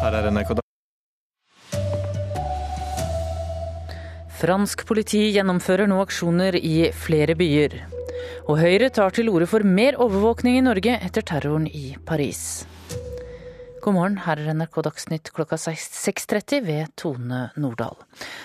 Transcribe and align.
Her 0.00 0.16
er 0.16 0.30
NRK 0.32 0.56
Fransk 4.40 4.86
politi 4.88 5.26
gjennomfører 5.34 5.90
nå 5.90 5.98
aksjoner 6.00 6.56
i 6.56 6.88
flere 6.96 7.36
byer. 7.36 7.76
Og 8.48 8.56
Høyre 8.62 8.88
tar 8.88 9.12
til 9.12 9.28
orde 9.28 9.48
for 9.50 9.60
mer 9.66 9.98
overvåkning 10.00 10.56
i 10.56 10.64
Norge 10.64 10.96
etter 10.96 11.26
terroren 11.28 11.66
i 11.68 11.92
Paris. 12.08 12.64
God 13.80 13.94
morgen, 13.96 14.16
her 14.20 14.36
er 14.36 14.52
NRK 14.52 14.74
Dagsnytt 14.84 15.30
klokka 15.32 15.56
6.30 15.56 16.60
ved 16.66 16.90
Tone 17.00 17.46
Nordahl. 17.56 17.96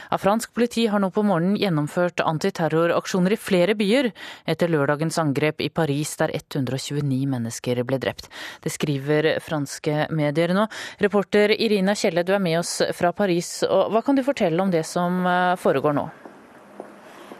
Afransk 0.08 0.22
fransk 0.24 0.54
politi 0.56 0.86
har 0.88 1.02
nå 1.04 1.10
på 1.12 1.26
morgenen 1.28 1.58
gjennomført 1.60 2.24
antiterroraksjoner 2.24 3.36
i 3.36 3.40
flere 3.40 3.76
byer 3.76 4.14
etter 4.48 4.72
lørdagens 4.72 5.20
angrep 5.20 5.60
i 5.60 5.68
Paris 5.68 6.16
der 6.22 6.32
129 6.32 7.28
mennesker 7.28 7.84
ble 7.84 8.00
drept. 8.00 8.30
Det 8.64 8.72
skriver 8.72 9.42
franske 9.44 10.08
medier 10.16 10.56
nå. 10.56 10.70
Reporter 11.04 11.52
Irina 11.52 11.98
Kjelle, 12.00 12.24
du 12.24 12.32
er 12.32 12.40
med 12.40 12.62
oss 12.62 12.78
fra 12.96 13.12
Paris. 13.12 13.58
Og 13.68 13.92
hva 13.92 14.06
kan 14.08 14.16
du 14.16 14.24
fortelle 14.24 14.64
om 14.64 14.72
det 14.72 14.86
som 14.88 15.20
eh, 15.28 15.58
foregår 15.60 16.00
nå? 16.00 16.08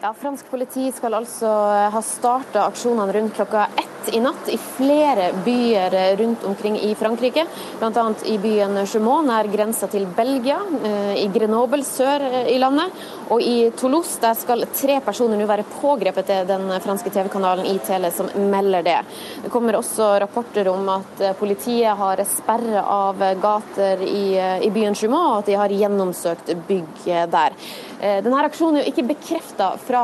Ja, 0.02 0.14
Fransk 0.14 0.50
politi 0.52 0.92
skal 0.92 1.16
altså 1.16 1.50
ha 1.94 2.02
starta 2.04 2.66
aksjonene 2.68 3.14
rundt 3.16 3.36
klokka 3.38 3.68
ett 3.80 3.96
i 4.14 4.20
natt 4.20 4.50
i 4.50 4.58
flere 4.58 5.32
byer 5.46 6.18
rundt 6.18 6.44
omkring 6.44 6.80
i 6.80 6.96
Frankrike. 6.96 7.46
Bl.a. 7.80 8.14
i 8.26 8.38
byen 8.38 8.86
Chumon, 8.88 9.28
nær 9.28 9.48
grensa 9.50 9.88
til 9.90 10.06
Belgia, 10.18 10.60
eh, 10.84 11.24
i 11.24 11.28
Grenoble 11.34 11.84
sør 11.86 12.22
eh, 12.22 12.52
i 12.54 12.60
landet. 12.62 12.94
Og 13.34 13.42
i 13.42 13.72
Toulouse 13.78 14.20
der 14.22 14.36
skal 14.38 14.68
tre 14.76 15.00
personer 15.02 15.40
nå 15.40 15.48
være 15.50 15.66
pågrepet 15.80 16.30
til 16.30 16.46
den 16.50 16.70
franske 16.84 17.10
TV-kanalen 17.10 17.66
ITL 17.72 18.10
som 18.14 18.30
melder 18.52 18.86
det. 18.86 19.00
Det 19.46 19.54
kommer 19.54 19.80
også 19.80 20.12
rapporter 20.22 20.70
om 20.70 20.90
at 20.98 21.26
eh, 21.26 21.36
politiet 21.40 21.98
har 21.98 22.22
sperra 22.30 22.86
av 22.86 23.26
gater 23.42 24.06
i, 24.06 24.38
i 24.38 24.72
byen 24.76 24.96
Chumon 24.96 25.32
og 25.32 25.42
at 25.42 25.50
de 25.50 25.60
har 25.60 25.74
gjennomsøkt 25.74 26.54
bygg 26.68 27.06
der. 27.32 27.56
Denne 27.96 28.42
aksjonen 28.44 28.78
er 28.78 28.84
jo 28.84 28.92
ikke 28.92 29.08
bekrefta 29.08 29.70
fra 29.86 30.02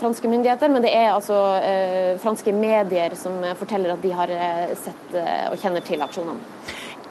franske 0.00 0.30
myndigheter, 0.30 0.70
men 0.72 0.84
det 0.84 0.92
er 0.94 1.12
altså 1.12 1.36
franske 2.22 2.54
medier 2.54 3.16
som 3.18 3.40
forteller 3.58 3.94
at 3.94 4.02
de 4.02 4.14
har 4.14 4.32
sett 4.78 5.14
og 5.18 5.58
kjenner 5.60 5.84
til 5.86 6.02
aksjonene. 6.04 6.40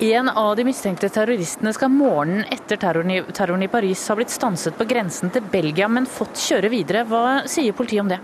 En 0.04 0.30
av 0.30 0.56
de 0.58 0.66
mistenkte 0.66 1.08
terroristene 1.14 1.72
skal 1.76 1.92
morgenen 1.94 2.48
etter 2.52 2.80
terroren 2.82 3.12
i, 3.14 3.20
terroren 3.30 3.64
i 3.64 3.70
Paris 3.72 4.02
ha 4.10 4.16
blitt 4.18 4.34
stanset 4.34 4.76
på 4.76 4.88
grensen 4.90 5.30
til 5.32 5.46
Belgia, 5.54 5.88
men 5.88 6.10
fått 6.10 6.40
kjøre 6.42 6.72
videre. 6.74 7.04
Hva 7.08 7.44
sier 7.48 7.76
politiet 7.78 8.02
om 8.02 8.10
det? 8.10 8.18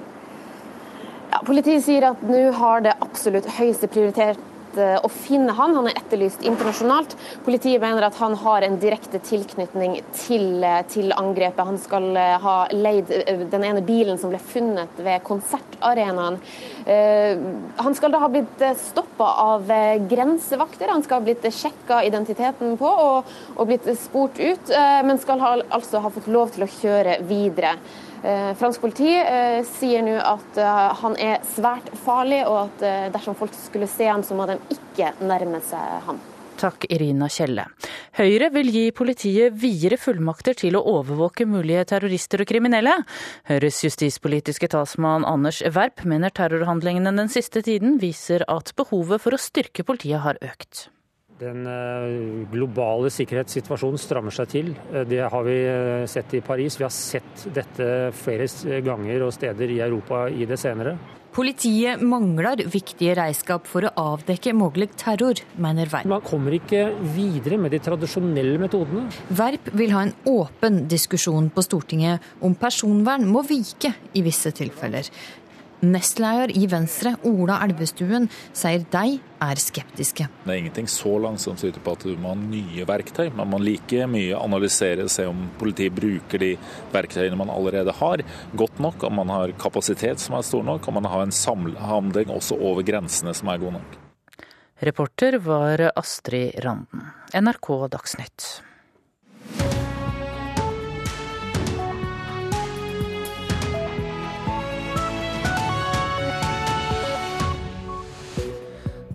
Ja, 1.29 1.43
politiet 1.45 1.85
sier 1.85 2.09
at 2.09 2.23
nå 2.25 2.41
har 2.57 2.81
det 2.83 2.95
absolutt 3.05 3.47
høyeste 3.59 3.87
prioritet 3.91 4.41
å 4.77 5.09
finne 5.09 5.53
han. 5.57 5.73
Han 5.75 5.87
er 5.89 5.97
etterlyst 5.97 6.43
internasjonalt. 6.45 7.15
Politiet 7.45 7.81
mener 7.81 8.05
at 8.05 8.17
han 8.19 8.35
har 8.37 8.65
en 8.65 8.77
direkte 8.81 9.21
tilknytning 9.23 9.99
til, 10.15 10.65
til 10.91 11.13
angrepet. 11.15 11.65
Han 11.65 11.79
skal 11.81 12.09
eh, 12.17 12.35
ha 12.43 12.55
leid 12.73 13.11
eh, 13.15 13.45
den 13.49 13.65
ene 13.65 13.83
bilen 13.85 14.19
som 14.21 14.33
ble 14.33 14.41
funnet 14.51 14.99
ved 15.01 15.23
konsertarenaen. 15.27 16.39
Eh, 16.85 17.39
han 17.79 17.97
skal 17.97 18.13
da 18.13 18.23
ha 18.23 18.29
blitt 18.31 18.65
stoppa 18.83 19.31
av 19.45 19.71
grensevakter. 20.09 20.91
Han 20.91 21.05
skal 21.05 21.21
ha 21.21 21.27
blitt 21.27 21.47
sjekka 21.53 22.03
identiteten 22.07 22.77
på 22.79 22.89
og, 22.89 23.33
og 23.55 23.69
blitt 23.69 23.87
spurt 23.99 24.39
ut, 24.39 24.71
men 25.05 25.19
skal 25.21 25.41
ha, 25.43 25.55
altså 25.75 26.01
ha 26.03 26.11
fått 26.13 26.29
lov 26.31 26.53
til 26.55 26.65
å 26.65 26.71
kjøre 26.79 27.19
videre. 27.29 27.75
Eh, 28.23 28.53
fransk 28.59 28.81
politi 28.83 29.13
eh, 29.15 29.61
sier 29.63 30.03
nå 30.03 30.17
at 30.19 30.57
eh, 30.59 30.89
han 31.01 31.15
er 31.21 31.39
svært 31.55 31.87
farlig, 32.03 32.41
og 32.49 32.65
at 32.67 33.13
dersom 33.15 33.37
folk 33.39 33.55
skulle 33.55 33.87
se 33.87 34.09
ham, 34.09 34.25
så 34.25 34.35
må 34.35 34.49
de 34.49 34.59
ikke 34.75 35.13
nærme 35.23 35.61
seg 35.65 36.03
ham. 36.07 36.19
Takk, 36.59 36.89
Irina 36.91 37.29
Kjelle. 37.31 37.63
Høyre 38.19 38.49
vil 38.51 38.67
gi 38.73 38.83
politiet 38.91 39.55
videre 39.61 39.95
fullmakter 39.95 40.57
til 40.59 40.75
å 40.75 40.83
overvåke 40.97 41.47
mulige 41.47 41.85
terrorister 41.93 42.43
og 42.43 42.49
kriminelle. 42.51 42.97
Høyres 43.47 43.79
justispolitiske 43.85 44.67
talsmann 44.73 45.23
Anders 45.23 45.61
Werp 45.71 46.03
mener 46.03 46.35
terrorhandlingene 46.35 47.15
den 47.15 47.31
siste 47.31 47.63
tiden 47.63 47.95
viser 48.03 48.43
at 48.51 48.75
behovet 48.75 49.23
for 49.23 49.37
å 49.37 49.39
styrke 49.39 49.87
politiet 49.87 50.25
har 50.27 50.41
økt. 50.43 50.89
Den 51.39 51.63
eh, 51.71 52.47
globale 52.51 53.07
sikkerhetssituasjonen 53.15 54.01
strammer 54.01 54.33
seg 54.35 54.49
til. 54.51 54.73
Eh, 54.91 55.05
det 55.07 55.21
har 55.23 55.45
vi 55.47 55.55
eh, 55.63 56.03
sett 56.11 56.33
i 56.35 56.41
Paris. 56.43 56.75
Vi 56.75 56.83
har 56.83 56.91
sett 56.91 57.45
dette 57.55 57.87
flere 58.19 58.81
ganger 58.83 59.23
og 59.23 59.31
steder 59.31 59.71
i 59.71 59.79
Europa 59.85 60.25
i 60.27 60.43
det 60.49 60.59
senere. 60.59 60.97
Politiet 61.31 62.01
mangler 62.03 62.65
viktige 62.67 63.13
redskap 63.15 63.67
for 63.69 63.87
å 63.87 63.93
avdekke 64.01 64.51
mulig 64.57 64.89
terror, 64.99 65.39
mener 65.61 65.87
Werp. 65.93 66.09
Man 66.11 66.25
kommer 66.25 66.57
ikke 66.57 66.89
videre 67.15 67.59
med 67.61 67.71
de 67.71 67.79
tradisjonelle 67.85 68.59
metodene. 68.59 69.05
Werp 69.39 69.69
vil 69.79 69.93
ha 69.95 70.03
en 70.07 70.15
åpen 70.27 70.87
diskusjon 70.91 71.47
på 71.53 71.63
Stortinget 71.63 72.33
om 72.43 72.57
personvern 72.59 73.29
må 73.29 73.45
vike 73.47 73.93
i 74.11 74.25
visse 74.25 74.51
tilfeller. 74.57 75.07
Nestleder 75.79 76.51
i 76.57 76.65
Venstre, 76.67 77.13
Ola 77.23 77.61
Elvestuen, 77.63 78.27
sier 78.51 78.83
de 78.91 79.19
er 79.39 79.61
skeptiske. 79.63 80.25
Det 80.43 80.51
er 80.51 80.59
ingenting 80.59 80.89
så 80.91 81.13
langt 81.23 81.39
som 81.39 81.55
tyder 81.59 81.79
på 81.83 81.93
at 81.95 82.03
du 82.03 82.17
må 82.19 82.33
ha 82.33 82.39
nye 82.39 82.87
verktøy. 82.87 83.29
Man 83.35 83.51
må 83.53 83.61
like 83.63 84.07
mye 84.11 84.35
analysere, 84.35 85.07
se 85.11 85.27
om 85.29 85.45
politiet 85.61 85.95
bruker 85.95 86.43
de 86.43 86.51
verktøyene 86.91 87.39
man 87.39 87.53
allerede 87.53 87.95
har, 88.01 88.25
godt 88.59 88.83
nok. 88.83 89.07
Om 89.07 89.19
man 89.21 89.31
har 89.31 89.55
kapasitet 89.61 90.19
som 90.19 90.35
er 90.35 90.47
stor 90.47 90.67
nok, 90.67 90.87
om 90.87 90.99
man 90.99 91.07
har 91.07 91.23
en 91.23 91.35
samhandling 91.35 92.31
også 92.35 92.59
over 92.59 92.83
grensene 92.83 93.35
som 93.37 93.51
er 93.51 93.63
god 93.63 93.79
nok. 93.79 93.99
Reporter 94.83 95.39
var 95.43 95.89
Astrid 95.95 96.59
Randen. 96.63 97.07
NRK 97.35 97.71
Dagsnytt. 97.91 98.68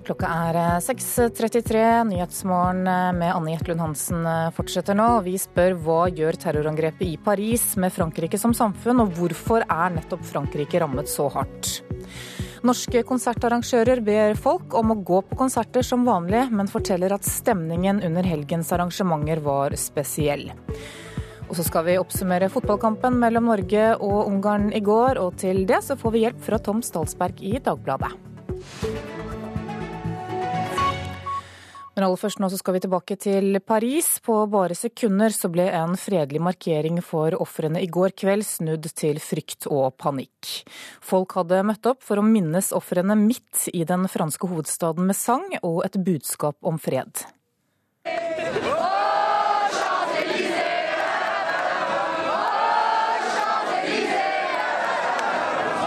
Klokka 0.05 0.29
er 0.29 0.57
6.33. 0.85 1.79
Eh, 1.81 2.03
Nyhetsmorgen 2.11 2.83
eh, 2.87 3.13
med 3.17 3.31
Anne 3.33 3.55
Jetlund 3.55 3.81
Hansen 3.81 4.27
eh, 4.29 4.51
fortsetter 4.53 4.97
nå. 4.99 5.07
Vi 5.25 5.39
spør 5.41 5.79
hva 5.81 6.01
gjør 6.13 6.37
terrorangrepet 6.43 7.07
i 7.07 7.15
Paris 7.17 7.71
med 7.81 7.95
Frankrike 7.95 8.37
som 8.41 8.53
samfunn, 8.57 9.01
og 9.01 9.15
hvorfor 9.17 9.65
er 9.65 9.95
nettopp 9.97 10.27
Frankrike 10.29 10.83
rammet 10.83 11.09
så 11.09 11.31
hardt? 11.33 11.79
Norske 12.65 13.01
konsertarrangører 13.09 14.05
ber 14.05 14.37
folk 14.41 14.77
om 14.77 14.93
å 14.93 14.99
gå 15.01 15.23
på 15.25 15.41
konserter 15.41 15.85
som 15.85 16.05
vanlig, 16.05 16.47
men 16.53 16.69
forteller 16.69 17.17
at 17.17 17.25
stemningen 17.25 18.05
under 18.05 18.29
helgens 18.29 18.73
arrangementer 18.77 19.41
var 19.45 19.77
spesiell. 19.81 20.51
Og 21.49 21.57
så 21.57 21.65
skal 21.65 21.89
vi 21.89 21.99
oppsummere 22.01 22.53
fotballkampen 22.53 23.17
mellom 23.25 23.49
Norge 23.53 23.91
og 23.97 24.29
Ungarn 24.29 24.69
i 24.77 24.85
går, 24.85 25.21
og 25.25 25.41
til 25.41 25.65
det 25.69 25.81
så 25.89 25.97
får 25.97 26.17
vi 26.17 26.25
hjelp 26.27 26.45
fra 26.45 26.61
Tom 26.61 26.85
Stalsberg 26.85 27.41
i 27.41 27.57
Dagbladet. 27.65 29.14
Men 31.95 32.07
aller 32.09 32.19
først 32.19 32.41
nå 32.43 32.49
så 32.51 32.59
skal 32.59 32.77
vi 32.77 32.83
tilbake 32.85 33.17
til 33.23 33.61
Paris. 33.63 34.17
På 34.25 34.41
bare 34.51 34.75
sekunder 34.79 35.35
så 35.35 35.51
ble 35.53 35.69
en 35.71 35.95
fredelig 36.01 36.43
markering 36.43 36.99
for 37.07 37.37
ofrene 37.39 37.83
i 37.85 37.91
går 37.91 38.17
kveld 38.19 38.47
snudd 38.47 38.89
til 38.99 39.21
frykt 39.23 39.69
og 39.71 39.95
panikk. 40.03 40.65
Folk 41.05 41.37
hadde 41.39 41.63
møtt 41.67 41.87
opp 41.91 42.03
for 42.03 42.19
å 42.19 42.27
minnes 42.27 42.73
ofrene 42.75 43.17
midt 43.19 43.69
i 43.73 43.85
den 43.87 44.09
franske 44.11 44.51
hovedstaden 44.51 45.07
med 45.07 45.19
sang 45.19 45.47
og 45.63 45.85
et 45.87 46.01
budskap 46.03 46.59
om 46.67 46.83
fred. 46.83 47.25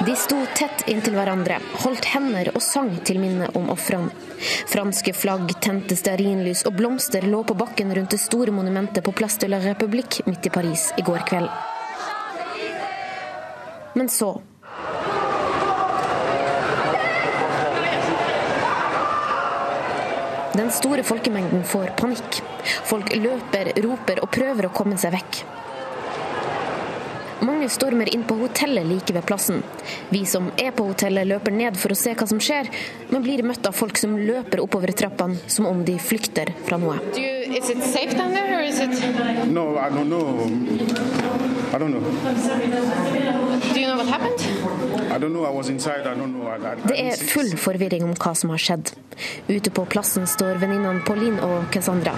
De 0.07 0.16
sto 0.16 0.38
tett 0.56 0.88
inntil 0.88 1.18
hverandre, 1.19 1.57
holdt 1.84 2.06
hender 2.13 2.47
og 2.53 2.62
sang 2.63 2.94
til 3.03 3.18
minne 3.19 3.50
om 3.59 3.66
ofrene. 3.73 4.07
Franske 4.72 5.12
flagg, 5.12 5.50
tente 5.59 5.97
stearinlys 6.00 6.62
og 6.69 6.78
blomster 6.78 7.27
lå 7.27 7.42
på 7.44 7.57
bakken 7.59 7.92
rundt 7.92 8.15
det 8.15 8.21
store 8.24 8.54
monumentet 8.56 9.04
på 9.04 9.12
Place 9.12 9.42
de 9.44 9.50
la 9.51 9.59
République 9.59 10.24
midt 10.30 10.48
i 10.48 10.54
Paris 10.54 10.86
i 10.95 11.04
går 11.04 11.27
kveld. 11.27 11.51
Men 14.00 14.07
så 14.07 14.31
Den 20.56 20.71
store 20.71 21.03
folkemengden 21.03 21.68
får 21.68 21.92
panikk. 22.00 22.39
Folk 22.88 23.12
løper, 23.12 23.75
roper 23.83 24.24
og 24.24 24.31
prøver 24.31 24.71
å 24.71 24.75
komme 24.80 24.95
seg 25.03 25.19
vekk. 25.19 25.44
Mange 27.45 27.69
stormer 27.69 28.10
inn 28.13 28.24
på 28.25 28.36
hotellet 28.39 28.88
like 28.89 29.13
ved 29.13 29.25
plassen. 29.30 29.62
Vi 30.10 30.24
som 30.25 30.50
er 30.57 30.72
på 30.72 30.88
hotellet 30.88 31.28
løper 31.30 31.54
ned 31.54 31.78
for 31.78 31.94
å 31.94 31.98
se 31.98 32.16
hva 32.18 32.28
som 32.30 32.39
skjer, 32.42 32.69
men 33.12 33.25
blir 33.25 33.44
møtt 33.45 33.68
av 33.69 33.75
folk 33.78 33.98
som 34.01 34.16
løper 34.18 34.63
oppover 34.63 34.94
trappene 34.98 35.38
som 35.48 35.68
om 35.69 35.84
de 35.86 35.98
flykter 36.01 36.54
fra 36.66 36.80
noe. 36.81 36.98
Is 37.18 37.69
it 37.69 37.84
safe 37.84 38.18
down 38.18 38.34
there, 38.34 38.57
or 38.57 38.62
is 38.62 38.80
it? 38.80 38.89
No, 39.51 39.78
I 39.78 39.89
don't 39.89 40.10
know. 40.10 40.48
I 41.74 41.78
don't 41.78 41.92
know. 41.92 42.01
Do 43.74 43.80
you 43.80 43.88
know 43.88 43.98
what 43.98 44.07
happened? 44.07 44.39
I 45.12 45.18
don't 45.19 45.34
know. 45.34 45.45
I 45.45 45.50
was 45.50 45.69
inside. 45.69 46.07
I 46.07 46.16
don't 46.16 46.34
know. 46.34 46.48
I, 46.48 46.57
I, 46.57 46.75
Det 46.88 47.00
er 47.00 47.24
full 47.31 47.54
forvirring 47.57 48.04
om 48.07 48.16
hva 48.16 48.34
som 48.36 48.50
har 48.54 48.62
skjedd. 48.62 48.94
Ute 49.48 49.72
på 49.72 49.86
plassen 49.86 50.28
står 50.28 50.62
venninnene 50.63 51.04
Pauline 51.06 51.42
og 51.44 51.69
Cassandra. 51.74 52.16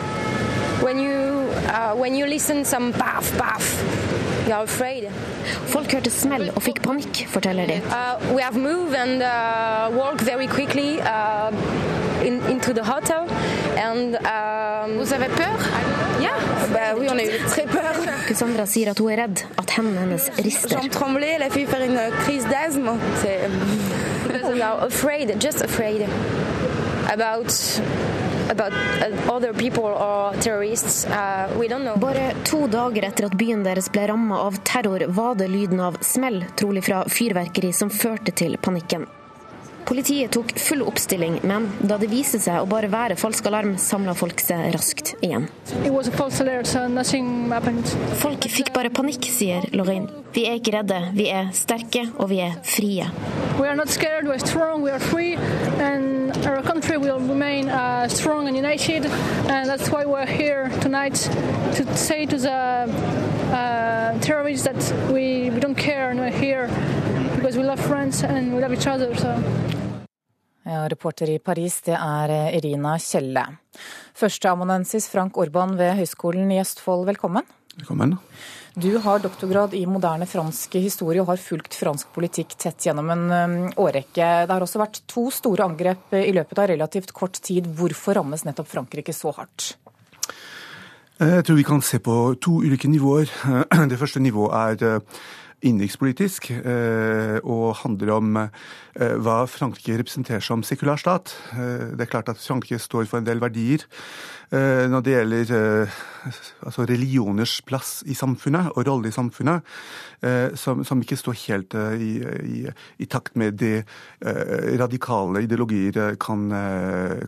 When 0.84 1.00
you 1.00 1.50
uh, 1.68 1.94
when 1.96 2.16
you 2.16 2.26
listen 2.26 2.66
some 2.66 2.92
baff 2.92 3.36
baff. 3.38 4.29
Folk 4.50 5.92
hørte 5.94 6.10
smell 6.10 6.50
og 6.56 6.64
fikk 6.66 6.82
panikk, 6.82 7.26
forteller 7.30 7.68
de. 7.70 7.76
Uh, 7.90 8.18
we 8.36 8.42
have 8.42 8.58
moved 8.58 8.96
and 8.96 9.22
uh, 9.22 9.90
walked 9.96 10.22
very 10.22 10.48
quickly 10.48 11.00
uh, 11.02 11.52
in, 12.26 12.42
into 12.50 12.74
the 12.74 12.84
hotel, 12.84 13.28
and 13.78 14.16
um, 14.26 14.98
Vous 14.98 15.14
avez 15.14 15.30
peur? 15.30 15.54
yeah, 16.20 16.34
bah, 16.74 16.96
oui, 16.98 17.08
on 17.10 17.18
a 17.20 17.24
eu 17.24 17.38
très 17.48 17.66
peur. 17.68 17.94
Cassandra 18.28 18.66
sier 18.66 18.90
at 18.90 19.00
hun 19.00 19.10
er 19.12 19.18
redd, 19.22 19.46
at 19.58 19.70
hendene 19.78 19.98
hennes 20.00 20.30
rister. 20.44 20.70
J'en 20.82 20.90
tremblais, 20.90 21.36
elle 21.36 21.44
a 21.44 21.50
fait 21.50 21.66
faire 21.66 21.84
une 21.84 22.00
crise 22.24 22.46
d'asthme. 22.48 22.98
C'est 23.22 23.50
we 24.54 24.62
are 24.62 24.84
afraid, 24.84 25.40
just 25.40 25.62
afraid 25.62 26.08
about 27.12 27.54
about 28.50 28.74
uh, 28.74 29.36
other 29.36 29.54
people 29.54 29.86
or 29.86 30.34
terrorists. 30.42 31.06
Uh, 31.06 31.54
we 31.60 31.68
don't 31.68 31.84
know. 31.84 31.98
Bare 31.98 32.34
to 32.44 32.68
dager 32.68 33.06
etter 33.06 33.30
at 33.30 33.38
byen 33.38 33.64
deres 33.64 33.92
ble 33.94 34.08
ramma 34.10 34.42
av 34.48 34.60
terror, 34.64 35.06
var 35.08 35.36
det 35.36 35.48
lyden 35.48 35.80
av 35.80 36.02
smell, 36.02 36.44
trolig 36.56 36.84
fra 36.90 37.06
fyrverkeri, 37.10 37.74
som 37.74 37.90
førte 37.94 38.32
til 38.36 38.58
panikken. 38.58 39.08
Politiet 39.90 40.32
tok 40.32 40.52
full 40.60 40.84
oppstilling, 40.86 41.40
men 41.50 41.64
da 41.82 41.96
det 41.98 42.12
viste 42.12 42.38
seg 42.38 42.62
å 42.62 42.68
bare 42.70 42.92
være 42.94 43.16
falsk 43.18 43.48
alarm, 43.50 43.72
samla 43.82 44.14
folk 44.14 44.38
seg 44.44 44.68
raskt 44.76 45.16
igjen. 45.26 45.48
It 45.82 45.90
was 45.90 46.08
a 46.08 46.14
false 46.14 46.44
alert, 46.44 46.70
so 46.70 46.84
nothing 46.88 47.50
happened. 47.50 47.90
Folk 48.22 48.46
fikk 48.54 48.70
bare 48.76 48.92
panikk, 48.94 49.26
sier 49.34 49.66
Lorraine. 49.74 50.12
Vi 50.36 50.44
er 50.46 50.60
ikke 50.60 50.76
redde, 50.76 51.00
vi 51.18 51.26
er 51.34 51.50
sterke 51.58 52.04
og 52.20 52.30
vi 52.30 52.38
er 52.46 52.60
frie. 52.62 53.08
We 53.58 53.66
are 53.66 53.76
not 53.76 53.90
scared, 53.90 54.28
we 54.30 54.36
are 54.36 54.46
strong, 54.46 54.84
we 54.84 54.92
are 54.92 55.02
free, 55.02 55.34
and 55.82 56.29
our 56.46 56.62
country 56.64 56.98
will 56.98 57.20
remain 57.20 57.70
uh, 57.70 58.08
strong 58.08 58.48
and 58.48 58.56
united. 58.56 59.06
And 59.50 59.70
that's 59.70 59.90
why 59.90 60.06
we're 60.06 60.26
here 60.26 60.70
tonight 60.82 61.16
to 61.76 61.98
say 61.98 62.26
to 62.26 62.38
the 62.38 62.52
uh, 62.52 64.20
terrorists 64.20 64.66
that 64.66 64.82
we, 65.12 65.50
we 65.50 65.60
don't 65.60 65.78
care 65.78 66.10
and 66.10 66.20
we're 66.20 66.30
here 66.30 66.70
because 67.36 67.58
we 67.58 67.64
love 67.64 67.80
France 67.80 68.24
and 68.24 68.56
we 68.56 68.62
love 68.62 68.74
each 68.74 68.88
other. 68.88 69.16
So. 69.16 69.36
Ja, 70.64 70.88
reporter 70.90 71.30
i 71.30 71.40
Paris, 71.40 71.82
det 71.82 71.96
er 71.98 72.30
eh, 72.30 72.58
Irina 72.58 72.98
Kjelle. 73.02 73.46
Førsteamanuensis 74.14 75.08
Frank 75.10 75.38
Orban 75.38 75.78
ved 75.80 75.96
Høgskolen 75.98 76.52
i 76.52 76.60
Østfold, 76.62 77.08
velkommen. 77.08 77.48
Velkommen. 77.80 78.18
Du 78.82 78.98
har 78.98 79.20
doktorgrad 79.20 79.74
i 79.74 79.82
moderne 79.90 80.24
fransk 80.30 80.78
historie 80.80 81.20
og 81.20 81.28
har 81.34 81.40
fulgt 81.42 81.74
fransk 81.76 82.14
politikk 82.16 82.54
tett 82.62 82.86
gjennom 82.86 83.10
en 83.12 83.24
um, 83.28 83.56
årrekke. 83.82 84.28
Det 84.46 84.54
har 84.54 84.64
også 84.64 84.80
vært 84.80 85.02
to 85.10 85.26
store 85.36 85.66
angrep 85.66 86.14
i 86.16 86.32
løpet 86.32 86.62
av 86.62 86.70
relativt 86.72 87.12
kort 87.18 87.42
tid. 87.44 87.68
Hvorfor 87.76 88.16
rammes 88.22 88.46
nettopp 88.48 88.70
Frankrike 88.72 89.16
så 89.16 89.34
hardt? 89.36 89.74
Eh, 91.20 91.34
Jeg 91.42 91.48
tror 91.50 91.60
vi 91.60 91.68
kan 91.68 91.84
se 91.84 92.00
på 92.00 92.16
to 92.40 92.62
ulike 92.64 92.88
nivåer. 92.88 93.28
Det 93.92 94.00
første 94.00 94.24
nivået 94.24 94.56
er 94.80 94.88
eh, 94.94 95.20
innenrikspolitisk 95.68 96.52
eh, 96.56 97.36
og 97.44 97.82
handler 97.82 98.14
om 98.16 98.38
hva 99.00 99.46
Frankrike 99.48 99.96
representerer 100.02 100.44
som 100.44 100.64
sekulær 100.66 101.00
stat. 101.00 101.32
Det 101.56 102.04
er 102.04 102.12
klart 102.12 102.30
at 102.32 102.42
Frankrike 102.42 102.82
står 102.84 103.08
for 103.08 103.22
en 103.22 103.28
del 103.28 103.40
verdier 103.40 103.86
når 104.50 105.04
det 105.06 105.12
gjelder 105.14 105.52
altså 106.66 106.86
religioners 106.90 107.60
plass 107.68 108.00
i 108.10 108.16
samfunnet 108.18 108.72
og 108.74 108.88
rolle 108.88 109.12
i 109.12 109.14
samfunnet, 109.14 109.62
som, 110.58 110.82
som 110.84 111.04
ikke 111.04 111.18
står 111.20 111.38
helt 111.44 111.76
i, 112.02 112.10
i, 112.20 112.64
i, 112.98 113.06
takt 113.06 113.38
med 113.38 113.60
det 113.62 113.86
radikale 114.82 115.44
ideologier 115.46 116.18
kan, 116.20 116.50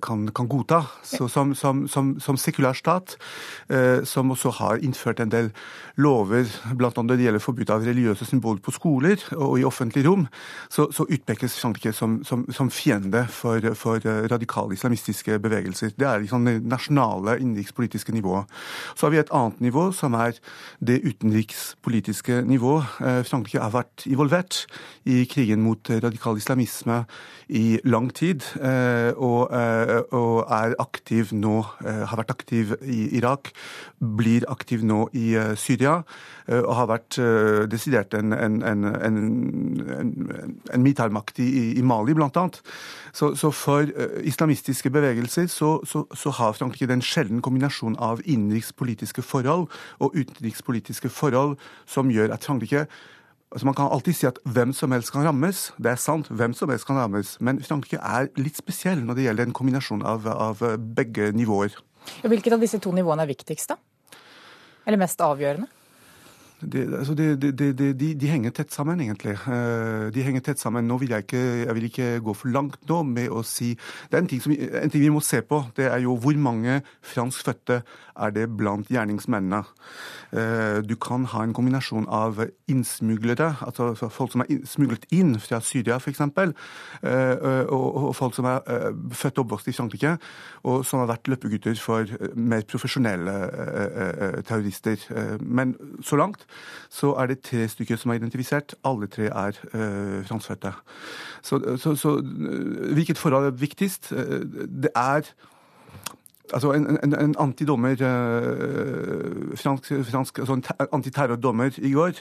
kan, 0.01 0.25
kan 0.33 0.49
godta. 0.49 0.81
Så 1.05 1.29
som, 1.29 1.53
som, 1.55 1.85
som, 1.87 2.39
sekulær 2.41 2.73
stat, 2.73 3.15
som 4.03 4.33
også 4.33 4.55
har 4.57 4.81
innført 4.81 5.21
en 5.21 5.31
del 5.31 5.53
lover, 6.01 6.49
bl.a. 6.73 6.91
når 6.97 7.15
det 7.15 7.27
gjelder 7.27 7.45
forbud 7.45 7.75
av 7.77 7.85
religiøse 7.85 8.27
symboler 8.27 8.65
på 8.65 8.73
skoler 8.73 9.21
og 9.37 9.59
i 9.61 9.67
offentlig 9.67 10.07
rom, 10.09 10.25
så, 10.73 10.89
så 10.89 11.05
utpekes 11.05 11.60
Frankrike 11.61 11.93
som, 11.93 12.19
som, 12.27 12.45
som 12.51 12.69
fiende 12.73 13.25
for, 13.29 13.73
for, 13.77 14.01
radikale 14.31 14.75
islamistiske 14.75 15.37
bevegelser. 15.43 15.93
Det 15.99 16.07
er 16.07 16.23
liksom 16.23 16.45
det 16.47 16.57
nasjonale 16.65 17.37
innenrikspolitiske 17.41 18.13
nivået. 18.15 18.49
Så 18.95 19.05
har 19.05 19.13
vi 19.13 19.21
et 19.21 19.33
annet 19.35 19.61
nivå, 19.61 19.91
som 19.95 20.15
er 20.17 20.37
det 20.79 21.01
utenrikspolitiske 21.05 22.41
nivået. 22.49 22.87
Frankrike 23.27 23.61
har 23.61 23.73
vært 23.75 24.05
involvert 24.09 24.65
i 25.05 25.23
krigen 25.29 25.61
mot 25.65 25.89
radikal 25.89 26.37
islamisme 26.37 27.03
i 27.49 27.79
lang 27.83 28.09
tid, 28.15 28.45
og, 29.17 29.51
og 29.51 30.35
er 30.47 30.75
aktiv 30.79 31.33
nå, 31.35 31.55
har 31.81 32.21
vært 32.21 32.33
aktiv 32.33 32.75
i 32.81 33.09
Irak, 33.19 33.51
blir 33.99 34.47
aktiv 34.51 34.85
nå 34.87 35.03
i 35.17 35.33
Syria, 35.59 36.01
og 36.51 36.71
har 36.77 36.89
vært 36.89 37.19
desidert 37.71 38.15
en, 38.17 38.33
en, 38.33 38.61
en, 38.63 38.87
en, 38.95 39.19
en 40.71 40.83
militærmakt 40.83 41.40
i, 41.43 41.63
i 41.79 41.81
Mali, 41.81 42.13
annet. 42.13 42.61
Så, 43.13 43.35
så 43.35 43.51
for 43.51 43.87
islamistiske 44.23 44.89
bevegelser 44.89 45.47
så, 45.47 45.79
så, 45.85 46.05
så 46.15 46.29
har 46.29 46.53
Frankrike 46.53 46.87
den 46.87 47.01
sjelden 47.01 47.41
kombinasjon 47.41 47.97
av 47.99 48.21
innenrikspolitiske 48.25 49.21
forhold 49.21 49.67
og 49.99 50.15
utenrikspolitiske 50.15 51.09
forhold 51.09 51.57
som 51.85 52.11
gjør 52.11 52.33
at 52.33 52.45
Frankrike 52.45 52.85
Altså 53.51 53.65
Man 53.67 53.75
kan 53.75 53.91
alltid 53.91 54.15
si 54.15 54.27
at 54.29 54.37
hvem 54.47 54.71
som 54.71 54.93
helst 54.95 55.11
kan 55.11 55.25
rammes. 55.27 55.73
Det 55.75 55.91
er 55.91 55.97
sant, 55.99 56.29
hvem 56.31 56.53
som 56.55 56.69
helst 56.71 56.87
kan 56.87 56.95
rammes. 56.95 57.33
Men 57.43 57.59
Frankrike 57.59 57.99
er 57.99 58.29
litt 58.39 58.55
spesiell 58.55 59.01
når 59.03 59.17
det 59.17 59.25
gjelder 59.25 59.49
en 59.49 59.55
kombinasjon 59.57 60.05
av, 60.07 60.23
av 60.31 60.63
begge 60.95 61.33
nivåer. 61.35 61.75
Hvilket 62.23 62.55
av 62.55 62.63
disse 62.63 62.79
to 62.79 62.93
nivåene 62.95 63.25
er 63.27 63.33
viktigst, 63.33 63.73
da? 63.73 64.15
Eller 64.87 65.01
mest 65.01 65.19
avgjørende? 65.21 65.67
Det, 66.61 66.81
altså 66.97 67.13
det, 67.13 67.41
det, 67.41 67.71
de, 67.79 68.13
de, 68.15 68.27
henger 68.29 68.53
tett 68.55 68.73
sammen, 68.73 69.01
egentlig. 69.01 69.33
De 70.13 70.23
henger 70.23 70.43
tett 70.45 70.59
sammen. 70.59 70.85
Nå 70.87 70.99
vil 71.01 71.15
jeg 71.15 71.25
ikke, 71.25 71.41
jeg 71.65 71.75
vil 71.75 71.87
ikke 71.89 72.09
gå 72.25 72.35
for 72.37 72.53
langt 72.53 72.77
nå 72.89 73.01
med 73.07 73.31
å 73.33 73.41
si 73.47 73.71
Det 73.73 74.17
er 74.17 74.23
en 74.23 74.29
ting, 74.29 74.41
som, 74.43 74.53
en 74.53 74.93
ting 74.93 75.03
vi 75.03 75.13
må 75.13 75.23
se 75.25 75.41
på. 75.41 75.63
Det 75.77 75.89
er 75.89 76.03
jo 76.05 76.17
hvor 76.21 76.37
mange 76.37 76.81
franskfødte 77.01 77.81
er 78.21 78.33
det 78.35 78.47
blant 78.57 78.89
gjerningsmennene. 78.91 79.63
Du 80.87 80.95
kan 81.01 81.25
ha 81.31 81.43
en 81.43 81.53
kombinasjon 81.55 82.07
av 82.11 82.39
innsmuglere, 82.71 83.53
altså 83.65 84.09
folk 84.11 84.33
som 84.33 84.43
er 84.45 84.61
smuglet 84.67 85.07
inn 85.15 85.33
fra 85.41 85.61
Syria 85.63 85.97
f.eks., 85.99 86.21
og 87.71 88.11
folk 88.15 88.37
som 88.37 88.47
er 88.51 88.61
født 89.17 89.39
og 89.39 89.45
oppvokst 89.45 89.71
i 89.71 89.75
Frankrike, 89.75 90.15
og 90.67 90.85
som 90.87 91.01
har 91.01 91.11
vært 91.13 91.31
løpegutter 91.31 91.79
for 91.81 92.07
mer 92.35 92.65
profesjonelle 92.69 93.35
terrorister. 94.47 95.07
Men 95.41 95.75
så 96.05 96.19
langt 96.19 96.45
så 96.89 97.13
er 97.19 97.31
det 97.31 97.41
tre 97.47 97.67
stykker 97.67 97.99
som 97.99 98.11
er 98.11 98.19
identifisert. 98.19 98.75
Alle 98.85 99.07
tre 99.07 99.29
er 99.29 99.61
uh, 99.73 100.25
franskfødte. 100.27 100.73
Så, 101.41 101.61
så, 101.77 101.95
så, 101.95 102.17
hvilket 102.93 103.17
forhold 103.17 103.45
er 103.45 103.57
viktigst? 103.61 104.09
Det 104.83 104.89
er 104.95 105.21
Altså 106.53 106.71
en, 106.71 106.99
en, 107.03 107.13
en 107.15 107.35
antidommer, 107.39 107.91
uh, 107.91 109.57
fransk, 109.57 109.91
fransk, 110.11 110.39
altså 110.39 110.53
en 110.53 110.63
antiterrordommer 110.91 111.69
i 111.77 111.91
går 111.91 112.11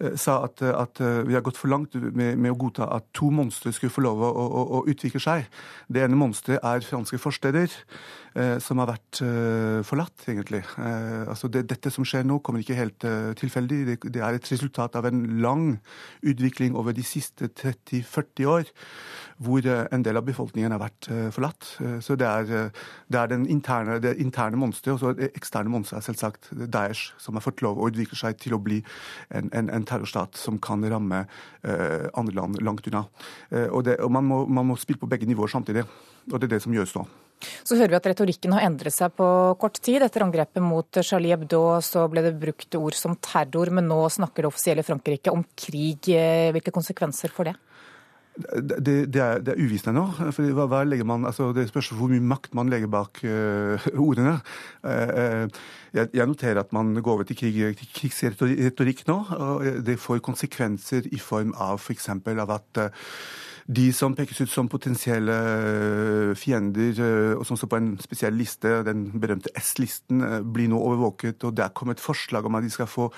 uh, 0.00 0.16
sa 0.16 0.44
at, 0.44 0.62
at 0.62 1.00
uh, 1.00 1.28
vi 1.28 1.34
har 1.34 1.40
gått 1.40 1.58
for 1.58 1.68
langt 1.68 1.94
med, 1.94 2.36
med, 2.36 2.50
å 2.50 2.58
godta 2.58 2.88
at 2.96 3.06
to 3.14 3.30
monstre 3.30 3.72
skulle 3.72 3.94
få 3.94 4.02
lov 4.06 4.24
å, 4.26 4.30
å, 4.30 4.64
å 4.80 4.82
utvikle 4.90 5.22
seg. 5.22 5.46
Det 5.88 6.02
ene 6.02 6.18
monsteret 6.18 6.64
er 6.66 6.86
franske 6.86 7.18
forsteder, 7.18 7.70
som 8.62 8.78
har 8.78 8.86
vært 8.92 9.20
forlatt, 9.86 10.22
egentlig. 10.30 10.60
Altså 10.78 11.48
det, 11.50 11.64
dette 11.70 11.90
som 11.90 12.06
skjer 12.06 12.22
nå, 12.26 12.38
kommer 12.46 12.62
ikke 12.62 12.78
helt 12.78 13.06
tilfeldig. 13.40 13.78
Det, 13.88 13.96
det, 14.14 14.22
er 14.22 14.36
et 14.38 14.50
resultat 14.52 14.94
av 14.98 15.08
en 15.08 15.24
lang 15.42 15.64
utvikling 16.22 16.76
over 16.78 16.94
de 16.94 17.02
siste 17.06 17.48
30-40 17.50 18.46
år, 18.50 18.70
hvor 19.42 19.66
en 19.66 20.04
del 20.06 20.20
av 20.20 20.28
befolkningen 20.28 20.76
har 20.76 20.82
vært 20.82 21.10
forlatt. 21.34 21.72
Så 22.04 22.16
det 22.20 22.28
er, 22.28 22.70
det 23.10 23.20
er 23.20 23.32
den 23.32 23.48
interne, 23.50 23.98
det 24.02 24.14
interne 24.22 24.60
monsteret, 24.60 24.94
og 24.94 25.02
så 25.02 25.14
det 25.18 25.32
eksterne 25.34 25.72
monsteret 25.72 26.02
er 26.02 26.08
selvsagt 26.10 26.52
Daesh, 26.70 27.14
som 27.18 27.38
har 27.38 27.44
fått 27.44 27.64
lov 27.66 27.80
å 27.80 27.90
utvikle 27.90 28.18
seg 28.18 28.38
til 28.42 28.54
å 28.54 28.62
bli 28.62 28.78
en, 29.34 29.50
en, 29.50 29.72
en 29.74 29.88
terrorstat 29.88 30.38
som 30.38 30.60
kan 30.62 30.86
ramme 30.86 31.24
andre 32.14 32.34
land 32.34 32.60
langt 32.62 32.86
unna. 32.86 33.04
Og, 33.70 33.84
det, 33.84 33.98
og 34.00 34.12
man, 34.12 34.24
må, 34.24 34.44
man, 34.46 34.70
må, 34.70 34.78
spille 34.80 35.00
på 35.00 35.08
begge 35.10 35.28
nivåer 35.28 35.52
samtidig, 35.52 35.84
og 36.30 36.38
det 36.38 36.48
er 36.48 36.56
det 36.56 36.62
som 36.64 36.74
gjøres 36.74 36.94
nå. 36.96 37.06
Så 37.40 37.78
hører 37.78 37.94
vi 37.94 37.98
at 38.00 38.10
retorikken 38.12 38.54
har 38.56 38.66
endret 38.68 38.94
seg 38.94 39.14
på 39.16 39.26
kort 39.60 39.80
tid. 39.80 40.04
Etter 40.04 40.26
angrepet 40.26 40.64
mot 40.64 41.00
Charlie 41.06 41.32
Hebdo 41.32 41.62
så 41.84 42.06
ble 42.12 42.24
det 42.26 42.36
brukt 42.40 42.78
ord 42.78 42.98
som 42.98 43.16
terror, 43.22 43.72
men 43.74 43.88
nå 43.90 44.02
snakker 44.12 44.44
det 44.44 44.52
offisielle 44.52 44.86
Frankrike 44.86 45.32
om 45.32 45.44
krig. 45.58 46.10
Hvilke 46.54 46.74
konsekvenser 46.74 47.32
får 47.34 47.52
det? 47.52 47.58
Det, 48.40 48.84
det, 49.12 49.20
er, 49.20 49.40
det 49.44 49.52
er 49.52 49.60
uvisst 49.60 49.88
ennå. 49.90 50.04
Hva, 50.16 50.64
hva 50.70 50.80
altså 50.84 51.50
det 51.56 51.66
spørs 51.68 51.90
hvor 51.96 52.10
mye 52.12 52.22
makt 52.24 52.54
man 52.56 52.70
legger 52.72 52.90
bak 52.90 53.20
uh, 53.26 53.88
ordene. 54.06 54.38
Uh, 54.84 55.50
jeg, 55.96 56.08
jeg, 56.14 56.26
noterer 56.30 56.62
at 56.62 56.72
man 56.72 56.94
går 56.96 57.18
over 57.18 57.28
til, 57.28 57.36
krig, 57.36 57.58
til 57.80 57.92
krigsretorikk 57.96 59.04
nå. 59.10 59.18
og 59.36 59.84
Det 59.86 59.98
får 60.00 60.22
konsekvenser 60.24 61.10
i 61.10 61.20
form 61.20 61.52
av 61.58 61.80
f.eks. 61.82 62.10
For 62.24 62.44
av 62.46 62.54
at 62.56 62.84
uh, 62.86 63.08
de 63.70 63.90
som 63.94 64.14
pekes 64.18 64.40
ut 64.42 64.50
som 64.50 64.68
potensielle 64.70 65.34
eh, 65.34 66.30
fiender, 66.38 66.96
eh, 67.04 67.34
og 67.38 67.44
som 67.46 67.58
står 67.58 67.70
på 67.70 67.78
en 67.78 67.90
spesiell 68.02 68.34
liste, 68.34 68.72
den 68.86 69.04
berømte 69.22 69.52
S-listen, 69.60 70.24
eh, 70.26 70.38
blir 70.42 70.70
nå 70.72 70.80
overvåket. 70.80 71.44
Og 71.46 71.54
det 71.54 71.64
er 71.64 71.76
kommet 71.76 72.02
forslag 72.02 72.48
om 72.48 72.58
at 72.58 72.66
de 72.66 72.72
skal 72.72 72.88
få 72.90 73.08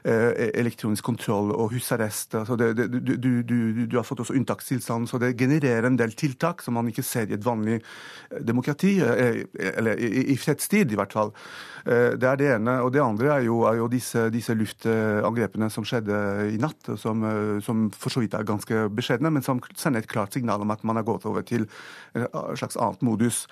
elektronisk 0.00 1.04
kontroll 1.04 1.50
og 1.52 1.74
husarrest. 1.74 2.34
Altså 2.38 2.56
det, 2.58 2.70
det, 2.78 2.86
du, 2.90 3.42
du, 3.42 3.56
du, 3.84 3.96
har 3.96 4.06
fått 4.06 4.22
også 4.24 4.34
unntakstilstand, 4.38 5.08
så 5.10 5.20
det 5.20 5.36
genererer 5.38 5.86
en 5.86 5.98
del 5.98 6.14
tiltak 6.18 6.64
som 6.64 6.74
man 6.78 6.88
ikke 6.90 7.04
ser 7.06 7.30
i 7.30 7.36
et 7.36 7.44
vanlig 7.44 7.80
demokrati, 8.46 8.96
eller 9.02 10.00
i, 10.00 10.30
i 10.34 10.38
fredstid 10.40 10.92
i 10.92 10.98
hvert 10.98 11.14
fall. 11.14 11.34
Det 11.84 12.26
er 12.28 12.38
det 12.40 12.48
ene. 12.56 12.76
Og 12.84 12.92
det 12.94 13.02
andre 13.02 13.34
er 13.36 13.46
jo, 13.46 13.62
er 13.68 13.78
jo 13.80 13.88
disse, 13.92 14.26
disse, 14.32 14.54
luftangrepene 14.56 15.70
som 15.72 15.86
skjedde 15.86 16.18
i 16.54 16.58
natt, 16.60 16.92
som, 17.00 17.24
som 17.64 17.88
for 17.96 18.12
så 18.12 18.24
vidt 18.24 18.36
er 18.36 18.48
ganske 18.48 18.86
beskjedne, 18.96 19.32
men 19.32 19.44
som 19.44 19.62
sender 19.78 19.99
et 20.00 20.10
klart 20.10 20.36
signal 20.36 20.64
om 20.64 20.72
at 20.74 20.84
man 20.86 20.98
har 21.00 21.06
gått 21.06 21.26
over 21.28 21.44
til 21.46 21.66
en 22.14 22.26
slags 22.58 22.78
annet 22.80 23.02
modus. 23.06 23.44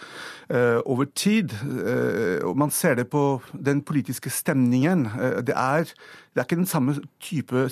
Uh, 0.51 0.81
over 0.85 1.09
tid, 1.15 1.55
uh, 1.65 2.45
og 2.49 2.57
man 2.59 2.73
ser 2.75 2.99
det 2.99 3.09
på 3.13 3.41
den 3.53 3.83
politiske 3.83 4.33
stemningen, 4.33 5.07
det 5.47 5.55
er, 5.55 5.89
det 6.35 6.41
er 6.41 6.47
ikke 6.47 6.59
den 6.61 6.69
samme 6.69 6.97
type 7.23 7.69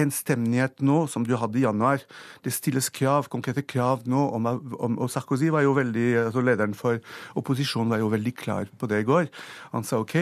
enstemmelighet 0.00 0.80
nå 0.84 1.02
som 1.10 1.24
du 1.26 1.34
hadde 1.36 1.58
i 1.60 1.64
januar. 1.66 2.02
Det 2.44 2.52
stilles 2.54 2.88
krav, 2.94 3.28
konkrete 3.32 3.64
krav 3.66 4.06
nå, 4.08 4.22
om, 4.36 4.48
om, 4.48 4.96
og 4.96 5.10
Sarkozy 5.12 5.50
var 5.52 5.66
jo 5.66 5.74
veldig, 5.76 6.06
altså 6.26 6.44
lederen 6.44 6.76
for 6.76 7.02
opposisjonen 7.38 7.92
var 7.92 8.02
jo 8.02 8.12
veldig 8.12 8.34
klar 8.38 8.70
på 8.78 8.88
det 8.90 9.02
i 9.02 9.08
går. 9.08 9.28
Han 9.74 9.84
sa 9.86 10.00
OK, 10.02 10.16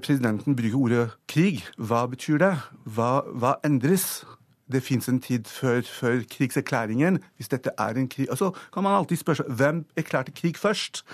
presidenten 0.00 0.56
bruker 0.56 0.80
ordet 0.80 1.04
krig. 1.30 1.64
Hva 1.76 2.06
betyr 2.10 2.40
det? 2.42 2.54
Hva, 2.96 3.20
hva 3.36 3.56
endres? 3.66 4.24
Det 4.72 4.82
fins 4.82 5.08
en 5.08 5.20
tid 5.22 5.44
før, 5.44 5.80
før, 5.80 6.20
krigserklæringen, 6.30 7.18
hvis 7.36 7.48
dette 7.48 7.70
er 7.78 7.98
en 7.98 8.08
krig 8.08 8.26
altså, 8.30 8.50
kan 8.74 8.82
man 8.82 8.96
alltid 8.98 9.20
spørre 9.20 9.42
seg 9.42 9.52
hvem 9.58 9.84
erklærte 9.96 10.34
krig 10.34 10.56
først? 10.58 11.04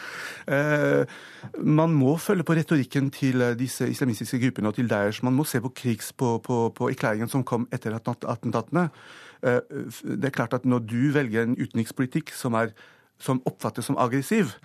Eh, 0.49 1.05
man 1.59 1.93
må 1.93 2.17
følge 2.17 2.47
på 2.49 2.57
retorikken 2.57 3.11
til 3.11 3.43
eh, 3.43 3.59
disse 3.59 3.89
islamistiske 3.91 4.41
gruppene 4.45 4.73
og 4.73 4.75
til 4.75 4.91
Daesh. 4.91 5.25
Man 5.25 5.37
må 5.37 5.45
se 5.45 5.61
på 5.61 5.69
krigs 5.69 6.13
på, 6.13 6.39
på, 6.45 6.63
på 6.77 6.89
erklæringen 6.89 7.29
som 7.29 7.45
kom 7.45 7.69
etter 7.73 7.99
attentatene. 7.99 8.89
Eh, 9.43 9.61
det 10.03 10.31
er 10.31 10.37
klart 10.41 10.55
at 10.57 10.65
når 10.65 10.79
du 10.89 11.13
velger 11.13 11.43
en 11.43 11.59
utenrikspolitikk 11.61 12.33
som 12.37 12.55
er 12.55 12.73
som 13.23 13.43
oppfattes 13.47 13.87
som 13.87 13.99
aggressiv, 14.01 14.57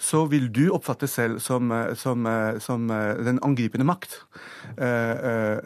så 0.00 0.24
vil 0.30 0.48
du 0.52 0.64
oppfatte 0.74 1.08
selv 1.10 1.40
som, 1.40 1.70
eh, 1.72 1.94
som, 1.94 2.26
eh, 2.26 2.58
som 2.58 2.88
den 2.88 3.38
angripende 3.42 3.86
makt. 3.86 4.22
Eh, 4.78 5.58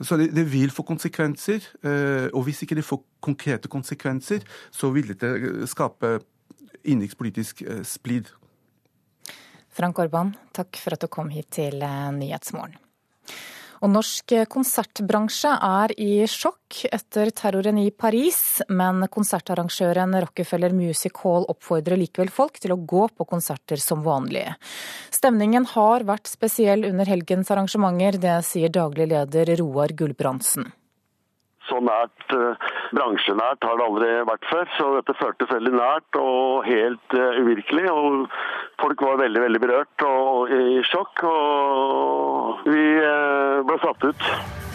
så 0.00 0.16
det, 0.16 0.30
det, 0.34 0.46
vil 0.48 0.70
få 0.72 0.84
konsekvenser. 0.88 1.64
Eh, 1.84 2.28
og 2.32 2.46
hvis 2.46 2.62
ikke 2.64 2.78
det 2.78 2.86
får 2.86 3.02
konkrete 3.20 3.68
konsekvenser, 3.68 4.44
så 4.72 4.90
vil 4.94 5.12
det 5.12 5.30
eh, 5.30 5.64
skape 5.68 6.18
innenrikspolitisk 6.84 7.62
eh, 7.62 7.82
splid. 7.84 8.30
Frank 9.70 9.98
Orban, 10.02 10.34
takk 10.56 10.80
for 10.80 10.96
at 10.96 11.04
du 11.04 11.08
kom 11.12 11.30
hit 11.30 11.52
til 11.54 11.78
Nyhetsmorgen. 12.16 12.74
Og 13.80 13.88
norsk 13.88 14.34
konsertbransje 14.52 15.54
er 15.64 15.92
i 15.96 16.26
sjokk 16.28 16.82
etter 16.92 17.30
terroren 17.32 17.78
i 17.80 17.86
Paris, 17.90 18.60
men 18.68 19.06
konsertarrangøren 19.08 20.18
Rockefeller 20.20 20.74
Music 20.76 21.16
Hall 21.22 21.46
oppfordrer 21.48 21.96
likevel 21.96 22.28
folk 22.34 22.60
til 22.60 22.74
å 22.74 22.80
gå 22.92 23.06
på 23.16 23.26
konserter 23.30 23.80
som 23.80 24.04
vanlig. 24.04 24.44
Stemningen 25.08 25.64
har 25.72 26.04
vært 26.04 26.28
spesiell 26.28 26.84
under 26.90 27.08
helgens 27.08 27.48
arrangementer, 27.54 28.20
det 28.20 28.36
sier 28.44 28.68
daglig 28.74 29.08
leder 29.14 29.56
Roar 29.62 29.96
Gulbrandsen. 29.96 30.68
Så 31.70 31.80
nært, 31.86 32.24
uh, 32.34 32.70
bransjenært 32.96 33.66
har 33.66 33.78
det 33.78 33.86
aldri 33.86 34.10
vært 34.28 34.48
før. 34.50 34.72
Så 34.76 34.88
dette 34.98 35.18
føltes 35.20 35.52
veldig 35.54 35.74
nært 35.76 36.20
og 36.20 36.66
helt 36.68 37.16
uh, 37.16 37.38
uvirkelig. 37.40 37.86
Og 37.90 38.26
folk 38.82 39.06
var 39.06 39.22
veldig 39.22 39.44
veldig 39.46 39.62
berørt 39.62 40.08
og 40.08 40.50
i 40.54 40.82
sjokk. 40.90 41.24
Og 41.30 42.66
vi 42.66 42.88
uh, 42.98 43.62
ble 43.68 43.78
satt 43.84 44.10
ut. 44.10 44.69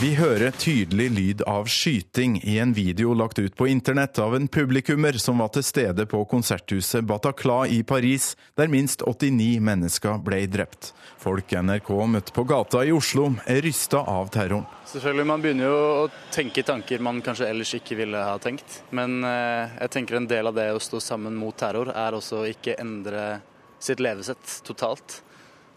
Vi 0.00 0.14
hører 0.16 0.54
tydelig 0.56 1.10
lyd 1.12 1.42
av 1.44 1.66
skyting 1.68 2.38
i 2.48 2.54
en 2.62 2.70
video 2.72 3.10
lagt 3.12 3.36
ut 3.38 3.52
på 3.56 3.66
internett 3.68 4.16
av 4.18 4.32
en 4.32 4.46
publikummer 4.48 5.12
som 5.20 5.42
var 5.44 5.50
til 5.52 5.66
stede 5.66 6.06
på 6.08 6.22
konserthuset 6.30 7.04
Bataclan 7.04 7.68
i 7.68 7.82
Paris, 7.84 8.30
der 8.56 8.72
minst 8.72 9.04
89 9.04 9.60
mennesker 9.60 10.16
ble 10.24 10.40
drept. 10.48 10.94
Folk 11.20 11.52
NRK 11.52 11.92
møtte 12.14 12.32
på 12.32 12.46
gata 12.48 12.80
i 12.80 12.96
Oslo 12.96 13.28
er 13.44 13.60
rysta 13.60 14.00
av 14.08 14.32
terroren. 14.32 14.64
Selvfølgelig, 14.88 15.28
Man 15.34 15.44
begynner 15.44 15.68
jo 15.68 15.78
å 16.06 16.10
tenke 16.32 16.64
tanker 16.64 17.04
man 17.04 17.20
kanskje 17.20 17.52
ellers 17.52 17.76
ikke 17.76 18.00
ville 18.00 18.24
ha 18.24 18.38
tenkt. 18.40 18.80
Men 18.96 19.20
eh, 19.20 19.80
jeg 19.82 19.98
tenker 19.98 20.16
en 20.16 20.32
del 20.32 20.48
av 20.48 20.56
det 20.56 20.70
å 20.72 20.80
stå 20.80 21.04
sammen 21.12 21.36
mot 21.36 21.52
terror, 21.60 21.92
er 21.92 22.16
også 22.16 22.46
ikke 22.48 22.80
endre 22.80 23.42
sitt 23.76 24.00
levesett 24.00 24.62
totalt 24.64 25.20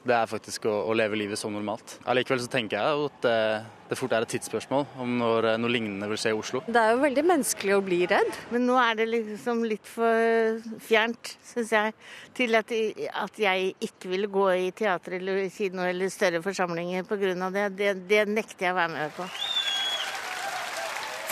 det 0.03 0.15
er 0.15 0.27
faktisk 0.27 0.67
å, 0.67 0.73
å, 0.89 0.93
leve 0.97 1.17
livet 1.19 1.39
som 1.39 1.53
normalt. 1.53 1.97
Allikevel 2.09 2.41
så 2.43 2.49
tenker 2.51 2.77
jeg 2.79 3.05
at 3.07 3.17
det, 3.23 3.37
det 3.89 3.97
fort 3.99 4.15
er 4.15 4.25
et 4.25 4.33
tidsspørsmål 4.33 4.85
om 5.03 5.15
når 5.21 5.47
noe 5.61 5.71
lignende 5.71 6.09
vil 6.11 6.19
skje 6.19 6.33
i 6.33 6.37
Oslo. 6.37 6.63
Det 6.67 6.81
er 6.81 6.95
jo 6.95 7.01
veldig 7.03 7.25
menneskelig 7.29 7.75
å 7.77 7.83
bli 7.85 8.01
redd, 8.11 8.39
men 8.51 8.67
nå 8.67 8.77
er 8.83 8.99
det 8.99 9.07
liksom 9.11 9.63
litt 9.67 9.87
for 9.87 10.59
fjernt, 10.83 11.35
syns 11.47 11.73
jeg, 11.75 11.95
til 12.35 12.59
at, 12.59 12.75
at, 13.23 13.39
jeg 13.39 13.73
ikke 13.89 14.11
ville 14.11 14.31
gå 14.31 14.47
i 14.67 14.71
teater 14.75 15.19
eller 15.21 15.45
kino 15.53 15.87
eller 15.87 16.11
større 16.13 16.43
forsamlinger 16.43 17.07
pga. 17.07 17.35
det. 17.53 17.69
det. 17.79 17.93
Det 18.09 18.25
nekter 18.29 18.69
jeg 18.69 18.75
å 18.75 18.81
være 18.81 18.95
med 18.97 19.15
på. 19.15 19.29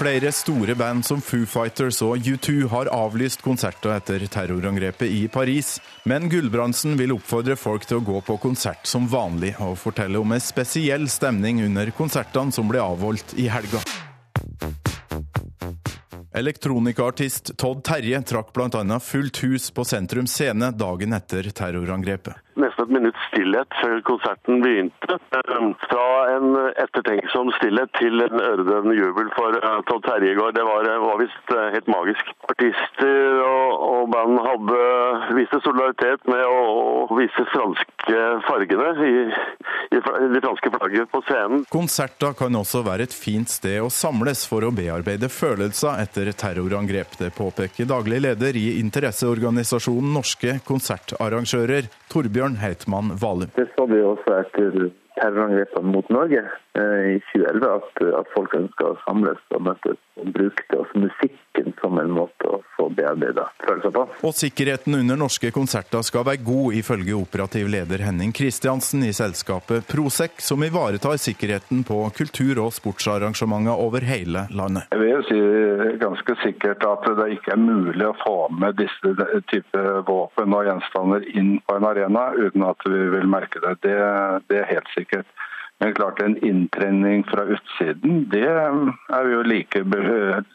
Flere 0.01 0.31
store 0.33 0.73
band 0.73 1.05
som 1.05 1.19
Foo 1.21 1.45
Fighters 1.45 1.99
og 2.01 2.25
U2 2.25 2.63
har 2.71 2.89
avlyst 2.89 3.43
konserter 3.45 3.91
etter 3.93 4.23
terrorangrepet 4.33 5.05
i 5.13 5.27
Paris, 5.29 5.75
men 6.09 6.25
Gulbrandsen 6.25 6.95
vil 6.97 7.13
oppfordre 7.13 7.53
folk 7.53 7.85
til 7.85 7.99
å 7.99 8.05
gå 8.07 8.23
på 8.25 8.39
konsert 8.41 8.89
som 8.89 9.05
vanlig, 9.05 9.51
og 9.61 9.77
fortelle 9.77 10.17
om 10.17 10.33
en 10.33 10.41
spesiell 10.41 11.05
stemning 11.05 11.61
under 11.67 11.93
konsertene 11.93 12.49
som 12.49 12.71
ble 12.71 12.81
avholdt 12.81 13.35
i 13.37 13.45
helga. 13.53 13.83
Elektronikaartist 16.33 17.53
Todd 17.61 17.85
Terje 17.85 18.23
trakk 18.25 18.49
bl.a. 18.57 18.99
fullt 19.05 19.43
hus 19.45 19.69
på 19.69 19.85
Sentrum 19.85 20.25
Scene 20.25 20.73
dagen 20.73 21.13
etter 21.13 21.53
terrorangrepet 21.53 22.50
nesten 22.59 22.85
et 22.85 22.93
minutts 22.97 23.27
stillhet 23.29 23.77
før 23.81 24.01
konserten 24.07 24.61
begynte. 24.63 25.17
Eh, 25.37 25.67
fra 25.85 26.07
en 26.35 26.57
ettertenksom 26.83 27.51
stillhet 27.57 27.91
til 27.99 28.23
en 28.25 28.41
øredøvende 28.41 28.97
jubel 28.97 29.31
for 29.37 29.57
eh, 29.57 29.77
Todd 29.89 30.03
Terje 30.07 30.33
i 30.33 30.37
går. 30.37 30.53
Det 30.57 30.65
var, 30.67 30.89
var 31.05 31.21
visst 31.21 31.55
eh, 31.55 31.69
helt 31.75 31.91
magisk. 31.91 32.31
Artister 32.51 33.41
og, 33.45 33.85
og 33.87 34.11
band 34.13 34.41
hadde 34.45 34.81
viste 35.39 35.61
solidaritet 35.63 36.27
med 36.29 36.43
å, 36.45 36.59
å 37.11 37.19
vise 37.19 37.47
franske 37.53 38.25
fargene 38.47 38.91
i, 39.07 39.13
i 39.95 40.01
de 40.35 40.43
franske 40.43 40.73
flagget 40.75 41.11
på 41.13 41.23
scenen. 41.27 41.65
Konserter 41.71 42.35
kan 42.37 42.55
også 42.59 42.83
være 42.85 43.07
et 43.07 43.15
fint 43.15 43.49
sted 43.49 43.79
å 43.81 43.89
samles 43.93 44.43
for 44.49 44.65
å 44.67 44.73
bearbeide 44.75 45.29
følelser 45.31 46.01
etter 46.03 46.31
terrorangrep. 46.35 47.17
Det 47.19 47.31
påpeker 47.37 47.89
daglig 47.89 48.21
leder 48.25 48.57
i 48.59 48.67
interesseorganisasjonen 48.81 50.11
Norske 50.15 50.57
konsertarrangører, 50.67 51.87
Torbjørn 52.11 52.40
Heitmann 52.61 53.13
Valum. 53.21 53.49
Det 53.55 53.67
så 53.75 53.85
vi 53.85 54.01
også 54.01 54.39
etter 54.39 54.89
terrorangrepene 55.19 55.91
mot 55.93 56.09
Norge 56.09 56.41
eh, 56.79 57.15
i 57.15 57.17
2011, 57.31 57.69
at, 57.77 58.03
at 58.21 58.31
folk 58.35 58.55
ønsker 58.57 58.89
å 58.89 58.99
samles 59.05 59.41
og 59.55 59.65
møtes 59.67 59.99
og 60.17 60.33
bruke 60.37 60.65
det 60.71 60.79
også 60.81 61.03
musikken 61.51 61.73
som 61.81 61.99
en 61.99 62.11
måte 62.11 62.47
å 62.47 62.61
få 62.77 62.89
bearbeida 62.89 63.49
følelser 63.65 63.91
på. 63.91 64.07
Og 64.23 64.33
sikkerheten 64.33 64.95
under 64.95 65.17
norske 65.17 65.51
konserter 65.51 66.01
skal 66.01 66.25
være 66.25 66.43
god, 66.43 66.73
ifølge 66.73 67.15
operativ 67.15 67.67
leder 67.67 67.99
Henning 67.99 68.31
Kristiansen 68.31 69.03
i 69.03 69.13
selskapet 69.13 69.87
Prosec, 69.87 70.39
som 70.39 70.63
ivaretar 70.63 71.17
sikkerheten 71.17 71.83
på 71.83 72.09
kultur- 72.15 72.61
og 72.61 72.73
sportsarrangementer 72.73 73.77
over 73.77 74.01
hele 74.01 74.47
landet. 74.51 74.87
Jeg 74.91 74.99
vil 75.01 75.23
si 75.27 75.97
ganske 76.01 76.35
sikkert 76.43 76.83
at 76.85 77.07
det 77.17 77.31
ikke 77.37 77.55
er 77.55 77.61
mulig 77.61 78.07
å 78.07 78.17
få 78.23 78.49
med 78.53 78.77
disse 78.79 79.15
type 79.51 79.85
våpen 80.07 80.53
og 80.53 80.65
gjenstander 80.67 81.25
inn 81.35 81.59
på 81.65 81.77
en 81.77 81.87
arena 81.87 82.31
uten 82.37 82.63
at 82.63 82.87
vi 82.87 83.07
vil 83.15 83.27
merke 83.27 83.61
det. 83.63 83.77
Det, 83.83 83.97
det 84.49 84.61
er 84.61 84.71
helt 84.71 84.91
sikkert. 84.95 85.27
Men 85.81 85.95
klart 85.97 86.19
en 86.21 86.35
inntrenning 86.45 87.23
fra 87.25 87.47
utsiden, 87.55 88.27
det 88.29 88.45
er 88.45 89.23
vi 89.25 89.33
jo 89.33 89.41
like 89.41 89.81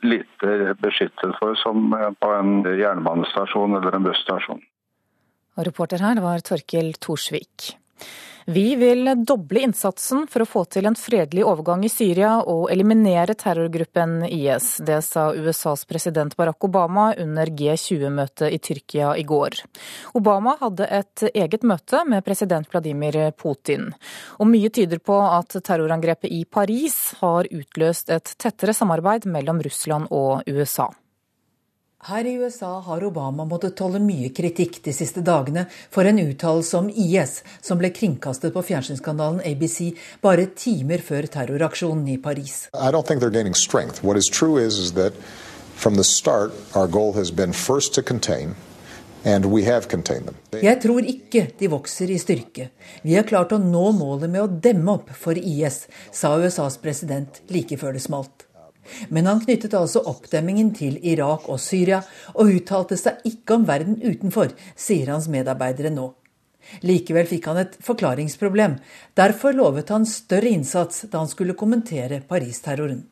lite 0.06 0.74
beskyttet 0.78 1.34
for 1.40 1.58
som 1.58 1.90
på 2.22 2.30
en 2.36 2.60
jernbanestasjon 2.62 3.74
eller 3.80 3.98
en 3.98 4.06
busstasjon. 4.06 4.62
Og 5.56 5.66
reporter 5.66 6.04
her 6.04 6.20
var 6.22 6.44
Torkil 6.46 6.94
Torsvik. 7.02 7.72
Vi 8.48 8.76
vil 8.76 9.08
doble 9.26 9.64
innsatsen 9.66 10.28
for 10.30 10.44
å 10.44 10.46
få 10.46 10.60
til 10.70 10.86
en 10.86 10.94
fredelig 10.94 11.42
overgang 11.42 11.80
i 11.82 11.88
Syria 11.90 12.36
og 12.46 12.68
eliminere 12.70 13.34
terrorgruppen 13.34 14.20
IS. 14.28 14.76
Det 14.86 15.00
sa 15.02 15.32
USAs 15.34 15.82
president 15.90 16.36
Barack 16.38 16.62
Obama 16.68 17.08
under 17.18 17.50
G20-møtet 17.50 18.54
i 18.54 18.60
Tyrkia 18.62 19.16
i 19.18 19.24
går. 19.26 19.58
Obama 20.14 20.54
hadde 20.60 20.86
et 20.86 21.24
eget 21.32 21.66
møte 21.66 22.04
med 22.06 22.22
president 22.28 22.70
Vladimir 22.70 23.18
Putin. 23.34 23.88
Og 24.38 24.46
mye 24.52 24.70
tyder 24.70 25.02
på 25.02 25.16
at 25.26 25.58
terrorangrepet 25.66 26.30
i 26.30 26.44
Paris 26.46 27.16
har 27.18 27.50
utløst 27.50 28.14
et 28.14 28.30
tettere 28.38 28.76
samarbeid 28.78 29.26
mellom 29.26 29.58
Russland 29.66 30.06
og 30.14 30.46
USA. 30.46 30.92
Her 32.06 32.24
i 32.24 32.32
USA 32.38 32.80
har 32.80 33.04
Obama 33.04 33.44
måttet 33.44 33.74
tåle 33.80 33.98
mye 33.98 34.28
kritikk 34.30 34.76
de 34.84 34.92
siste 34.94 35.24
dagene 35.26 35.64
for 35.90 36.06
en 36.06 36.20
uttalelse 36.22 36.78
om 36.78 36.86
IS 36.86 37.40
som 37.58 37.80
ble 37.80 37.90
kringkastet 37.90 38.54
på 38.54 38.62
fjernsynskanalen 38.68 39.40
ABC 39.42 39.80
bare 40.22 40.44
timer 40.54 41.02
før 41.02 41.26
terroraksjonen 41.34 42.06
i 42.14 42.16
Paris. 42.22 42.68
Jeg 50.62 50.78
tror 50.86 51.12
ikke 51.16 51.46
de 51.58 51.74
vokser 51.74 52.14
i 52.14 52.22
styrke. 52.22 52.70
Vi 53.02 53.18
har 53.18 53.26
klart 53.26 53.50
å 53.50 53.58
nå 53.58 53.88
målet 53.98 54.30
med 54.30 54.44
å 54.46 54.50
demme 54.70 55.00
opp 55.00 55.10
for 55.10 55.34
IS, 55.34 55.88
sa 56.14 56.36
USAs 56.38 56.78
president 56.78 57.42
like 57.50 57.82
før 57.82 57.98
det 57.98 58.06
smalt. 58.06 58.45
Men 59.08 59.30
han 59.30 59.42
knyttet 59.44 59.74
altså 59.76 60.04
oppdemmingen 60.10 60.72
til 60.76 60.98
Irak 61.02 61.48
og 61.48 61.60
Syria, 61.62 62.02
og 62.34 62.52
uttalte 62.58 62.98
seg 63.00 63.24
ikke 63.28 63.58
om 63.58 63.66
verden 63.68 63.98
utenfor, 64.02 64.54
sier 64.76 65.12
hans 65.14 65.30
medarbeidere 65.32 65.92
nå. 65.94 66.12
Likevel 66.82 67.28
fikk 67.30 67.46
han 67.50 67.60
et 67.62 67.76
forklaringsproblem. 67.84 68.76
Derfor 69.16 69.54
lovet 69.54 69.92
han 69.94 70.06
større 70.08 70.50
innsats 70.50 71.04
da 71.10 71.22
han 71.22 71.30
skulle 71.30 71.54
kommentere 71.58 72.20
Paris-terroren. 72.26 73.04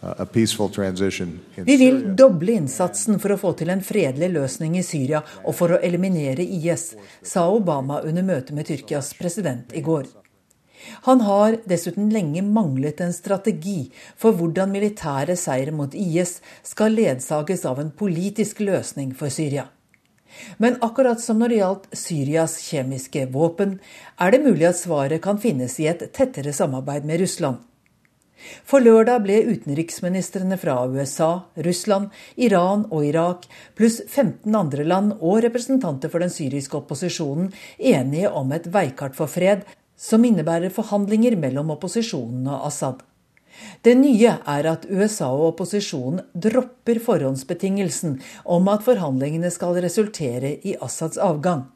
Vi 0.00 1.76
vil 1.76 1.98
doble 2.16 2.52
innsatsen 2.54 3.18
for 3.18 3.34
å 3.34 3.38
få 3.40 3.52
til 3.58 3.72
en 3.74 3.82
fredelig 3.82 4.28
løsning 4.30 4.76
i 4.78 4.84
Syria 4.86 5.24
og 5.42 5.56
for 5.58 5.74
å 5.74 5.80
eliminere 5.82 6.46
IS, 6.46 6.92
sa 7.22 7.48
Obama 7.50 7.98
under 8.06 8.22
møtet 8.22 8.54
med 8.54 8.68
Tyrkias 8.68 9.10
president 9.18 9.74
i 9.74 9.82
går. 9.82 10.06
Han 11.08 11.24
har 11.26 11.56
dessuten 11.66 12.12
lenge 12.14 12.44
manglet 12.46 13.00
en 13.02 13.12
strategi 13.12 13.88
for 14.16 14.36
hvordan 14.38 14.70
militære 14.70 15.34
seire 15.36 15.74
mot 15.74 15.94
IS 15.94 16.38
skal 16.62 16.94
ledsages 16.94 17.66
av 17.66 17.80
en 17.82 17.90
politisk 17.90 18.62
løsning 18.62 19.16
for 19.18 19.34
Syria. 19.34 19.66
Men 20.62 20.76
akkurat 20.84 21.20
som 21.20 21.40
når 21.40 21.50
det 21.50 21.58
gjaldt 21.58 21.88
Syrias 21.96 22.58
kjemiske 22.68 23.26
våpen, 23.34 23.78
er 24.20 24.30
det 24.30 24.44
mulig 24.44 24.68
at 24.68 24.78
svaret 24.78 25.24
kan 25.24 25.40
finnes 25.42 25.74
i 25.82 25.88
et 25.90 26.04
tettere 26.14 26.54
samarbeid 26.54 27.08
med 27.08 27.24
Russland. 27.24 27.64
For 28.68 28.84
lørdag 28.84 29.24
ble 29.24 29.40
utenriksministrene 29.48 30.58
fra 30.60 30.76
USA, 30.86 31.30
Russland, 31.66 32.12
Iran 32.36 32.86
og 32.90 33.06
Irak, 33.08 33.48
pluss 33.78 34.00
15 34.06 34.54
andre 34.54 34.86
land 34.86 35.16
og 35.18 35.42
representanter 35.44 36.12
for 36.12 36.22
den 36.22 36.32
syriske 36.32 36.78
opposisjonen 36.78 37.50
enige 37.78 38.30
om 38.30 38.54
et 38.54 38.70
veikart 38.72 39.18
for 39.18 39.30
fred, 39.30 39.66
som 39.98 40.24
innebærer 40.24 40.70
forhandlinger 40.70 41.36
mellom 41.40 41.74
opposisjonen 41.74 42.46
og 42.46 42.66
Assad. 42.70 43.02
Det 43.82 43.96
nye 43.98 44.36
er 44.38 44.68
at 44.70 44.86
USA 44.86 45.32
og 45.34 45.52
opposisjonen 45.52 46.22
dropper 46.34 47.00
forhåndsbetingelsen 47.02 48.20
om 48.46 48.68
at 48.70 48.84
forhandlingene 48.86 49.50
skal 49.50 49.80
resultere 49.82 50.54
i 50.62 50.76
Assads 50.78 51.18
avgang. 51.18 51.66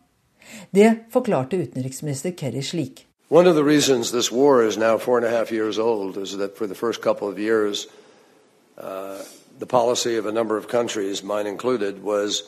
Det 0.70 1.08
forklarte 1.10 1.58
utenriksminister 1.58 2.36
Kerry 2.38 2.62
slik. 2.66 3.06
One 3.32 3.46
of 3.46 3.54
the 3.54 3.64
reasons 3.64 4.12
this 4.12 4.30
war 4.30 4.62
is 4.62 4.76
now 4.76 4.98
four 4.98 5.16
and 5.16 5.24
a 5.24 5.30
half 5.30 5.50
years 5.50 5.78
old 5.78 6.18
is 6.18 6.36
that 6.36 6.54
for 6.54 6.66
the 6.66 6.74
first 6.74 7.00
couple 7.00 7.28
of 7.28 7.38
years, 7.38 7.86
uh, 8.76 9.24
the 9.58 9.64
policy 9.64 10.18
of 10.18 10.26
a 10.26 10.32
number 10.32 10.58
of 10.58 10.68
countries, 10.68 11.22
mine 11.24 11.46
included, 11.46 12.02
was 12.02 12.42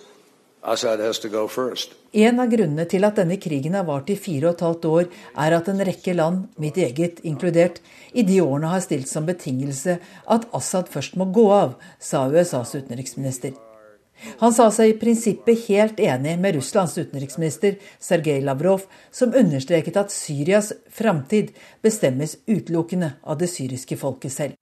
Assad 0.63 1.01
has 1.01 1.19
to 1.21 1.31
go 1.31 1.49
first. 1.49 1.95
En 2.13 2.37
av 2.37 2.53
grunnene 2.53 2.85
til 2.85 3.09
at 3.09 3.17
denne 3.17 3.41
krigen 3.41 3.73
har 3.73 3.89
vart 3.89 4.13
i 4.13 4.17
fire 4.21 4.51
og 4.51 4.59
et 4.59 4.67
halvt 4.69 4.85
år, 4.85 5.09
er 5.41 5.57
at 5.57 5.73
en 5.73 5.81
rekke 5.89 6.13
land, 6.13 6.49
mitt 6.61 6.77
eget 6.77 7.25
inkludert, 7.25 7.81
i 8.13 8.21
de 8.21 8.43
årene 8.45 8.69
har 8.77 8.85
stilt 8.85 9.09
som 9.09 9.25
betingelse 9.25 9.97
at 10.37 10.49
Assad 10.53 10.93
først 10.93 11.17
må 11.17 11.33
gå 11.33 11.49
av, 11.49 11.79
sa 11.97 12.27
USAs 12.29 12.77
utenriksminister. 12.77 13.57
Han 14.39 14.55
sa 14.55 14.71
seg 14.73 14.91
i 14.91 14.97
prinsippet 14.99 15.67
helt 15.69 16.01
enig 16.01 16.39
med 16.41 16.55
Russlands 16.57 16.97
utenriksminister 16.99 17.77
Sergej 18.01 18.41
Lavrov, 18.45 18.87
som 19.11 19.35
understreket 19.35 19.97
at 20.01 20.13
Syrias 20.15 20.73
framtid 20.91 21.53
bestemmes 21.83 22.37
utelukkende 22.47 23.13
av 23.23 23.39
det 23.39 23.51
syriske 23.53 23.99
folket 24.01 24.33
selv. 24.33 24.53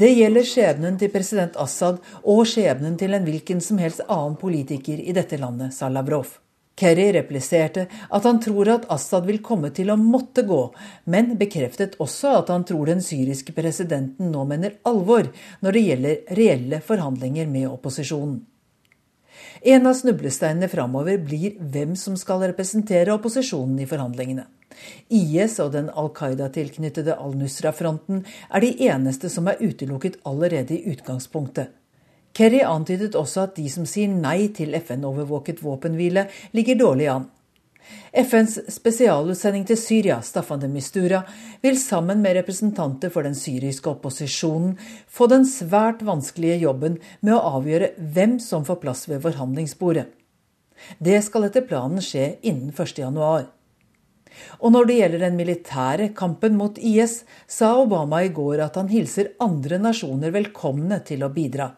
Det 0.00 0.12
gjelder 0.16 0.46
skjebnen 0.46 1.00
til 1.00 1.10
president 1.12 1.56
Assad 1.60 1.98
og 2.22 2.44
skjebnen 2.48 3.00
til 3.00 3.16
en 3.16 3.26
hvilken 3.26 3.60
som 3.64 3.80
helst 3.82 4.04
annen 4.08 4.38
politiker 4.40 5.02
i 5.02 5.16
dette 5.16 5.40
landet, 5.40 5.74
sa 5.76 5.90
Lavrov. 5.92 6.38
Kerry 6.78 7.10
repliserte 7.12 7.86
at 7.90 8.24
han 8.24 8.38
tror 8.40 8.70
at 8.72 8.86
Assad 8.92 9.26
vil 9.28 9.42
komme 9.44 9.72
til 9.76 9.90
å 9.92 9.98
måtte 10.00 10.46
gå, 10.48 10.60
men 11.12 11.34
bekreftet 11.40 11.98
også 12.00 12.36
at 12.38 12.52
han 12.52 12.64
tror 12.68 12.88
den 12.88 13.02
syriske 13.04 13.52
presidenten 13.56 14.30
nå 14.32 14.46
mener 14.48 14.78
alvor 14.88 15.28
når 15.60 15.76
det 15.76 15.82
gjelder 15.88 16.38
reelle 16.38 16.80
forhandlinger 16.84 17.50
med 17.50 17.68
opposisjonen. 17.68 18.40
En 19.60 19.84
av 19.86 19.92
snublesteinene 19.98 20.70
framover 20.72 21.18
blir 21.20 21.58
hvem 21.60 21.92
som 21.98 22.16
skal 22.16 22.46
representere 22.46 23.12
opposisjonen 23.12 23.82
i 23.82 23.88
forhandlingene. 23.88 24.46
IS 25.12 25.58
og 25.60 25.74
den 25.74 25.90
Al 25.92 26.08
Qaida-tilknyttede 26.16 27.18
Al-Nusra-fronten 27.20 28.22
er 28.48 28.64
de 28.64 28.70
eneste 28.88 29.28
som 29.32 29.50
er 29.50 29.60
utelukket 29.60 30.16
allerede 30.24 30.78
i 30.78 30.94
utgangspunktet. 30.94 31.74
Kerry 32.40 32.62
antydet 32.64 33.18
også 33.20 33.42
at 33.42 33.58
de 33.58 33.66
som 33.68 33.84
sier 33.84 34.08
nei 34.08 34.48
til 34.56 34.72
FN-overvåket 34.78 35.58
våpenhvile, 35.60 36.24
ligger 36.56 36.78
dårlig 36.80 37.08
an. 37.12 37.26
FNs 38.16 38.54
spesialutsending 38.72 39.66
til 39.68 39.76
Syria, 39.76 40.16
Staffan 40.24 40.62
de 40.62 40.70
Mistura, 40.72 41.20
vil 41.60 41.76
sammen 41.76 42.22
med 42.24 42.38
representanter 42.38 43.12
for 43.12 43.28
den 43.28 43.36
syriske 43.36 43.90
opposisjonen 43.92 44.78
få 45.04 45.28
den 45.28 45.44
svært 45.44 46.00
vanskelige 46.06 46.62
jobben 46.62 46.96
med 47.20 47.34
å 47.36 47.58
avgjøre 47.58 47.92
hvem 48.14 48.38
som 48.40 48.64
får 48.64 48.80
plass 48.86 49.04
ved 49.10 49.20
forhandlingsbordet. 49.26 50.06
Det 50.96 51.18
skal 51.26 51.50
etter 51.50 51.66
planen 51.68 52.00
skje 52.00 52.38
innen 52.40 52.72
1.1. 52.72 53.50
Og 54.64 54.72
når 54.72 54.88
det 54.88 54.96
gjelder 54.96 55.24
den 55.26 55.36
militære 55.36 56.08
kampen 56.16 56.56
mot 56.56 56.80
IS, 56.80 57.20
sa 57.44 57.74
Obama 57.82 58.22
i 58.24 58.32
går 58.32 58.64
at 58.64 58.80
han 58.80 58.88
hilser 58.88 59.34
andre 59.44 59.82
nasjoner 59.82 60.32
velkomne 60.32 61.02
til 61.04 61.26
å 61.26 61.32
bidra. 61.36 61.68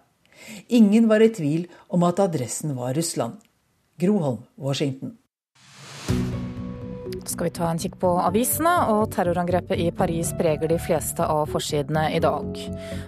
Ingen 0.69 1.09
var 1.09 1.21
i 1.25 1.33
tvil 1.35 1.67
om 1.89 2.03
at 2.03 2.21
adressen 2.21 2.77
var 2.77 2.95
Russland. 2.95 3.41
Groholm, 4.01 4.45
Washington 4.59 5.19
skal 7.33 7.49
vi 7.49 7.53
ta 7.57 7.69
en 7.71 7.81
kikk 7.81 7.95
på 8.03 8.11
avisene, 8.21 8.73
og 8.93 9.07
terrorangrepet 9.15 9.81
i 9.81 9.89
Paris 9.97 10.33
preger 10.39 10.69
de 10.71 10.79
fleste 10.83 11.25
av 11.25 11.49
forsidene 11.53 12.05
i 12.13 12.21
dag. 12.23 12.59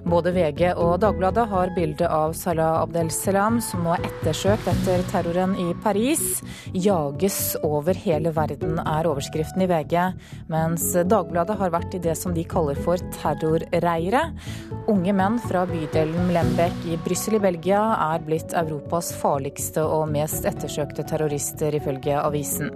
Både 0.09 0.33
VG 0.35 0.71
og 0.73 0.97
Dagbladet 1.03 1.45
har 1.51 1.73
bilde 1.77 2.09
av 2.09 2.33
Salah 2.39 2.81
Abdel-Salam, 2.83 3.61
som 3.65 3.85
nå 3.85 3.95
er 3.97 4.07
ettersøkt 4.09 4.69
etter 4.73 5.05
terroren 5.13 5.55
i 5.61 5.69
Paris. 5.85 6.41
Jages 6.73 7.39
over 7.67 7.97
hele 8.07 8.33
verden, 8.35 8.79
er 8.81 9.11
overskriften 9.11 9.67
i 9.67 9.69
VG, 9.71 9.97
mens 10.53 10.89
Dagbladet 11.11 11.59
har 11.61 11.75
vært 11.75 11.99
i 11.99 12.03
det 12.09 12.17
som 12.19 12.35
de 12.37 12.47
kaller 12.49 12.81
for 12.87 13.01
terrorreiret. 13.21 14.35
Unge 14.91 15.17
menn 15.17 15.39
fra 15.45 15.67
bydelen 15.69 16.31
Mlembeck 16.31 16.89
i 16.89 16.99
Brussel 17.05 17.39
i 17.39 17.45
Belgia 17.45 17.83
er 18.11 18.25
blitt 18.25 18.57
Europas 18.57 19.13
farligste 19.21 19.85
og 19.85 20.09
mest 20.15 20.49
ettersøkte 20.49 21.05
terrorister, 21.09 21.77
ifølge 21.77 22.19
avisen. 22.21 22.73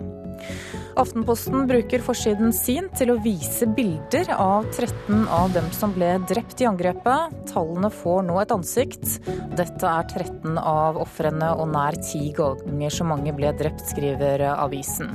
Aftenposten 0.99 1.69
bruker 1.71 2.03
forsiden 2.03 2.51
sin 2.51 2.89
til 2.99 3.13
å 3.13 3.21
vise 3.23 3.69
bilder 3.71 4.33
av 4.35 4.65
13 4.73 5.29
av 5.31 5.53
dem 5.55 5.69
som 5.71 5.93
ble 5.95 6.09
drept 6.27 6.59
i 6.59 6.67
angrepet. 6.67 7.37
Tallene 7.53 7.91
får 7.95 8.25
nå 8.27 8.41
et 8.43 8.55
ansikt. 8.55 9.07
Dette 9.55 9.93
er 9.93 10.09
13 10.11 10.59
av 10.59 10.99
ofrene, 10.99 11.53
og 11.55 11.71
nær 11.71 12.01
ti 12.03 12.33
ganger 12.35 12.91
så 12.91 13.07
mange 13.07 13.31
ble 13.37 13.55
drept, 13.61 13.87
skriver 13.93 14.43
avisen. 14.57 15.15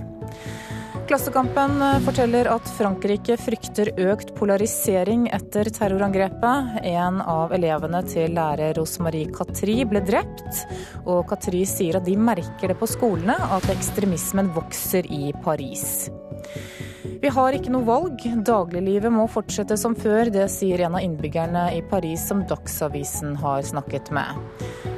Klassekampen 1.13 1.75
forteller 2.07 2.47
at 2.49 2.69
Frankrike 2.73 3.35
frykter 3.37 3.91
økt 4.01 4.31
polarisering 4.33 5.27
etter 5.29 5.69
terrorangrepet. 5.69 6.79
En 6.89 7.19
av 7.21 7.53
elevene 7.53 7.99
til 8.09 8.33
lærer 8.33 8.73
Rosemarie 8.79 9.29
Katri 9.29 9.75
ble 9.85 10.01
drept, 10.07 10.63
og 11.05 11.27
Katri 11.29 11.67
sier 11.69 11.99
at 11.99 12.09
de 12.09 12.17
merker 12.17 12.73
det 12.73 12.79
på 12.81 12.89
skolene 12.89 13.37
at 13.37 13.69
ekstremismen 13.75 14.49
vokser 14.57 15.05
i 15.05 15.29
Paris. 15.45 16.07
Vi 17.03 17.31
har 17.35 17.55
ikke 17.55 17.71
noe 17.73 17.85
valg. 17.87 18.21
Dagliglivet 18.47 19.11
må 19.11 19.25
fortsette 19.31 19.75
som 19.79 19.95
før. 19.95 20.31
Det 20.31 20.45
sier 20.51 20.85
en 20.85 20.95
av 20.97 21.03
innbyggerne 21.03 21.65
i 21.75 21.81
Paris 21.89 22.23
som 22.29 22.45
Dagsavisen 22.47 23.35
har 23.41 23.63
snakket 23.67 24.11
med. 24.15 24.39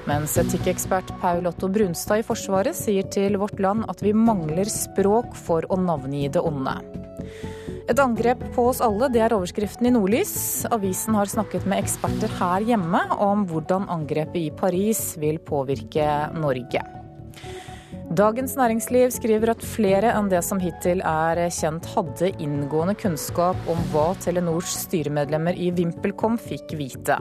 Mens 0.05 0.35
etikkekspert 0.37 1.09
Paul 1.21 1.47
Otto 1.49 1.69
Brunstad 1.73 2.21
i 2.21 2.25
Forsvaret 2.25 2.77
sier 2.77 3.07
til 3.09 3.39
Vårt 3.41 3.57
Land 3.63 3.87
at 3.89 4.03
vi 4.05 4.13
mangler 4.13 4.69
språk 4.69 5.33
for 5.47 5.65
å 5.73 5.79
navngi 5.81 6.27
det 6.29 6.43
onde. 6.45 6.77
Et 7.89 7.99
angrep 8.01 8.41
på 8.55 8.67
oss 8.71 8.81
alle, 8.81 9.09
det 9.13 9.21
er 9.21 9.33
overskriften 9.35 9.89
i 9.89 9.93
Nordlys. 9.93 10.35
Avisen 10.73 11.17
har 11.17 11.29
snakket 11.29 11.65
med 11.69 11.83
eksperter 11.83 12.33
her 12.39 12.65
hjemme 12.65 13.01
om 13.21 13.45
hvordan 13.49 13.89
angrepet 13.93 14.41
i 14.41 14.53
Paris 14.53 15.11
vil 15.21 15.37
påvirke 15.41 16.05
Norge. 16.37 16.81
Dagens 18.13 18.53
Næringsliv 18.53 19.09
skriver 19.09 19.49
at 19.55 19.63
flere 19.65 20.11
enn 20.13 20.27
det 20.29 20.43
som 20.45 20.59
hittil 20.61 20.99
er 21.09 21.39
kjent, 21.49 21.87
hadde 21.95 22.29
inngående 22.37 22.93
kunnskap 23.01 23.57
om 23.71 23.79
hva 23.89 24.11
Telenors 24.21 24.75
styremedlemmer 24.83 25.57
i 25.57 25.71
VimpelCom 25.73 26.37
fikk 26.37 26.75
vite. 26.77 27.17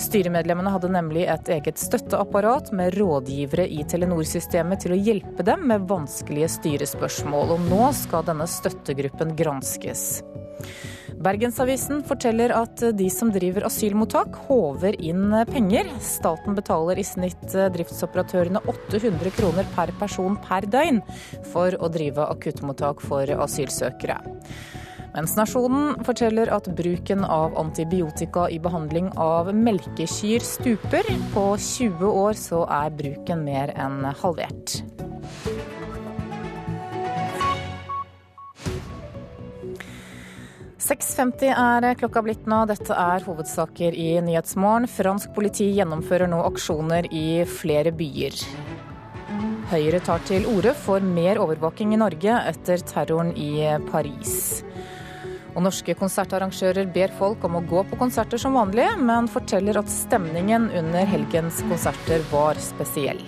Styremedlemmene 0.00 0.72
hadde 0.72 0.92
nemlig 0.96 1.26
et 1.28 1.52
eget 1.58 1.82
støtteapparat 1.82 2.72
med 2.72 2.96
rådgivere 2.96 3.68
i 3.68 3.84
Telenor-systemet 3.84 4.86
til 4.86 4.96
å 4.96 5.00
hjelpe 5.10 5.44
dem 5.44 5.68
med 5.68 5.84
vanskelige 5.92 6.48
styrespørsmål, 6.56 7.58
og 7.58 7.68
nå 7.68 7.92
skal 8.00 8.24
denne 8.24 8.48
støttegruppen 8.48 9.36
granskes. 9.36 10.22
Bergensavisen 11.24 12.02
forteller 12.04 12.52
at 12.52 12.82
de 12.98 13.06
som 13.12 13.30
driver 13.32 13.64
asylmottak, 13.64 14.34
håver 14.48 14.98
inn 15.00 15.32
penger. 15.48 15.88
Staten 16.04 16.56
betaler 16.58 17.00
i 17.00 17.06
snitt 17.06 17.46
driftsoperatørene 17.48 18.60
800 18.68 19.32
kroner 19.38 19.68
per 19.72 19.92
person 20.00 20.36
per 20.44 20.66
døgn 20.68 21.00
for 21.52 21.78
å 21.80 21.88
drive 21.94 22.26
akuttmottak 22.28 23.00
for 23.08 23.30
asylsøkere. 23.46 24.18
Mens 25.14 25.36
Nasjonen 25.38 26.02
forteller 26.04 26.50
at 26.52 26.68
bruken 26.76 27.24
av 27.24 27.54
antibiotika 27.56 28.48
i 28.50 28.58
behandling 28.60 29.12
av 29.16 29.52
melkekyr 29.54 30.44
stuper. 30.44 31.08
På 31.32 31.52
20 31.54 32.10
år 32.10 32.36
så 32.36 32.64
er 32.82 32.92
bruken 32.98 33.46
mer 33.46 33.72
enn 33.78 34.02
halvert. 34.20 34.82
6.50 40.84 41.48
er 41.48 41.94
klokka 41.96 42.20
blitt 42.20 42.48
nå. 42.50 42.58
Dette 42.68 42.92
er 42.92 43.24
hovedsaker 43.24 43.94
i 43.96 44.18
Nyhetsmorgen. 44.20 44.84
Fransk 44.90 45.30
politi 45.32 45.70
gjennomfører 45.72 46.28
nå 46.28 46.42
aksjoner 46.44 47.08
i 47.08 47.44
flere 47.48 47.88
byer. 47.96 48.36
Høyre 49.70 50.00
tar 50.04 50.20
til 50.28 50.44
orde 50.50 50.74
for 50.76 51.00
mer 51.00 51.40
overvåking 51.40 51.94
i 51.96 52.00
Norge 52.02 52.36
etter 52.50 52.84
terroren 52.84 53.32
i 53.32 53.64
Paris. 53.88 54.60
Og 55.54 55.64
norske 55.64 55.96
konsertarrangører 55.96 56.92
ber 56.92 57.16
folk 57.16 57.48
om 57.48 57.56
å 57.56 57.64
gå 57.64 57.86
på 57.88 58.00
konserter 58.04 58.42
som 58.42 58.58
vanlig, 58.58 58.90
men 59.00 59.30
forteller 59.32 59.80
at 59.80 59.88
stemningen 59.88 60.68
under 60.82 61.08
helgens 61.08 61.64
konserter 61.70 62.28
var 62.28 62.60
spesiell. 62.60 63.24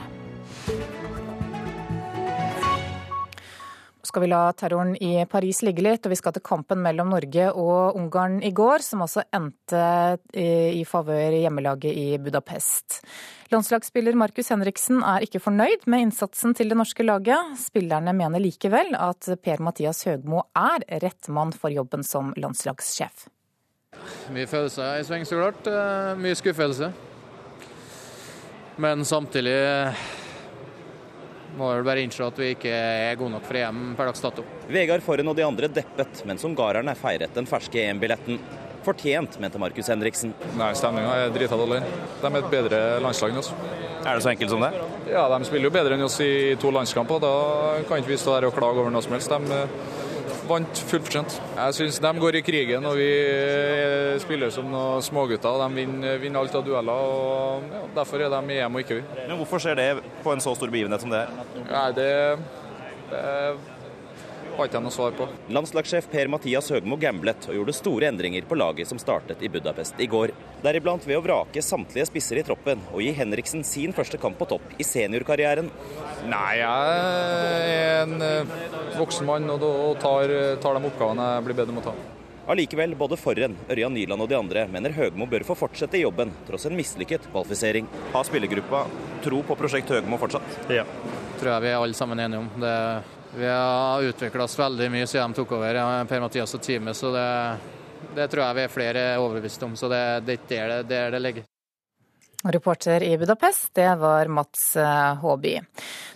Skal 4.17 4.25
vi 4.25 4.31
la 4.33 4.53
terroren 4.57 4.95
i 4.97 5.27
Paris 5.29 5.59
ligge 5.61 5.83
litt, 5.85 6.07
og 6.09 6.13
vi 6.15 6.17
skal 6.17 6.33
til 6.33 6.41
kampen 6.41 6.81
mellom 6.81 7.11
Norge 7.13 7.51
og 7.53 7.99
Ungarn 8.01 8.39
i 8.41 8.49
går, 8.57 8.81
som 8.81 9.03
også 9.05 9.27
endte 9.37 9.83
i 10.33 10.81
favør 10.89 11.37
hjemmelaget 11.37 11.93
i 11.93 12.17
Budapest. 12.17 13.03
Landslagsspiller 13.53 14.17
Markus 14.17 14.49
Henriksen 14.55 15.05
er 15.05 15.29
ikke 15.29 15.43
fornøyd 15.45 15.85
med 15.85 16.07
innsatsen 16.07 16.57
til 16.57 16.73
det 16.73 16.81
norske 16.81 17.05
laget. 17.05 17.61
Spillerne 17.61 18.17
mener 18.17 18.41
likevel 18.41 18.97
at 18.97 19.29
Per-Mathias 19.45 20.07
Høgmo 20.09 20.47
er 20.57 20.89
rett 21.05 21.29
mann 21.29 21.53
for 21.53 21.69
jobben 21.69 22.01
som 22.01 22.33
landslagssjef. 22.41 23.29
Mye 24.33 24.49
følelser 24.49 25.03
i 25.03 25.05
sving, 25.05 25.29
så 25.29 25.45
klart. 25.45 25.69
Eh, 25.69 26.15
mye 26.25 26.41
skuffelse. 26.41 26.95
Men 28.81 29.05
samtidig 29.05 29.61
må 31.57 31.71
vel 31.73 31.87
bare 31.87 32.05
innse 32.05 32.25
at 32.27 32.39
vi 32.41 32.53
ikke 32.55 32.73
er 32.73 33.17
gode 33.19 33.35
nok 33.37 33.47
for 33.49 33.59
EM 33.59 33.83
per 33.99 34.11
dags 34.11 34.23
dato. 34.25 34.45
Vegard 34.73 35.05
Forhen 35.05 35.33
og 35.33 35.37
de 35.39 35.45
andre 35.47 35.71
deppet, 35.73 36.23
mens 36.29 36.45
ungarerne 36.47 36.95
feiret 36.99 37.35
den 37.37 37.49
ferske 37.49 37.83
EM-billetten. 37.87 38.41
Fortjent, 38.87 39.41
mente 39.43 39.59
Markus 39.59 39.89
Henriksen. 39.91 40.31
Nei, 40.55 40.71
Stemninga 40.79 41.15
er 41.25 41.33
drita 41.35 41.59
dårlig. 41.59 41.81
De 42.23 42.29
er 42.29 42.39
et 42.39 42.53
bedre 42.53 42.81
landslag 43.03 43.33
enn 43.35 43.41
oss. 43.43 43.51
Er 44.07 44.13
det 44.15 44.23
så 44.23 44.31
enkelt 44.31 44.53
som 44.53 44.63
det? 44.63 44.71
Ja, 45.11 45.25
de 45.33 45.49
spiller 45.49 45.67
jo 45.67 45.75
bedre 45.75 45.97
enn 45.97 46.07
oss 46.07 46.21
i 46.23 46.55
to 46.63 46.71
landskamper. 46.71 47.19
Da 47.25 47.33
kan 47.89 47.99
ikke 47.99 48.13
vi 48.13 48.21
stå 48.23 48.37
der 48.37 48.47
og 48.47 48.55
klage 48.55 48.85
over 48.85 48.95
noe 48.95 49.03
som 49.03 49.17
helst. 49.17 49.33
De 49.33 49.65
vant 50.49 50.83
fullt 50.91 51.07
fortjent. 51.09 51.37
Jeg 51.57 51.77
syns 51.79 52.01
de 52.03 52.13
går 52.23 52.39
i 52.41 52.43
krigen, 52.47 52.87
og 52.89 52.97
vi 52.99 53.11
spiller 54.23 54.53
som 54.55 54.69
noen 54.71 55.05
smågutter. 55.05 55.61
De 55.63 55.81
vinner, 55.81 56.19
vinner 56.23 56.43
alt 56.43 56.57
av 56.59 56.65
dueller. 56.67 56.93
og 56.93 57.71
ja, 57.73 57.85
Derfor 58.01 58.25
er 58.25 58.33
de 58.33 58.55
i 58.55 58.61
EM 58.65 58.79
og 58.79 58.85
ikke 58.85 59.01
vi. 59.01 59.07
Men 59.23 59.37
Hvorfor 59.41 59.63
skjer 59.63 59.79
det 59.79 59.89
på 60.25 60.35
en 60.35 60.45
så 60.45 60.55
stor 60.59 60.73
begivenhet 60.73 61.05
som 61.05 61.13
det 61.15 61.25
er? 61.25 61.35
Nei, 61.71 61.89
det, 61.97 62.11
det 63.13 63.25
har 64.57 64.69
ikke 64.69 64.79
jeg 64.79 64.87
noe 64.87 64.95
svar 64.95 65.15
på. 65.17 65.29
Landslagssjef 65.53 66.09
Per-Mathias 66.13 66.71
Høgmo 66.75 66.99
gamblet 67.01 67.49
og 67.51 67.59
gjorde 67.59 67.77
store 67.77 68.09
endringer 68.11 68.47
på 68.49 68.59
laget 68.59 68.91
som 68.91 69.01
startet 69.01 69.45
i 69.45 69.51
Budapest 69.53 70.01
i 70.03 70.09
går. 70.11 70.33
Deriblant 70.65 71.07
ved 71.07 71.21
å 71.21 71.25
vrake 71.25 71.63
samtlige 71.65 72.09
spisser 72.09 72.41
i 72.41 72.45
troppen 72.47 72.83
og 72.93 73.05
gi 73.05 73.13
Henriksen 73.17 73.65
sin 73.67 73.95
første 73.97 74.21
kamp 74.21 74.41
på 74.41 74.49
topp 74.51 74.77
i 74.81 74.87
seniorkarrieren. 74.87 75.71
Nei, 76.31 76.53
jeg 76.63 77.71
er 77.77 78.03
en 78.03 78.21
eh, 78.25 78.59
voksen 78.99 79.29
mann 79.29 79.49
og 79.57 79.65
tar, 80.03 80.33
tar 80.63 80.79
de 80.79 80.91
oppgavene 80.91 81.33
jeg 81.37 81.49
blir 81.49 81.61
bedt 81.61 81.75
om 81.75 81.83
å 81.83 81.89
ta. 81.91 81.97
Allikevel, 82.47 82.95
både 82.95 83.17
Forren, 83.19 83.57
Ørjan 83.67 83.95
Nyland 83.97 84.23
og 84.23 84.29
de 84.31 84.37
andre 84.39 84.69
mener 84.71 84.93
Høgmo 84.95 85.27
bør 85.27 85.43
få 85.49 85.57
fortsette 85.59 85.99
i 85.99 86.05
jobben, 86.05 86.31
tross 86.47 86.69
en 86.69 86.77
mislykket 86.79 87.27
kvalifisering. 87.33 87.89
Har 88.13 88.29
spillergruppa 88.29 88.85
tro 89.25 89.41
på 89.49 89.57
prosjekt 89.59 89.91
Høgmo 89.91 90.19
fortsatt? 90.23 90.61
Ja. 90.71 90.85
tror 91.41 91.57
jeg 91.57 91.65
vi 91.65 91.73
er 91.73 91.81
alle 91.81 91.99
sammen 91.99 92.23
enige 92.23 92.45
om. 92.45 92.51
Det 92.63 92.77
vi 93.35 93.49
har 93.49 94.03
utvikla 94.03 94.45
oss 94.45 94.59
veldig 94.59 94.91
mye 94.93 95.09
siden 95.09 95.35
de 95.35 95.41
tok 95.43 95.57
over, 95.59 95.81
Per-Mathias 96.09 96.55
og 96.57 96.63
teamet. 96.63 96.97
Så 96.97 97.11
det, 97.15 97.27
det, 98.15 98.31
tror 98.31 98.47
jeg 98.47 98.59
vi 98.59 98.65
er 98.65 98.73
flere 98.73 99.05
overbevist 99.21 99.67
om. 99.67 99.77
Så 99.77 99.91
det, 99.93 100.03
det 100.29 100.41
er 100.41 100.49
der 100.49 100.75
det, 100.77 100.89
det, 100.93 101.05
det 101.17 101.23
ligger. 101.25 101.53
Reporter 102.47 103.03
i 103.03 103.17
Budapest, 103.19 103.73
det 103.75 103.89
var 103.99 104.29
Mats 104.31 104.77
eh, 104.79 105.15
Håby. 105.19 105.57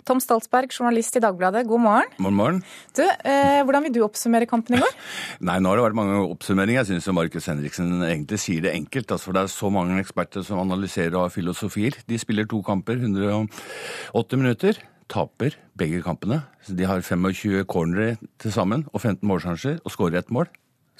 Tom 0.07 0.21
Stalsberg, 0.23 0.71
journalist 0.71 1.17
i 1.17 1.21
Dagbladet, 1.23 1.65
god 1.67 1.81
morgen. 1.83 2.13
Morgen, 2.21 2.37
morgen. 2.37 2.61
Du, 2.95 3.03
eh, 3.03 3.59
Hvordan 3.65 3.83
vil 3.87 3.95
du 3.97 3.99
oppsummere 4.05 4.47
kampen 4.47 4.77
i 4.77 4.81
går? 4.81 4.95
Nei, 5.49 5.57
Nå 5.59 5.73
har 5.73 5.81
det 5.81 5.87
vært 5.89 5.99
mange 5.99 6.21
oppsummeringer. 6.29 6.85
Jeg 6.85 6.91
syns 6.93 7.09
Markus 7.17 7.49
Henriksen 7.51 8.05
egentlig 8.05 8.39
sier 8.43 8.63
det 8.67 8.75
enkelt. 8.77 9.11
Altså, 9.11 9.27
for 9.27 9.37
Det 9.37 9.43
er 9.43 9.51
så 9.57 9.73
mange 9.73 9.99
eksperter 9.99 10.45
som 10.47 10.61
analyserer 10.63 11.17
og 11.17 11.27
har 11.27 11.35
filosofier. 11.35 11.99
De 12.07 12.21
spiller 12.21 12.47
to 12.47 12.61
kamper, 12.63 13.01
180 13.01 14.39
minutter 14.39 14.79
taper 15.11 15.57
begge 15.77 16.01
kampene. 16.05 16.41
De 16.67 16.87
har 16.87 17.03
25 17.03 17.65
cornere 17.69 18.15
til 18.41 18.53
sammen 18.55 18.87
og 18.93 19.01
15 19.01 19.27
målsjanser 19.27 19.79
og 19.83 19.93
skårer 19.93 20.21
ett 20.21 20.33
mål. 20.33 20.49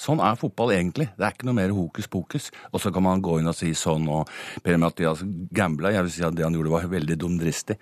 Sånn 0.02 0.22
er 0.24 0.40
fotball 0.40 0.74
egentlig. 0.74 1.12
Det 1.18 1.26
er 1.28 1.36
ikke 1.36 1.48
noe 1.50 1.58
mer 1.60 1.74
hokus 1.76 2.10
pokus. 2.10 2.50
Og 2.72 2.82
så 2.82 2.92
kan 2.94 3.06
man 3.06 3.22
gå 3.22 3.38
inn 3.40 3.50
og 3.52 3.58
si 3.58 3.70
sånn 3.78 4.08
og 4.10 4.30
Per-Mathias 4.66 5.22
gambla. 5.54 5.94
Jeg 5.94 6.08
vil 6.08 6.14
si 6.16 6.26
at 6.26 6.38
det 6.38 6.46
han 6.48 6.58
gjorde 6.58 6.74
var 6.74 6.88
veldig 6.90 7.18
dumdristig. 7.22 7.78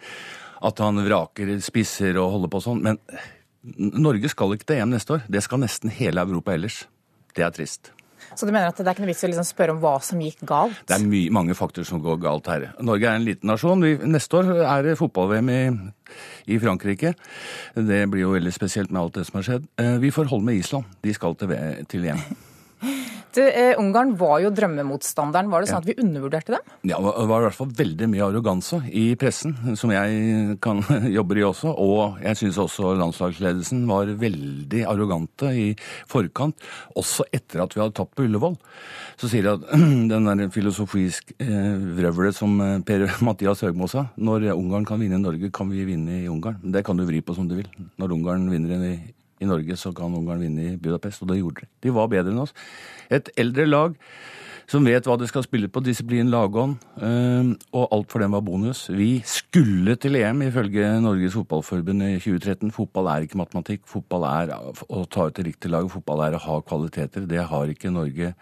At 0.67 0.81
han 0.83 0.99
vraker 1.05 1.53
spisser 1.63 2.19
og 2.19 2.33
holder 2.35 2.51
på 2.51 2.63
sånn. 2.65 2.83
Men 2.83 2.99
Norge 4.03 4.31
skal 4.31 4.55
ikke 4.55 4.67
til 4.67 4.83
EM 4.83 4.91
neste 4.91 5.15
år. 5.15 5.23
Det 5.31 5.45
skal 5.45 5.63
nesten 5.63 5.93
hele 5.95 6.25
Europa 6.27 6.57
ellers. 6.57 6.83
Det 7.35 7.45
er 7.45 7.55
trist. 7.55 7.93
Så 8.35 8.47
du 8.47 8.51
mener 8.53 8.69
at 8.69 8.77
det 8.77 8.85
er 8.85 8.95
ikke 8.95 9.05
noe 9.05 9.11
vits 9.11 9.23
å 9.25 9.31
liksom 9.31 9.47
spørre 9.47 9.75
om 9.75 9.81
hva 9.83 9.95
som 10.05 10.21
gikk 10.23 10.43
galt? 10.49 10.81
Det 10.89 10.97
er 10.97 11.05
mye, 11.05 11.31
mange 11.35 11.55
faktorer 11.57 11.87
som 11.87 12.03
går 12.03 12.19
galt 12.23 12.49
her. 12.51 12.69
Norge 12.85 13.07
er 13.09 13.19
en 13.19 13.27
liten 13.27 13.49
nasjon. 13.51 13.85
Vi, 13.85 13.95
neste 14.09 14.41
år 14.41 14.51
er 14.63 14.85
det 14.85 14.97
fotball-VM 14.99 15.53
i, 15.53 15.61
i, 16.49 16.59
Frankrike. 16.61 17.15
Det 17.75 18.03
blir 18.11 18.25
jo 18.25 18.35
veldig 18.35 18.53
spesielt 18.55 18.93
med 18.93 19.03
alt 19.03 19.17
det 19.19 19.25
som 19.29 19.41
har 19.41 19.49
skjedd. 19.49 19.71
Eh, 19.81 19.97
vi 20.03 20.13
får 20.13 20.31
holde 20.33 20.51
med 20.51 20.61
Island. 20.61 20.99
De 21.05 21.15
skal 21.15 21.37
til, 21.39 21.55
til 21.89 22.07
EM. 22.09 22.23
Du, 23.35 23.41
eh, 23.45 23.75
Ungarn 23.77 24.15
var 24.17 24.39
jo 24.41 24.49
drømmemotstanderen. 24.51 25.51
Var 25.51 25.61
det 25.61 25.69
sånn 25.69 25.77
ja. 25.77 25.81
at 25.83 25.89
vi 25.89 26.01
undervurderte 26.01 26.55
dem? 26.55 26.71
Ja, 26.89 26.97
det 26.97 27.25
var 27.29 27.43
i 27.43 27.45
hvert 27.45 27.57
fall 27.59 27.73
veldig 27.77 28.07
mye 28.09 28.25
arroganse 28.25 28.79
i 28.89 29.03
pressen, 29.21 29.53
som 29.77 29.93
jeg 29.93 30.55
kan, 30.63 30.81
jobber 31.17 31.41
i 31.41 31.45
også. 31.45 31.75
Og 31.77 32.23
jeg 32.25 32.39
syns 32.39 32.57
også 32.63 32.95
landslagsledelsen 32.97 33.83
var 33.89 34.09
veldig 34.19 34.81
arrogante 34.89 35.51
i 35.53 35.67
forkant, 36.09 36.57
også 36.97 37.27
etter 37.35 37.61
at 37.63 37.75
vi 37.77 37.83
hadde 37.83 37.97
tapt 37.99 38.17
på 38.17 38.25
Ullevål. 38.25 38.57
Så 39.21 39.29
sier 39.29 39.45
de 39.45 39.53
at 39.53 39.69
den 40.13 40.31
der 40.31 40.49
filosofisk 40.55 41.35
eh, 41.37 41.77
vrøvlet 41.99 42.39
som 42.39 42.57
eh, 42.65 42.79
Per-Mathias 42.87 43.61
Høgmo 43.67 43.91
sa, 43.91 44.07
når 44.17 44.49
Ungarn 44.55 44.89
kan 44.89 45.01
vinne 45.03 45.21
i 45.21 45.23
Norge, 45.27 45.53
kan 45.53 45.69
vi 45.69 45.85
vinne 45.85 46.23
i 46.23 46.27
Ungarn. 46.31 46.57
Det 46.73 46.81
kan 46.87 46.97
du 46.97 47.05
vri 47.05 47.21
på 47.21 47.37
som 47.37 47.47
du 47.49 47.59
vil. 47.59 47.69
Når 48.01 48.17
Ungarn 48.17 48.49
vinner 48.49 48.89
i 48.89 48.97
i 49.39 49.47
Norge, 49.47 49.77
så 49.79 49.93
kan 49.95 50.15
Ungarn 50.15 50.43
vinne 50.43 50.73
i 50.73 50.77
Budapest. 50.79 51.23
Og 51.23 51.31
det 51.31 51.39
gjorde 51.39 51.63
de. 51.63 51.71
De 51.85 51.95
var 51.95 52.11
bedre 52.11 52.33
enn 52.33 52.43
oss. 52.43 52.53
Et 53.09 53.31
eldre 53.39 53.65
lag 53.69 53.97
som 54.69 54.85
vet 54.85 55.07
hva 55.07 55.15
de 55.17 55.25
skal 55.29 55.41
spille 55.45 55.69
på, 55.71 55.81
disiplin, 55.81 56.29
lagånd, 56.29 56.77
eh, 57.01 57.49
og 57.73 57.87
alt 57.95 58.11
for 58.11 58.21
dem 58.21 58.35
var 58.35 58.43
bonus. 58.45 58.85
Vi 58.93 59.17
skulle 59.25 59.95
til 59.97 60.19
EM, 60.19 60.43
ifølge 60.45 60.91
Norges 61.01 61.33
Fotballforbund 61.39 62.05
i 62.05 62.11
2013. 62.21 62.69
Fotball 62.75 63.09
er 63.09 63.25
ikke 63.25 63.41
matematikk. 63.41 63.87
Fotball 63.89 64.27
er 64.29 64.53
å 64.53 65.03
ta 65.09 65.25
ut 65.29 65.39
det 65.39 65.47
riktige 65.49 65.73
laget. 65.73 65.95
Fotball 65.95 66.27
er 66.27 66.37
å 66.37 66.43
ha 66.45 66.59
kvaliteter. 66.61 67.25
Det 67.29 67.47
har 67.49 67.73
ikke 67.73 67.93
Norge 67.93 68.33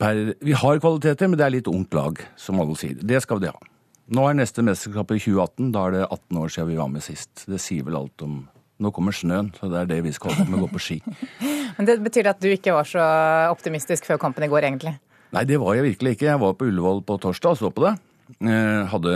per 0.00 0.34
Vi 0.40 0.52
har 0.56 0.80
kvaliteter, 0.80 1.28
men 1.28 1.38
det 1.38 1.44
er 1.44 1.56
litt 1.56 1.68
ungt 1.68 1.92
lag, 1.96 2.20
som 2.36 2.60
alle 2.60 2.76
sier. 2.76 2.96
Det 2.96 3.20
skal 3.24 3.40
de 3.40 3.52
ha. 3.52 3.58
Nå 4.10 4.24
er 4.26 4.34
neste 4.34 4.64
mesterskap 4.66 5.12
i 5.14 5.20
2018. 5.20 5.72
Da 5.72 5.86
er 5.86 5.92
det 5.94 6.06
18 6.08 6.40
år 6.40 6.48
siden 6.52 6.70
vi 6.72 6.80
var 6.80 6.88
med 6.88 7.04
sist. 7.04 7.44
Det 7.46 7.60
sier 7.62 7.84
vel 7.86 7.96
alt 8.00 8.24
om 8.26 8.40
Nå 8.80 8.92
kommer 8.96 9.14
snøen, 9.14 9.50
så 9.58 9.68
det 9.68 9.82
er 9.82 9.88
det 9.90 10.00
vi 10.06 10.12
skal 10.16 10.32
holde 10.32 10.46
på 10.48 10.54
med, 10.54 10.64
gå 10.64 10.70
på 10.72 10.82
ski. 10.82 10.98
Men 11.76 11.88
det 11.88 12.00
Betyr 12.04 12.30
at 12.32 12.40
du 12.42 12.48
ikke 12.50 12.74
var 12.74 12.88
så 12.88 13.04
optimistisk 13.52 14.08
før 14.08 14.20
kampen 14.22 14.46
i 14.46 14.50
går, 14.50 14.66
egentlig? 14.70 14.96
Nei, 15.34 15.44
det 15.46 15.60
var 15.62 15.76
jeg 15.76 15.86
virkelig 15.92 16.16
ikke. 16.16 16.30
Jeg 16.32 16.42
var 16.42 16.56
på 16.58 16.66
Ullevål 16.70 17.04
på 17.06 17.18
torsdag 17.22 17.54
og 17.54 17.60
så 17.60 17.70
på 17.74 17.84
det. 17.86 17.94
Eh, 18.38 18.82
hadde, 18.90 19.12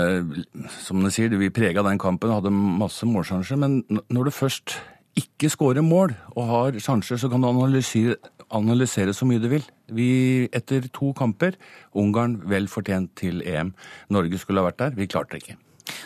som 0.83 1.03
du 1.03 1.11
sier, 1.13 1.33
vi 1.39 1.53
prega 1.55 1.85
den 1.87 2.01
kampen 2.03 2.31
og 2.31 2.43
hadde 2.43 2.53
masse 2.55 3.07
målsjanser. 3.09 3.59
Men 3.61 3.81
når 4.13 4.29
du 4.29 4.35
først 4.35 4.77
ikke 5.19 5.51
skårer 5.53 5.85
mål 5.87 6.15
og 6.35 6.49
har 6.51 6.79
sjanser, 6.83 7.19
så 7.21 7.31
kan 7.31 7.43
du 7.43 7.49
analysere, 7.49 8.17
analysere 8.55 9.15
så 9.15 9.27
mye 9.29 9.43
du 9.43 9.49
vil. 9.53 9.67
Vi, 9.95 10.09
etter 10.55 10.89
to 10.95 11.13
kamper, 11.17 11.59
Ungarn 11.95 12.41
vel 12.51 12.67
fortjent 12.71 13.15
til 13.19 13.43
EM. 13.47 13.75
Norge 14.15 14.41
skulle 14.43 14.63
ha 14.63 14.71
vært 14.71 14.83
der, 14.83 14.99
vi 14.99 15.11
klarte 15.11 15.37
det 15.37 15.45
ikke. 15.45 15.59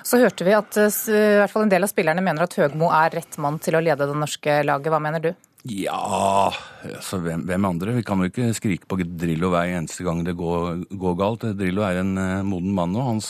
Så 0.03 0.21
hørte 0.23 0.47
vi 0.47 0.57
at 0.57 0.79
eh, 0.81 1.03
i 1.11 1.37
hvert 1.43 1.53
fall 1.53 1.67
en 1.67 1.75
del 1.75 1.87
av 1.87 1.93
spillerne 1.93 2.25
mener 2.25 2.47
at 2.47 2.57
Høgmo 2.59 2.93
er 2.95 3.19
rett 3.19 3.39
mann 3.43 3.61
til 3.63 3.79
å 3.79 3.85
lede 3.85 4.09
det 4.09 4.17
norske 4.19 4.63
laget. 4.67 4.93
Hva 4.93 5.03
mener 5.03 5.25
du? 5.25 5.33
Ja 5.67 6.53
altså 6.87 7.19
hvem, 7.21 7.43
hvem, 7.49 7.65
andre? 7.67 7.93
Vi 7.97 8.05
kan 8.07 8.21
jo 8.23 8.29
ikke 8.31 8.53
skrike 8.57 8.87
på 8.89 8.99
Drillo 9.03 9.51
hver 9.53 9.73
eneste 9.75 10.05
gang 10.07 10.23
det 10.27 10.37
går, 10.39 10.85
går 10.89 11.17
galt. 11.19 11.47
Drillo 11.59 11.83
er 11.87 12.01
en 12.03 12.13
uh, 12.17 12.47
moden 12.47 12.75
mann 12.77 12.95
nå. 12.95 13.03
Han, 13.05 13.21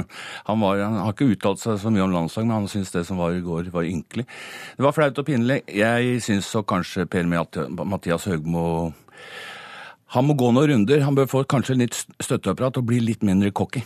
han, 0.48 0.64
han, 0.64 0.98
har 1.02 1.12
ikke 1.12 1.28
uttalt 1.34 1.62
seg 1.62 1.78
så 1.82 1.92
mye 1.92 2.06
om 2.06 2.14
landslag, 2.14 2.48
men 2.48 2.62
han 2.62 2.70
syns 2.72 2.94
det 2.94 3.04
som 3.08 3.20
var 3.20 3.36
i 3.36 3.42
går, 3.44 3.68
var 3.74 3.88
ynkelig. 3.88 4.26
Det 4.78 4.86
var 4.86 4.96
flaut 4.96 5.20
og 5.20 5.28
pinlig. 5.28 5.60
Jeg 5.68 6.22
syns 6.24 6.48
så 6.50 6.64
kanskje 6.66 7.08
Per 7.10 7.28
Mathias 7.28 8.28
Høgmo 8.30 8.94
Han 10.14 10.28
må 10.28 10.38
gå 10.38 10.50
noen 10.54 10.70
runder. 10.70 11.04
Han 11.04 11.18
bør 11.18 11.28
få 11.30 11.44
kanskje 11.44 11.78
litt 11.84 12.00
støtteapparat 12.22 12.80
og 12.80 12.88
bli 12.88 13.02
litt 13.02 13.22
mindre 13.26 13.52
cocky. 13.52 13.84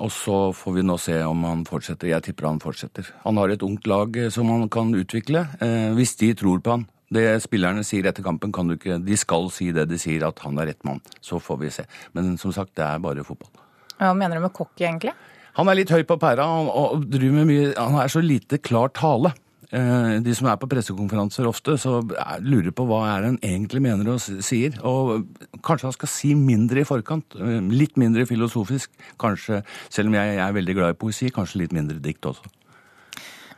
Og 0.00 0.12
så 0.14 0.36
får 0.56 0.78
vi 0.78 0.84
nå 0.86 0.96
se 1.00 1.18
om 1.26 1.44
han 1.44 1.66
fortsetter. 1.68 2.08
Jeg 2.12 2.24
tipper 2.28 2.48
han 2.48 2.62
fortsetter. 2.62 3.10
Han 3.26 3.40
har 3.40 3.52
et 3.52 3.64
ungt 3.66 3.86
lag 3.90 4.16
eh, 4.16 4.30
som 4.32 4.48
han 4.52 4.68
kan 4.72 4.94
utvikle, 4.96 5.46
eh, 5.60 5.90
hvis 5.96 6.16
de 6.22 6.32
tror 6.38 6.62
på 6.64 6.78
han. 6.78 6.86
Det 7.12 7.26
spillerne 7.44 7.84
sier 7.84 8.06
etter 8.08 8.24
kampen, 8.24 8.54
kan 8.56 8.70
du 8.70 8.78
ikke 8.78 8.96
De 9.04 9.16
skal 9.20 9.50
si 9.52 9.68
det 9.76 9.84
de 9.90 9.98
sier, 10.00 10.24
at 10.24 10.38
han 10.46 10.56
er 10.58 10.70
rett 10.70 10.80
mann. 10.88 11.02
Så 11.20 11.42
får 11.42 11.60
vi 11.60 11.72
se. 11.74 11.84
Men 12.16 12.38
som 12.40 12.54
sagt, 12.56 12.72
det 12.78 12.86
er 12.86 13.02
bare 13.04 13.26
fotball. 13.26 13.52
Hva 13.98 14.14
mener 14.16 14.40
du 14.40 14.46
med 14.46 14.54
cocky, 14.56 14.86
egentlig? 14.86 15.12
Han 15.58 15.68
er 15.68 15.76
litt 15.76 15.92
høy 15.92 16.00
på 16.08 16.16
pæra 16.16 16.46
og, 16.48 16.70
og 16.72 17.02
driver 17.12 17.42
med 17.42 17.50
mye 17.50 17.72
Han 17.76 17.98
er 18.00 18.08
så 18.08 18.22
lite 18.24 18.56
klar 18.64 18.88
tale. 18.96 19.34
Eh, 19.72 20.18
de 20.20 20.34
som 20.36 20.50
er 20.50 20.58
på 20.60 20.68
pressekonferanser 20.68 21.46
ofte, 21.48 21.78
så 21.80 22.02
lurer 22.44 22.74
på 22.76 22.84
hva 22.84 23.06
er 23.14 23.28
han 23.30 23.38
egentlig 23.40 23.80
mener 23.80 24.10
og 24.12 24.20
sier. 24.20 24.76
Og 24.84 25.24
kanskje 25.64 25.88
han 25.88 25.96
skal 25.96 26.12
si 26.12 26.34
mindre 26.36 26.82
i 26.82 26.88
forkant. 26.88 27.38
Eh, 27.40 27.60
litt 27.72 27.96
mindre 28.00 28.26
filosofisk. 28.28 28.92
Kanskje, 29.20 29.62
selv 29.88 30.12
om 30.12 30.18
jeg 30.18 30.36
er 30.44 30.58
veldig 30.58 30.76
glad 30.76 30.92
i 30.92 30.98
poesi, 31.00 31.30
kanskje 31.32 31.64
litt 31.64 31.72
mindre 31.76 32.02
dikt 32.04 32.28
også. 32.28 32.52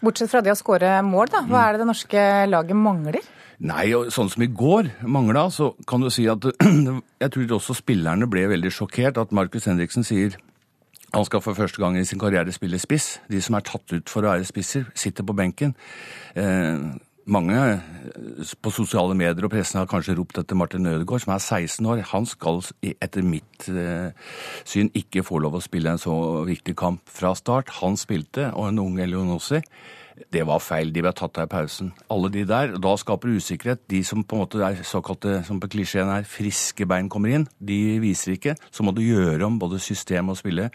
Bortsett 0.04 0.30
fra 0.30 0.42
det 0.44 0.52
å 0.52 0.58
skåre 0.58 1.00
mål, 1.02 1.32
da. 1.32 1.42
Hva 1.48 1.64
er 1.64 1.74
det 1.74 1.82
det 1.82 1.90
norske 1.90 2.24
laget 2.50 2.78
mangler? 2.78 3.24
Nei, 3.64 3.88
og 3.96 4.10
sånn 4.14 4.30
som 4.30 4.42
i 4.44 4.50
går 4.50 4.90
mangla, 5.06 5.48
så 5.50 5.72
kan 5.88 6.02
du 6.02 6.10
si 6.14 6.28
at 6.30 6.46
jeg 7.22 7.34
tror 7.34 7.58
også 7.58 7.74
spillerne 7.78 8.28
ble 8.30 8.46
veldig 8.50 8.70
sjokkert 8.74 9.18
at 9.18 9.34
Markus 9.34 9.66
Henriksen 9.70 10.06
sier 10.06 10.38
han 11.14 11.24
skal 11.28 11.42
for 11.44 11.54
første 11.54 11.80
gang 11.82 11.96
i 11.98 12.04
sin 12.04 12.18
karriere 12.18 12.52
spille 12.52 12.78
spiss. 12.82 13.20
De 13.30 13.40
som 13.42 13.56
er 13.56 13.66
tatt 13.66 13.92
ut 13.94 14.10
for 14.10 14.24
å 14.24 14.32
være 14.34 14.46
spisser, 14.48 14.88
sitter 14.98 15.26
på 15.26 15.36
benken. 15.36 15.74
Eh, 16.34 16.80
mange 17.24 17.58
på 18.60 18.72
sosiale 18.74 19.14
medier 19.16 19.46
og 19.46 19.52
pressen 19.54 19.80
har 19.80 19.88
kanskje 19.88 20.16
ropt 20.18 20.38
etter 20.42 20.58
Martin 20.58 20.86
Ødegaard, 20.90 21.24
som 21.24 21.32
er 21.32 21.40
16 21.40 21.88
år. 21.88 22.02
Han 22.10 22.26
skal 22.28 22.60
etter 22.82 23.24
mitt 23.24 23.68
eh, 23.70 24.10
syn 24.68 24.90
ikke 24.92 25.24
få 25.24 25.40
lov 25.40 25.56
å 25.56 25.64
spille 25.64 25.94
en 25.94 26.02
så 26.02 26.16
viktig 26.44 26.76
kamp 26.76 27.00
fra 27.08 27.32
start. 27.38 27.72
Han 27.80 27.96
spilte, 28.00 28.50
og 28.52 28.68
en 28.68 28.82
ung 28.84 28.98
Elionossi. 29.00 29.62
Det 30.14 30.44
var 30.46 30.60
feil, 30.62 30.92
de 30.94 31.02
ble 31.02 31.10
tatt 31.16 31.38
av 31.42 31.48
i 31.48 31.50
pausen. 31.50 31.88
Alle 32.12 32.28
de 32.30 32.44
der. 32.46 32.76
Da 32.82 32.92
skaper 32.98 33.32
usikkerhet. 33.34 33.82
De 33.90 34.02
som 34.06 34.22
på 34.22 34.36
en 34.36 34.44
måte 34.44 34.60
er 34.62 34.82
såkalte, 34.86 35.40
som 35.46 35.58
på 35.62 35.70
klisjeen 35.72 36.10
er, 36.10 36.26
friske 36.28 36.86
bein 36.86 37.08
kommer 37.10 37.34
inn, 37.34 37.48
de 37.58 37.98
viser 38.02 38.36
ikke. 38.36 38.54
Så 38.70 38.86
må 38.86 38.94
du 38.94 39.02
gjøre 39.02 39.42
om 39.46 39.58
både 39.58 39.80
system 39.82 40.30
og 40.30 40.38
spille. 40.38 40.68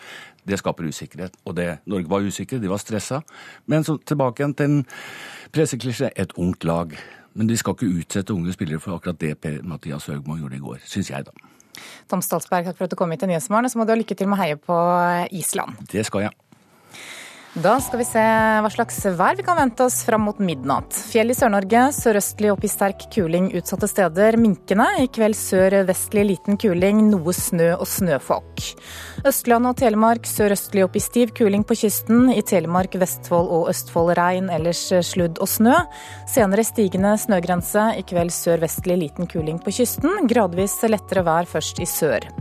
Det 0.48 0.60
skaper 0.60 0.90
usikkerhet. 0.92 1.38
Og 1.48 1.56
det, 1.56 1.70
Norge 1.88 2.12
var 2.12 2.26
usikre, 2.28 2.60
de 2.60 2.72
var 2.72 2.84
stressa. 2.84 3.22
Men 3.72 3.88
så 3.88 3.96
tilbake 4.04 4.44
igjen 4.44 4.58
til 4.60 4.74
en 4.74 4.84
presseklisjé. 5.56 6.12
Et 6.20 6.36
ungt 6.36 6.68
lag. 6.68 6.98
Men 7.34 7.48
de 7.48 7.56
skal 7.58 7.78
ikke 7.78 7.94
utsette 8.02 8.36
unge 8.36 8.52
spillere 8.56 8.84
for 8.84 8.98
akkurat 8.98 9.22
det 9.22 9.38
Per 9.40 9.62
Mathias 9.64 10.10
Høgmo 10.12 10.36
gjorde 10.36 10.60
i 10.60 10.64
går, 10.64 10.84
syns 10.84 11.14
jeg, 11.14 11.30
da. 11.30 11.50
Tom 12.12 12.24
Stalsberg, 12.26 12.68
takk 12.68 12.76
for 12.76 12.90
at 12.90 12.92
du 12.92 12.98
kom 13.00 13.12
hit 13.14 13.22
til 13.24 13.32
Nyhetsmorgen. 13.32 13.72
Så 13.72 13.80
må 13.80 13.88
du 13.88 13.94
ha 13.94 14.00
lykke 14.02 14.18
til 14.18 14.28
med 14.28 14.40
å 14.40 14.42
heie 14.42 14.60
på 14.60 14.78
Island. 15.40 15.80
Det 15.94 16.04
skal 16.10 16.28
jeg. 16.28 16.36
Da 17.60 17.74
skal 17.84 18.00
vi 18.00 18.06
se 18.08 18.22
hva 18.64 18.70
slags 18.72 19.02
vær 19.20 19.36
vi 19.36 19.44
kan 19.44 19.58
vente 19.58 19.84
oss 19.84 19.98
fram 20.08 20.22
mot 20.24 20.38
midnatt. 20.40 20.96
Fjell 21.10 21.34
i 21.34 21.36
Sør-Norge, 21.36 21.82
sørøstlig 21.92 22.54
opp 22.54 22.64
i 22.64 22.70
sterk 22.72 23.04
kuling 23.12 23.50
utsatte 23.58 23.90
steder. 23.92 24.38
Minkende. 24.40 24.86
I 25.04 25.10
kveld 25.12 25.36
sør-vestlig 25.36 26.24
liten 26.30 26.60
kuling, 26.62 27.02
noe 27.12 27.36
snø 27.36 27.74
og 27.76 27.84
snøfokk. 27.90 28.64
Østland 29.28 29.68
og 29.68 29.76
Telemark 29.82 30.30
sørøstlig 30.30 30.86
opp 30.88 30.96
i 30.96 31.04
stiv 31.04 31.36
kuling 31.36 31.68
på 31.68 31.76
kysten. 31.82 32.30
I 32.32 32.46
Telemark, 32.48 32.96
Vestfold 33.02 33.52
og 33.52 33.68
Østfold 33.74 34.16
regn, 34.22 34.48
ellers 34.56 34.86
sludd 35.12 35.44
og 35.44 35.52
snø. 35.52 35.82
Senere 36.32 36.64
stigende 36.64 37.18
snøgrense. 37.20 37.90
I 38.00 38.08
kveld 38.08 38.32
sør-vestlig 38.36 39.02
liten 39.04 39.28
kuling 39.28 39.60
på 39.66 39.76
kysten. 39.82 40.30
Gradvis 40.32 40.80
lettere 40.88 41.28
vær 41.28 41.50
først 41.58 41.84
i 41.84 41.90
sør. 41.90 42.32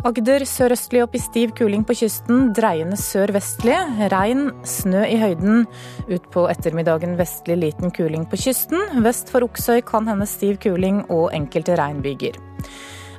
Agder 0.00 0.46
sørøstlig 0.48 1.02
opp 1.04 1.12
i 1.12 1.20
stiv 1.20 1.50
kuling 1.58 1.82
på 1.84 1.92
kysten, 1.98 2.54
dreiende 2.56 2.96
sør-vestlig. 2.96 3.76
Regn, 4.08 4.46
snø 4.64 5.02
i 5.04 5.18
høyden. 5.20 5.66
Utpå 6.08 6.46
ettermiddagen 6.48 7.18
vestlig 7.18 7.58
liten 7.60 7.92
kuling 7.92 8.24
på 8.30 8.38
kysten. 8.40 8.80
Vest 9.04 9.28
for 9.28 9.44
Oksøy 9.44 9.82
kan 9.84 10.08
hende 10.08 10.28
stiv 10.30 10.56
kuling 10.64 11.02
og 11.12 11.34
enkelte 11.36 11.76
regnbyger. 11.76 12.40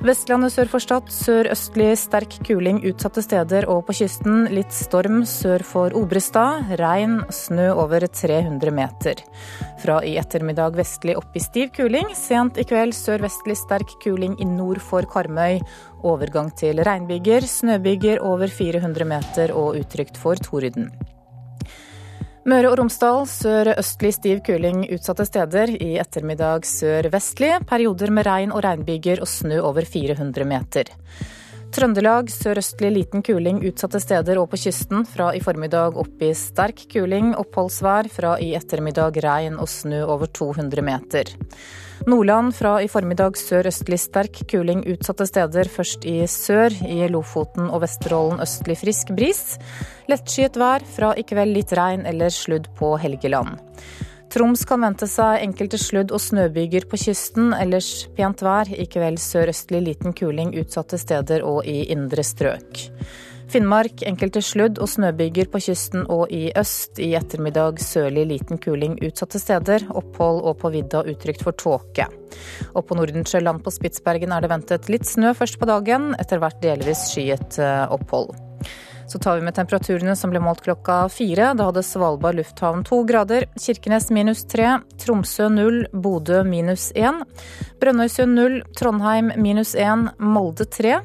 Vestlandet 0.02 0.50
sør 0.50 0.66
for 0.66 0.82
Stad 0.82 1.10
sørøstlig 1.14 1.92
sterk 2.00 2.32
kuling 2.42 2.80
utsatte 2.90 3.22
steder 3.22 3.68
og 3.70 3.84
på 3.86 3.94
kysten. 4.00 4.48
Litt 4.50 4.74
storm 4.74 5.20
sør 5.30 5.62
for 5.62 5.94
Obrestad. 5.94 6.72
Regn, 6.80 7.20
snø 7.30 7.68
over 7.84 8.08
300 8.10 8.74
meter. 8.74 9.22
Fra 9.78 10.00
i 10.02 10.16
ettermiddag 10.18 10.74
vestlig 10.80 11.14
opp 11.20 11.38
i 11.38 11.44
stiv 11.44 11.70
kuling. 11.78 12.10
Sent 12.18 12.58
i 12.58 12.66
kveld 12.66 12.98
sørvestlig 12.98 13.54
sterk 13.62 13.94
kuling 14.02 14.34
i 14.42 14.50
nord 14.50 14.82
for 14.82 15.06
Karmøy. 15.06 15.62
Overgang 16.02 16.50
til 16.58 16.82
regnbyger. 16.82 17.46
Snøbyger 17.46 18.26
over 18.26 18.50
400 18.50 19.06
meter 19.06 19.54
og 19.54 19.78
utrygt 19.84 20.18
for 20.18 20.34
torden. 20.34 20.90
Møre 22.42 22.72
og 22.72 22.80
Romsdal 22.80 23.20
sør-østlig 23.30 24.10
stiv 24.16 24.40
kuling 24.42 24.80
utsatte 24.90 25.22
steder. 25.28 25.70
I 25.78 25.92
ettermiddag 26.02 26.64
sør-vestlig. 26.66 27.52
Perioder 27.70 28.10
med 28.10 28.26
regn 28.26 28.50
og 28.50 28.64
regnbyger 28.66 29.22
og 29.22 29.30
snø 29.30 29.60
over 29.62 29.86
400 29.86 30.48
meter. 30.50 30.90
Trøndelag 31.72 32.32
sørøstlig 32.34 32.90
liten 32.96 33.22
kuling 33.22 33.62
utsatte 33.62 34.02
steder 34.02 34.42
og 34.42 34.50
på 34.50 34.58
kysten. 34.64 35.06
Fra 35.06 35.30
i 35.38 35.44
formiddag 35.44 35.94
opp 36.02 36.26
i 36.26 36.32
sterk 36.34 36.82
kuling. 36.90 37.30
Oppholdsvær. 37.38 38.10
Fra 38.10 38.34
i 38.42 38.50
ettermiddag 38.58 39.22
regn 39.22 39.62
og 39.62 39.70
snø 39.70 40.02
over 40.02 40.26
200 40.26 40.82
meter. 40.82 41.30
Nordland 42.06 42.50
fra 42.56 42.80
i 42.82 42.88
formiddag 42.90 43.36
sørøstlig 43.38 43.98
sterk 44.02 44.40
kuling 44.50 44.80
utsatte 44.90 45.26
steder, 45.28 45.68
først 45.70 46.02
i 46.08 46.24
sør. 46.26 46.74
I 46.82 47.06
Lofoten 47.12 47.68
og 47.68 47.84
Vesterålen 47.84 48.42
østlig 48.42 48.80
frisk 48.80 49.12
bris. 49.14 49.42
Lettskyet 50.10 50.58
vær, 50.58 50.82
fra 50.96 51.12
i 51.14 51.22
kveld 51.22 51.54
litt 51.54 51.74
regn 51.78 52.02
eller 52.10 52.34
sludd 52.34 52.66
på 52.78 52.96
Helgeland. 52.98 53.60
Troms 54.34 54.64
kan 54.66 54.82
vente 54.82 55.06
seg 55.06 55.44
enkelte 55.44 55.78
sludd- 55.78 56.14
og 56.16 56.22
snøbyger 56.24 56.88
på 56.90 56.98
kysten, 57.04 57.52
ellers 57.54 58.08
pent 58.16 58.42
vær. 58.42 58.66
I 58.72 58.88
kveld 58.90 59.22
sørøstlig 59.22 59.84
liten 59.86 60.16
kuling 60.16 60.56
utsatte 60.58 60.98
steder 60.98 61.46
og 61.46 61.68
i 61.70 61.84
indre 61.92 62.24
strøk. 62.26 62.86
Finnmark 63.52 64.00
enkelte 64.08 64.40
sludd- 64.40 64.78
og 64.80 64.88
snøbyger 64.88 65.50
på 65.52 65.60
kysten 65.60 66.06
og 66.08 66.30
i 66.32 66.46
øst. 66.56 66.96
I 66.96 67.10
ettermiddag 67.18 67.82
sørlig 67.84 68.24
liten 68.30 68.60
kuling 68.62 68.94
utsatte 69.04 69.40
steder. 69.42 69.84
Opphold 69.92 70.40
og 70.40 70.56
på 70.62 70.70
vidda 70.72 71.02
utrygt 71.12 71.44
for 71.44 71.52
tåke. 71.52 72.06
Og 72.72 72.86
på 72.88 72.96
Nordensjøland 72.96 73.60
på 73.60 73.74
Spitsbergen 73.74 74.32
er 74.32 74.40
det 74.40 74.52
ventet 74.54 74.88
litt 74.88 75.04
snø 75.04 75.34
først 75.36 75.60
på 75.60 75.68
dagen, 75.68 76.14
etter 76.22 76.40
hvert 76.40 76.62
delvis 76.64 77.10
skyet 77.10 77.60
eh, 77.60 77.84
opphold. 77.92 78.32
Så 79.12 79.20
tar 79.20 79.36
vi 79.36 79.44
med 79.44 79.58
temperaturene 79.58 80.14
som 80.16 80.32
ble 80.32 80.40
målt 80.40 80.62
klokka 80.64 81.02
fire. 81.12 81.50
Da 81.52 81.68
hadde 81.68 81.84
Svalbard 81.84 82.38
lufthavn 82.38 82.86
to 82.88 83.02
grader, 83.04 83.44
Kirkenes 83.60 84.08
minus 84.14 84.46
tre, 84.48 84.78
Tromsø 85.02 85.50
null, 85.52 85.82
Bodø 85.92 86.40
minus 86.48 86.88
én, 86.96 87.20
Brønnøysund 87.82 88.32
null, 88.38 88.62
Trondheim 88.78 89.34
minus 89.36 89.76
én, 89.76 90.08
Molde 90.16 90.64
tre. 90.72 91.02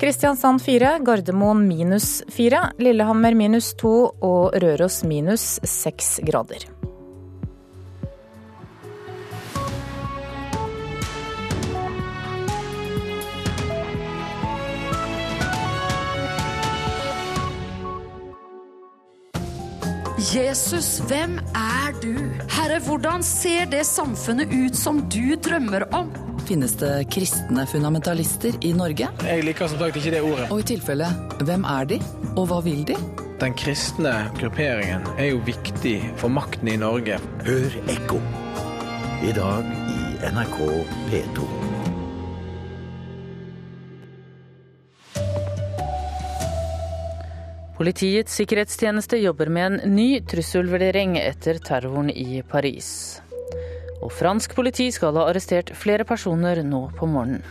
Kristiansand 0.00 0.62
fire, 0.62 0.98
Gardermoen 1.00 1.68
minus 1.68 2.22
fire, 2.28 2.72
Lillehammer 2.78 3.34
minus 3.34 3.74
to 3.78 3.94
og 4.20 4.56
Røros 4.62 5.04
minus 5.06 5.60
seks 5.64 6.18
grader. 6.26 6.66
Jesus, 20.34 20.98
hvem 21.06 21.38
er 21.54 21.94
du? 22.02 22.14
Herre, 22.50 22.80
hvordan 22.82 23.22
ser 23.22 23.68
det 23.70 23.86
samfunnet 23.86 24.50
ut 24.50 24.76
som 24.76 25.04
du 25.12 25.36
drømmer 25.38 25.86
om? 25.94 26.10
Finnes 26.44 26.74
det 26.76 27.06
kristne 27.08 27.62
fundamentalister 27.66 28.52
i 28.60 28.74
Norge? 28.76 29.06
Jeg 29.24 29.44
liker 29.46 29.70
som 29.70 29.78
sagt 29.80 29.96
ikke 29.96 30.10
det 30.12 30.20
ordet. 30.20 30.50
Og 30.52 30.60
i 30.60 30.66
tilfelle, 30.74 31.06
hvem 31.40 31.64
er 31.64 31.88
de, 31.88 31.96
og 32.34 32.50
hva 32.50 32.58
vil 32.66 32.82
de? 32.84 32.98
Den 33.40 33.56
kristne 33.56 34.12
grupperingen 34.36 35.06
er 35.16 35.30
jo 35.30 35.40
viktig 35.46 35.94
for 36.20 36.28
makten 36.28 36.68
i 36.68 36.76
Norge. 36.76 37.16
Hør 37.48 37.78
ekko. 37.88 38.20
I 39.24 39.32
dag 39.32 39.72
i 39.88 40.28
NRK 40.36 40.60
P2. 41.08 41.48
Politiets 47.80 48.36
sikkerhetstjeneste 48.36 49.16
jobber 49.24 49.48
med 49.48 49.80
en 49.80 49.96
ny 49.96 50.20
trusselvurdering 50.28 51.16
etter 51.24 51.56
terroren 51.58 52.12
i 52.12 52.42
Paris. 52.46 53.23
Og 54.04 54.12
fransk 54.12 54.52
politi 54.56 54.90
skal 54.92 55.16
ha 55.16 55.24
arrestert 55.30 55.72
flere 55.80 56.04
personer 56.04 56.60
nå 56.66 56.90
på 56.98 57.08
morgenen. 57.08 57.44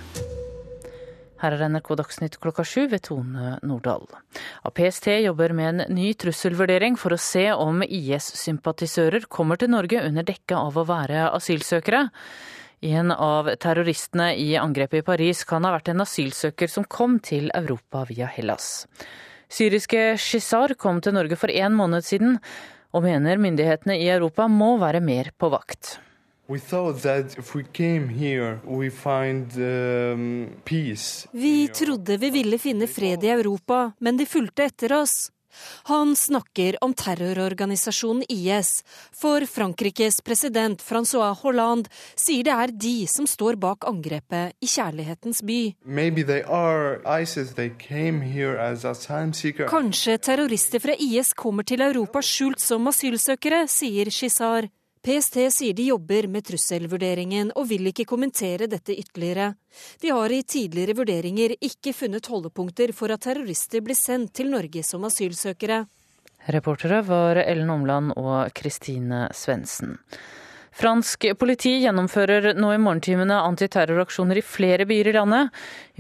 Her 1.44 1.58
er 1.58 1.66
NRK 1.68 1.90
Dagsnytt 2.00 2.38
klokka 2.40 2.64
sju 2.64 2.86
ved 2.88 3.02
Tone 3.04 3.58
Nordahl. 3.68 4.06
PST 4.72 5.10
jobber 5.26 5.52
med 5.52 5.70
en 5.74 5.96
ny 5.98 6.14
trusselvurdering 6.16 6.96
for 6.96 7.12
å 7.12 7.20
se 7.20 7.50
om 7.52 7.82
IS-sympatisører 7.84 9.26
kommer 9.28 9.60
til 9.60 9.74
Norge 9.74 10.06
under 10.08 10.24
dekke 10.24 10.56
av 10.56 10.78
å 10.80 10.86
være 10.88 11.26
asylsøkere. 11.34 12.06
En 12.84 13.12
av 13.12 13.50
terroristene 13.60 14.30
i 14.40 14.54
angrepet 14.60 15.02
i 15.02 15.08
Paris 15.10 15.44
kan 15.50 15.68
ha 15.68 15.74
vært 15.76 15.92
en 15.92 16.06
asylsøker 16.06 16.72
som 16.72 16.88
kom 16.88 17.20
til 17.20 17.52
Europa 17.60 18.06
via 18.08 18.32
Hellas. 18.32 18.86
Syriske 19.52 20.14
Shizar 20.16 20.78
kom 20.80 21.04
til 21.04 21.18
Norge 21.20 21.36
for 21.40 21.52
en 21.52 21.76
måned 21.76 22.08
siden, 22.08 22.40
og 22.96 23.04
mener 23.04 23.42
myndighetene 23.42 24.00
i 24.00 24.08
Europa 24.16 24.48
må 24.48 24.78
være 24.80 25.04
mer 25.04 25.34
på 25.36 25.52
vakt. 25.52 25.98
We 26.54 26.60
here, 28.10 28.60
we 28.64 28.90
find, 28.92 29.52
vi 31.32 31.68
trodde 31.68 32.18
vi 32.18 32.30
ville 32.30 32.58
finne 32.58 32.88
fred 32.88 33.24
i 33.24 33.30
Europa, 33.30 33.92
men 34.00 34.18
de 34.18 34.26
fulgte 34.26 34.68
etter 34.70 34.94
oss. 34.94 35.32
Han 35.90 36.16
snakker 36.16 36.78
om 36.84 36.94
terrororganisasjonen 36.94 38.24
IS, 38.30 38.84
for 39.18 39.46
Frankrikes 39.50 40.22
president 40.22 40.82
Francois 40.82 41.42
Hollande 41.42 41.90
sier 42.14 42.46
det 42.46 42.54
er 42.54 42.76
de 42.86 42.94
som 43.10 43.26
står 43.30 43.58
bak 43.62 43.90
angrepet 43.90 44.54
i 44.62 44.70
Kjærlighetens 44.70 45.42
by. 45.42 45.60
Kanskje 49.74 50.22
terrorister 50.30 50.86
fra 50.86 51.02
IS 51.10 51.34
kommer 51.34 51.66
til 51.66 51.82
Europa 51.90 52.22
skjult 52.22 52.62
som 52.62 52.94
asylsøkere, 52.94 53.66
sier 53.66 54.14
Shizar. 54.14 54.70
PST 55.04 55.36
sier 55.52 55.74
de 55.76 55.90
jobber 55.90 56.30
med 56.32 56.46
trusselvurderingen 56.48 57.50
og 57.60 57.66
vil 57.68 57.90
ikke 57.90 58.06
kommentere 58.08 58.70
dette 58.72 58.96
ytterligere. 58.96 59.50
De 60.00 60.14
har 60.16 60.32
i 60.32 60.46
tidligere 60.48 60.96
vurderinger 60.96 61.58
ikke 61.60 61.92
funnet 61.92 62.30
holdepunkter 62.32 62.94
for 62.96 63.12
at 63.12 63.26
terrorister 63.26 63.84
blir 63.84 64.00
sendt 64.00 64.32
til 64.40 64.54
Norge 64.54 64.80
som 64.88 65.04
asylsøkere. 65.04 65.82
Reportere 66.56 67.02
var 67.04 67.42
Ellen 67.44 67.74
Omland 67.76 68.16
og 68.16 68.56
Kristine 68.56 69.26
Svendsen. 69.36 69.98
Fransk 70.74 71.28
politi 71.38 71.76
gjennomfører 71.84 72.56
nå 72.58 72.72
i 72.74 72.80
morgentimene 72.82 73.36
antiterroraksjoner 73.46 74.40
i 74.40 74.46
flere 74.46 74.88
byer 74.90 75.12
i 75.12 75.14
landet. 75.14 75.52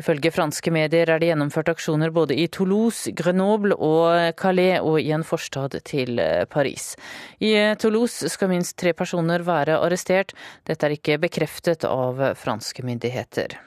Ifølge 0.01 0.31
franske 0.33 0.73
medier 0.73 1.11
er 1.13 1.21
det 1.21 1.29
gjennomført 1.29 1.69
aksjoner 1.75 2.13
både 2.15 2.33
i 2.41 2.47
Toulouse, 2.49 3.13
Grenoble 3.13 3.77
og 3.77 4.33
Calais 4.39 4.81
og 4.81 4.97
i 4.97 5.11
en 5.13 5.25
forstad 5.27 5.77
til 5.85 6.17
Paris. 6.49 6.95
I 7.37 7.53
Toulouse 7.77 8.31
skal 8.33 8.49
minst 8.49 8.79
tre 8.81 8.95
personer 8.97 9.45
være 9.45 9.77
arrestert. 9.77 10.33
Dette 10.65 10.89
er 10.89 10.97
ikke 10.97 11.21
bekreftet 11.21 11.85
av 11.85 12.25
franske 12.41 12.81
myndigheter. 12.87 13.59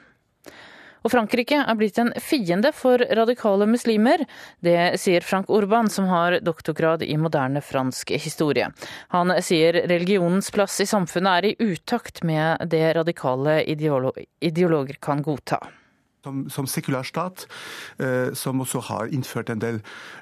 Og 1.03 1.13
Frankrike 1.13 1.61
er 1.63 1.79
blitt 1.79 1.99
en 2.01 2.11
fiende 2.21 2.71
for 2.75 3.01
radikale 3.19 3.67
muslimer. 3.69 4.25
Det 4.63 4.97
sier 5.01 5.25
Frank 5.25 5.49
Orban, 5.49 5.89
som 5.89 6.09
har 6.11 6.39
doktorgrad 6.41 7.03
i 7.03 7.17
moderne 7.17 7.61
fransk 7.61 8.15
historie. 8.17 8.71
Han 9.15 9.33
sier 9.43 9.83
religionens 9.87 10.51
plass 10.51 10.79
i 10.81 10.89
samfunnet 10.89 11.33
er 11.33 11.49
i 11.51 11.73
utakt 11.73 12.23
med 12.27 12.69
det 12.71 12.85
radikale 12.97 13.59
ideologer 13.67 15.01
kan 15.01 15.23
godta 15.25 15.61
som, 16.25 16.43
som 16.49 16.67
sekulær 16.69 17.05
stat, 17.07 17.45
eh, 18.01 18.33
som 18.37 18.61
også 18.61 18.81
har 18.89 19.11
innført 19.13 19.51
en 19.53 19.61
del 19.61 19.79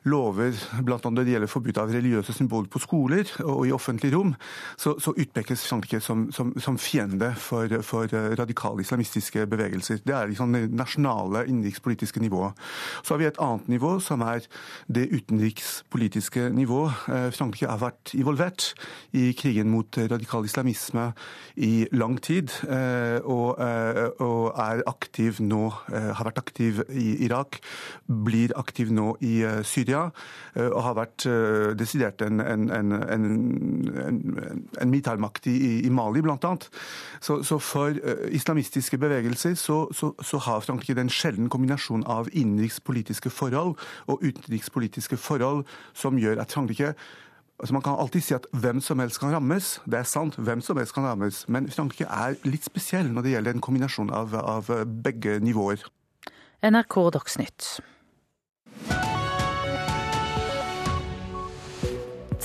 lover, 0.08 0.56
bl.a. 0.86 1.00
når 1.04 1.24
det 1.24 1.36
gjelder 1.36 1.52
forbud 1.52 1.80
av 1.82 1.94
religiøse 1.94 2.36
symboler 2.36 2.70
på 2.72 2.82
skoler 2.84 3.30
og 3.46 3.66
i 3.68 3.74
offentlig 3.76 4.12
rom, 4.14 4.36
så, 4.78 4.96
så 5.02 5.16
utpekes 5.16 5.66
Frankrike 5.70 6.02
som, 6.04 6.28
som, 6.36 6.54
som 6.62 6.80
fiende 6.82 7.32
for, 7.40 7.72
for, 7.86 8.12
radikale 8.36 8.84
islamistiske 8.84 9.46
bevegelser. 9.50 10.02
Det 10.06 10.16
er 10.16 10.30
liksom 10.30 10.54
det 10.54 10.68
nasjonale 10.76 11.46
innenrikspolitiske 11.50 12.22
nivået. 12.24 12.58
Så 13.02 13.16
har 13.16 13.22
vi 13.22 13.30
et 13.30 13.42
annet 13.42 13.70
nivå, 13.72 13.96
som 14.04 14.24
er 14.26 14.46
det 14.92 15.08
utenrikspolitiske 15.14 16.50
nivå. 16.56 16.86
Eh, 17.10 17.30
Frankrike 17.36 17.72
har 17.72 17.82
vært 17.82 18.14
involvert 18.18 18.74
i 19.16 19.32
krigen 19.38 19.72
mot 19.74 19.98
radikal 19.98 20.46
islamisme 20.46 21.10
i 21.56 21.88
lang 21.96 22.20
tid, 22.22 22.52
eh, 22.68 23.20
og, 23.24 23.58
eh, 23.64 24.06
og 24.22 24.54
er 24.60 24.84
aktiv 24.92 25.40
nå 25.42 25.72
Eh, 25.95 25.95
har 25.96 26.28
vært 26.28 26.42
aktiv 26.42 26.82
i 26.90 27.26
Irak, 27.26 27.60
blir 28.06 28.54
aktiv 28.60 28.92
nå 28.94 29.16
i 29.26 29.40
eh, 29.46 29.62
Syria 29.68 30.08
eh, 30.56 30.70
og 30.70 30.82
har 30.86 30.98
vært 31.00 31.26
desidert 31.80 32.22
en, 32.26 32.40
en, 32.42 32.70
en, 32.72 33.26
en 34.82 34.90
militærmakt 34.92 35.48
i, 35.52 35.56
i 35.86 35.92
Mali, 35.94 36.22
bl.a. 36.26 36.56
Så, 37.22 37.42
så 37.44 37.60
for 37.60 37.96
islamistiske 38.30 38.98
bevegelser 39.02 39.56
så, 39.60 39.86
så, 39.96 40.12
så 40.22 40.40
har 40.46 40.64
Frankrike 40.66 40.98
den 40.98 41.12
sjelden 41.12 41.50
kombinasjon 41.50 42.06
av 42.10 42.30
innenrikspolitiske 42.32 43.32
forhold 43.34 43.76
og 44.12 44.24
utenrikspolitiske 44.24 45.18
forhold 45.18 45.66
som 45.94 46.20
gjør 46.22 46.44
at 46.44 46.54
Frankrike 46.56 46.94
Altså 47.60 47.74
Man 47.74 47.82
kan 47.82 47.96
alltid 47.96 48.24
si 48.24 48.36
at 48.36 48.48
hvem 48.52 48.82
som 48.84 49.00
helst 49.00 49.20
kan 49.22 49.32
rammes. 49.32 49.80
Det 49.88 50.00
er 50.00 50.08
sant, 50.10 50.36
hvem 50.36 50.62
som 50.62 50.78
helst 50.78 50.96
kan 50.96 51.08
rammes. 51.08 51.46
Men 51.48 51.70
Frankrike 51.72 52.08
er 52.12 52.36
litt 52.44 52.68
spesiell 52.68 53.08
når 53.12 53.24
det 53.24 53.36
gjelder 53.36 53.56
en 53.56 53.64
kombinasjon 53.64 54.12
av, 54.12 54.36
av 54.36 54.72
begge 55.06 55.40
nivåer. 55.40 55.86
NRK 56.66 56.98
Dagsnytt. 57.16 57.70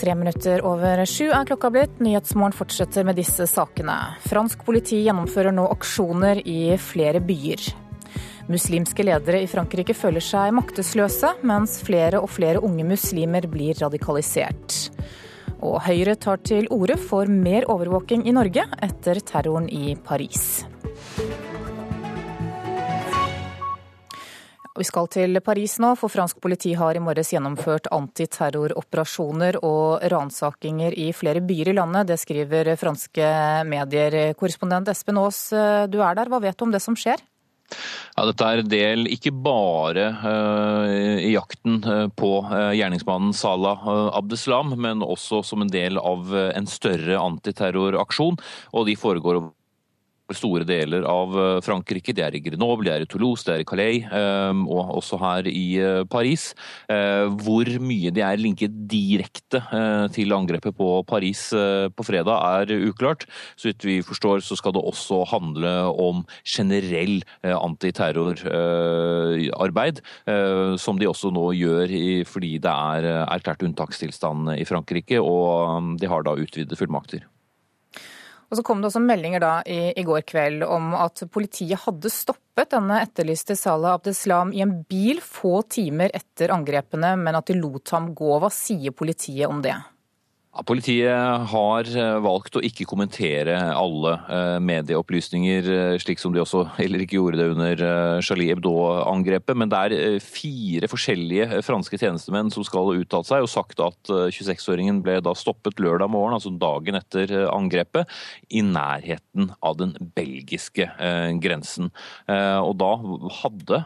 Tre 0.00 0.14
minutter 0.16 0.62
over 0.64 1.02
sju 1.04 1.26
er 1.28 1.44
klokka 1.50 1.68
blitt. 1.74 1.98
Nyhetsmorgen 2.00 2.54
fortsetter 2.56 3.04
med 3.04 3.18
disse 3.20 3.44
sakene. 3.50 3.98
Fransk 4.24 4.62
politi 4.64 5.02
gjennomfører 5.02 5.52
nå 5.52 5.66
aksjoner 5.74 6.40
i 6.48 6.76
flere 6.80 7.20
byer. 7.20 7.66
Muslimske 8.50 9.04
ledere 9.06 9.44
i 9.44 9.46
Frankrike 9.46 9.94
føler 9.94 10.24
seg 10.24 10.50
maktesløse, 10.56 11.36
mens 11.46 11.76
flere 11.86 12.18
og 12.18 12.32
flere 12.34 12.58
unge 12.66 12.82
muslimer 12.88 13.46
blir 13.46 13.78
radikalisert. 13.78 14.88
Og 15.62 15.76
Høyre 15.84 16.16
tar 16.18 16.42
til 16.42 16.66
orde 16.74 16.96
for 16.98 17.30
mer 17.30 17.68
overvåking 17.70 18.26
i 18.26 18.34
Norge 18.34 18.64
etter 18.82 19.22
terroren 19.22 19.70
i 19.70 19.94
Paris. 19.94 20.64
Vi 24.80 24.88
skal 24.88 25.06
til 25.14 25.38
Paris 25.46 25.76
nå, 25.78 25.92
for 26.00 26.10
fransk 26.10 26.42
politi 26.42 26.72
har 26.74 26.98
i 26.98 27.02
morges 27.04 27.30
gjennomført 27.30 27.86
antiterroroperasjoner 27.94 29.60
og 29.62 30.08
ransakinger 30.10 30.96
i 30.98 31.12
flere 31.14 31.44
byer 31.44 31.70
i 31.70 31.78
landet. 31.78 32.10
Det 32.10 32.18
skriver 32.18 32.74
franske 32.80 33.34
medier. 33.68 34.22
Korrespondent 34.34 34.90
Espen 34.90 35.22
Aas, 35.22 35.44
du 35.86 36.00
er 36.00 36.18
der. 36.18 36.32
Hva 36.32 36.42
vet 36.42 36.58
du 36.58 36.66
om 36.66 36.74
det 36.74 36.82
som 36.82 36.98
skjer? 36.98 37.22
Ja, 38.20 38.26
dette 38.28 38.44
er 38.44 38.60
del 38.68 39.06
ikke 39.08 39.30
bare 39.32 40.10
uh, 40.20 40.90
i 41.24 41.30
jakten 41.32 41.78
uh, 41.86 42.02
på 42.12 42.42
uh, 42.44 42.68
gjerningsmannen 42.76 43.32
Salah 43.32 43.86
Abdeslam, 44.12 44.74
men 44.76 45.00
også 45.00 45.40
som 45.48 45.64
en 45.64 45.72
del 45.72 45.96
av 45.96 46.28
en 46.36 46.68
større 46.68 47.16
antiterroraksjon. 47.16 48.36
Og 48.76 48.84
de 48.90 48.98
foregår 49.00 49.40
store 50.36 50.66
deler 50.68 51.04
av 51.08 51.38
eh, 51.38 51.60
Frankrike. 51.64 52.12
De 52.16 52.22
er 52.24 52.34
i 52.36 52.42
Grenoble, 52.44 52.86
de 52.86 52.92
er 52.94 53.02
i 53.04 53.08
Toulouse, 53.10 53.44
de 53.46 53.52
er 53.54 53.60
i 53.62 53.68
Calais 53.68 54.00
eh, 54.06 54.52
og 54.66 54.80
også 55.00 55.16
her 55.20 55.42
i 55.50 55.66
eh, 55.80 56.04
Paris. 56.10 56.44
Hvor 56.90 57.66
mye 57.82 58.10
de 58.14 58.20
er 58.24 58.36
linket 58.40 58.72
direkte 58.90 59.60
til 60.14 60.32
angrepet 60.34 60.76
på 60.76 61.04
Paris 61.08 61.40
på 61.96 62.02
fredag 62.06 62.64
er 62.64 62.70
uklart. 62.88 63.22
Så 63.58 63.68
vidt 63.70 63.84
vi 63.86 64.06
forstår 64.06 64.40
så 64.44 64.54
skal 64.58 64.72
det 64.74 64.88
også 64.90 65.16
handle 65.30 65.72
om 65.90 66.16
generell 66.44 67.16
antiterrorarbeid, 67.44 69.96
som 70.82 70.98
de 71.00 71.10
også 71.10 71.28
nå 71.34 71.46
gjør 71.58 71.88
fordi 72.28 72.52
det 72.62 72.74
er 72.94 73.02
erklært 73.24 73.64
unntakstilstand 73.66 74.40
i 74.58 74.68
Frankrike, 74.68 75.18
og 75.22 75.40
de 76.00 76.06
har 76.10 76.20
da 76.26 76.38
utvidede 76.38 76.78
fullmakter. 76.78 77.22
Og 78.50 78.58
så 78.58 78.64
kom 78.66 78.80
det 78.82 78.88
også 78.90 79.02
meldinger 79.04 79.42
da 79.42 79.52
i, 79.62 79.92
i, 79.94 80.02
går 80.06 80.24
kveld 80.26 80.64
om 80.66 80.90
at 80.98 81.22
politiet 81.30 81.78
hadde 81.84 82.10
stoppet 82.10 82.72
denne 82.74 82.98
etterlyste 83.04 83.54
Salah 83.58 83.94
Abdeslam 83.94 84.50
i 84.50 84.64
en 84.64 84.80
bil 84.90 85.22
få 85.22 85.60
timer 85.70 86.10
etter 86.16 86.50
angrepene, 86.50 87.14
men 87.20 87.38
at 87.38 87.46
de 87.46 87.60
lot 87.60 87.94
ham 87.94 88.10
gå. 88.18 88.32
Hva 88.42 88.50
sier 88.50 88.96
politiet 88.96 89.46
om 89.46 89.62
det? 89.62 89.76
Ja, 90.50 90.64
politiet 90.66 91.46
har 91.52 91.86
eh, 91.94 92.16
valgt 92.24 92.56
å 92.58 92.60
ikke 92.66 92.82
kommentere 92.90 93.54
alle 93.70 94.16
eh, 94.26 94.56
medieopplysninger, 94.66 95.68
eh, 95.70 95.98
slik 96.02 96.18
som 96.18 96.32
de 96.34 96.40
også 96.42 96.64
heller 96.80 97.04
ikke 97.04 97.20
gjorde 97.20 97.38
det 97.38 97.46
under 97.52 97.82
Charlie 98.26 98.48
Hebdo-angrepet. 98.50 99.54
Men 99.54 99.70
det 99.70 99.78
er 99.78 100.16
fire 100.24 100.90
forskjellige 100.90 101.60
franske 101.62 102.00
tjenestemenn 102.02 102.50
som 102.50 102.66
skal 102.66 102.88
ha 102.88 102.96
uttalt 102.98 103.28
seg 103.30 103.46
og 103.46 103.52
sagt 103.52 103.78
at 103.84 104.10
26-åringen 104.10 104.98
ble 105.06 105.20
da 105.22 105.36
stoppet 105.38 105.78
lørdag 105.78 106.10
morgen, 106.10 106.34
altså 106.34 106.50
dagen 106.50 106.98
etter 106.98 107.46
angrepet, 107.46 108.10
i 108.50 108.64
nærheten 108.66 109.52
av 109.62 109.78
den 109.78 109.94
belgiske 110.16 110.88
grensen. 111.42 111.92
Og 112.26 112.72
da 112.80 112.90
hadde 113.40 113.80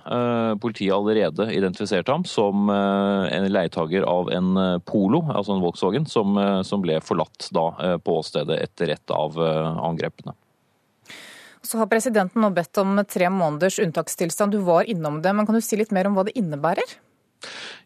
politiet 0.63 0.95
allerede 0.97 1.51
identifisert 1.53 2.09
ham 2.09 2.25
som 2.29 2.71
en 2.73 3.49
leietager 3.53 4.07
av 4.09 4.31
en 4.33 4.81
Polo, 4.89 5.25
altså 5.29 5.57
en 5.57 5.65
Volkswagen, 5.65 6.09
som 6.09 6.39
som 6.63 6.83
ble 6.85 7.01
forlatt 7.03 7.49
da 7.55 7.67
eh, 7.83 7.97
på 7.99 8.19
åstedet 8.21 8.61
etter 8.63 8.95
et 8.95 9.15
av 9.15 9.39
eh, 9.41 9.79
angrepene. 9.89 10.37
Så 11.65 11.81
har 11.81 11.89
presidenten 11.89 12.45
nå 12.45 12.51
bedt 12.53 12.77
om 12.79 12.99
tre 13.09 13.31
måneders 13.33 13.79
unntakstilstand. 13.81 14.53
Du 14.53 14.61
var 14.67 14.85
innom 14.85 15.23
det, 15.25 15.33
men 15.33 15.49
kan 15.49 15.57
du 15.57 15.65
si 15.65 15.79
litt 15.81 15.95
mer 15.97 16.11
om 16.11 16.19
hva 16.19 16.27
det 16.29 16.37
innebærer? 16.37 16.97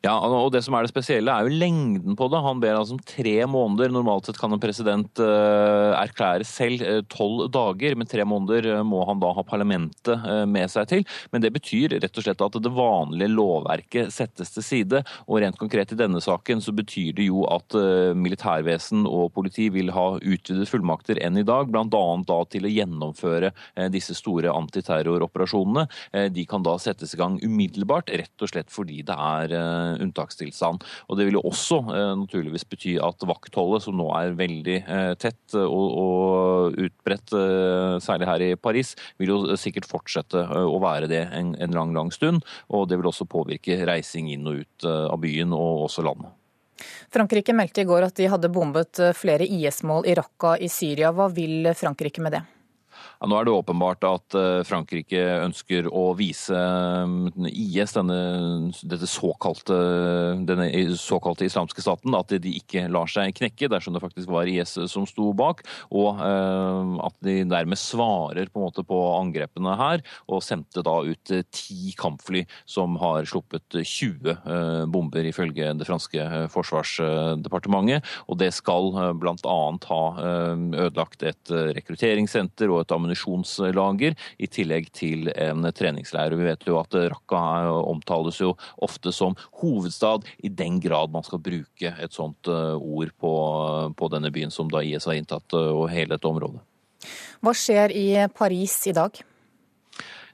Ja, 0.05 0.15
og 0.23 0.53
Det 0.55 0.61
som 0.63 0.77
er 0.79 0.87
det 0.87 0.93
spesielle, 0.93 1.33
er 1.33 1.49
jo 1.49 1.59
lengden 1.59 2.15
på 2.19 2.29
det. 2.31 2.39
Han 2.45 2.61
ber 2.63 2.77
altså 2.79 2.95
om 2.95 3.03
tre 3.03 3.35
måneder. 3.51 3.91
Normalt 3.91 4.29
sett 4.29 4.39
kan 4.39 4.53
en 4.55 4.63
president 4.63 5.11
uh, 5.19 5.91
erklære 5.99 6.47
selv 6.47 6.85
eh, 6.87 7.01
tolv 7.11 7.49
dager, 7.51 7.97
men 7.99 8.07
tre 8.07 8.23
måneder 8.29 8.69
uh, 8.77 8.85
må 8.87 9.03
han 9.09 9.19
da 9.19 9.33
ha 9.35 9.43
parlamentet 9.47 10.27
med 10.49 10.71
seg 10.71 10.87
til. 10.91 11.03
Men 11.33 11.43
det 11.43 11.51
betyr 11.55 11.97
rett 11.99 12.15
og 12.21 12.25
slett 12.25 12.45
at 12.45 12.59
det 12.63 12.73
vanlige 12.75 13.33
lovverket 13.33 14.15
settes 14.15 14.55
til 14.55 14.65
side. 14.65 15.03
Og 15.27 15.43
rent 15.43 15.59
konkret 15.59 15.93
i 15.95 15.99
denne 15.99 16.23
saken 16.23 16.63
så 16.63 16.75
betyr 16.77 17.17
det 17.19 17.27
jo 17.27 17.43
at 17.51 17.75
militærvesen 18.19 19.07
og 19.09 19.33
politi 19.35 19.69
vil 19.75 19.91
ha 19.95 20.07
utvidet 20.17 20.69
fullmakter 20.71 21.21
enn 21.25 21.41
i 21.41 21.47
dag, 21.47 21.71
bl.a. 21.73 21.85
da 22.29 22.39
til 22.53 22.67
å 22.67 22.73
gjennomføre 22.73 23.53
disse 23.93 24.17
store 24.19 24.53
antiterroroperasjonene. 24.55 25.87
De 26.35 26.47
kan 26.49 26.65
da 26.67 26.77
settes 26.83 27.15
i 27.15 27.21
gang 27.21 27.39
umiddelbart, 27.43 28.13
rett 28.23 28.45
og 28.45 28.53
slett 28.53 28.73
fordi 28.75 29.03
det 29.07 29.17
er 29.17 29.47
unntakstilstand. 29.57 30.84
Og 31.09 31.18
Det 31.18 31.26
vil 31.28 31.38
jo 31.38 31.44
også 31.49 31.80
eh, 31.94 32.12
naturligvis 32.22 32.66
bety 32.68 32.96
at 33.03 33.26
vaktholdet, 33.28 33.84
som 33.84 33.99
nå 33.99 34.09
er 34.18 34.36
veldig 34.38 34.78
eh, 34.80 35.12
tett 35.20 35.57
og, 35.61 35.86
og 36.03 36.78
utbredt, 36.88 37.34
eh, 37.36 37.99
særlig 38.05 38.30
her 38.30 38.46
i 38.49 38.51
Paris, 38.57 38.94
vil 39.18 39.34
jo 39.34 39.59
sikkert 39.61 39.88
fortsette 39.88 40.42
å 40.42 40.78
være 40.82 41.11
det 41.11 41.24
en, 41.36 41.55
en 41.59 41.76
lang, 41.76 41.94
lang 41.96 42.12
stund. 42.14 42.44
Og 42.74 42.88
det 42.90 42.99
vil 43.01 43.11
også 43.11 43.28
påvirke 43.30 43.80
reising 43.88 44.32
inn 44.32 44.46
og 44.49 44.62
ut 44.64 44.88
av 44.88 45.18
byen 45.22 45.55
og 45.57 45.88
også 45.88 46.05
landet. 46.07 46.34
Frankrike 47.11 47.55
meldte 47.57 47.82
i 47.82 47.88
går 47.88 48.07
at 48.07 48.18
de 48.20 48.28
hadde 48.30 48.53
bombet 48.55 49.01
flere 49.18 49.46
IS-mål 49.49 50.07
i 50.07 50.14
Raqqa 50.18 50.55
i 50.62 50.68
Syria. 50.70 51.11
Hva 51.14 51.26
vil 51.32 51.72
Frankrike 51.74 52.22
med 52.22 52.36
det? 52.36 52.44
Ja, 53.19 53.27
nå 53.27 53.35
er 53.35 53.49
det 53.49 53.51
åpenbart 53.51 54.05
at 54.07 54.35
eh, 54.39 54.61
Frankrike 54.66 55.19
ønsker 55.43 55.89
å 55.91 56.12
vise 56.14 56.55
mm, 56.55 57.49
IS, 57.51 57.97
denne, 57.97 59.09
såkalte, 59.11 59.79
denne 60.47 60.69
såkalte 60.95 61.49
islamske 61.49 61.83
staten, 61.83 62.14
at 62.14 62.31
de 62.31 62.53
ikke 62.61 62.85
lar 62.95 63.11
seg 63.11 63.35
knekke 63.35 63.71
dersom 63.73 63.97
det 63.97 64.03
faktisk 64.05 64.31
var 64.31 64.47
IS 64.47 64.77
som 64.93 65.07
sto 65.11 65.33
bak, 65.35 65.64
og 65.91 66.23
eh, 66.23 66.93
at 67.09 67.16
de 67.27 67.35
dermed 67.51 67.81
svarer 67.81 68.53
på, 68.55 68.71
på 68.87 69.01
angrepene 69.16 69.75
her, 69.81 70.07
og 70.31 70.45
sendte 70.47 70.87
da 70.87 71.01
ut 71.03 71.35
eh, 71.35 71.43
ti 71.51 71.97
kampfly 71.99 72.45
som 72.71 72.95
har 73.03 73.27
sluppet 73.27 73.81
20 73.83 74.87
bomber, 74.95 75.27
ifølge 75.27 75.73
det 75.75 75.89
franske 75.89 76.47
forsvarsdepartementet. 76.55 78.07
Og 78.31 78.39
det 78.39 78.53
skal 78.55 78.93
bl.a. 79.19 79.59
ha 79.91 80.01
ødelagt 80.87 81.25
et 81.27 81.53
rekrutteringssenter 81.75 82.71
og 82.71 82.85
et 82.85 82.95
ammunisjonssenter 82.95 83.08
ammunisjonslager, 83.09 84.17
i 84.39 84.47
tillegg 84.47 84.91
til 84.93 85.31
en 85.35 85.67
treningsleir. 85.73 86.37
Vi 86.37 86.47
vet 86.47 86.67
jo 86.67 86.79
at 86.81 86.95
Raqqa 86.95 87.43
omtales 87.81 88.41
jo 88.41 88.55
ofte 88.83 89.13
som 89.13 89.37
hovedstad, 89.63 90.27
i 90.45 90.49
den 90.49 90.81
grad 90.81 91.11
man 91.11 91.25
skal 91.25 91.41
bruke 91.41 91.95
et 91.99 92.13
sånt 92.13 92.49
eh, 92.49 92.77
ord 92.77 93.13
på, 93.19 93.33
på 93.97 94.11
denne 94.13 94.31
byen 94.31 94.51
som 94.51 94.69
da 94.71 94.83
IS 94.83 95.09
har 95.09 95.19
inntatt, 95.19 95.53
eh, 95.53 95.73
og 95.73 95.89
hele 95.93 96.17
dette 96.17 96.29
området. 96.29 96.61
Hva 97.41 97.55
skjer 97.55 97.95
i 97.95 98.07
Paris 98.35 98.81
i 98.91 98.95
dag? 98.97 99.15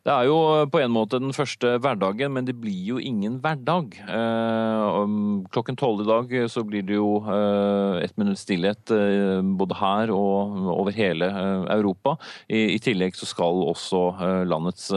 Det 0.04 0.12
er 0.12 0.26
jo 0.28 0.36
på 0.68 0.82
en 0.84 0.92
måte 0.92 1.16
den 1.16 1.32
første 1.32 1.78
hverdagen, 1.80 2.34
men 2.36 2.44
det 2.44 2.58
blir 2.60 2.90
jo 2.90 2.98
ingen 3.00 3.38
hverdag. 3.40 3.94
Eh, 4.04 5.12
klokken 5.48 5.78
tolv 5.80 6.02
i 6.02 6.08
dag 6.10 6.34
så 6.52 6.60
blir 6.68 6.84
det 6.84 6.98
jo 6.98 7.22
eh, 7.22 8.02
ett 8.04 8.12
minutts 8.20 8.42
stillhet 8.44 8.92
eh, 8.92 9.40
både 9.56 9.78
her 9.78 10.12
og 10.12 10.58
over 10.74 10.92
hele 10.92 11.30
Europa. 11.72 12.18
I 12.52 12.76
tillegg 12.84 13.16
så 13.16 13.30
skal 13.30 13.62
også 13.64 14.02
landets 14.44 14.90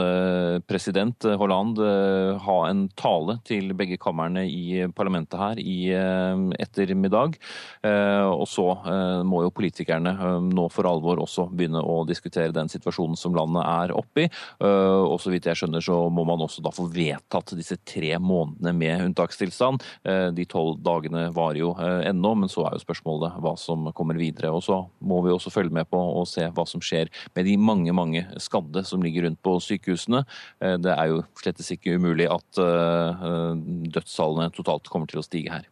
president 0.67 1.23
Hollande 1.39 1.87
ha 2.43 2.57
en 2.67 2.83
tale 2.99 3.37
til 3.47 3.71
begge 3.79 3.95
kamrene 4.01 4.43
i 4.43 4.83
parlamentet 4.91 5.39
her 5.39 5.61
i 5.63 5.77
ettermiddag. 6.59 7.37
Og 8.27 8.45
så 8.49 8.67
må 9.27 9.45
jo 9.45 9.53
politikerne 9.55 10.13
nå 10.43 10.67
for 10.73 10.89
alvor 10.89 11.23
også 11.23 11.47
begynne 11.53 11.79
å 11.79 12.01
diskutere 12.09 12.55
den 12.55 12.71
situasjonen 12.71 13.15
som 13.19 13.37
landet 13.37 13.63
er 13.63 13.95
oppi 13.95 14.27
og 15.05 15.19
så 15.21 15.31
vidt 15.33 15.47
jeg 15.49 15.59
skjønner 15.59 15.83
så 15.83 15.97
må 16.13 16.25
man 16.27 16.41
også 16.43 16.63
da 16.65 16.71
få 16.73 16.87
vedtatt 16.93 17.53
disse 17.57 17.77
tre 17.87 18.15
månedene 18.21 18.73
med 18.77 19.05
unntakstilstand. 19.09 19.83
Eh, 20.07 20.27
de 20.35 20.47
tolv 20.49 20.81
dagene 20.85 21.27
varer 21.35 21.61
jo 21.61 21.71
eh, 21.75 22.07
ennå, 22.09 22.33
men 22.41 22.51
så 22.51 22.67
er 22.67 22.75
jo 22.77 22.83
spørsmålet 22.83 23.37
hva 23.43 23.53
som 23.59 23.89
kommer 23.97 24.19
videre. 24.19 24.51
Og 24.53 24.63
så 24.65 24.81
må 24.99 25.21
vi 25.25 25.33
også 25.33 25.53
følge 25.53 25.75
med 25.77 25.89
på 25.91 25.99
og 25.99 26.27
se 26.29 26.47
hva 26.49 26.67
som 26.69 26.83
skjer 26.83 27.11
med 27.37 27.47
de 27.47 27.55
mange, 27.61 27.93
mange 27.95 28.25
skadde 28.41 28.83
som 28.87 29.03
ligger 29.05 29.27
rundt 29.27 29.41
på 29.45 29.57
sykehusene. 29.63 30.23
Eh, 30.63 30.77
det 30.81 30.93
er 30.95 31.13
jo 31.13 31.23
slettes 31.39 31.71
ikke 31.73 31.97
umulig 31.97 32.29
at 32.31 32.45
dødstallene 32.57 34.51
totalt 34.55 34.89
kommer 34.91 35.09
til 35.09 35.21
å 35.21 35.25
stige 35.25 35.53
her. 35.53 35.67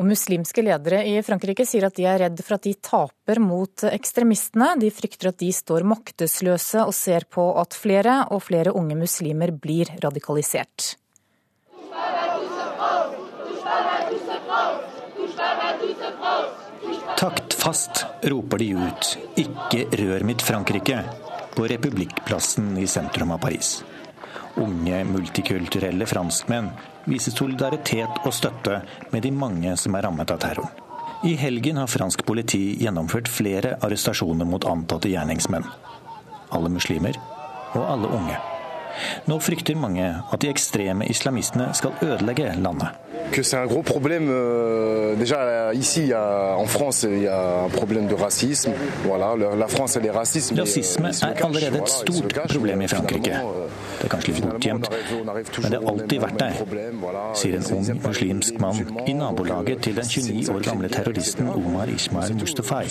Og 0.00 0.06
muslimske 0.08 0.62
ledere 0.64 1.02
i 1.04 1.18
Frankrike 1.20 1.66
sier 1.68 1.84
at 1.84 1.96
de 1.98 2.06
er 2.08 2.22
redd 2.24 2.38
for 2.40 2.56
at 2.56 2.64
de 2.64 2.72
taper 2.80 3.40
mot 3.44 3.84
ekstremistene. 3.90 4.70
De 4.80 4.88
frykter 4.94 5.28
at 5.28 5.40
de 5.42 5.50
står 5.52 5.84
maktesløse 5.84 6.86
og 6.86 6.94
ser 6.96 7.26
på 7.28 7.44
at 7.60 7.76
flere 7.76 8.22
og 8.32 8.40
flere 8.46 8.72
unge 8.72 8.96
muslimer 8.96 9.52
blir 9.52 9.92
radikalisert. 10.00 10.94
Taktfast 17.20 18.06
roper 18.32 18.58
de 18.58 18.72
ut 18.74 19.18
'Ikke 19.36 19.84
rør 20.00 20.24
mitt 20.24 20.42
Frankrike' 20.42 21.04
på 21.54 21.68
Republikkplassen 21.68 22.78
i 22.80 22.86
sentrum 22.86 23.30
av 23.30 23.38
Paris. 23.44 23.84
Unge 24.56 25.04
multikulturelle 25.04 26.06
franskmenn 26.06 26.72
viser 27.04 27.34
solidaritet 27.34 28.22
og 28.24 28.34
støtte 28.34 28.82
med 29.12 29.22
de 29.24 29.32
mange 29.34 29.76
som 29.80 29.96
er 29.98 30.06
rammet 30.06 30.30
av 30.30 30.40
terroren. 30.42 30.78
I 31.22 31.36
helgen 31.38 31.78
har 31.78 31.86
fransk 31.86 32.24
politi 32.26 32.74
gjennomført 32.82 33.30
flere 33.30 33.76
arrestasjoner 33.78 34.48
mot 34.48 34.66
antatte 34.66 35.12
gjerningsmenn. 35.12 35.68
Alle 36.50 36.72
muslimer 36.72 37.14
og 37.76 37.84
alle 37.86 38.10
unge. 38.10 38.40
Nå 39.30 39.38
frykter 39.42 39.78
mange 39.78 40.08
at 40.32 40.42
de 40.42 40.50
ekstreme 40.52 41.06
islamistene 41.10 41.70
skal 41.78 41.96
ødelegge 42.02 42.52
landet. 42.62 42.88
Det 43.32 43.54
er 43.54 43.62
et 43.62 43.70
gros 43.70 43.86
problem. 43.86 44.28
Euh. 44.28 45.18
Rasisme 50.58 51.08
er 51.08 51.44
allerede 51.44 51.78
et 51.78 51.88
stort 51.88 52.38
problem 52.52 52.80
i 52.80 52.88
Frankrike. 52.88 53.38
Det 54.02 54.08
er 54.08 54.10
kanskje 54.10 54.32
litt 54.34 54.46
bortgjemt, 54.48 54.88
men 55.62 55.70
det 55.70 55.78
har 55.78 55.88
alltid 55.92 56.18
vært 56.24 56.38
der, 56.40 56.52
sier 57.38 57.58
en 57.58 57.66
ung 57.76 58.00
muslimsk 58.02 58.58
mann 58.60 58.80
i 59.06 59.14
nabolaget 59.16 59.84
til 59.86 59.96
den 59.96 60.08
29 60.10 60.50
år 60.52 60.66
gamle 60.66 60.90
terroristen 60.92 61.48
Omar 61.52 61.92
Ismail 61.92 62.34
Mustafai. 62.40 62.84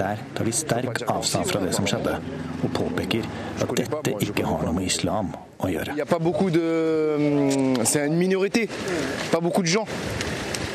Der 0.00 0.24
tar 0.34 0.44
de 0.44 0.52
sterk 0.52 1.04
avstand 1.06 1.52
fra 1.52 1.62
det 1.64 1.72
som 1.78 1.86
skjedde, 1.88 2.18
og 2.60 2.74
påpeker 2.74 3.28
at 3.62 3.76
dette 3.78 4.16
ikke 4.26 4.48
har 4.48 4.66
noe 4.66 4.73
med 4.76 4.90
islam 4.90 5.32
å 5.58 5.70
gjøre. 5.70 5.96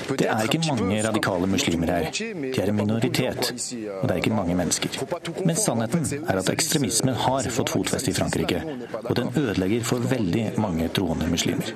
Det 0.09 0.25
er 0.25 0.47
ikke 0.47 0.61
mange 0.65 1.01
radikale 1.05 1.47
muslimer 1.49 1.91
her. 1.93 2.07
De 2.15 2.49
er 2.49 2.71
en 2.71 2.77
minoritet, 2.79 3.51
og 3.99 4.07
det 4.07 4.15
er 4.15 4.21
ikke 4.21 4.33
mange 4.33 4.55
mennesker. 4.57 4.97
Men 5.45 5.59
sannheten 5.59 6.07
er 6.23 6.39
at 6.41 6.49
ekstremismen 6.49 7.17
har 7.27 7.49
fått 7.53 7.73
fotfeste 7.75 8.09
i 8.09 8.17
Frankrike, 8.17 8.63
og 9.03 9.11
den 9.19 9.29
ødelegger 9.29 9.85
for 9.85 10.09
veldig 10.13 10.45
mange 10.61 10.89
troende 10.95 11.29
muslimer. 11.29 11.73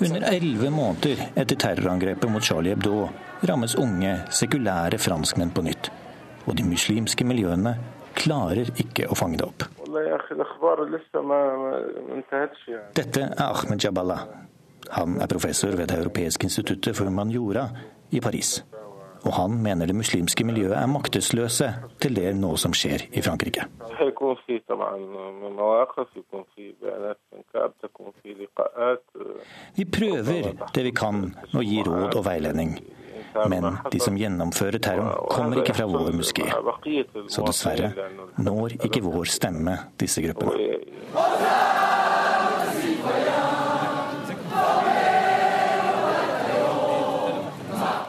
Under 0.00 0.28
elleve 0.28 0.70
måneder 0.70 1.22
etter 1.32 1.56
terrorangrepet 1.64 2.30
mot 2.30 2.44
Charlie 2.44 2.74
Hebdo 2.74 3.06
rammes 3.48 3.76
unge, 3.80 4.18
sekulære 4.30 5.00
franskmenn 5.00 5.54
på 5.56 5.64
nytt. 5.66 5.90
Og 6.46 6.54
de 6.58 6.66
muslimske 6.68 7.24
miljøene 7.26 7.74
klarer 8.16 8.68
ikke 8.76 9.08
å 9.10 9.16
fange 9.18 9.40
det 9.40 9.48
opp. 9.48 9.66
Dette 12.96 13.28
er 13.28 13.44
Ahmed 13.46 13.84
Jabala. 13.84 14.18
Han 14.90 15.20
er 15.20 15.26
professor 15.26 15.74
ved 15.76 15.86
Det 15.90 15.98
europeiske 15.98 16.46
instituttet 16.46 16.96
for 16.96 17.04
humaniora 17.04 17.68
i 18.10 18.20
Paris. 18.20 18.62
Og 19.26 19.32
han 19.34 19.62
mener 19.62 19.86
det 19.86 19.96
muslimske 19.96 20.44
miljøet 20.46 20.76
er 20.78 20.86
maktesløse 20.86 21.72
til 22.02 22.14
det 22.14 22.34
nå 22.38 22.52
som 22.62 22.74
skjer 22.76 23.08
i 23.10 23.22
Frankrike. 23.26 23.66
Vi 29.76 29.84
prøver 29.98 30.52
det 30.74 30.84
vi 30.84 30.94
kan 31.02 31.24
å 31.54 31.64
gi 31.66 31.82
råd 31.88 32.14
og 32.14 32.22
veiledning. 32.28 32.76
Men 33.48 33.78
de 33.92 34.00
som 34.00 34.16
gjennomfører 34.18 34.82
terroren, 34.82 35.28
kommer 35.30 35.62
ikke 35.62 35.76
fra 35.76 35.86
vår 35.90 36.12
moské. 36.16 36.48
Så 37.28 37.44
dessverre 37.46 37.92
når 38.40 38.78
ikke 38.80 39.02
vår 39.04 39.30
stemme 39.30 39.78
disse 40.00 40.24
gruppene. 40.24 40.56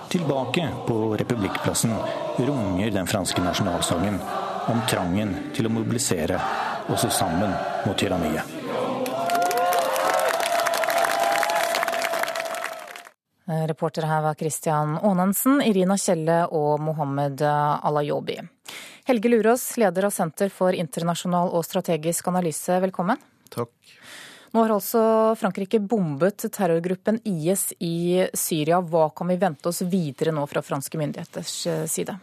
Tilbake 0.08 0.70
på 0.88 1.18
Republikkplassen 1.20 1.92
runger 2.38 2.92
den 2.92 3.08
franske 3.08 3.44
nasjonalsangen 3.44 4.22
om 4.72 4.80
trangen 4.90 5.36
til 5.56 5.68
å 5.68 5.72
mobilisere 5.72 6.40
og 6.88 6.96
stå 6.96 7.12
sammen 7.12 7.52
mot 7.84 8.00
tyranniet. 8.00 8.57
Reportere 13.48 14.10
her 14.10 14.22
var 14.26 14.36
Christian 14.36 14.98
Aanensen, 15.00 15.62
Irina 15.64 15.96
Kjelle 15.96 16.42
og 16.52 16.82
Mohammed 16.84 17.40
Alayobi. 17.48 18.42
Helge 19.08 19.32
Lurås, 19.32 19.70
leder 19.80 20.10
av 20.10 20.12
Senter 20.12 20.52
for 20.52 20.76
internasjonal 20.76 21.54
og 21.56 21.64
strategisk 21.64 22.28
analyse, 22.28 22.76
velkommen. 22.84 23.22
Takk. 23.54 23.72
Nå 24.52 24.64
har 24.66 24.74
altså 24.76 25.02
Frankrike 25.40 25.80
bombet 25.80 26.44
terrorgruppen 26.52 27.22
IS 27.24 27.70
i 27.80 28.26
Syria. 28.36 28.82
Hva 28.84 29.08
kan 29.16 29.32
vi 29.32 29.40
vente 29.40 29.72
oss 29.72 29.80
videre 29.88 30.36
nå 30.36 30.44
fra 30.52 30.64
franske 30.64 31.00
myndigheters 31.00 31.56
side? 31.88 32.18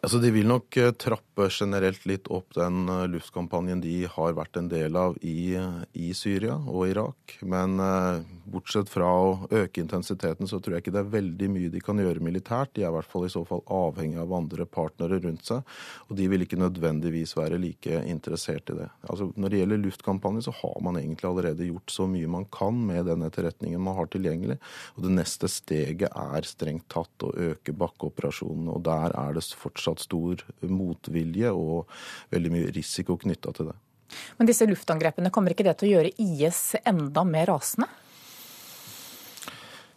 Altså, 0.00 0.18
De 0.22 0.30
vil 0.30 0.46
nok 0.48 0.78
trappe 0.98 1.50
generelt 1.50 2.06
litt 2.06 2.30
opp 2.32 2.54
den 2.54 2.86
luftkampanjen 3.12 3.82
de 3.82 4.04
har 4.10 4.38
vært 4.38 4.62
en 4.62 4.70
del 4.70 4.96
av 4.96 5.18
i, 5.20 5.56
i 5.92 6.14
Syria 6.14 6.56
og 6.56 6.88
Irak. 6.90 7.38
Men 7.42 7.80
eh, 7.82 8.22
bortsett 8.50 8.90
fra 8.90 9.06
å 9.06 9.30
øke 9.50 9.82
intensiteten, 9.82 10.48
så 10.48 10.60
tror 10.62 10.76
jeg 10.76 10.84
ikke 10.84 10.94
det 10.94 11.02
er 11.02 11.12
veldig 11.14 11.48
mye 11.52 11.72
de 11.72 11.82
kan 11.84 11.98
gjøre 12.00 12.24
militært. 12.24 12.72
De 12.76 12.84
er 12.84 12.90
i 12.90 12.94
hvert 12.96 13.10
fall 13.10 13.26
i 13.26 13.32
så 13.32 13.42
fall 13.48 13.62
avhengig 13.72 14.20
av 14.22 14.34
andre 14.36 14.66
partnere 14.68 15.20
rundt 15.24 15.46
seg, 15.48 15.64
og 16.08 16.18
de 16.18 16.28
vil 16.32 16.46
ikke 16.46 16.60
nødvendigvis 16.60 17.36
være 17.38 17.60
like 17.62 18.02
interessert 18.06 18.72
i 18.72 18.78
det. 18.80 18.88
Altså, 19.08 19.30
Når 19.36 19.52
det 19.52 19.62
gjelder 19.62 19.82
luftkampanjen, 19.84 20.46
så 20.46 20.54
har 20.60 20.76
man 20.84 21.00
egentlig 21.00 21.30
allerede 21.30 21.70
gjort 21.70 21.94
så 21.94 22.08
mye 22.10 22.30
man 22.36 22.46
kan 22.54 22.78
med 22.86 23.06
den 23.10 23.26
etterretningen 23.26 23.82
man 23.82 23.98
har 23.98 24.10
tilgjengelig. 24.12 24.58
Og 24.96 25.06
det 25.06 25.14
neste 25.16 25.50
steget 25.50 26.12
er 26.12 26.48
strengt 26.48 26.88
tatt 26.92 27.26
å 27.26 27.32
øke 27.50 27.74
bakkeoperasjonene, 27.76 28.76
og 28.76 28.86
der 28.86 29.16
er 29.16 29.36
det 29.36 29.46
fortsatt 29.56 30.04
stor 30.04 30.42
motvilje 30.62 31.52
og 31.54 31.90
veldig 32.34 32.54
mye 32.54 32.72
risiko 32.76 33.18
knytta 33.20 33.54
til 33.56 33.70
det. 33.72 33.76
Men 34.38 34.48
disse 34.48 34.66
luftangrepene, 34.68 35.32
kommer 35.34 35.54
ikke 35.54 35.66
det 35.66 35.78
til 35.80 35.88
å 35.88 35.94
gjøre 35.96 36.12
IS 36.22 36.76
enda 36.86 37.24
mer 37.26 37.50
rasende? 37.50 37.88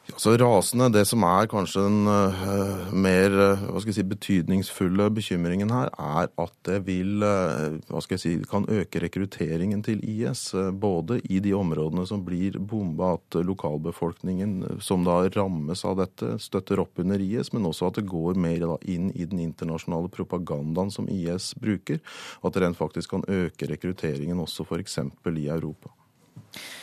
Altså 0.10 0.34
Rasende, 0.42 0.88
det 0.92 1.04
som 1.08 1.24
er 1.28 1.48
kanskje 1.50 1.84
den 1.86 2.08
uh, 2.10 2.90
mer 2.92 3.34
uh, 3.36 3.62
hva 3.70 3.82
skal 3.82 3.92
jeg 3.92 3.98
si, 4.00 4.06
betydningsfulle 4.10 5.06
bekymringen 5.14 5.70
her, 5.74 5.92
er 5.94 6.32
at 6.42 6.56
det 6.68 6.80
vil 6.88 7.22
uh, 7.24 7.78
hva 7.92 8.02
skal 8.04 8.18
jeg 8.18 8.24
si, 8.24 8.32
kan 8.50 8.66
øke 8.68 9.02
rekrutteringen 9.04 9.84
til 9.86 10.02
IS. 10.02 10.50
både 10.82 11.20
i 11.30 11.40
de 11.44 11.54
områdene 11.54 12.08
som 12.10 12.24
blir 12.26 12.58
bomba, 12.60 13.14
at 13.20 13.40
lokalbefolkningen 13.46 14.82
som 14.82 15.06
da 15.06 15.22
rammes 15.36 15.86
av 15.86 16.00
dette, 16.02 16.36
støtter 16.42 16.82
opp 16.82 17.00
under 17.00 17.22
IS, 17.22 17.54
men 17.54 17.70
også 17.70 17.92
at 17.92 18.02
det 18.02 18.08
går 18.10 18.40
mer 18.40 18.66
da, 18.66 18.80
inn 18.90 19.14
i 19.14 19.30
den 19.30 19.44
internasjonale 19.46 20.10
propagandaen 20.10 20.92
som 20.92 21.10
IS 21.12 21.54
bruker. 21.60 22.02
At 22.42 22.56
det 22.56 22.66
rent 22.66 22.82
faktisk 22.82 23.14
kan 23.14 23.28
øke 23.30 23.70
rekrutteringen 23.70 24.42
også 24.42 24.66
f.eks. 24.66 25.00
i 25.30 25.48
Europa. 25.48 25.94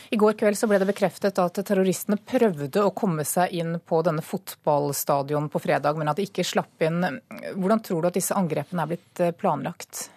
I 0.09 0.19
går 0.19 0.37
kveld 0.39 0.57
så 0.57 0.69
ble 0.69 0.79
det 0.79 0.87
bekreftet 0.87 1.39
at 1.41 1.59
terroristene 1.67 2.19
prøvde 2.23 2.83
å 2.83 2.93
komme 2.95 3.25
seg 3.27 3.55
inn 3.59 3.77
på 3.83 4.01
denne 4.07 4.23
fotballstadion 4.23 5.49
på 5.51 5.61
fredag, 5.63 5.99
men 5.99 6.07
at 6.07 6.19
de 6.19 6.27
ikke 6.29 6.45
slapp 6.47 6.85
inn. 6.87 7.01
Hvordan 7.55 7.83
tror 7.83 8.03
du 8.03 8.11
at 8.11 8.19
disse 8.19 8.37
angrepene 8.37 8.85
er 8.85 8.93
blitt 8.93 9.23
planlagt? 9.41 10.07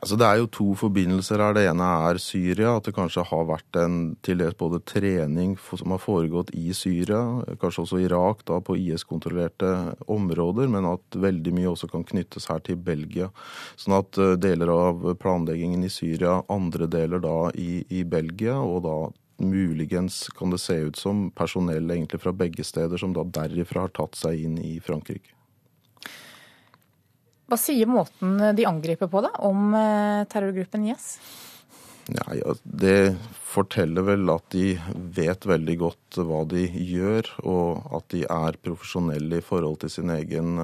Altså, 0.00 0.16
det 0.16 0.26
er 0.26 0.38
jo 0.40 0.48
to 0.48 0.66
forbindelser 0.80 1.42
her. 1.42 1.54
Det 1.56 1.66
ene 1.68 1.86
er 2.08 2.18
Syria. 2.22 2.76
At 2.78 2.88
det 2.88 2.94
kanskje 2.96 3.24
har 3.28 3.44
vært 3.50 3.78
en 3.78 3.98
til 4.24 4.40
dels 4.40 4.56
både 4.58 4.80
trening 4.88 5.54
som 5.60 5.92
har 5.94 6.00
foregått 6.02 6.52
i 6.56 6.72
Syria, 6.76 7.20
kanskje 7.60 7.84
også 7.84 8.00
Irak, 8.06 8.42
da 8.48 8.58
på 8.64 8.78
IS-kontrollerte 8.80 9.72
områder, 10.10 10.70
men 10.72 10.88
at 10.88 11.18
veldig 11.20 11.52
mye 11.58 11.70
også 11.74 11.90
kan 11.92 12.06
knyttes 12.08 12.48
her 12.50 12.62
til 12.64 12.80
Belgia. 12.80 13.28
Sånn 13.76 13.98
at 13.98 14.18
deler 14.40 14.72
av 14.72 15.04
planleggingen 15.20 15.84
i 15.84 15.92
Syria, 15.92 16.40
andre 16.52 16.88
deler 16.90 17.22
da 17.22 17.36
i, 17.52 17.84
i 17.92 18.02
Belgia, 18.08 18.56
og 18.58 18.82
da 18.88 18.96
muligens 19.42 20.28
kan 20.38 20.50
det 20.50 20.60
se 20.62 20.78
ut 20.86 20.96
som 20.96 21.28
personell 21.36 21.90
egentlig 21.90 22.22
fra 22.22 22.32
begge 22.32 22.64
steder 22.64 23.00
som 23.00 23.14
da 23.16 23.26
derifra 23.26 23.86
har 23.86 23.94
tatt 23.96 24.18
seg 24.18 24.44
inn 24.46 24.58
i 24.62 24.76
Frankrike. 24.80 25.34
Hva 27.52 27.58
sier 27.60 27.84
måten 27.84 28.38
de 28.56 28.64
angriper 28.64 29.10
på, 29.12 29.20
da, 29.20 29.28
om 29.44 29.74
terrorgruppen 30.32 30.86
IS? 30.88 31.18
Ja, 32.08 32.24
ja, 32.32 32.54
det 32.64 32.94
forteller 33.52 34.06
vel 34.06 34.30
at 34.32 34.48
de 34.54 34.72
vet 35.16 35.46
veldig 35.48 35.76
godt 35.80 36.18
hva 36.26 36.42
de 36.48 36.64
gjør, 36.66 37.28
og 37.48 37.94
at 37.96 38.08
de 38.12 38.22
er 38.24 38.58
profesjonelle 38.64 39.40
i 39.40 39.44
forhold 39.44 39.78
til 39.82 39.92
sin 39.92 40.12
egen, 40.12 40.58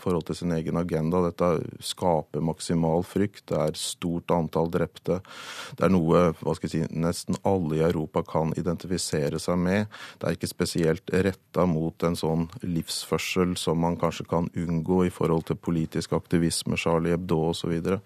forhold 0.00 0.26
til 0.28 0.38
sin 0.40 0.54
egen 0.56 0.78
agenda. 0.80 1.22
Dette 1.26 1.50
skaper 1.84 2.44
maksimal 2.44 3.04
frykt. 3.06 3.46
Det 3.50 3.58
er 3.60 3.78
stort 3.80 4.32
antall 4.34 4.70
drepte. 4.72 5.20
Det 5.76 5.86
er 5.86 5.92
noe 5.92 6.30
si, 6.66 6.82
nesten 6.90 7.38
alle 7.46 7.80
i 7.80 7.84
Europa 7.86 8.22
kan 8.26 8.54
identifisere 8.56 9.40
seg 9.42 9.60
med. 9.60 9.92
Det 10.20 10.28
er 10.28 10.38
ikke 10.38 10.52
spesielt 10.52 11.12
retta 11.26 11.66
mot 11.68 12.06
en 12.06 12.16
sånn 12.18 12.48
livsførsel 12.64 13.56
som 13.60 13.82
man 13.84 13.98
kanskje 14.00 14.28
kan 14.30 14.50
unngå 14.56 15.04
i 15.06 15.12
forhold 15.12 15.48
til 15.50 15.60
politisk 15.60 16.16
aktivisme, 16.16 16.78
Charlie 16.80 17.14
Hebdo 17.16 17.42
osv. 17.50 17.64
Så, 17.66 17.70
videre. 17.72 17.96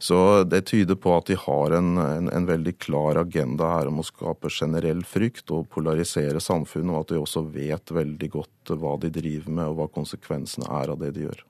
så 0.00 0.18
det 0.48 0.62
tyder 0.70 0.96
på 0.96 1.12
at 1.12 1.26
de 1.28 1.36
har 1.36 1.74
en, 1.76 1.98
en, 2.00 2.30
en 2.32 2.46
veldig 2.48 2.72
klar 2.80 3.18
agenda 3.20 3.63
her 3.72 3.90
om 3.90 4.00
å 4.02 4.06
skape 4.06 4.50
generell 4.52 5.02
frykt 5.08 5.52
og 5.54 5.68
polarisere 5.72 6.42
samfunnet, 6.42 6.92
og 6.92 7.00
at 7.02 7.14
de 7.14 7.20
også 7.22 7.44
vet 7.54 7.94
veldig 7.94 8.30
godt 8.36 8.74
hva 8.80 8.96
de 9.02 9.12
driver 9.14 9.58
med 9.60 9.72
og 9.72 9.80
hva 9.80 9.90
konsekvensene 10.00 10.68
er 10.82 10.94
av 10.94 11.00
det 11.02 11.14
de 11.16 11.28
gjør. 11.28 11.44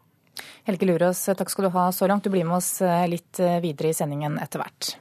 Helge 0.69 0.89
Lurås, 0.89 1.27
takk 1.37 1.53
skal 1.53 1.69
du 1.69 1.75
ha 1.77 1.89
så 1.93 2.09
langt. 2.11 2.25
Du 2.25 2.33
blir 2.33 2.47
med 2.49 2.59
oss 2.59 2.79
litt 3.11 3.39
videre 3.63 3.93
i 3.93 3.97
sendingen 3.97 4.41
etter 4.43 4.65
hvert. 4.65 4.95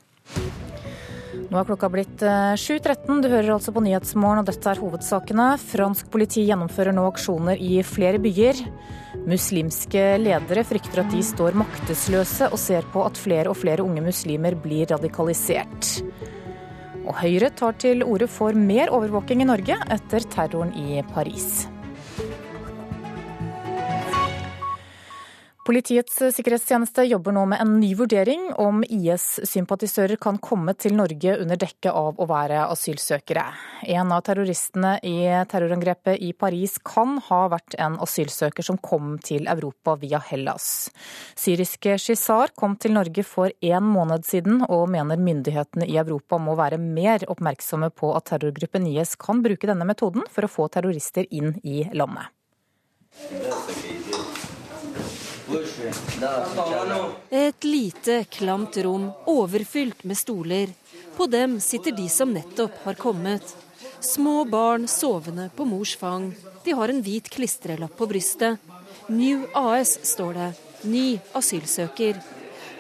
Nå 1.54 1.60
er 1.60 1.68
klokka 1.68 1.86
blitt 1.94 2.22
7.13. 2.24 2.98
Eh, 3.06 3.22
du 3.22 3.28
hører 3.30 3.52
altså 3.54 3.70
på 3.76 3.82
Nyhetsmorgen, 3.86 4.42
og 4.42 4.48
dette 4.50 4.72
er 4.72 4.80
hovedsakene. 4.82 5.52
Fransk 5.62 6.10
politi 6.14 6.48
gjennomfører 6.48 6.96
nå 6.98 7.04
aksjoner 7.12 7.62
i 7.62 7.76
flere 7.86 8.22
byer. 8.22 8.58
Muslimske 9.30 10.02
ledere 10.18 10.64
frykter 10.66 11.04
at 11.04 11.14
de 11.14 11.22
står 11.22 11.58
maktesløse, 11.62 12.50
og 12.50 12.58
ser 12.58 12.88
på 12.90 13.06
at 13.06 13.22
flere 13.22 13.54
og 13.54 13.60
flere 13.62 13.86
unge 13.86 14.02
muslimer 14.02 14.58
blir 14.58 14.90
radikalisert. 14.96 16.00
Og 17.04 17.18
Høyre 17.20 17.52
tar 17.52 17.76
til 17.84 18.04
orde 18.08 18.30
for 18.32 18.56
mer 18.56 18.94
overvåking 18.96 19.44
i 19.44 19.50
Norge 19.50 19.78
etter 19.92 20.28
terroren 20.32 20.72
i 20.80 21.02
Paris. 21.14 21.66
Politiets 25.64 26.18
sikkerhetstjeneste 26.36 27.06
jobber 27.08 27.32
nå 27.32 27.46
med 27.48 27.62
en 27.64 27.78
ny 27.80 27.94
vurdering 27.96 28.50
om 28.60 28.82
IS-sympatisører 28.84 30.20
kan 30.20 30.36
komme 30.44 30.74
til 30.76 30.98
Norge 30.98 31.38
under 31.40 31.56
dekke 31.62 31.94
av 31.96 32.20
å 32.20 32.28
være 32.28 32.66
asylsøkere. 32.66 33.46
En 33.96 34.12
av 34.12 34.26
terroristene 34.28 34.98
i 35.08 35.22
terrorangrepet 35.48 36.20
i 36.20 36.34
Paris 36.36 36.76
kan 36.84 37.16
ha 37.30 37.40
vært 37.54 37.78
en 37.80 37.96
asylsøker 38.04 38.68
som 38.68 38.82
kom 38.84 39.16
til 39.24 39.48
Europa 39.48 39.96
via 40.04 40.20
Hellas. 40.28 40.92
Syriske 41.40 41.96
Shizar 41.96 42.52
kom 42.60 42.76
til 42.76 42.98
Norge 43.00 43.24
for 43.24 43.56
en 43.64 43.88
måned 43.88 44.28
siden, 44.28 44.66
og 44.68 44.92
mener 44.92 45.16
myndighetene 45.16 45.88
i 45.88 45.96
Europa 46.04 46.42
må 46.44 46.58
være 46.60 46.82
mer 46.84 47.24
oppmerksomme 47.32 47.94
på 47.96 48.12
at 48.20 48.34
terrorgruppen 48.34 48.92
IS 48.92 49.16
kan 49.16 49.40
bruke 49.48 49.72
denne 49.72 49.88
metoden 49.88 50.28
for 50.28 50.44
å 50.44 50.52
få 50.60 50.68
terrorister 50.76 51.24
inn 51.32 51.56
i 51.64 51.86
landet. 51.96 52.28
Et 57.30 57.64
lite, 57.64 58.24
klamt 58.30 58.78
rom 58.78 59.12
overfylt 59.26 60.04
med 60.04 60.18
stoler. 60.18 60.70
På 61.18 61.28
dem 61.28 61.60
sitter 61.60 61.92
de 61.92 62.10
som 62.10 62.34
nettopp 62.34 62.78
har 62.84 62.94
kommet. 62.94 63.56
Små 64.00 64.46
barn 64.46 64.88
sovende 64.88 65.50
på 65.56 65.66
mors 65.66 65.96
fang. 65.98 66.32
De 66.64 66.72
har 66.72 66.90
en 66.90 67.02
hvit 67.04 67.30
klistrelapp 67.30 67.98
på 67.98 68.08
brystet. 68.08 68.58
New 69.08 69.46
AS 69.54 69.98
står 70.14 70.34
det. 70.34 70.50
Ny 70.84 71.20
asylsøker. 71.34 72.22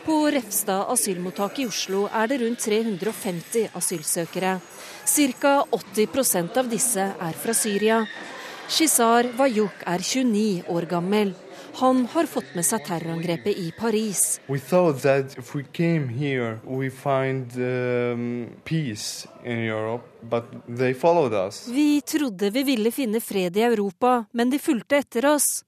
På 0.06 0.18
Refstad 0.32 0.92
asylmottak 0.92 1.60
i 1.60 1.68
Oslo 1.68 2.08
er 2.12 2.28
det 2.28 2.42
rundt 2.42 2.60
350 2.64 3.70
asylsøkere. 3.80 4.58
Ca. 5.06 5.54
80% 5.72 6.60
av 6.60 6.72
disse 6.72 7.08
er 7.12 7.40
fra 7.40 7.56
Syria. 7.56 8.04
Shizar 8.68 9.28
Wayuk 9.38 9.84
er 9.88 10.04
29 10.04 10.64
år 10.72 10.88
gammel. 10.92 11.36
Han 11.76 12.06
har 12.06 12.26
fått 12.30 12.56
med 12.56 12.66
seg 12.66 12.86
terrorangrepet 12.86 13.58
i 13.58 13.72
Paris. 13.74 14.40
Um, 14.48 14.58
vi 21.74 22.02
trodde 22.02 22.50
vi 22.50 22.64
ville 22.64 22.92
finne 22.92 23.22
fred 23.22 23.58
i 23.58 23.62
Europa, 23.62 24.26
men 24.32 24.50
de 24.54 24.60
fulgte 24.60 25.02
etter 25.02 25.26
oss. 25.34 25.64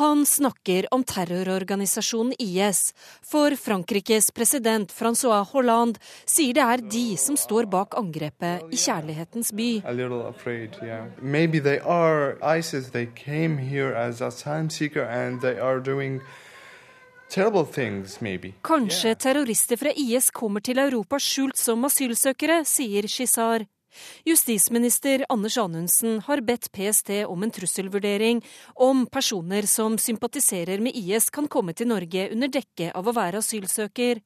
Han 0.00 0.26
snakker 0.26 0.88
om 0.94 1.04
terrororganisasjonen 1.04 2.34
IS, 2.38 2.92
for 3.22 3.56
Frankrikes 3.56 4.30
president 4.30 4.92
Francois 4.92 5.48
Hollande 5.52 6.00
sier 6.24 6.54
det 6.56 6.66
er 6.66 6.84
de 6.90 7.06
som 7.20 7.36
står 7.36 7.68
bak 7.70 7.96
angrepet 7.98 8.66
i 8.72 8.76
Kjærlighetens 8.76 9.52
by. 9.52 9.70
Afraid, 9.84 10.76
yeah. 10.82 11.06
ISIS. 12.58 12.90
They 12.90 13.06
came 13.06 13.58
here 13.58 13.94
as 13.94 14.20
asylum 14.20 14.70
seeker 14.70 15.04
and 15.04 15.40
they 15.40 15.58
are 15.58 15.80
doing 15.80 16.20
Things, 17.30 18.18
Kanskje 18.64 19.14
terrorister 19.14 19.76
fra 19.78 19.92
IS 19.94 20.32
kommer 20.34 20.60
til 20.60 20.80
Europa 20.82 21.18
skjult 21.22 21.56
som 21.56 21.84
asylsøkere, 21.86 22.64
sier 22.66 23.06
Shizar. 23.06 23.62
Justisminister 24.24 25.24
Anders 25.28 25.58
Anundsen 25.58 26.20
har 26.26 26.42
bedt 26.46 26.70
PST 26.72 27.10
om 27.26 27.42
en 27.42 27.52
trusselvurdering 27.54 28.42
om 28.74 29.06
personer 29.06 29.66
som 29.66 29.98
sympatiserer 29.98 30.80
med 30.80 30.96
IS 30.96 31.30
kan 31.30 31.48
komme 31.48 31.74
til 31.74 31.90
Norge 31.90 32.28
under 32.32 32.52
dekke 32.52 32.92
av 32.94 33.08
å 33.08 33.16
være 33.16 33.42
asylsøker. 33.42 34.22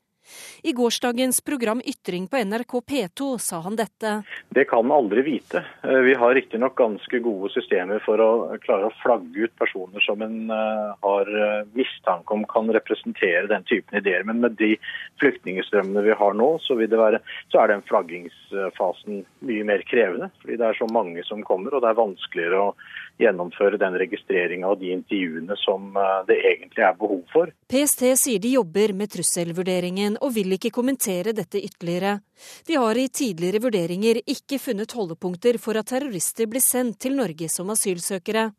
I 0.63 0.73
gårsdagens 0.73 1.41
program 1.41 1.83
Ytring 1.85 2.29
på 2.29 2.37
NRK 2.37 2.81
P2 2.81 3.39
sa 3.39 3.61
han 3.61 3.77
dette. 3.77 4.23
Det 4.49 4.65
kan 4.65 4.87
man 4.87 4.97
aldri 4.97 5.23
vite. 5.23 5.65
Eh, 5.83 6.01
vi 6.07 6.15
har 6.15 6.35
riktignok 6.35 6.77
ganske 6.79 7.19
gode 7.19 7.51
systemer 7.53 8.01
for 8.05 8.21
å 8.21 8.31
klare 8.65 8.89
å 8.89 8.95
flagge 9.03 9.45
ut 9.45 9.57
personer 9.61 10.01
som 10.01 10.23
en 10.25 10.51
eh, 10.51 10.95
har 11.05 11.33
eh, 11.43 11.67
mistanke 11.77 12.35
om 12.35 12.47
kan 12.49 12.73
representere 12.73 13.47
den 13.51 13.67
typen 13.69 13.99
ideer. 13.99 14.25
Men 14.25 14.41
med 14.41 14.57
de 14.61 14.75
flyktningstrømmene 15.21 16.07
vi 16.09 16.17
har 16.17 16.37
nå, 16.39 16.51
så, 16.65 16.79
være, 16.79 17.21
så 17.53 17.63
er 17.63 17.75
den 17.75 17.85
flaggingsfasen 17.91 19.25
mye 19.45 19.69
mer 19.69 19.85
krevende. 19.91 20.31
Fordi 20.43 20.59
det 20.61 20.69
er 20.71 20.81
så 20.81 20.89
mange 20.93 21.25
som 21.29 21.45
kommer, 21.45 21.75
og 21.75 21.85
det 21.85 21.93
er 21.93 22.01
vanskeligere 22.01 22.63
å 22.71 22.75
gjennomføre 23.21 23.79
den 23.79 23.95
registreringa 24.01 24.73
og 24.73 24.81
de 24.81 24.91
intervjuene 24.91 25.55
som 25.61 25.93
det 26.27 26.35
egentlig 26.51 26.83
er 26.83 26.97
behov 26.99 27.21
for. 27.31 27.53
PST 27.71 28.03
sier 28.19 28.43
de 28.43 28.57
jobber 28.57 28.91
med 28.99 29.13
trusselvurderingen 29.15 30.14
regjeringen 30.15 30.19
og 30.23 30.35
vil 30.35 30.53
ikke 30.55 30.73
kommentere 30.73 31.33
dette 31.33 31.59
ytterligere. 31.59 32.21
De 32.67 32.77
har 32.77 32.97
i 32.97 33.09
tidligere 33.09 33.63
vurderinger 33.63 34.23
ikke 34.27 34.59
funnet 34.59 34.93
holdepunkter 34.93 35.59
for 35.59 35.77
at 35.77 35.91
terrorister 35.91 36.47
blir 36.47 36.63
sendt 36.63 37.01
til 37.01 37.17
Norge 37.17 37.49
som 37.49 37.71
asylsøkere. 37.71 38.53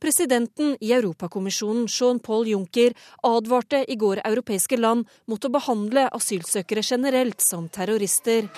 Presidenten 0.00 0.76
i 0.80 0.92
Europakommisjonen, 0.94 1.86
Jean-Paul 1.88 2.48
Juncker, 2.48 2.94
advarte 3.22 3.84
i 3.86 3.96
går 3.96 4.22
europeiske 4.24 4.78
land 4.78 5.06
mot 5.26 5.44
å 5.44 5.50
behandle 5.50 6.08
asylsøkere 6.08 6.82
generelt 6.82 7.40
som 7.40 7.68
terrorister. 7.68 8.48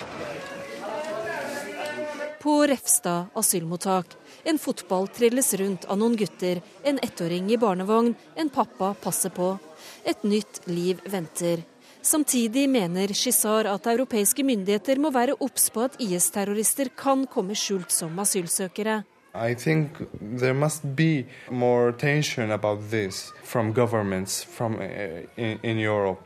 På 2.41 2.65
Refstad 2.65 3.27
asylmottak. 3.35 4.15
En 4.43 4.57
fotball 4.57 5.07
trilles 5.13 5.53
rundt 5.53 5.85
av 5.85 5.99
noen 5.99 6.15
gutter, 6.17 6.63
en 6.83 6.97
ettåring 7.03 7.51
i 7.51 7.59
barnevogn, 7.61 8.15
en 8.35 8.49
pappa 8.49 8.95
passer 9.03 9.29
på. 9.29 9.59
Et 10.05 10.23
nytt 10.23 10.63
liv 10.65 10.97
venter. 11.05 11.61
Samtidig 12.01 12.65
mener 12.69 13.13
Shizar 13.13 13.67
at 13.69 13.85
europeiske 13.85 14.43
myndigheter 14.43 14.97
må 14.97 15.11
være 15.13 15.35
obs 15.37 15.69
på 15.69 15.83
at 15.85 15.99
IS-terrorister 16.01 16.89
kan 16.97 17.27
komme 17.29 17.53
skjult 17.53 17.93
som 17.93 18.17
asylsøkere. 18.19 19.03
I 19.35 19.53
think 19.55 20.01
there 20.19 20.53
must 20.53 20.83
be 20.95 21.25
more 21.49 21.93
tension 21.93 22.51
about 22.51 22.89
this 22.89 23.31
from 23.43 23.71
governments 23.73 24.43
from 24.43 24.75
uh, 24.75 25.21
in, 25.37 25.59
in 25.63 25.77
Europe. 25.77 26.25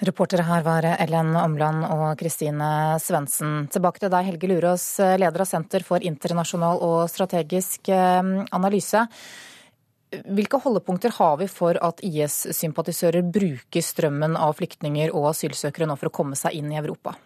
Reportere 0.00 0.42
her 0.42 0.62
var 0.62 0.84
Ellen 0.98 1.36
Omland 1.36 1.84
og 1.88 2.18
Kristine 2.20 2.96
Svendsen. 3.00 3.68
Tilbake 3.72 4.00
til 4.02 4.12
deg, 4.12 4.26
Helge 4.28 4.48
Lurås, 4.50 4.84
leder 5.16 5.44
av 5.44 5.48
Senter 5.48 5.84
for 5.84 6.04
internasjonal 6.04 6.82
og 6.84 7.06
strategisk 7.08 7.88
eh, 7.88 8.32
analyse. 8.52 9.06
Hvilke 10.10 10.60
holdepunkter 10.62 11.10
har 11.16 11.36
vi 11.40 11.48
for 11.50 11.78
at 11.82 12.02
IS-sympatisører 12.06 13.26
bruker 13.34 13.82
strømmen 13.82 14.36
av 14.38 14.54
flyktninger 14.60 15.10
og 15.10 15.32
asylsøkere 15.32 15.88
nå 15.90 15.96
for 15.98 16.10
å 16.10 16.14
komme 16.14 16.38
seg 16.38 16.54
inn 16.60 16.70
i 16.70 16.78
Europa? 16.78 17.16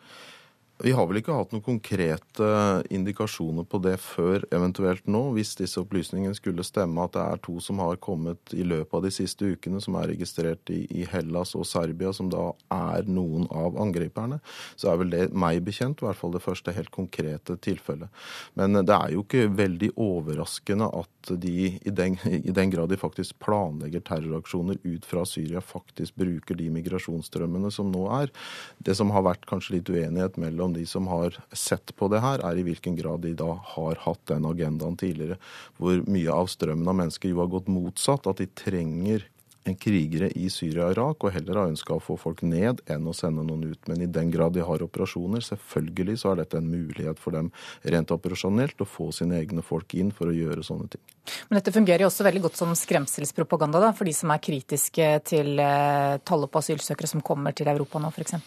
Vi 0.83 0.93
har 0.97 1.05
vel 1.07 1.19
ikke 1.21 1.35
hatt 1.37 1.51
noen 1.53 1.65
konkrete 1.65 2.47
indikasjoner 2.89 3.67
på 3.69 3.81
det 3.85 3.99
før 4.01 4.47
eventuelt 4.55 5.05
nå, 5.11 5.21
hvis 5.37 5.53
disse 5.59 5.81
opplysningene 5.83 6.37
skulle 6.37 6.65
stemme 6.65 7.05
at 7.05 7.13
det 7.17 7.25
er 7.25 7.43
to 7.45 7.59
som 7.61 7.83
har 7.85 7.99
kommet 8.01 8.55
i 8.57 8.65
løpet 8.65 8.97
av 8.97 9.05
de 9.05 9.11
siste 9.13 9.51
ukene, 9.53 9.83
som 9.85 9.99
er 10.01 10.09
registrert 10.15 10.73
i, 10.73 10.87
i 10.89 11.05
Hellas 11.11 11.53
og 11.59 11.67
Serbia, 11.69 12.15
som 12.17 12.31
da 12.33 12.47
er 12.73 13.09
noen 13.13 13.45
av 13.53 13.77
angriperne. 13.83 14.39
Så 14.81 14.89
er 14.89 15.03
vel 15.03 15.13
det 15.13 15.27
meg 15.37 15.61
bekjent, 15.67 16.01
i 16.01 16.09
hvert 16.09 16.21
fall 16.21 16.33
det 16.33 16.45
første 16.47 16.73
helt 16.73 16.93
konkrete 16.95 17.59
tilfellet. 17.61 18.09
Men 18.57 18.81
det 18.81 18.97
er 18.97 19.13
jo 19.13 19.27
ikke 19.27 19.51
veldig 19.61 19.93
overraskende 20.01 20.89
at 20.97 21.35
de, 21.45 21.75
i 21.77 21.93
den, 21.93 22.17
i 22.25 22.57
den 22.57 22.73
grad 22.73 22.89
de 22.89 23.01
faktisk 23.01 23.37
planlegger 23.45 24.01
terroraksjoner 24.09 24.81
ut 24.87 25.05
fra 25.05 25.27
Syria, 25.29 25.61
faktisk 25.61 26.17
bruker 26.21 26.57
de 26.57 26.73
migrasjonsstrømmene 26.73 27.69
som 27.75 27.93
nå 27.93 28.09
er. 28.23 28.33
Det 28.81 28.97
som 28.97 29.13
har 29.13 29.29
vært 29.29 29.45
kanskje 29.51 29.77
litt 29.77 29.93
uenighet 29.93 30.41
mellom 30.41 30.70
om 30.71 30.77
de 30.77 30.87
som 30.87 31.11
har 31.11 31.37
sett 31.53 31.93
på 31.99 32.09
det 32.13 32.23
her, 32.23 32.43
er 32.47 32.59
i 32.59 32.65
hvilken 32.67 32.97
grad 32.99 33.25
de 33.27 33.35
da 33.39 33.51
har 33.75 33.99
hatt 34.07 34.23
den 34.31 34.47
agendaen 34.49 34.99
tidligere. 35.01 35.41
Hvor 35.81 36.03
mye 36.07 36.31
av 36.33 36.51
strømmen 36.53 36.89
av 36.89 36.99
mennesker 37.03 37.33
jo 37.33 37.43
har 37.43 37.51
gått 37.51 37.71
motsatt. 37.71 38.29
At 38.31 38.41
de 38.43 38.49
trenger 38.55 39.27
en 39.27 39.40
krigere 39.81 40.31
i 40.37 40.49
Syria 40.51 40.89
og 40.89 40.95
Irak, 40.95 41.25
og 41.25 41.35
heller 41.35 41.61
har 41.61 41.71
ønska 41.71 41.95
å 41.95 42.03
få 42.03 42.17
folk 42.21 42.43
ned 42.47 42.81
enn 42.91 43.07
å 43.07 43.15
sende 43.17 43.45
noen 43.47 43.71
ut. 43.73 43.89
Men 43.91 44.03
i 44.03 44.09
den 44.11 44.31
grad 44.33 44.57
de 44.57 44.65
har 44.65 44.85
operasjoner, 44.85 45.45
selvfølgelig 45.45 46.19
så 46.23 46.33
er 46.33 46.43
dette 46.43 46.59
en 46.59 46.71
mulighet 46.71 47.21
for 47.21 47.37
dem 47.37 47.51
rent 47.83 48.15
operasjonelt 48.15 48.81
å 48.81 48.89
få 48.89 49.11
sine 49.15 49.39
egne 49.41 49.65
folk 49.65 49.95
inn 49.95 50.13
for 50.17 50.31
å 50.31 50.37
gjøre 50.37 50.65
sånne 50.67 50.89
ting. 50.95 51.05
Men 51.49 51.61
dette 51.61 51.75
fungerer 51.75 52.05
jo 52.05 52.09
også 52.11 52.25
veldig 52.27 52.43
godt 52.47 52.59
som 52.59 52.73
skremselspropaganda 52.75 53.83
da, 53.83 53.93
for 53.97 54.09
de 54.09 54.15
som 54.17 54.33
er 54.33 54.43
kritiske 54.43 55.09
til 55.29 55.61
eh, 55.63 56.17
tallet 56.27 56.51
på 56.51 56.63
asylsøkere 56.63 57.11
som 57.11 57.23
kommer 57.25 57.55
til 57.57 57.69
Europa 57.71 58.01
nå, 58.03 58.11
f.eks.? 58.11 58.39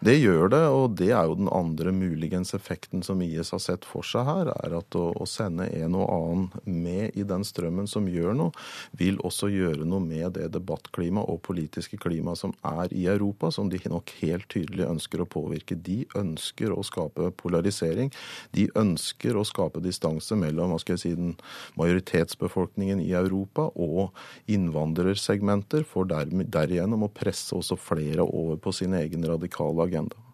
Det 0.00 0.16
gjør 0.16 0.52
det, 0.54 0.62
og 0.70 0.96
det 1.00 1.10
er 1.10 1.28
jo 1.28 1.36
den 1.42 1.50
andre 1.52 1.92
muligens 1.92 2.54
effekten 2.56 3.04
som 3.06 3.20
IS 3.24 3.52
har 3.52 3.62
sett 3.62 3.88
for 3.88 4.06
seg 4.06 4.28
her, 4.28 4.52
er 4.54 4.78
at 4.78 4.98
å, 4.98 5.10
å 5.12 5.28
sende 5.28 5.68
en 5.80 5.98
og 5.98 6.06
annen 6.14 6.78
med 6.80 7.18
i 7.18 7.26
den 7.26 7.44
strømmen 7.44 7.90
som 7.90 8.08
gjør 8.08 8.38
noe, 8.38 8.68
vil 8.96 9.20
også 9.26 9.50
gjøre 9.52 9.88
noe 9.88 10.02
med 10.04 10.38
det 10.38 10.48
det 10.54 10.59
debattklima 10.60 11.24
og 11.26 11.42
politiske 11.46 11.98
klima 12.00 12.36
som 12.38 12.54
er 12.66 12.92
i 12.94 13.06
Europa, 13.10 13.50
som 13.50 13.70
de 13.72 13.80
nok 13.90 14.12
helt 14.20 14.48
tydelig 14.52 14.86
ønsker 14.86 15.24
å 15.24 15.28
påvirke. 15.30 15.74
De 15.74 16.04
ønsker 16.18 16.72
å 16.74 16.84
skape 16.86 17.30
polarisering. 17.40 18.12
De 18.56 18.68
ønsker 18.78 19.36
å 19.36 19.44
skape 19.48 19.82
distanse 19.84 20.36
mellom 20.38 20.74
hva 20.74 20.80
skal 20.82 20.96
jeg 20.96 21.04
si, 21.04 21.14
den 21.18 21.36
majoritetsbefolkningen 21.80 23.02
i 23.02 23.12
Europa 23.16 23.70
og 23.74 24.16
innvandrersegmenter, 24.50 25.86
for 25.88 26.08
derigjennom 26.08 27.06
å 27.06 27.12
presse 27.14 27.56
også 27.56 27.78
flere 27.80 28.26
over 28.26 28.60
på 28.60 28.74
sin 28.76 28.96
egen 28.98 29.26
radikale 29.26 29.88
agenda. 29.88 30.29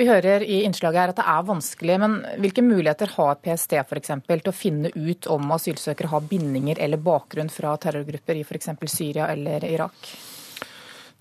Vi 0.00 0.06
hører 0.08 0.40
i 0.40 0.62
innslaget 0.64 0.96
her 0.96 1.10
at 1.12 1.18
det 1.18 1.24
er 1.28 1.42
vanskelig, 1.44 1.96
men 2.00 2.14
hvilke 2.40 2.62
muligheter 2.64 3.10
har 3.18 3.34
PST 3.44 3.74
for 3.84 4.00
eksempel, 4.00 4.40
til 4.40 4.48
å 4.48 4.56
finne 4.56 4.88
ut 4.96 5.28
om 5.28 5.52
asylsøkere 5.52 6.08
har 6.08 6.24
bindinger 6.30 6.80
eller 6.80 7.02
bakgrunn 7.04 7.52
fra 7.52 7.74
terrorgrupper 7.82 8.40
i 8.40 8.46
f.eks. 8.46 8.70
Syria 8.88 9.28
eller 9.28 9.66
Irak? 9.68 10.08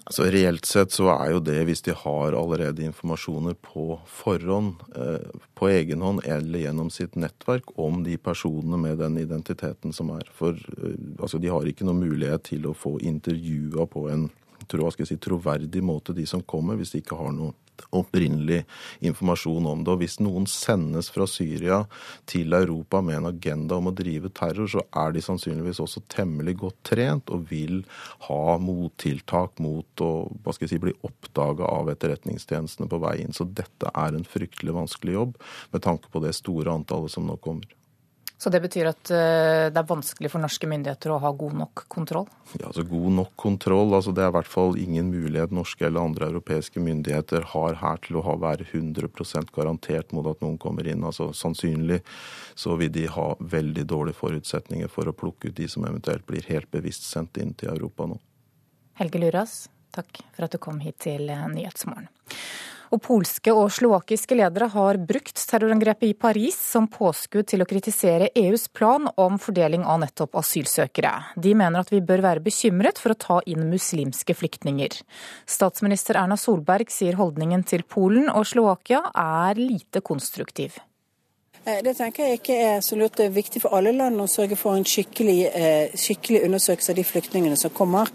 Altså 0.07 0.29
Reelt 0.31 0.65
sett 0.65 0.95
så 0.95 1.11
er 1.11 1.33
jo 1.33 1.43
det, 1.43 1.59
hvis 1.67 1.83
de 1.89 1.97
har 2.05 2.39
allerede 2.39 2.87
informasjoner 2.87 3.59
på 3.67 3.99
forhånd, 4.07 4.79
eh, 4.95 5.27
på 5.59 5.73
egen 5.75 6.07
hånd 6.07 6.23
eller 6.23 6.63
gjennom 6.63 6.87
sitt 6.87 7.19
nettverk 7.19 7.75
om 7.75 7.99
de 8.07 8.15
personene 8.15 8.79
med 8.79 9.03
den 9.03 9.19
identiteten 9.19 9.91
som 9.91 10.15
er. 10.15 10.23
For 10.31 10.55
eh, 10.55 10.95
altså, 11.19 11.35
de 11.35 11.51
har 11.51 11.67
ikke 11.67 11.83
noen 11.83 12.05
mulighet 12.07 12.47
til 12.53 12.71
å 12.71 12.77
få 12.87 12.95
intervjua 13.03 13.91
på 13.91 14.07
en 14.15 14.29
tror, 14.71 14.95
si, 15.03 15.19
troverdig 15.19 15.83
måte 15.83 16.15
de 16.15 16.23
som 16.23 16.47
kommer, 16.47 16.79
hvis 16.79 16.95
de 16.95 17.03
ikke 17.03 17.19
har 17.19 17.35
noe 17.35 17.57
opprinnelig 17.95 18.63
informasjon 19.05 19.67
om 19.69 19.83
det. 19.83 19.93
Og 19.93 20.03
hvis 20.03 20.19
noen 20.23 20.47
sendes 20.49 21.11
fra 21.13 21.27
Syria 21.29 21.81
til 22.29 22.53
Europa 22.55 23.01
med 23.05 23.19
en 23.19 23.29
agenda 23.31 23.79
om 23.79 23.89
å 23.91 23.95
drive 23.95 24.31
terror, 24.35 24.69
så 24.71 24.83
er 25.03 25.15
de 25.15 25.23
sannsynligvis 25.23 25.81
også 25.83 26.03
temmelig 26.11 26.57
godt 26.63 26.79
trent 26.91 27.33
og 27.33 27.47
vil 27.51 27.81
ha 28.27 28.57
mottiltak 28.61 29.59
mot 29.63 30.05
å 30.05 30.11
hva 30.43 30.55
skal 30.55 30.67
jeg 30.67 30.75
si, 30.75 30.83
bli 30.83 30.95
oppdaga 31.07 31.67
av 31.69 31.91
etterretningstjenestene 31.93 32.89
på 32.91 33.01
vei 33.03 33.19
inn. 33.23 33.35
Så 33.35 33.47
dette 33.47 33.91
er 33.93 34.15
en 34.15 34.27
fryktelig 34.27 34.75
vanskelig 34.75 35.17
jobb 35.17 35.35
med 35.73 35.85
tanke 35.85 36.11
på 36.11 36.23
det 36.23 36.35
store 36.37 36.73
antallet 36.79 37.13
som 37.13 37.27
nå 37.27 37.39
kommer. 37.43 37.78
Så 38.39 38.49
det 38.49 38.61
betyr 38.63 38.87
at 38.87 39.09
eh, 39.11 39.65
det 39.67 39.79
er 39.81 39.87
vanskelig 39.87 40.29
for 40.31 40.39
norske 40.39 40.67
myndigheter 40.71 41.11
å 41.11 41.17
ha 41.19 41.31
god 41.35 41.57
nok 41.59 41.81
kontroll? 41.91 42.29
Ja, 42.53 42.69
altså 42.69 42.85
God 42.87 43.11
nok 43.17 43.33
kontroll. 43.35 43.91
altså 43.97 44.13
Det 44.15 44.23
er 44.23 44.31
i 44.31 44.35
hvert 44.37 44.47
fall 44.47 44.77
ingen 44.79 45.09
mulighet 45.11 45.51
norske 45.51 45.83
eller 45.83 46.07
andre 46.07 46.29
europeiske 46.31 46.79
myndigheter 46.79 47.49
har 47.51 47.75
her 47.81 47.99
til 48.05 48.21
å 48.21 48.23
ha, 48.23 48.37
være 48.39 48.63
100% 48.69 49.51
garantert 49.51 50.15
mot 50.15 50.29
at 50.31 50.39
noen 50.39 50.55
kommer 50.61 50.87
inn. 50.87 51.03
altså 51.03 51.33
Sannsynlig 51.35 51.99
så 52.55 52.79
vil 52.79 52.93
de 52.95 53.09
ha 53.11 53.27
veldig 53.43 53.83
dårlige 53.91 54.21
forutsetninger 54.21 54.87
for 54.87 55.11
å 55.11 55.17
plukke 55.19 55.51
ut 55.51 55.59
de 55.59 55.67
som 55.67 55.83
eventuelt 55.91 56.23
blir 56.29 56.47
helt 56.47 56.71
bevisst 56.71 57.11
sendt 57.11 57.41
inn 57.43 57.51
til 57.59 57.73
Europa 57.75 58.07
nå. 58.07 58.21
Helge 59.03 59.19
Luras, 59.19 59.65
takk 59.91 60.23
for 60.31 60.47
at 60.47 60.55
du 60.55 60.63
kom 60.63 60.79
hit 60.79 61.01
til 61.03 61.27
Nyhetsmorgen. 61.27 62.07
Og 62.89 63.01
polske 63.05 63.53
og 63.53 63.69
slovakiske 63.73 64.37
ledere 64.37 64.69
har 64.73 64.97
brukt 65.11 65.37
terrorangrepet 65.51 66.09
i 66.09 66.15
Paris 66.17 66.57
som 66.57 66.87
påskudd 66.89 67.45
til 67.51 67.61
å 67.61 67.67
kritisere 67.69 68.31
EUs 68.33 68.65
plan 68.73 69.05
om 69.13 69.37
fordeling 69.41 69.85
av 69.85 70.01
nettopp 70.01 70.39
asylsøkere. 70.41 71.13
De 71.37 71.53
mener 71.53 71.83
at 71.83 71.93
vi 71.93 72.01
bør 72.01 72.25
være 72.25 72.45
bekymret 72.45 73.01
for 73.01 73.13
å 73.13 73.19
ta 73.27 73.39
inn 73.45 73.69
muslimske 73.69 74.33
flyktninger. 74.33 74.99
Statsminister 75.45 76.17
Erna 76.17 76.37
Solberg 76.39 76.89
sier 76.93 77.19
holdningen 77.21 77.65
til 77.69 77.85
Polen 77.85 78.31
og 78.33 78.49
Slovakia 78.49 79.05
er 79.13 79.61
lite 79.61 80.01
konstruktiv. 80.01 80.81
Eh, 81.69 81.83
det 81.83 81.93
tenker 81.97 82.25
jeg 82.25 82.39
ikke 82.39 82.55
er 82.63 82.81
så 82.85 82.97
lurt. 82.97 83.17
Det 83.17 83.25
er 83.27 83.35
viktig 83.35 83.61
for 83.63 83.75
alle 83.77 83.91
land 83.93 84.21
å 84.21 84.27
sørge 84.29 84.57
for 84.57 84.77
en 84.77 84.85
skikkelig, 84.87 85.37
eh, 85.53 85.95
skikkelig 85.97 86.43
undersøkelse 86.47 86.93
av 86.93 86.95
de 86.97 87.03
flyktningene 87.03 87.57
som 87.57 87.71
kommer. 87.71 88.07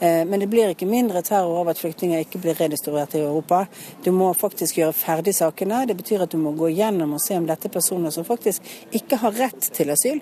Eh, 0.00 0.24
men 0.24 0.40
det 0.40 0.48
blir 0.50 0.70
ikke 0.70 0.86
mindre 0.86 1.22
terror 1.22 1.60
av 1.60 1.68
at 1.68 1.78
flyktninger 1.78 2.20
ikke 2.24 2.40
blir 2.42 2.54
redistribuert 2.54 3.14
i 3.14 3.22
Europa. 3.24 3.66
Du 4.04 4.10
må 4.12 4.32
faktisk 4.34 4.76
gjøre 4.76 4.92
ferdig 4.92 5.34
sakene. 5.34 5.86
Det 5.86 5.96
betyr 5.96 6.22
at 6.22 6.30
du 6.30 6.36
må 6.36 6.52
gå 6.52 6.68
gjennom 6.76 7.14
og 7.14 7.20
se 7.20 7.36
om 7.36 7.46
dette 7.46 7.66
er 7.66 7.70
personer 7.70 8.10
som 8.10 8.24
faktisk 8.24 8.62
ikke 8.92 9.16
har 9.16 9.32
rett 9.32 9.60
til 9.60 9.90
asyl. 9.90 10.20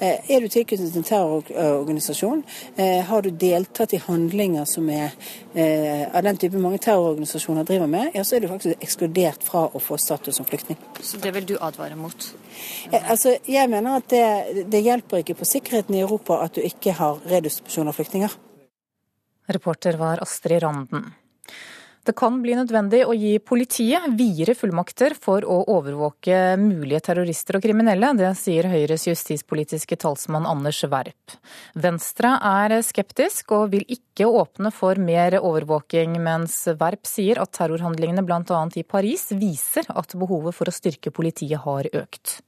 Er 0.00 0.40
du 0.40 0.48
tilknyttet 0.48 0.96
en 0.96 1.02
terrororganisasjon, 1.02 2.44
har 2.78 3.22
du 3.22 3.30
deltatt 3.30 3.92
i 3.92 3.98
handlinger 3.98 4.64
som 4.66 4.88
er 4.88 5.12
av 6.14 6.22
den 6.22 6.36
type 6.36 6.56
mange 6.56 6.78
terrororganisasjoner 6.78 7.64
driver 7.64 7.86
med, 7.86 8.10
ja, 8.14 8.24
så 8.24 8.36
er 8.36 8.40
du 8.40 8.48
faktisk 8.48 8.80
ekskludert 8.80 9.42
fra 9.42 9.68
å 9.68 9.78
få 9.78 9.98
status 9.98 10.36
som 10.36 10.46
flyktning. 10.46 10.78
Så 11.00 11.18
det 11.18 11.34
vil 11.34 11.46
du 11.46 11.56
advare 11.60 11.96
mot? 11.96 12.29
Altså, 12.92 13.36
jeg 13.48 13.70
mener 13.70 14.00
at 14.00 14.08
det, 14.12 14.66
det 14.72 14.82
hjelper 14.84 15.22
ikke 15.22 15.38
på 15.38 15.48
sikkerheten 15.48 15.96
i 15.96 16.02
Europa 16.04 16.40
at 16.44 16.56
du 16.56 16.64
ikke 16.64 16.94
har 16.98 17.20
redistribusjon 17.30 17.90
av 17.90 17.98
flyktninger. 17.98 18.36
Reporter 19.50 19.98
var 19.98 20.22
Astrid 20.22 20.62
Randen. 20.62 21.10
Det 22.00 22.14
kan 22.16 22.38
bli 22.40 22.54
nødvendig 22.56 23.02
å 23.04 23.12
gi 23.12 23.34
politiet 23.44 24.06
videre 24.16 24.54
fullmakter 24.56 25.12
for 25.20 25.44
å 25.44 25.58
overvåke 25.68 26.56
mulige 26.60 27.02
terrorister 27.10 27.58
og 27.58 27.64
kriminelle. 27.66 28.14
Det 28.16 28.30
sier 28.40 28.70
Høyres 28.72 29.04
justispolitiske 29.10 29.98
talsmann 30.00 30.48
Anders 30.48 30.80
Werp. 30.88 31.36
Venstre 31.76 32.32
er 32.40 32.78
skeptisk 32.86 33.52
og 33.56 33.74
vil 33.74 33.84
ikke 33.84 34.28
åpne 34.28 34.72
for 34.72 34.96
mer 34.96 35.36
overvåking, 35.42 36.16
mens 36.24 36.62
Werp 36.80 37.04
sier 37.08 37.42
at 37.44 37.52
terrorhandlingene 37.60 38.24
bl.a. 38.24 38.62
i 38.80 38.86
Paris 38.88 39.28
viser 39.36 39.88
at 39.92 40.16
behovet 40.16 40.56
for 40.56 40.72
å 40.72 40.74
styrke 40.74 41.12
politiet 41.12 41.60
har 41.66 41.90
økt. 41.92 42.40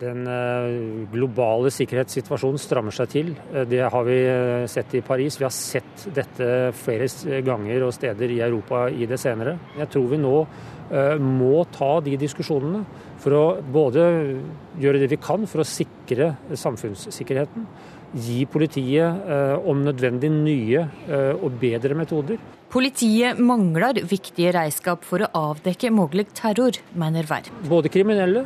Den 0.00 0.26
eh, 0.26 1.06
globale 1.12 1.70
sikkerhetssituasjonen 1.70 2.58
strammer 2.58 2.94
seg 2.94 3.10
til. 3.12 3.30
Eh, 3.52 3.62
det 3.70 3.82
har 3.86 4.06
vi 4.06 4.16
eh, 4.26 4.66
sett 4.70 4.94
i 4.98 5.02
Paris. 5.06 5.38
Vi 5.38 5.46
har 5.46 5.54
sett 5.54 6.06
dette 6.16 6.48
flere 6.74 7.40
ganger 7.46 7.86
og 7.86 7.94
steder 7.94 8.32
i 8.34 8.40
Europa 8.42 8.88
i 8.90 9.06
det 9.10 9.20
senere. 9.22 9.56
Jeg 9.78 9.92
tror 9.94 10.10
vi 10.12 10.22
nå 10.22 10.36
må 11.24 11.62
ta 11.72 11.94
de 12.04 12.12
diskusjonene 12.20 12.82
for 13.18 13.32
å 13.32 13.44
både 13.72 14.02
gjøre 14.78 14.98
det 15.00 15.06
vi 15.14 15.16
kan 15.16 15.46
for 15.48 15.62
å 15.62 15.66
sikre 15.66 16.26
samfunnssikkerheten, 16.60 17.64
gi 18.20 18.42
politiet 18.44 19.64
om 19.64 19.80
nødvendig 19.86 20.28
nye 20.34 20.84
og 21.38 21.56
bedre 21.62 21.96
metoder. 21.96 22.36
Politiet 22.74 23.40
mangler 23.40 24.02
viktige 24.04 24.52
redskap 24.58 25.08
for 25.08 25.24
å 25.24 25.30
avdekke 25.54 25.88
mulig 25.94 26.28
terror, 26.36 26.76
mener 27.00 27.32
Werp. 27.32 27.48
Både 27.64 27.88
kriminelle 27.88 28.44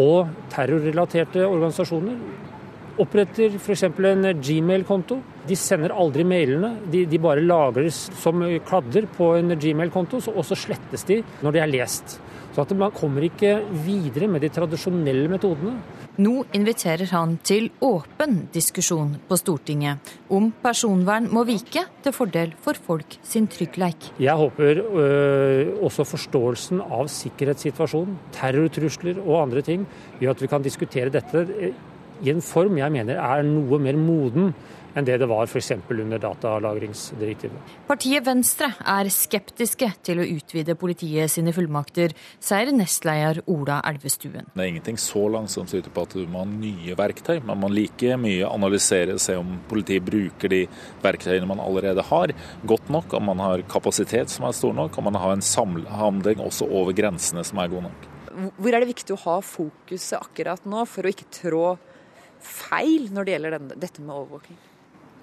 og 0.00 0.30
terrorrelaterte 0.52 1.44
organisasjoner 1.46 2.18
oppretter 3.00 3.56
f.eks. 3.58 3.82
en 3.88 4.28
Gmail-konto. 4.38 5.18
De 5.48 5.56
sender 5.58 5.94
aldri 5.94 6.24
mailene, 6.26 6.76
de, 6.90 7.04
de, 7.10 7.18
bare 7.18 7.42
lagres 7.42 8.04
som 8.20 8.44
kladder 8.66 9.08
på 9.16 9.32
en 9.40 9.56
Gmail-konto, 9.58 10.22
og 10.30 10.44
så 10.46 10.58
slettes 10.58 11.06
de 11.08 11.20
når 11.42 11.56
de 11.56 11.62
er 11.64 11.72
lest. 11.72 12.18
Så 12.54 12.62
at 12.62 12.74
man 12.78 12.94
kommer 12.94 13.26
ikke 13.26 13.58
videre 13.84 14.30
med 14.30 14.44
de 14.44 14.52
tradisjonelle 14.54 15.26
metodene. 15.32 15.80
Nå 16.14 16.44
inviterer 16.54 17.10
han 17.10 17.32
til 17.42 17.72
åpen 17.82 18.44
diskusjon 18.54 19.16
på 19.26 19.34
Stortinget 19.40 20.12
om 20.30 20.52
personvern 20.62 21.26
må 21.26 21.42
vike 21.48 21.82
til 22.04 22.14
fordel 22.14 22.52
for 22.62 22.78
folk 22.78 23.16
sin 23.26 23.48
tryggleik. 23.50 24.12
Jeg 24.22 24.38
håper 24.38 24.78
øh, 24.78 25.72
også 25.82 26.06
forståelsen 26.06 26.84
av 26.84 27.10
sikkerhetssituasjonen, 27.10 28.14
terrortrusler 28.36 29.18
og 29.24 29.40
andre 29.40 29.64
ting, 29.66 29.88
gjør 30.20 30.36
at 30.36 30.44
vi 30.44 30.52
kan 30.54 30.62
diskutere 30.62 31.10
dette 31.10 31.42
i 32.22 32.30
en 32.30 32.44
form 32.46 32.78
jeg 32.78 32.94
mener 32.94 33.18
er 33.18 33.42
noe 33.48 33.82
mer 33.82 33.98
moden 33.98 34.52
enn 34.94 35.06
det 35.06 35.18
det 35.20 35.28
var 35.30 35.46
f.eks. 35.48 35.72
under 35.90 36.20
datalagringsdirektivet. 36.22 37.74
Partiet 37.88 38.26
Venstre 38.26 38.70
er 38.80 39.10
skeptiske 39.12 39.90
til 40.06 40.22
å 40.22 40.26
utvide 40.36 40.76
politiet 40.78 41.32
sine 41.32 41.54
fullmakter, 41.54 42.14
sier 42.42 42.72
nestleder 42.74 43.42
Ola 43.50 43.80
Elvestuen. 43.88 44.50
Det 44.54 44.62
er 44.62 44.72
ingenting 44.72 44.98
så 45.00 45.26
langt 45.32 45.52
som 45.52 45.68
tyder 45.70 45.92
på 45.94 46.06
at 46.06 46.14
du 46.14 46.24
må 46.30 46.44
ha 46.44 46.48
nye 46.48 46.96
verktøy. 46.98 47.40
Man 47.46 47.62
må 47.62 47.70
like 47.72 48.18
mye 48.20 48.48
analysere, 48.48 49.16
og 49.16 49.22
se 49.22 49.36
om 49.38 49.56
politiet 49.70 50.06
bruker 50.06 50.52
de 50.52 50.64
verktøyene 51.04 51.48
man 51.50 51.62
allerede 51.62 52.04
har, 52.10 52.34
godt 52.66 52.90
nok, 52.92 53.16
om 53.18 53.30
man 53.32 53.42
har 53.42 53.64
kapasitet 53.70 54.32
som 54.32 54.46
er 54.48 54.56
stor 54.56 54.74
nok, 54.76 54.98
om 54.98 55.10
man 55.10 55.18
har 55.20 55.34
en 55.34 55.44
samhandling 55.44 56.42
også 56.44 56.68
over 56.70 56.94
grensene 56.96 57.44
som 57.46 57.60
er 57.62 57.72
god 57.72 57.88
nok. 57.88 58.10
Hvor 58.58 58.74
er 58.74 58.82
det 58.82 58.90
viktig 58.90 59.14
å 59.14 59.22
ha 59.28 59.38
fokuset 59.46 60.18
akkurat 60.18 60.64
nå, 60.66 60.86
for 60.90 61.06
å 61.06 61.12
ikke 61.12 61.30
trå 61.34 61.64
feil 62.44 63.10
når 63.14 63.26
det 63.26 63.36
gjelder 63.36 63.58
dette 63.72 64.02
med 64.02 64.14
overvåking? 64.14 64.58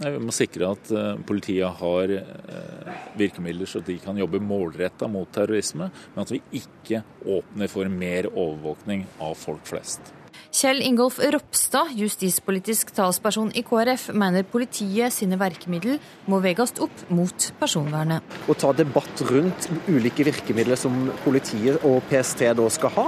Vi 0.02 0.22
må 0.22 0.34
sikre 0.34 0.72
at 0.74 0.92
eh, 0.98 1.20
politiet 1.28 1.82
har 1.82 2.14
eh, 2.16 2.94
virkemidler 3.20 3.70
så 3.70 3.84
de 3.86 4.00
kan 4.02 4.18
jobbe 4.18 4.42
målretta 4.42 5.10
mot 5.12 5.30
terrorisme, 5.34 5.92
men 6.14 6.24
at 6.24 6.34
vi 6.34 6.42
ikke 6.62 7.04
åpner 7.30 7.70
for 7.70 7.92
mer 7.92 8.32
overvåkning 8.32 9.06
av 9.22 9.38
folk 9.38 9.68
flest. 9.70 10.14
Kjell 10.52 10.82
Ingolf 10.84 11.16
Ropstad, 11.32 11.94
justispolitisk 11.96 12.90
talsperson 12.92 13.54
i 13.56 13.62
KrF, 13.64 14.10
mener 14.12 14.44
politiet 14.44 15.16
sine 15.16 15.38
verkemiddel 15.40 15.96
må 16.28 16.42
veges 16.44 16.74
opp 16.84 17.06
mot 17.08 17.46
personvernet. 17.56 18.34
Å 18.52 18.56
ta 18.60 18.74
debatt 18.76 19.22
rundt 19.30 19.70
ulike 19.88 20.26
virkemidler 20.28 20.76
som 20.76 21.06
politiet 21.24 21.80
og 21.88 22.04
PST 22.10 22.44
da 22.60 22.66
skal 22.76 22.92
ha, 22.98 23.06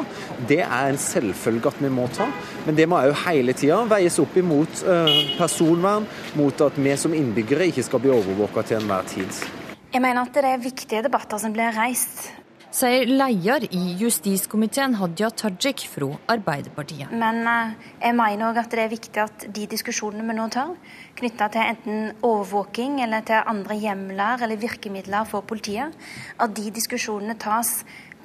det 0.47 0.61
er 0.63 0.93
en 0.93 0.99
selvfølge 1.03 1.73
at 1.73 1.81
vi 1.83 1.91
må 1.91 2.05
ta. 2.15 2.29
Men 2.63 2.79
det 2.79 2.85
må 2.87 3.01
òg 3.01 3.11
hele 3.25 3.51
tida 3.59 3.81
veies 3.91 4.21
opp 4.23 4.39
imot 4.39 4.85
eh, 4.87 5.11
personvern, 5.35 6.07
mot 6.39 6.63
at 6.63 6.79
vi 6.79 6.95
som 6.95 7.17
innbyggere 7.17 7.67
ikke 7.73 7.83
skal 7.89 8.05
bli 8.05 8.13
overvåka 8.21 8.63
til 8.69 8.79
enhver 8.79 9.11
tid. 9.11 9.43
Jeg 9.91 9.99
mener 9.99 10.23
at 10.23 10.31
det 10.39 10.47
er 10.47 10.63
viktige 10.63 11.03
debatter 11.03 11.43
som 11.43 11.51
blir 11.51 11.75
reist 11.75 12.31
sier 12.73 13.05
leder 13.05 13.67
i 13.69 13.81
justiskomiteen 13.99 14.95
Hadia 14.97 15.29
Tajik 15.29 15.83
fra 15.91 16.09
Arbeiderpartiet. 16.33 17.11
Men 17.13 17.43
eh, 17.45 17.73
jeg 18.01 18.17
mener 18.17 18.49
òg 18.49 18.61
at 18.63 18.73
det 18.73 18.81
er 18.81 18.93
viktig 18.93 19.21
at 19.21 19.45
de 19.53 19.67
diskusjonene 19.69 20.25
vi 20.25 20.37
nå 20.37 20.47
tar, 20.53 20.71
knytta 21.19 21.49
til 21.53 21.67
enten 21.67 21.99
overvåking 22.25 22.97
eller 23.05 23.25
til 23.27 23.45
andre 23.53 23.77
hjemler 23.77 24.41
eller 24.45 24.61
virkemidler 24.61 25.29
for 25.29 25.45
politiet, 25.45 25.93
at 26.41 26.55
de 26.57 26.71
diskusjonene 26.73 27.37
tas 27.37 27.83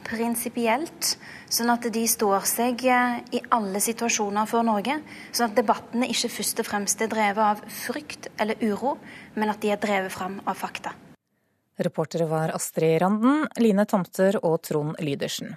prinsipielt, 0.09 1.11
sånn 1.53 1.73
at 1.75 1.85
de 1.93 2.05
står 2.09 2.47
seg 2.49 2.87
eh, 2.89 3.19
i 3.37 3.43
alle 3.53 3.83
situasjoner 3.85 4.49
for 4.49 4.65
Norge. 4.65 4.97
Sånn 5.29 5.51
at 5.51 5.59
debattene 5.61 6.09
ikke 6.09 6.33
først 6.39 6.65
og 6.65 6.71
fremst 6.71 7.05
er 7.05 7.13
drevet 7.13 7.45
av 7.51 7.61
frykt 7.83 8.31
eller 8.41 8.65
uro, 8.65 8.97
men 9.37 9.53
at 9.53 9.61
de 9.61 9.75
er 9.75 9.83
drevet 9.83 10.15
fram 10.15 10.41
av 10.49 10.57
fakta. 10.57 10.95
Reportere 11.79 12.27
var 12.27 12.51
Astrid 12.57 12.99
Randen, 13.03 13.47
Line 13.63 13.87
Tomter 13.87 14.41
og 14.43 14.61
Trond 14.67 14.99
Lydersen. 14.99 15.55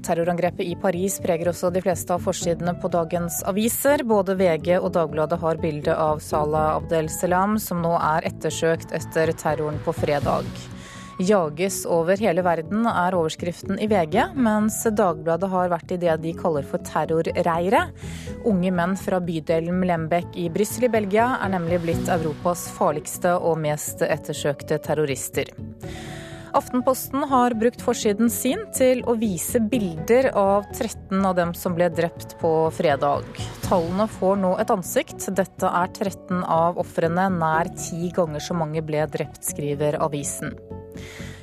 Terrorangrepet 0.00 0.64
i 0.64 0.76
Paris 0.80 1.18
preger 1.20 1.50
også 1.50 1.68
de 1.74 1.82
fleste 1.84 2.14
av 2.14 2.22
forsidene 2.24 2.72
på 2.80 2.88
dagens 2.92 3.42
aviser. 3.50 4.04
Både 4.08 4.36
VG 4.38 4.76
og 4.78 4.92
Dagbladet 4.96 5.40
har 5.42 5.60
bilde 5.60 5.94
av 5.94 6.22
Salah 6.24 6.76
Abdel 6.78 7.10
Selam, 7.12 7.58
som 7.60 7.82
nå 7.84 7.96
er 7.98 8.30
ettersøkt 8.30 8.94
etter 8.96 9.34
terroren 9.36 9.80
på 9.84 9.94
fredag 9.98 10.48
jages 11.20 11.82
over 11.88 12.18
hele 12.20 12.42
verden, 12.44 12.86
er 12.88 13.16
overskriften 13.16 13.78
i 13.80 13.88
VG, 13.90 14.16
mens 14.34 14.80
Dagbladet 14.84 15.50
har 15.52 15.72
vært 15.72 15.94
i 15.94 16.00
det 16.00 16.16
de 16.22 16.32
kaller 16.38 16.66
for 16.66 16.82
terrorreiret. 16.86 17.92
Unge 18.48 18.72
menn 18.74 18.96
fra 19.00 19.20
bydelen 19.24 19.80
Mlembek 19.82 20.38
i 20.40 20.48
Brussel 20.52 20.88
i 20.88 20.92
Belgia 20.92 21.34
er 21.42 21.52
nemlig 21.54 21.82
blitt 21.84 22.08
Europas 22.12 22.68
farligste 22.76 23.36
og 23.36 23.60
mest 23.62 24.04
ettersøkte 24.06 24.80
terrorister. 24.84 25.52
Aftenposten 26.56 27.22
har 27.30 27.54
brukt 27.54 27.82
forsiden 27.84 28.30
sin 28.32 28.64
til 28.74 29.04
å 29.06 29.14
vise 29.20 29.60
bilder 29.62 30.32
av 30.34 30.66
13 30.72 31.22
av 31.22 31.36
dem 31.38 31.54
som 31.54 31.76
ble 31.76 31.86
drept 31.94 32.34
på 32.40 32.50
fredag. 32.74 33.28
Tallene 33.68 34.08
får 34.10 34.42
nå 34.42 34.56
et 34.58 34.74
ansikt. 34.74 35.30
Dette 35.30 35.70
er 35.70 35.94
13 35.94 36.42
av 36.42 36.80
ofrene. 36.82 37.28
Nær 37.38 37.70
ti 37.78 38.10
ganger 38.16 38.42
så 38.42 38.58
mange 38.58 38.82
ble 38.82 39.06
drept, 39.14 39.44
skriver 39.52 40.00
avisen. 40.02 40.56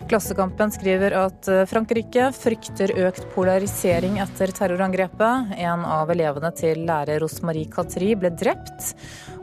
Klassekampen 0.08 0.72
skriver 0.72 1.12
at 1.20 1.48
eh, 1.52 1.66
Frankrike 1.68 2.30
frykter 2.32 2.94
økt 3.10 3.26
polarisering 3.34 4.22
etter 4.24 4.54
terrorangrepet. 4.56 5.52
En 5.60 5.84
av 5.84 6.14
elevene 6.14 6.54
til 6.56 6.86
lærer 6.88 7.20
Rosmarie 7.20 7.68
Catri 7.72 8.14
ble 8.16 8.32
drept, 8.32 8.94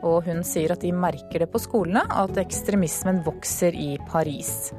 og 0.01 0.25
hun 0.25 0.41
sier 0.47 0.73
at 0.73 0.81
de 0.81 0.95
merker 0.97 1.45
det 1.45 1.51
på 1.53 1.61
skolene 1.61 2.07
at 2.09 2.41
ekstremismen 2.41 3.21
vokser 3.27 3.77
i 3.77 3.99
Paris. 4.09 4.73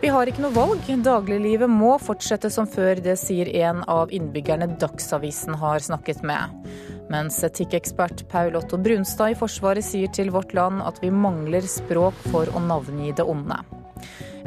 Vi 0.00 0.08
har 0.12 0.28
ikke 0.28 0.44
noe 0.44 0.56
valg, 0.56 0.84
dagliglivet 1.04 1.68
må 1.68 1.94
fortsette 2.00 2.48
som 2.52 2.68
før, 2.68 3.00
det 3.04 3.16
sier 3.20 3.48
en 3.64 3.82
av 3.88 4.12
innbyggerne 4.12 4.68
Dagsavisen 4.80 5.56
har 5.60 5.80
snakket 5.84 6.20
med. 6.24 6.70
Mens 7.12 7.40
etikkekspert 7.44 8.26
Paul 8.28 8.56
Otto 8.60 8.78
Brunstad 8.80 9.32
i 9.32 9.36
Forsvaret 9.36 9.84
sier 9.84 10.12
til 10.12 10.30
Vårt 10.32 10.52
Land 10.56 10.84
at 10.84 11.00
vi 11.02 11.10
mangler 11.12 11.64
språk 11.68 12.16
for 12.30 12.52
å 12.52 12.62
navngi 12.64 13.16
det 13.16 13.24
onde. 13.28 13.60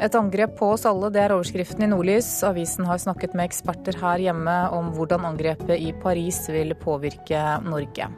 Et 0.02 0.14
angrep 0.18 0.56
på 0.58 0.72
oss 0.74 0.86
alle, 0.88 1.10
det 1.14 1.22
er 1.22 1.34
overskriften 1.36 1.86
i 1.86 1.90
Nordlys. 1.90 2.30
Avisen 2.46 2.88
har 2.88 2.98
snakket 3.02 3.36
med 3.36 3.46
eksperter 3.46 3.98
her 4.00 4.22
hjemme 4.26 4.56
om 4.74 4.90
hvordan 4.96 5.28
angrepet 5.30 5.76
i 5.78 5.92
Paris 6.02 6.44
vil 6.50 6.74
påvirke 6.78 7.44
Norge. 7.66 8.10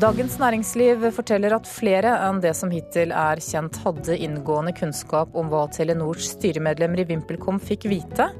Dagens 0.00 0.38
Næringsliv 0.40 1.02
forteller 1.12 1.52
at 1.52 1.66
flere 1.68 2.14
enn 2.24 2.38
det 2.40 2.54
som 2.56 2.70
hittil 2.72 3.10
er 3.12 3.40
kjent, 3.44 3.76
hadde 3.84 4.14
inngående 4.16 4.72
kunnskap 4.72 5.34
om 5.36 5.50
hva 5.52 5.66
Telenors 5.74 6.30
styremedlemmer 6.38 7.02
i 7.02 7.04
VimpelCom 7.10 7.58
fikk 7.60 7.84
vite. 7.90 8.30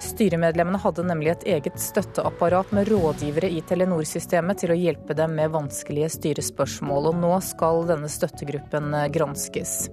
Styremedlemmene 0.00 0.80
hadde 0.80 1.04
nemlig 1.04 1.34
et 1.34 1.44
eget 1.58 1.76
støtteapparat 1.82 2.72
med 2.72 2.88
rådgivere 2.88 3.50
i 3.52 3.60
Telenor-systemet 3.68 4.62
til 4.62 4.72
å 4.72 4.78
hjelpe 4.80 5.18
dem 5.18 5.36
med 5.36 5.52
vanskelige 5.52 6.08
styrespørsmål, 6.16 7.10
og 7.12 7.20
nå 7.20 7.34
skal 7.44 7.84
denne 7.90 8.08
støttegruppen 8.08 8.96
granskes. 9.12 9.90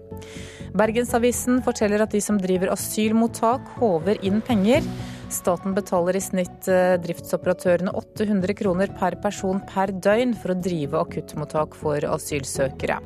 Bergensavisen 0.80 1.60
forteller 1.66 2.08
at 2.08 2.16
de 2.16 2.24
som 2.24 2.40
driver 2.40 2.72
asylmottak, 2.72 3.68
håver 3.82 4.24
inn 4.24 4.40
penger. 4.48 4.88
Staten 5.34 5.76
betaler 5.76 6.16
i 6.16 6.24
snitt 6.24 6.68
eh, 6.72 6.96
driftsoperatørene 7.04 7.92
800 8.00 8.56
kroner 8.58 8.92
per 8.96 9.18
person 9.24 9.60
per 9.68 9.92
døgn 9.92 10.34
for 10.40 10.54
å 10.54 10.60
drive 10.60 11.02
akuttmottak 11.02 11.76
for 11.76 12.08
asylsøkere. 12.08 13.02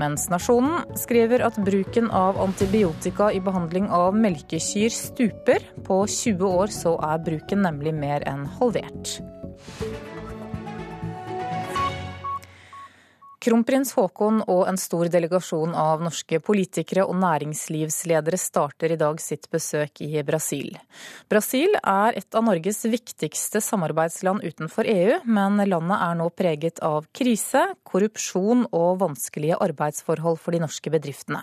Mens 0.00 0.28
Nasjonen 0.32 0.86
skriver 0.96 1.42
at 1.44 1.58
bruken 1.66 2.08
av 2.14 2.38
antibiotika 2.40 3.28
i 3.34 3.42
behandling 3.44 3.90
av 3.92 4.16
melkekyr 4.16 4.94
stuper. 4.94 5.66
På 5.84 6.04
20 6.06 6.46
år 6.62 6.72
så 6.72 6.94
er 7.10 7.20
bruken 7.26 7.66
nemlig 7.66 7.92
mer 7.98 8.24
enn 8.30 8.46
halvert. 8.60 9.18
Kronprins 13.42 13.90
Haakon 13.96 14.38
og 14.46 14.68
en 14.70 14.76
stor 14.78 15.08
delegasjon 15.10 15.72
av 15.74 16.02
norske 16.04 16.38
politikere 16.46 17.02
og 17.08 17.16
næringslivsledere 17.18 18.38
starter 18.38 18.94
i 18.94 18.98
dag 19.00 19.18
sitt 19.18 19.48
besøk 19.50 19.98
i 20.04 20.22
Brasil. 20.22 20.76
Brasil 21.26 21.74
er 21.82 22.20
et 22.20 22.38
av 22.38 22.46
Norges 22.46 22.84
viktigste 22.86 23.58
samarbeidsland 23.64 24.46
utenfor 24.46 24.86
EU, 24.86 25.16
men 25.26 25.58
landet 25.58 26.04
er 26.06 26.20
nå 26.20 26.28
preget 26.38 26.78
av 26.86 27.08
krise, 27.10 27.64
korrupsjon 27.82 28.68
og 28.70 29.02
vanskelige 29.02 29.58
arbeidsforhold 29.58 30.38
for 30.38 30.54
de 30.54 30.62
norske 30.62 30.94
bedriftene. 30.94 31.42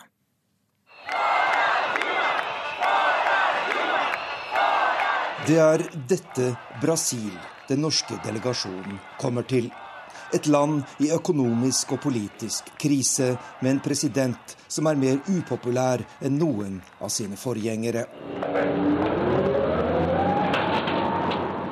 Det 5.50 5.60
er 5.60 5.84
dette 6.08 6.54
Brasil 6.80 7.36
den 7.68 7.84
norske 7.84 8.16
delegasjonen 8.24 9.00
kommer 9.20 9.44
til. 9.44 9.68
Et 10.34 10.48
land 10.48 10.84
i 11.02 11.10
økonomisk 11.12 11.96
og 11.96 12.04
politisk 12.06 12.70
krise, 12.78 13.32
med 13.62 13.72
en 13.72 13.82
president 13.82 14.56
som 14.68 14.88
er 14.90 15.00
mer 15.00 15.22
upopulær 15.26 16.04
enn 16.22 16.38
noen 16.38 16.80
av 17.02 17.10
sine 17.14 17.40
forgjengere. 17.40 18.06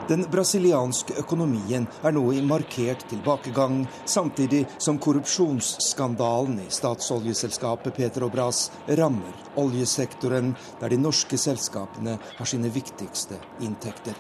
Den 0.08 0.24
brasilianske 0.32 1.18
økonomien 1.20 1.84
er 2.00 2.14
nå 2.16 2.22
i 2.32 2.40
markert 2.40 3.04
tilbakegang, 3.12 3.82
samtidig 4.08 4.62
som 4.80 5.02
korrupsjonsskandalen 5.04 6.62
i 6.64 6.70
statsoljeselskapet 6.72 7.98
Petrobras 7.98 8.70
rammer 8.88 9.36
oljesektoren, 9.60 10.54
der 10.80 10.96
de 10.96 11.02
norske 11.04 11.38
selskapene 11.38 12.16
har 12.40 12.48
sine 12.48 12.72
viktigste 12.72 13.42
inntekter. 13.60 14.16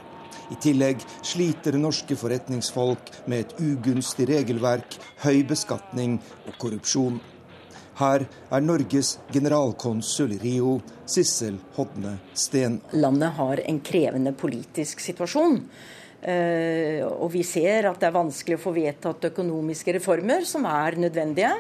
I 0.51 0.57
tillegg 0.63 1.01
sliter 1.25 1.75
norske 1.79 2.15
forretningsfolk 2.15 3.11
med 3.27 3.45
et 3.45 3.57
ugunstig 3.59 4.29
regelverk, 4.29 4.95
høy 5.25 5.41
beskatning 5.47 6.19
og 6.47 6.55
korrupsjon. 6.61 7.19
Her 7.97 8.27
er 8.53 8.61
Norges 8.61 9.15
generalkonsul 9.33 10.35
i 10.35 10.41
Rio, 10.43 10.77
Sissel 11.09 11.57
Hodne 11.75 12.19
Steen. 12.37 12.77
Landet 12.93 13.33
har 13.39 13.61
en 13.65 13.79
krevende 13.81 14.35
politisk 14.37 15.01
situasjon. 15.01 15.57
Eh, 16.21 17.01
og 17.05 17.31
vi 17.33 17.43
ser 17.45 17.89
at 17.89 17.99
det 18.01 18.09
er 18.09 18.15
vanskelig 18.15 18.57
å 18.57 18.61
få 18.61 18.73
vedtatt 18.75 19.29
økonomiske 19.31 19.97
reformer 19.97 20.45
som 20.49 20.65
er 20.69 20.97
nødvendige. 21.01 21.53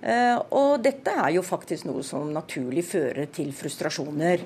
Eh, 0.00 0.36
og 0.52 0.82
dette 0.84 1.12
er 1.16 1.34
jo 1.36 1.44
faktisk 1.44 1.88
noe 1.88 2.04
som 2.04 2.28
naturlig 2.34 2.84
fører 2.88 3.32
til 3.32 3.52
frustrasjoner. 3.56 4.44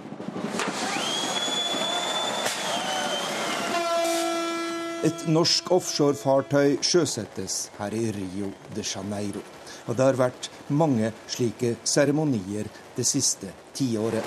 Et 5.01 5.22
norsk 5.32 5.70
offshorefartøy 5.72 6.74
sjøsettes 6.84 7.70
her 7.78 7.94
i 7.96 8.11
Rio 8.12 8.51
de 8.76 8.82
Janeiro. 8.84 9.40
Og 9.88 9.96
det 9.96 10.05
har 10.05 10.18
vært 10.18 10.48
mange 10.68 11.09
slike 11.24 11.78
seremonier 11.88 12.68
det 12.98 13.07
siste 13.09 13.48
tiåret. 13.72 14.26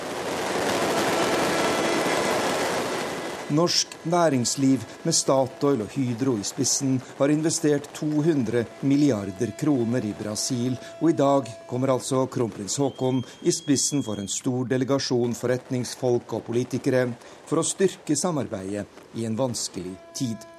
Norsk 3.53 3.91
næringsliv 4.09 4.81
med 5.05 5.13
Statoil 5.13 5.83
og 5.85 5.91
Hydro 5.93 6.33
i 6.41 6.47
spissen 6.47 6.95
har 7.19 7.29
investert 7.29 7.91
200 7.93 8.63
milliarder 8.81 9.51
kroner 9.59 10.07
i 10.09 10.15
Brasil, 10.17 10.73
og 11.03 11.11
i 11.11 11.17
dag 11.19 11.51
kommer 11.69 11.93
altså 11.93 12.23
kronprins 12.33 12.79
Haakon 12.81 13.21
i 13.45 13.53
spissen 13.53 14.01
for 14.01 14.17
en 14.17 14.31
stor 14.31 14.65
delegasjon 14.73 15.37
forretningsfolk 15.37 16.33
og 16.33 16.47
politikere 16.49 17.05
for 17.45 17.61
å 17.61 17.67
styrke 17.67 18.17
samarbeidet 18.17 18.87
i 19.21 19.27
en 19.29 19.37
vanskelig 19.37 19.93
tid. 20.17 20.49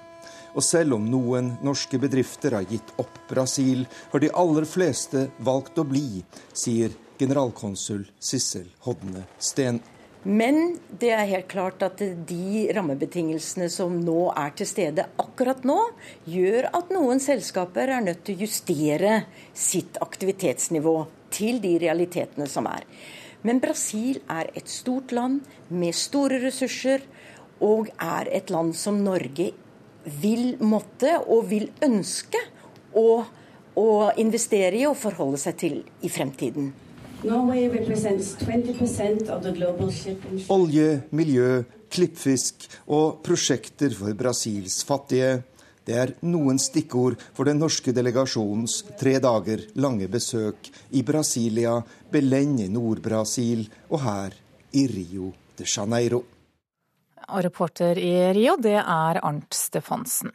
Og 0.55 0.63
selv 0.63 0.95
om 0.95 1.07
noen 1.11 1.55
norske 1.67 1.99
bedrifter 1.99 2.55
har 2.55 2.69
gitt 2.71 2.95
opp 3.03 3.17
Brasil, 3.31 3.83
har 4.13 4.23
de 4.23 4.31
aller 4.39 4.67
fleste 4.69 5.29
valgt 5.43 5.81
å 5.83 5.87
bli, 5.89 6.23
sier 6.55 6.95
generalkonsul 7.19 8.05
Sissel 8.23 8.69
Hodne 8.87 9.27
Steen. 9.39 9.81
Men 10.25 10.79
det 10.89 11.11
er 11.13 11.27
helt 11.29 11.51
klart 11.51 11.83
at 11.85 12.01
de 12.01 12.63
rammebetingelsene 12.73 13.67
som 13.69 13.99
nå 14.01 14.31
er 14.33 14.55
til 14.57 14.69
stede 14.71 15.05
akkurat 15.21 15.67
nå, 15.69 15.77
gjør 16.25 16.71
at 16.71 16.95
noen 16.95 17.21
selskaper 17.21 17.93
er 17.93 18.07
nødt 18.07 18.23
til 18.25 18.39
å 18.39 18.47
justere 18.47 19.19
sitt 19.53 19.99
aktivitetsnivå 20.01 20.97
til 21.35 21.61
de 21.61 21.75
realitetene 21.83 22.49
som 22.49 22.71
er. 22.71 22.87
Men 23.45 23.61
Brasil 23.61 24.23
er 24.33 24.49
et 24.57 24.71
stort 24.73 25.13
land 25.13 25.45
med 25.69 25.93
store 25.99 26.41
ressurser, 26.47 27.05
og 27.61 27.91
er 28.03 28.29
et 28.35 28.49
land 28.51 28.73
som 28.77 28.97
Norge 29.05 29.53
vil 30.05 30.55
måtte 30.61 31.17
og 31.23 31.47
vil 31.51 31.69
ønske 31.85 32.41
å, 32.95 33.25
å 33.75 33.89
investere 34.21 34.81
i 34.81 34.87
og 34.89 34.99
forholde 35.01 35.41
seg 35.41 35.61
til 35.61 35.79
i 36.05 36.11
fremtiden. 36.13 36.73
Olje, 40.55 40.89
miljø, 41.17 41.49
klippfisk 41.95 42.67
og 42.93 43.23
prosjekter 43.25 43.97
for 43.97 44.13
Brasils 44.19 44.83
fattige. 44.85 45.39
Det 45.85 45.97
er 46.01 46.13
noen 46.25 46.61
stikkord 46.61 47.21
for 47.37 47.49
den 47.49 47.59
norske 47.61 47.93
delegasjonens 47.97 48.83
tre 49.01 49.19
dager 49.25 49.67
lange 49.81 50.09
besøk 50.13 50.71
i 50.97 51.05
Brasilia, 51.05 51.79
Belén 52.13 52.57
i 52.65 52.69
Nord-Brasil 52.73 53.67
og 53.91 54.01
her 54.05 54.37
i 54.73 54.87
Rio 54.89 55.33
de 55.57 55.69
Janeiro. 55.69 56.25
Og 57.29 57.45
reporter 57.47 57.99
i 58.01 58.14
Rio, 58.37 58.57
det 58.61 58.79
er 58.81 59.22
Arnt 59.25 59.55
Stefansen. 59.55 60.33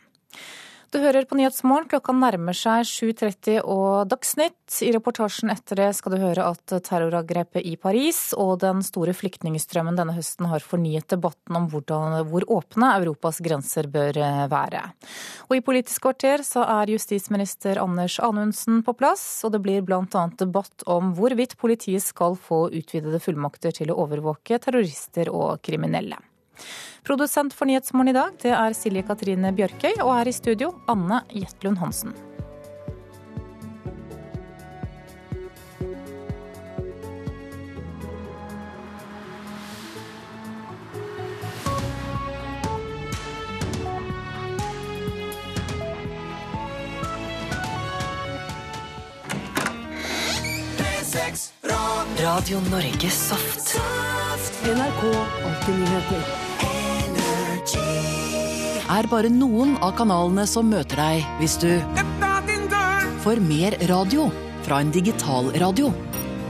Du 0.89 0.97
hører 0.97 1.21
på 1.29 1.37
Nyhetsmorgen. 1.37 1.85
Klokka 1.85 2.15
nærmer 2.17 2.55
seg 2.57 2.81
7.30 2.89 3.59
og 3.61 4.07
Dagsnytt. 4.09 4.57
I 4.81 4.89
reportasjen 4.95 5.51
etter 5.53 5.77
det 5.77 5.89
skal 5.93 6.15
du 6.15 6.17
høre 6.17 6.47
at 6.49 6.73
terrorangrepet 6.87 7.61
i 7.61 7.75
Paris 7.77 8.31
og 8.33 8.55
den 8.63 8.81
store 8.85 9.13
flyktningstrømmen 9.13 9.99
denne 9.99 10.15
høsten 10.17 10.47
har 10.49 10.65
fornyet 10.65 11.05
debatten 11.13 11.59
om 11.59 11.67
hvordan, 11.69 12.15
hvor 12.31 12.47
åpne 12.57 12.89
Europas 12.95 13.37
grenser 13.45 13.85
bør 13.93 14.17
eh, 14.17 14.47
være. 14.49 14.81
Og 15.51 15.59
i 15.59 15.63
Politisk 15.69 16.07
kvarter 16.07 16.41
så 16.47 16.65
er 16.65 16.95
justisminister 16.95 17.77
Anders 17.83 18.17
Anundsen 18.25 18.81
på 18.81 18.97
plass, 18.97 19.27
og 19.45 19.53
det 19.53 19.61
blir 19.67 19.85
bl.a. 19.85 20.25
debatt 20.41 20.87
om 20.89 21.13
hvorvidt 21.19 21.53
politiet 21.61 22.01
skal 22.07 22.33
få 22.33 22.65
utvidede 22.73 23.21
fullmakter 23.21 23.77
til 23.77 23.93
å 23.93 24.01
overvåke 24.07 24.57
terrorister 24.65 25.29
og 25.29 25.61
kriminelle. 25.61 26.17
Produsent 27.07 27.55
for 27.55 27.69
Nyhetsmorgen 27.69 28.13
i 28.13 28.17
dag 28.17 28.39
det 28.43 28.55
er 28.55 28.77
Silje 28.77 29.05
Katrine 29.07 29.53
Bjørkøy, 29.55 30.01
og 30.03 30.15
her 30.17 30.29
i 30.29 30.35
studio 30.35 30.73
Anne 30.91 31.23
Jetlund 31.33 31.81
Hansen. 31.81 32.17
Radio 52.39 52.59
Norge 52.59 53.09
Soft. 53.09 53.75
NRK 54.63 55.03
Alltid-nyheter. 55.45 56.48
Er 58.89 59.05
bare 59.05 59.29
noen 59.29 59.75
av 59.85 59.91
kanalene 59.99 60.47
som 60.49 60.65
møter 60.65 60.97
deg 60.97 61.25
hvis 61.37 61.59
du 61.61 61.69
får 63.21 63.37
mer 63.45 63.75
radio 63.85 64.23
fra 64.65 64.79
en 64.81 64.89
digital 64.89 65.51
radio. 65.61 65.91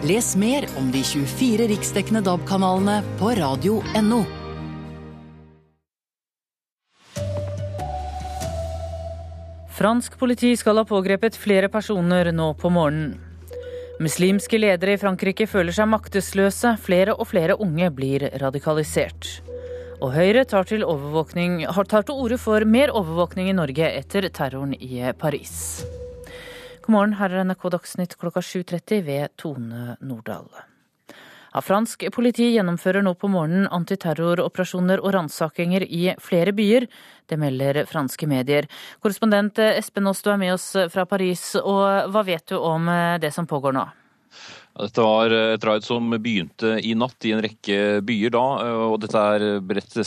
Les 0.08 0.30
mer 0.40 0.64
om 0.80 0.88
de 0.94 1.02
24 1.04 1.68
riksdekkende 1.68 2.22
DAB-kanalene 2.24 3.02
på 3.20 3.34
radio.no. 3.42 4.22
Fransk 9.76 10.16
politi 10.20 10.54
skal 10.60 10.80
ha 10.80 10.88
pågrepet 10.88 11.36
flere 11.36 11.68
personer 11.68 12.32
nå 12.32 12.54
på 12.56 12.72
morgenen. 12.72 13.18
Muslimske 14.00 14.64
ledere 14.64 14.96
i 14.96 15.04
Frankrike 15.04 15.44
føler 15.44 15.76
seg 15.76 15.92
maktesløse. 15.92 16.78
Flere 16.80 17.20
og 17.20 17.28
flere 17.34 17.60
unge 17.60 17.92
blir 17.92 18.30
radikalisert. 18.40 19.42
Og 20.00 20.14
Høyre 20.16 20.46
tar 20.48 20.64
til, 20.64 20.86
tar 20.88 22.06
til 22.08 22.16
orde 22.16 22.38
for 22.40 22.64
mer 22.64 22.92
overvåkning 22.96 23.50
i 23.52 23.56
Norge 23.58 23.84
etter 23.84 24.30
terroren 24.32 24.72
i 24.72 25.02
Paris. 25.20 25.84
God 26.86 26.94
morgen, 26.94 27.16
her 27.20 27.36
er 27.36 27.44
NRK 27.44 27.66
Dagsnytt 27.74 28.16
klokka 28.22 28.40
7.30 28.40 29.04
ved 29.04 29.36
Tone 29.36 29.98
Nordahl. 30.00 30.48
Ja, 31.50 31.60
fransk 31.66 32.06
politi 32.16 32.48
gjennomfører 32.54 33.04
nå 33.04 33.12
på 33.20 33.28
morgenen 33.34 33.68
antiterroroperasjoner 33.76 35.04
og 35.04 35.18
ransakinger 35.18 35.84
i 35.84 36.14
flere 36.24 36.56
byer. 36.56 36.88
Det 37.28 37.42
melder 37.42 37.84
franske 37.90 38.30
medier. 38.30 38.72
Korrespondent 39.04 39.60
Espen 39.68 40.08
Aas, 40.08 40.24
du 40.24 40.32
er 40.32 40.40
med 40.40 40.56
oss 40.56 40.72
fra 40.94 41.04
Paris. 41.10 41.58
og 41.60 42.08
Hva 42.14 42.24
vet 42.24 42.48
du 42.48 42.56
om 42.56 42.88
det 43.20 43.36
som 43.36 43.50
pågår 43.50 43.76
nå? 43.76 43.90
Dette 44.80 45.04
var 45.04 45.34
et 45.36 45.66
raid 45.68 45.84
som 45.84 46.08
begynte 46.24 46.78
i 46.80 46.94
natt 46.96 47.26
i 47.28 47.34
en 47.36 47.44
rekke 47.44 48.00
byer 48.08 48.32
da, 48.32 48.46
og 48.88 49.00
dette 49.04 49.24
er 49.36 49.60
bredt 49.60 49.98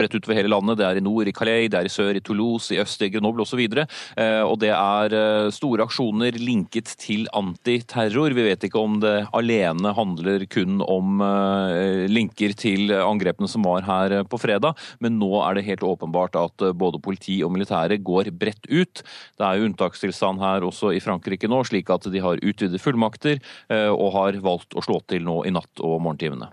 spredt 0.00 0.16
utover 0.16 0.40
hele 0.40 0.52
landet. 0.52 0.80
Det 0.80 0.86
er 0.88 0.98
i 0.98 1.04
nord 1.04 1.28
i 1.28 1.34
Calais, 1.36 1.68
det 1.70 1.78
er 1.78 1.88
i 1.88 1.92
sør 1.92 2.16
i 2.16 2.24
Toulouse, 2.24 2.72
i 2.74 2.80
øst 2.80 3.02
i 3.04 3.10
Grenoble 3.12 3.44
osv. 3.44 3.60
Og, 3.60 3.76
så 3.76 4.48
og 4.48 4.56
det 4.62 4.72
er 4.72 5.16
eh, 5.16 5.50
store 5.54 5.84
aksjoner 5.86 6.38
linket 6.40 6.94
til 7.00 7.26
antiterror. 7.36 8.34
Vi 8.36 8.46
vet 8.46 8.64
ikke 8.66 8.80
om 8.80 8.98
det 9.02 9.14
alene 9.36 9.92
handler 9.96 10.46
kun 10.50 10.80
om 10.84 11.20
eh, 11.24 12.06
linker 12.10 12.54
til 12.58 12.94
angrepene 12.96 13.50
som 13.50 13.66
var 13.66 13.84
her 13.86 14.16
på 14.30 14.40
fredag, 14.40 14.78
men 15.04 15.18
nå 15.20 15.30
er 15.44 15.58
det 15.58 15.66
helt 15.68 15.84
åpenbart 15.86 16.38
at 16.40 16.66
både 16.78 17.02
politi 17.02 17.40
og 17.44 17.52
militære 17.54 18.00
går 18.04 18.32
bredt 18.40 18.68
ut. 18.70 19.02
Det 19.38 19.46
er 19.46 19.58
jo 19.58 19.68
unntakstilstand 19.68 20.40
her 20.42 20.66
også 20.66 20.94
i 20.96 21.02
Frankrike 21.02 21.50
nå, 21.50 21.62
slik 21.68 21.90
at 21.92 22.08
de 22.10 22.22
har 22.22 22.40
utvidet 22.40 22.80
fullmakter 22.82 23.40
eh, 23.40 23.90
og 23.90 24.14
har 24.16 24.40
valgt 24.44 24.76
å 24.76 24.84
slå 24.84 25.00
til 25.10 25.26
nå 25.26 25.42
i 25.48 25.54
natt 25.54 25.84
og 25.84 26.00
morgentimene. 26.04 26.50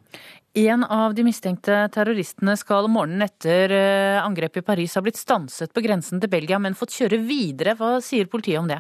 En 0.58 0.84
av 0.84 1.14
de 1.14 1.22
mistenkte 1.22 1.84
terroristene 1.93 2.55
skal 2.58 2.88
morgenen 2.89 3.22
etter 3.28 3.70
eh, 3.78 4.18
angrepet 4.18 4.64
i 4.64 4.66
Paris 4.66 4.95
ha 4.97 5.03
blitt 5.05 5.20
stanset 5.20 5.70
på 5.70 5.84
grensen 5.86 6.18
til 6.24 6.32
Belgia, 6.34 6.58
men 6.58 6.74
fått 6.74 6.95
kjøre 6.95 7.20
videre. 7.22 7.76
Hva 7.78 7.99
sier 8.01 8.26
politiet 8.32 8.58
om 8.64 8.72
det? 8.72 8.80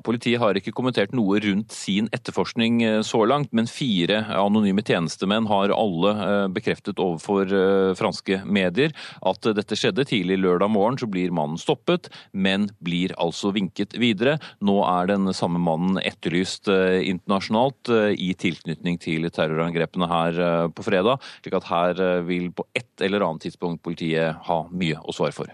Politiet 0.00 0.40
har 0.40 0.56
ikke 0.56 0.72
kommentert 0.72 1.12
noe 1.16 1.36
rundt 1.44 1.74
sin 1.74 2.08
etterforskning 2.16 2.80
eh, 2.86 3.00
så 3.04 3.22
langt, 3.28 3.52
men 3.52 3.68
fire 3.68 4.22
anonyme 4.38 4.84
tjenestemenn 4.86 5.48
har 5.50 5.74
alle 5.74 6.12
eh, 6.24 6.46
bekreftet 6.54 7.02
overfor 7.02 7.52
eh, 7.52 7.92
franske 7.98 8.40
medier 8.48 8.94
at 9.28 9.50
dette 9.58 9.76
skjedde. 9.78 10.06
Tidlig 10.08 10.40
lørdag 10.40 10.72
morgen 10.72 10.98
så 11.00 11.08
blir 11.10 11.34
mannen 11.34 11.60
stoppet, 11.60 12.08
men 12.32 12.70
blir 12.84 13.12
altså 13.20 13.52
vinket 13.54 13.98
videre. 14.00 14.38
Nå 14.64 14.78
er 14.88 15.12
den 15.12 15.28
samme 15.36 15.60
mannen 15.62 16.00
etterlyst 16.00 16.70
internasjonalt 16.72 17.90
i 18.16 18.32
tilknytning 18.38 18.98
til 19.02 19.28
terrorangrepene 19.32 20.08
her 20.10 20.40
på 20.74 20.84
fredag, 20.86 21.22
slik 21.42 21.56
at 21.58 21.68
her 21.68 22.02
vil 22.26 22.50
på 22.54 22.66
et 22.78 23.04
eller 23.04 23.24
annet 23.26 23.48
tidspunkt 23.48 23.82
politiet 23.84 24.40
ha 24.48 24.60
mye 24.72 25.00
å 25.02 25.14
svare 25.16 25.36
for. 25.36 25.52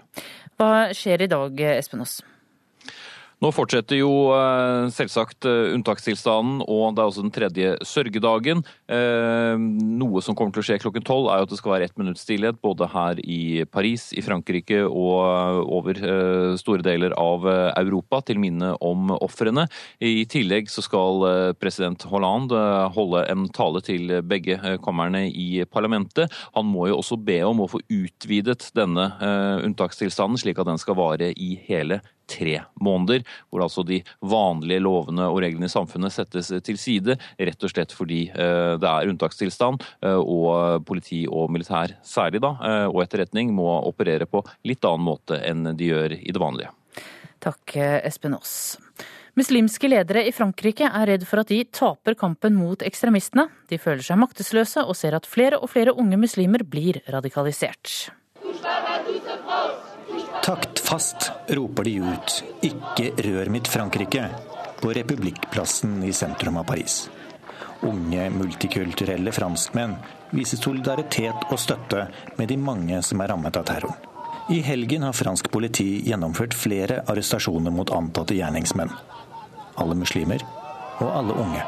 Hva 0.58 0.90
skjer 0.96 1.26
i 1.26 1.30
dag, 1.30 1.62
Espen 1.78 2.04
Aas? 2.04 2.18
Nå 3.38 3.52
fortsetter 3.54 4.00
jo 4.00 4.10
eh, 4.34 4.88
selvsagt 4.90 5.46
eh, 5.46 5.70
unntakstilstanden, 5.76 6.64
og 6.66 6.96
det 6.96 7.02
er 7.02 7.10
også 7.10 7.22
den 7.22 7.34
tredje 7.34 7.76
sørgedagen. 7.86 8.64
Eh, 8.90 9.54
noe 10.00 10.22
som 10.26 10.34
kommer 10.34 10.56
til 10.56 10.64
å 10.64 10.66
skje 10.66 10.80
klokken 10.82 11.06
tolv, 11.06 11.28
er 11.30 11.38
jo 11.38 11.46
at 11.46 11.52
det 11.52 11.58
skal 11.60 11.74
være 11.76 11.86
ett 11.86 12.00
minutts 12.00 12.24
stillhet 12.26 12.58
både 12.64 12.88
her 12.90 13.22
i 13.22 13.62
Paris, 13.70 14.08
i 14.18 14.24
Frankrike 14.26 14.80
og 14.88 15.70
over 15.78 16.02
store 16.58 16.82
deler 16.82 17.14
av 17.18 17.46
Europa, 17.78 18.20
til 18.26 18.42
minne 18.42 18.72
om 18.82 19.14
ofrene. 19.14 19.68
I 20.02 20.26
tillegg 20.30 20.70
så 20.72 20.82
skal 20.82 21.54
president 21.60 22.02
Hollande 22.10 22.58
holde 22.94 23.22
en 23.30 23.46
tale 23.54 23.82
til 23.86 24.18
begge 24.26 24.58
kammerne 24.82 25.26
i 25.30 25.62
parlamentet. 25.70 26.34
Han 26.58 26.66
må 26.70 26.88
jo 26.90 26.98
også 26.98 27.20
be 27.22 27.38
om 27.46 27.62
å 27.62 27.70
få 27.70 27.82
utvidet 27.86 28.70
denne 28.78 29.10
unntakstilstanden, 29.62 30.40
slik 30.42 30.58
at 30.58 30.70
den 30.70 30.80
skal 30.82 30.98
vare 30.98 31.30
i 31.38 31.54
hele 31.68 32.02
tre 32.28 32.58
måneder. 32.84 33.24
Hvor 33.48 33.64
altså 33.66 33.84
de 33.88 34.00
vanlige 34.20 34.84
lovene 34.84 35.26
og 35.32 35.40
reglene 35.44 35.68
i 35.68 35.72
samfunnet 35.72 36.14
settes 36.14 36.52
til 36.64 36.78
side, 36.80 37.18
rett 37.40 37.64
og 37.64 37.72
slett 37.74 37.94
fordi 37.96 38.24
det 38.32 38.88
er 38.88 39.10
unntakstilstand, 39.10 39.84
og 40.22 40.84
politi 40.88 41.24
og 41.26 41.50
militær 41.54 41.96
særlig 42.06 42.42
da, 42.44 42.54
og 42.88 43.02
etterretning 43.04 43.52
må 43.56 43.68
operere 43.88 44.28
på 44.28 44.44
litt 44.68 44.84
annen 44.86 45.06
måte 45.08 45.40
enn 45.44 45.72
de 45.78 45.92
gjør 45.92 46.18
i 46.18 46.34
det 46.34 46.42
vanlige. 46.42 46.74
Takk, 47.44 47.76
Espen 48.06 48.34
Aas. 48.38 48.76
Muslimske 49.38 49.86
ledere 49.86 50.24
i 50.26 50.32
Frankrike 50.34 50.88
er 50.88 51.12
redd 51.12 51.22
for 51.28 51.38
at 51.44 51.52
de 51.52 51.60
taper 51.70 52.16
kampen 52.18 52.56
mot 52.58 52.82
ekstremistene. 52.82 53.44
De 53.70 53.78
føler 53.78 54.02
seg 54.02 54.18
maktesløse 54.18 54.82
og 54.82 54.98
ser 54.98 55.14
at 55.14 55.28
flere 55.30 55.60
og 55.62 55.70
flere 55.70 55.94
unge 55.94 56.18
muslimer 56.18 56.64
blir 56.66 56.98
radikalisert. 57.06 58.10
Taktfast 60.48 61.30
roper 61.52 61.84
de 61.84 61.98
ut 62.00 62.44
'Ikke 62.64 63.10
rør 63.26 63.50
mitt 63.52 63.68
Frankrike' 63.68 64.30
på 64.80 64.94
Republikkplassen 64.96 66.00
i 66.04 66.12
sentrum 66.12 66.56
av 66.56 66.64
Paris. 66.64 67.10
Unge 67.82 68.30
multikulturelle 68.30 69.32
franskmenn 69.32 69.98
viser 70.32 70.56
solidaritet 70.56 71.52
og 71.52 71.58
støtte 71.58 72.08
med 72.38 72.48
de 72.48 72.56
mange 72.56 73.02
som 73.02 73.20
er 73.20 73.28
rammet 73.28 73.60
av 73.60 73.68
terroren. 73.68 74.00
I 74.48 74.62
helgen 74.64 75.02
har 75.02 75.12
fransk 75.12 75.50
politi 75.52 76.00
gjennomført 76.08 76.56
flere 76.56 77.02
arrestasjoner 77.04 77.70
mot 77.70 77.92
antatte 77.92 78.34
gjerningsmenn 78.34 78.96
alle 79.78 79.94
muslimer 79.98 80.42
og 80.98 81.10
alle 81.12 81.36
unge. 81.44 81.62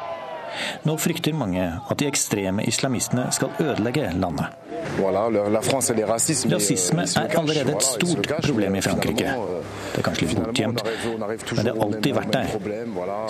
Nå 0.85 0.97
frykter 1.01 1.37
mange 1.37 1.67
at 1.91 1.99
de 2.01 2.09
ekstreme 2.11 2.65
islamistene 2.69 3.29
skal 3.35 3.55
ødelegge 3.61 4.11
landet. 4.17 4.47
Rasisme 6.51 7.03
er 7.03 7.39
allerede 7.39 7.73
et 7.77 7.83
stort 7.83 8.33
problem 8.47 8.75
i 8.75 8.81
Frankrike. 8.81 9.35
Det 9.93 9.99
er 9.99 10.07
kanskje 10.07 10.27
litt 10.27 10.41
bortgjemt, 10.41 10.83
men 11.57 11.67
det 11.67 11.75
har 11.75 11.83
alltid 11.87 12.17
vært 12.17 12.33
der, 12.35 12.47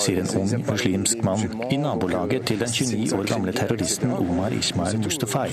sier 0.04 0.22
en 0.22 0.30
ung 0.40 0.64
muslimsk 0.68 1.24
mann 1.26 1.42
i 1.70 1.80
nabolaget 1.80 2.46
til 2.50 2.62
den 2.62 2.72
29 2.76 3.18
år 3.18 3.28
gamle 3.32 3.56
terroristen 3.56 4.14
Omar 4.16 4.56
Ismail 4.56 5.02
Mustafai. 5.02 5.48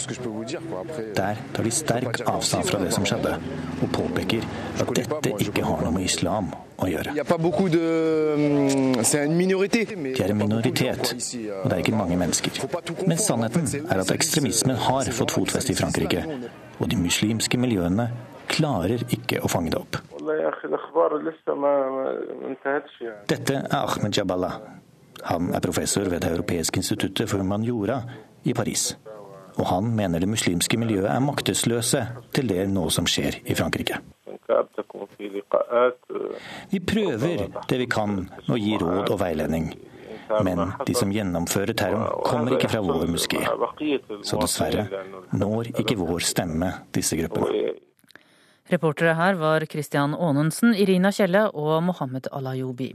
Der 1.18 1.43
tar 1.53 1.63
de 1.63 1.72
sterk 1.74 2.24
avstand 2.28 2.72
fra 2.72 2.84
det 2.84 2.93
som 2.95 3.07
skjedde, 3.07 3.38
og 3.82 3.91
påpeker 3.99 4.47
at 4.80 4.95
dette 5.01 5.36
ikke 5.47 5.65
har 5.68 5.86
noe 5.86 5.95
med 5.99 6.09
islam 6.11 6.51
å 6.78 6.88
gjøre. 6.91 7.13
De 7.13 7.21
er 9.13 9.23
en 9.25 9.36
minoritet, 9.38 10.13
og 10.21 11.65
det 11.69 11.73
er 11.73 11.82
ikke 11.82 11.97
mange 11.97 12.17
mennesker. 12.19 12.51
Men 13.07 13.17
sannheten 13.21 13.67
er 13.84 14.03
at 14.03 14.13
ekstremismen 14.13 14.78
har 14.88 15.11
fått 15.17 15.36
fotfeste 15.36 15.73
i 15.73 15.78
Frankrike, 15.78 16.25
og 16.78 16.89
de 16.91 16.99
muslimske 17.01 17.59
miljøene 17.61 18.09
klarer 18.47 19.03
ikke 19.13 19.41
å 19.43 19.49
fange 19.51 19.73
det 19.73 19.80
opp. 19.82 19.99
Dette 23.28 23.57
er 23.59 23.78
Ahmed 23.82 24.17
Jabala. 24.17 24.51
Han 25.28 25.49
er 25.55 25.63
professor 25.63 26.05
ved 26.07 26.21
Det 26.21 26.32
europeiske 26.32 26.80
instituttet 26.80 27.30
for 27.30 27.41
humaniora 27.41 28.01
i 28.45 28.53
Paris. 28.53 28.93
Og 29.57 29.65
han 29.65 29.89
mener 29.95 30.21
det 30.21 30.30
muslimske 30.30 30.78
miljøet 30.78 31.09
er 31.09 31.23
maktesløse 31.23 32.03
til 32.34 32.53
det 32.53 32.67
nå 32.69 32.86
som 32.93 33.09
skjer 33.09 33.41
i 33.45 33.57
Frankrike. 33.57 33.97
Vi 36.71 36.79
prøver 36.79 37.47
det 37.69 37.79
vi 37.83 37.87
kan 37.91 38.19
å 38.47 38.57
gi 38.59 38.77
råd 38.79 39.11
og 39.11 39.19
veiledning. 39.21 39.71
Men 40.43 40.73
de 40.85 40.93
som 40.95 41.11
gjennomfører 41.11 41.75
terroren, 41.77 42.23
kommer 42.27 42.57
ikke 42.57 42.69
fra 42.71 42.81
vår 42.83 43.07
moské. 43.11 43.43
Så 44.27 44.39
dessverre 44.41 44.87
når 45.31 45.71
ikke 45.79 45.97
vår 45.99 46.25
stemme 46.27 46.71
disse 46.95 47.19
gruppene. 47.19 47.75
Reportere 48.67 49.13
her 49.15 49.37
var 49.39 49.63
Christian 49.71 50.15
Aanensen, 50.15 50.73
Irina 50.75 51.13
Kjelle 51.15 51.45
og 51.55 51.83
Mohammed 51.87 52.27
Alayobi. 52.35 52.89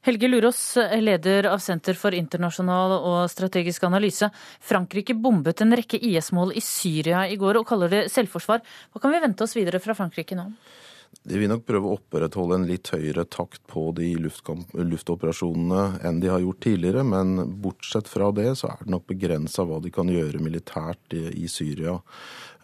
Helge 0.00 0.28
Lurås, 0.28 0.76
leder 0.96 1.44
av 1.50 1.60
Senter 1.60 1.92
for 1.92 2.14
internasjonal 2.16 2.94
og 2.96 3.18
strategisk 3.28 3.82
analyse. 3.84 4.30
Frankrike 4.64 5.12
bombet 5.12 5.60
en 5.60 5.76
rekke 5.76 6.00
IS-mål 6.00 6.54
i 6.56 6.62
Syria 6.64 7.26
i 7.28 7.36
går 7.40 7.58
og 7.60 7.66
kaller 7.68 7.92
det 7.92 8.06
selvforsvar. 8.08 8.62
Hva 8.94 9.02
kan 9.02 9.12
vi 9.12 9.20
vente 9.20 9.44
oss 9.44 9.52
videre 9.58 9.82
fra 9.84 9.92
Frankrike 9.98 10.38
nå? 10.38 10.46
De 11.22 11.36
vil 11.36 11.50
nok 11.52 11.66
prøve 11.68 11.84
å 11.84 11.96
opprettholde 11.98 12.56
en 12.56 12.64
litt 12.64 12.88
høyere 12.94 13.26
takt 13.28 13.60
på 13.68 13.90
de 13.92 14.08
luftoperasjonene 14.16 16.00
enn 16.08 16.20
de 16.22 16.30
har 16.32 16.40
gjort 16.40 16.62
tidligere, 16.64 17.02
men 17.04 17.42
bortsett 17.60 18.08
fra 18.08 18.30
det 18.32 18.54
så 18.56 18.70
er 18.72 18.80
det 18.80 18.94
nok 18.94 19.04
begrensa 19.10 19.66
hva 19.68 19.82
de 19.84 19.92
kan 19.92 20.08
gjøre 20.08 20.40
militært 20.40 21.12
i, 21.12 21.26
i 21.44 21.50
Syria. 21.52 21.98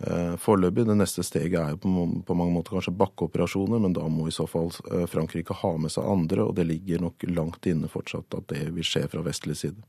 Eh, 0.01 0.39
foreløpig, 0.41 0.87
det 0.89 0.97
neste 0.97 1.25
steget 1.27 1.59
er 1.61 1.75
jo 1.75 1.83
på, 1.85 2.07
på, 2.25 2.39
mange 2.39 2.57
måter 2.57 2.79
kanskje 2.79 2.97
bakkeoperasjoner, 2.97 3.83
men 3.85 3.97
da 3.97 4.09
må 4.09 4.31
i 4.31 4.35
så 4.35 4.49
fall 4.49 4.73
eh, 4.89 5.05
Frankrike 5.11 5.59
ha 5.61 5.75
med 5.77 5.93
seg 5.93 6.09
andre, 6.17 6.49
og 6.49 6.57
det 6.57 6.65
ligger 6.71 7.05
nok 7.05 7.29
langt 7.37 7.69
inne 7.69 7.93
fortsatt 7.93 8.41
at 8.41 8.49
det 8.55 8.71
vil 8.73 8.89
skje 8.89 9.05
fra 9.13 9.25
vestlig 9.27 9.59
side. 9.61 9.85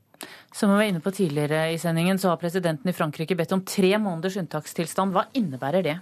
Som 0.52 0.74
vi 0.74 0.82
var 0.82 0.90
inne 0.90 1.00
på 1.04 1.16
tidligere 1.16 1.70
i 1.72 1.80
sendingen, 1.80 2.20
så 2.20 2.34
har 2.34 2.44
presidenten 2.44 2.92
i 2.92 2.96
Frankrike 3.00 3.36
bedt 3.40 3.56
om 3.56 3.64
tre 3.64 3.96
måneders 3.96 4.36
unntakstilstand. 4.44 5.16
Hva 5.16 5.30
innebærer 5.38 5.88
det? 5.88 5.98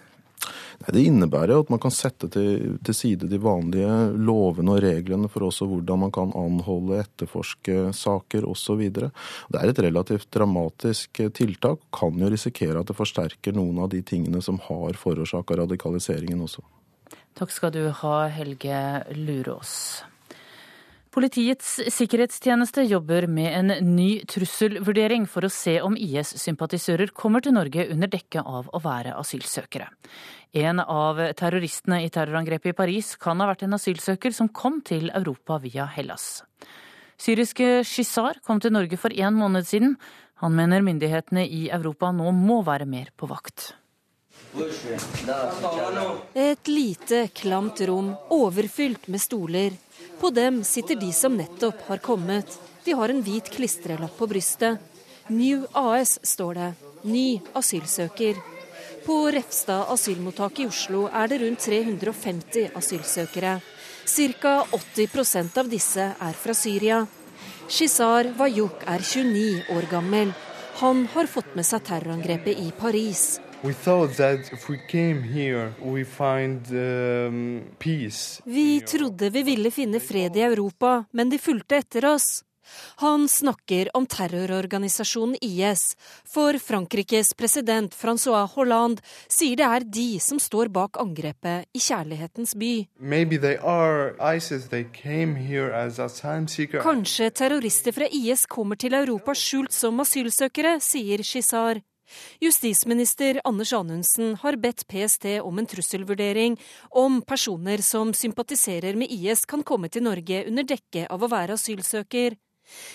Det 0.85 1.01
innebærer 1.01 1.59
at 1.59 1.71
man 1.71 1.81
kan 1.81 1.93
sette 1.93 2.29
til, 2.31 2.77
til, 2.85 2.95
side 2.95 3.29
de 3.31 3.39
vanlige 3.41 4.11
lovene 4.15 4.75
og 4.75 4.83
reglene 4.83 5.29
for 5.31 5.47
også 5.47 5.67
hvordan 5.69 6.03
man 6.05 6.13
kan 6.15 6.33
anholde, 6.37 7.01
etterforske 7.03 7.89
saker 7.95 8.47
osv. 8.49 8.83
Det 8.91 9.59
er 9.59 9.71
et 9.71 9.83
relativt 9.87 10.29
dramatisk 10.35 11.21
tiltak. 11.37 11.83
Kan 11.95 12.19
jo 12.21 12.31
risikere 12.31 12.81
at 12.81 12.91
det 12.91 12.97
forsterker 12.97 13.55
noen 13.55 13.83
av 13.85 13.91
de 13.93 14.03
tingene 14.05 14.43
som 14.43 14.59
har 14.69 14.99
forårsaka 14.99 15.61
radikaliseringen 15.63 16.43
også. 16.45 16.65
Takk 17.35 17.51
skal 17.51 17.73
du 17.75 17.81
ha, 17.91 18.17
Helge 18.31 18.81
Lurås. 19.17 20.03
Politiets 21.15 21.77
sikkerhetstjeneste 21.95 22.83
jobber 22.89 23.23
med 23.31 23.53
en 23.55 23.69
ny 23.95 24.25
trusselvurdering 24.27 25.23
for 25.31 25.47
å 25.47 25.49
se 25.53 25.77
om 25.79 25.93
IS-sympatisører 25.95 27.13
kommer 27.15 27.39
til 27.39 27.55
Norge 27.55 27.85
under 27.93 28.11
dekke 28.11 28.43
av 28.43 28.67
å 28.67 28.81
være 28.83 29.13
asylsøkere. 29.15 29.87
En 30.59 30.81
av 30.83 31.21
terroristene 31.39 32.01
i 32.03 32.09
terrorangrepet 32.11 32.73
i 32.73 32.75
Paris 32.75 33.13
kan 33.15 33.39
ha 33.39 33.47
vært 33.47 33.63
en 33.63 33.77
asylsøker 33.77 34.35
som 34.35 34.51
kom 34.51 34.81
til 34.83 35.07
Europa 35.15 35.55
via 35.63 35.87
Hellas. 35.95 36.43
Syriske 37.15 37.85
Shizar 37.87 38.41
kom 38.43 38.59
til 38.59 38.75
Norge 38.75 38.99
for 38.99 39.15
en 39.15 39.39
måned 39.39 39.71
siden. 39.71 39.95
Han 40.43 40.59
mener 40.59 40.83
myndighetene 40.83 41.47
i 41.47 41.69
Europa 41.71 42.11
nå 42.11 42.35
må 42.35 42.59
være 42.67 42.91
mer 42.91 43.15
på 43.15 43.31
vakt. 43.31 43.71
Et 46.35 46.67
lite, 46.67 47.23
klamt 47.31 47.79
rom 47.87 48.11
overfylt 48.35 49.07
med 49.07 49.23
stoler 49.23 49.79
på 50.19 50.29
dem 50.29 50.63
sitter 50.63 50.95
de 50.99 51.11
som 51.13 51.35
nettopp 51.37 51.87
har 51.87 51.97
kommet. 51.97 52.57
De 52.85 52.93
har 52.93 53.09
en 53.09 53.21
hvit 53.25 53.49
klistrelapp 53.51 54.17
på 54.17 54.27
brystet. 54.27 54.79
New 55.27 55.65
AS 55.73 56.19
står 56.23 56.53
det. 56.53 56.73
Ny 57.03 57.39
asylsøker. 57.53 58.37
På 59.05 59.31
Refstad 59.31 59.91
asylmottak 59.93 60.59
i 60.59 60.67
Oslo 60.69 61.05
er 61.13 61.29
det 61.29 61.41
rundt 61.41 61.61
350 61.65 62.71
asylsøkere. 62.77 63.59
Ca. 64.05 64.55
80% 64.71 65.57
av 65.61 65.69
disse 65.69 66.07
er 66.13 66.35
fra 66.37 66.53
Syria. 66.53 67.03
Shizar 67.69 68.29
Wayuk 68.37 68.85
er 68.85 69.01
29 69.01 69.75
år 69.77 69.89
gammel. 69.91 70.33
Han 70.81 71.05
har 71.13 71.29
fått 71.31 71.55
med 71.55 71.65
seg 71.65 71.85
terrorangrepet 71.87 72.59
i 72.61 72.71
Paris. 72.77 73.39
Here, 73.65 75.73
find, 76.05 76.67
vi 78.45 78.81
trodde 78.81 79.29
vi 79.29 79.43
ville 79.43 79.71
finne 79.71 79.99
fred 79.99 80.37
i 80.37 80.41
Europa, 80.41 81.05
men 81.11 81.29
de 81.29 81.39
fulgte 81.41 81.79
etter 81.81 82.05
oss. 82.05 82.43
Han 83.01 83.25
snakker 83.29 83.89
om 83.97 84.05
terrororganisasjonen 84.05 85.37
IS, 85.41 85.95
for 86.29 86.57
Frankrikes 86.61 87.33
president 87.37 87.93
Francois 87.93 88.53
Hollande 88.55 89.01
sier 89.29 89.57
det 89.59 89.65
er 89.65 89.87
de 89.97 90.07
som 90.21 90.41
står 90.41 90.69
bak 90.73 90.97
angrepet 91.01 91.65
i 91.73 91.81
Kjærlighetens 91.81 92.53
by. 92.57 92.73
Kanskje 96.85 97.33
terrorister 97.41 97.97
fra 97.97 98.11
IS 98.11 98.45
kommer 98.45 98.81
til 98.81 98.97
Europa 99.01 99.37
skjult 99.37 99.73
som 99.73 100.05
asylsøkere, 100.05 100.77
sier 100.81 101.25
Shizar. 101.25 101.81
Justisminister 102.43 103.41
Anders 103.43 103.73
Anundsen 103.73 104.35
har 104.41 104.57
bedt 104.61 104.85
PST 104.87 105.25
om 105.41 105.59
en 105.59 105.69
trusselvurdering 105.69 106.57
om 106.89 107.21
personer 107.25 107.83
som 107.85 108.13
sympatiserer 108.13 108.95
med 108.99 109.11
IS 109.11 109.45
kan 109.49 109.63
komme 109.63 109.89
til 109.89 110.05
Norge 110.05 110.45
under 110.47 110.67
dekke 110.67 111.07
av 111.09 111.23
å 111.23 111.31
være 111.31 111.57
asylsøker. 111.59 112.37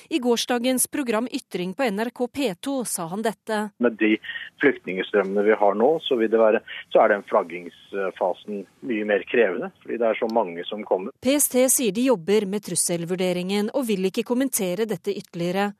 I 0.08 0.18
gårsdagens 0.18 0.86
program 0.86 1.28
Ytring 1.30 1.74
på 1.74 1.86
NRK 1.90 2.26
P2 2.26 2.84
sa 2.84 3.06
han 3.10 3.22
dette. 3.22 3.60
Med 3.78 3.96
de 4.00 4.16
flyktningstrømmene 4.60 5.44
vi 5.46 5.56
har 5.62 5.78
nå, 5.78 5.90
så, 6.04 6.18
være, 6.18 6.62
så 6.92 7.04
er 7.04 7.14
den 7.14 7.24
flaggingsfasen 7.30 8.64
mye 8.90 9.08
mer 9.08 9.24
krevende. 9.30 9.70
Fordi 9.82 9.98
det 10.00 10.08
er 10.10 10.20
så 10.20 10.30
mange 10.34 10.64
som 10.68 10.84
kommer. 10.86 11.14
PST 11.22 11.56
sier 11.72 11.94
de 11.96 12.08
jobber 12.10 12.46
med 12.50 12.64
trusselvurderingen 12.66 13.72
og 13.74 13.86
vil 13.88 14.10
ikke 14.10 14.26
kommentere 14.26 14.88
dette 14.90 15.14
ytterligere. 15.14 15.70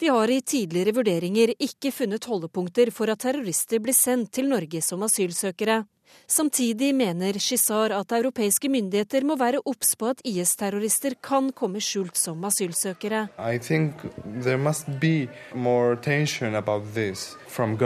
De 0.00 0.10
har 0.10 0.30
i 0.30 0.40
tidligere 0.42 0.94
vurderinger 0.96 1.54
ikke 1.58 1.92
funnet 1.94 2.26
holdepunkter 2.26 2.90
for 2.94 3.12
at 3.12 3.22
terrorister 3.26 3.82
blir 3.82 3.96
sendt 3.96 4.32
til 4.36 4.50
Norge 4.50 4.82
som 4.84 5.02
asylsøkere. 5.06 5.82
Samtidig 6.30 6.94
mener 6.94 7.38
Shizar 7.42 7.90
at 7.90 8.12
europeiske 8.12 8.68
myndigheter 8.70 9.24
må 9.26 9.36
være 9.36 9.62
obs 9.66 9.96
på 9.98 10.12
at 10.12 10.22
IS-terrorister 10.24 11.16
kan 11.22 11.50
komme 11.52 11.80
skjult 11.82 12.16
som 12.16 12.44
asylsøkere. 12.44 13.28
I 13.38 13.58
think 13.58 14.06
there 14.42 14.58
must 14.58 14.86
be 15.00 15.28
more 15.54 15.96
tension 15.96 16.54
about 16.54 16.94
this 16.94 17.36
from 17.48 17.76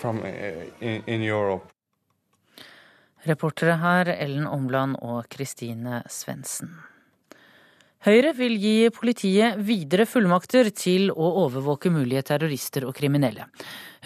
from 0.00 0.24
in, 0.80 1.02
in 1.06 1.22
Reportere 3.26 3.76
her 3.76 4.08
Ellen 4.18 4.46
Omland 4.46 4.96
og 5.02 5.28
Kristine 5.28 6.02
Svendsen. 6.08 6.89
Høyre 8.00 8.30
vil 8.32 8.54
gi 8.56 8.88
politiet 8.96 9.58
videre 9.60 10.06
fullmakter 10.08 10.70
til 10.72 11.10
å 11.12 11.26
overvåke 11.42 11.90
mulige 11.92 12.22
terrorister 12.30 12.86
og 12.88 12.94
kriminelle. 12.96 13.44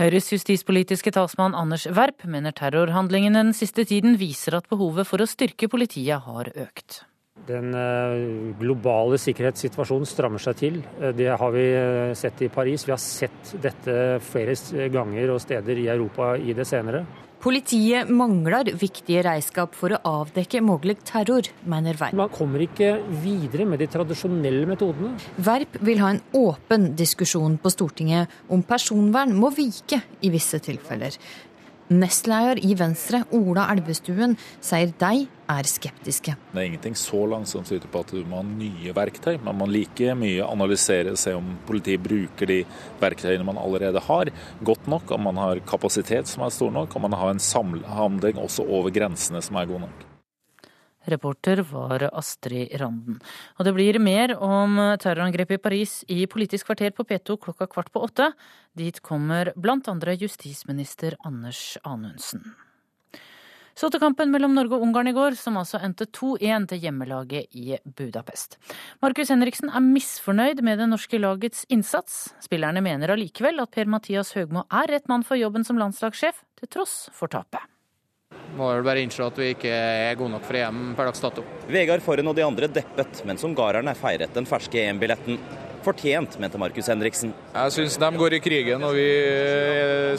Høyres 0.01 0.32
justispolitiske 0.34 1.12
talsmann 1.14 1.55
Anders 1.55 1.86
Werp 1.95 2.24
mener 2.26 2.51
terrorhandlingene 2.59 3.45
den 3.45 3.55
siste 3.55 3.84
tiden 3.86 4.16
viser 4.18 4.59
at 4.59 4.66
behovet 4.66 5.07
for 5.07 5.22
å 5.22 5.28
styrke 5.30 5.70
politiet 5.70 6.26
har 6.26 6.51
økt. 6.59 7.05
Den 7.47 7.70
eh, 7.78 8.51
globale 8.59 9.18
sikkerhetssituasjonen 9.22 10.11
strammer 10.11 10.42
seg 10.42 10.59
til. 10.59 10.80
Eh, 10.99 11.14
det 11.14 11.30
har 11.38 11.55
vi 11.55 11.64
eh, 11.70 12.14
sett 12.18 12.42
i 12.42 12.51
Paris. 12.51 12.88
Vi 12.88 12.95
har 12.97 13.03
sett 13.03 13.55
dette 13.62 14.18
flere 14.26 14.88
ganger 14.90 15.36
og 15.36 15.42
steder 15.42 15.82
i 15.82 15.86
Europa 15.95 16.32
i 16.34 16.55
det 16.57 16.66
senere. 16.66 17.05
Politiet 17.45 18.09
mangler 18.09 18.70
viktige 18.80 19.20
redskap 19.26 19.74
for 19.76 19.92
å 19.92 19.99
avdekke 20.09 20.62
mulig 20.64 20.95
terror, 21.05 21.45
mener 21.68 21.99
Verp. 22.01 22.16
Man 22.16 22.30
kommer 22.32 22.62
ikke 22.64 22.95
videre 23.20 23.66
med 23.68 23.82
de 23.84 23.88
tradisjonelle 23.92 24.64
metodene. 24.70 25.12
Verp 25.45 25.76
vil 25.84 26.01
ha 26.01 26.14
en 26.14 26.22
åpen 26.40 26.95
diskusjon 26.97 27.59
på 27.61 27.74
Stortinget 27.74 28.32
om 28.49 28.64
personvern 28.64 29.36
må 29.36 29.53
vike 29.53 30.01
i 30.24 30.32
visse 30.32 30.62
tilfeller. 30.64 31.20
Nestleder 31.94 32.58
i 32.64 32.74
Venstre, 32.78 33.22
Ola 33.36 33.68
Elvestuen, 33.72 34.34
sier 34.64 34.92
de 34.98 35.26
er 35.54 35.68
skeptiske. 35.68 36.34
Det 36.52 36.60
er 36.60 36.68
ingenting 36.70 36.96
så 36.98 37.20
langt 37.30 37.50
som 37.50 37.66
tyder 37.66 37.90
på 37.92 38.02
at 38.02 38.14
du 38.14 38.22
må 38.28 38.40
ha 38.40 38.46
nye 38.48 38.94
verktøy. 38.96 39.36
Man 39.44 39.58
må 39.60 39.68
like 39.70 40.16
mye 40.18 40.46
analysere, 40.46 41.12
og 41.14 41.20
se 41.20 41.34
om 41.36 41.54
politiet 41.68 42.02
bruker 42.04 42.50
de 42.50 42.62
verktøyene 43.02 43.46
man 43.46 43.60
allerede 43.60 44.02
har, 44.08 44.32
godt 44.64 44.88
nok. 44.90 45.14
Om 45.14 45.28
man 45.30 45.42
har 45.42 45.62
kapasitet 45.68 46.30
som 46.30 46.46
er 46.46 46.54
stor 46.54 46.74
nok, 46.74 46.96
om 46.96 47.06
man 47.08 47.18
har 47.20 47.34
en 47.34 47.42
samhandling 47.42 48.40
også 48.42 48.66
over 48.66 48.94
grensene 48.94 49.42
som 49.44 49.60
er 49.60 49.70
god 49.70 49.86
nok. 49.86 50.10
Reporter 51.10 51.62
var 51.68 52.06
Astrid 52.12 52.74
Randen. 52.81 53.20
Og 53.59 53.68
det 53.68 53.74
blir 53.76 54.01
mer 54.02 54.36
om 54.39 54.76
terrorangrepet 55.01 55.59
i 55.59 55.64
Paris 55.68 55.94
i 56.09 56.24
Politisk 56.31 56.70
kvarter 56.70 56.94
på 56.97 57.06
P2 57.09 57.39
klokka 57.47 57.68
kvart 57.70 57.93
på 57.93 58.05
åtte. 58.06 58.32
Dit 58.72 59.02
kommer 59.05 59.52
blant 59.56 59.89
andre 59.89 60.16
justisminister 60.20 61.18
Anders 61.24 61.76
Anundsen. 61.85 62.55
Så 63.74 63.89
til 63.90 63.98
kampen 63.98 64.31
mellom 64.31 64.55
Norge 64.55 64.76
og 64.76 64.85
Ungarn 64.86 65.10
i 65.10 65.14
går, 65.16 65.35
som 65.35 65.59
altså 65.59 65.81
endte 65.82 66.06
2-1 66.06 66.68
til 66.70 66.85
hjemmelaget 66.86 67.59
i 67.59 67.74
Budapest. 67.82 68.55
Markus 69.02 69.32
Henriksen 69.35 69.72
er 69.74 69.82
misfornøyd 69.82 70.62
med 70.62 70.78
det 70.78 70.89
norske 70.93 71.18
lagets 71.18 71.66
innsats. 71.74 72.28
Spillerne 72.44 72.85
mener 72.86 73.16
allikevel 73.16 73.59
at 73.64 73.74
Per-Mathias 73.74 74.36
Høgmo 74.39 74.68
er 74.70 74.94
rett 74.94 75.10
mann 75.10 75.26
for 75.26 75.40
jobben 75.40 75.66
som 75.66 75.81
landslagssjef, 75.82 76.44
til 76.62 76.70
tross 76.70 77.09
for 77.12 77.35
tapet. 77.35 77.66
Må 78.54 78.70
vel 78.70 78.86
bare 78.86 79.02
innse 79.02 79.24
at 79.24 79.38
vi 79.40 79.50
ikke 79.54 79.70
er 79.74 80.14
gode 80.18 80.36
nok 80.36 80.44
for 80.46 80.58
EM 80.60 80.80
per 80.94 81.08
dags 81.10 81.22
dato. 81.24 81.42
Vegard 81.70 82.04
Forhen 82.04 82.30
og 82.30 82.36
de 82.38 82.44
andre 82.46 82.68
deppet, 82.70 83.24
mens 83.26 83.42
ungarerne 83.46 83.96
feiret 83.98 84.34
den 84.36 84.46
ferske 84.46 84.84
EM-billetten. 84.84 85.40
Fortjent, 85.84 86.38
mente 86.40 86.56
Markus 86.56 86.86
Henriksen. 86.88 87.34
Jeg 87.52 87.72
syns 87.74 87.98
de 88.00 88.08
går 88.16 88.38
i 88.38 88.40
krigen, 88.40 88.84
og 88.86 88.94
vi 88.96 89.08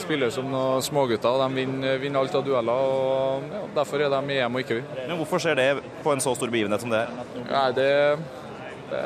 spiller 0.04 0.30
som 0.30 0.46
noen 0.52 0.84
smågutter. 0.84 1.40
De 1.42 1.48
vinner, 1.56 1.98
vinner 1.98 2.22
alt 2.22 2.36
av 2.38 2.44
dueller. 2.46 2.70
og 2.70 3.48
ja, 3.50 3.64
Derfor 3.80 4.04
er 4.04 4.12
de 4.12 4.36
i 4.36 4.38
EM 4.44 4.60
og 4.60 4.62
ikke 4.62 4.78
vi. 4.78 4.84
Men 5.08 5.18
Hvorfor 5.18 5.42
skjer 5.42 5.58
det 5.58 5.68
på 6.04 6.14
en 6.14 6.22
så 6.22 6.36
stor 6.38 6.52
begivenhet 6.54 6.84
som 6.84 6.94
det 6.94 7.02
her? 7.02 7.42
Nei, 7.50 7.66
det, 7.74 7.90
det 8.92 9.02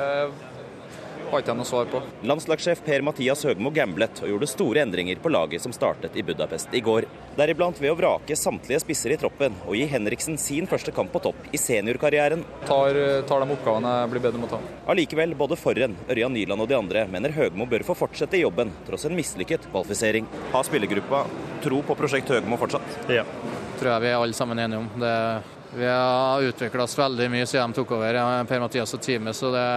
har 1.30 1.42
ikke 1.42 1.52
jeg 1.52 1.58
noe 1.60 1.68
svar 1.68 1.88
på. 1.90 2.00
Landslagssjef 2.26 2.82
Per-Mathias 2.86 3.44
Høgmo 3.46 3.72
gamblet 3.74 4.22
og 4.24 4.30
gjorde 4.32 4.48
store 4.50 4.82
endringer 4.84 5.20
på 5.22 5.32
laget 5.32 5.62
som 5.62 5.74
startet 5.74 6.16
i 6.18 6.24
Budapest 6.26 6.74
i 6.74 6.82
går. 6.84 7.06
Deriblant 7.38 7.78
ved 7.80 7.92
å 7.92 7.98
vrake 7.98 8.36
samtlige 8.38 8.82
spisser 8.82 9.14
i 9.14 9.18
troppen 9.20 9.54
og 9.66 9.76
gi 9.78 9.86
Henriksen 9.90 10.38
sin 10.40 10.68
første 10.70 10.92
kamp 10.94 11.12
på 11.14 11.22
topp 11.24 11.46
i 11.54 11.60
seniorkarrieren. 11.60 12.42
Tar, 12.68 12.98
tar 13.28 13.44
de 13.44 13.56
oppgavene 13.56 13.94
jeg 14.00 14.10
blir 14.14 14.24
bedre 14.26 14.42
med 14.42 14.50
å 14.50 14.56
ta. 14.56 14.74
Allikevel, 14.92 15.36
både 15.38 15.58
Forren, 15.60 15.96
Ørjan 16.10 16.34
Nyland 16.34 16.66
og 16.66 16.70
de 16.70 16.78
andre 16.78 17.06
mener 17.10 17.34
Høgmo 17.36 17.68
bør 17.70 17.86
få 17.86 17.96
fortsette 18.02 18.38
i 18.38 18.44
jobben, 18.44 18.74
tross 18.88 19.06
en 19.08 19.16
mislykket 19.16 19.70
kvalifisering. 19.70 20.28
Har 20.52 20.66
spillergruppa 20.66 21.24
tro 21.64 21.80
på 21.86 21.98
prosjekt 21.98 22.30
Høgmo 22.34 22.58
fortsatt? 22.60 23.00
Ja. 23.12 23.24
tror 23.80 23.94
jeg 23.94 24.04
vi 24.04 24.12
er 24.12 24.20
alle 24.20 24.36
sammen 24.36 24.58
enige 24.60 24.82
om. 24.82 24.88
Det, 25.00 25.16
vi 25.78 25.86
har 25.86 26.42
utvikla 26.42 26.84
oss 26.84 26.98
veldig 26.98 27.30
mye 27.32 27.46
siden 27.46 27.70
de 27.72 27.78
tok 27.80 27.92
over, 27.96 28.18
Per-Mathias 28.50 28.96
og 28.96 29.04
teamet. 29.04 29.36
så 29.36 29.52
det 29.54 29.68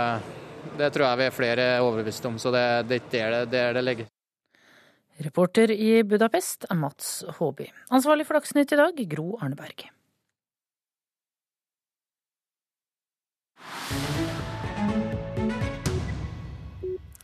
det 0.77 0.89
tror 0.93 1.07
jeg 1.07 1.19
vi 1.21 1.25
er 1.27 1.35
flere 1.35 1.65
overbevist 1.83 2.25
om, 2.29 2.37
så 2.41 2.51
det, 2.53 2.65
det 2.89 3.01
er 3.19 3.33
der 3.33 3.49
det, 3.49 3.63
det 3.77 3.83
ligger. 3.83 4.11
Reporter 5.23 5.71
i 5.71 6.01
Budapest 6.03 6.65
er 6.69 6.77
Mats 6.79 7.23
Håby. 7.37 7.67
Ansvarlig 7.93 8.25
for 8.25 8.39
Dagsnytt 8.39 8.73
i 8.73 8.79
dag, 8.79 9.03
Gro 9.11 9.37
Arneberg. 9.41 9.85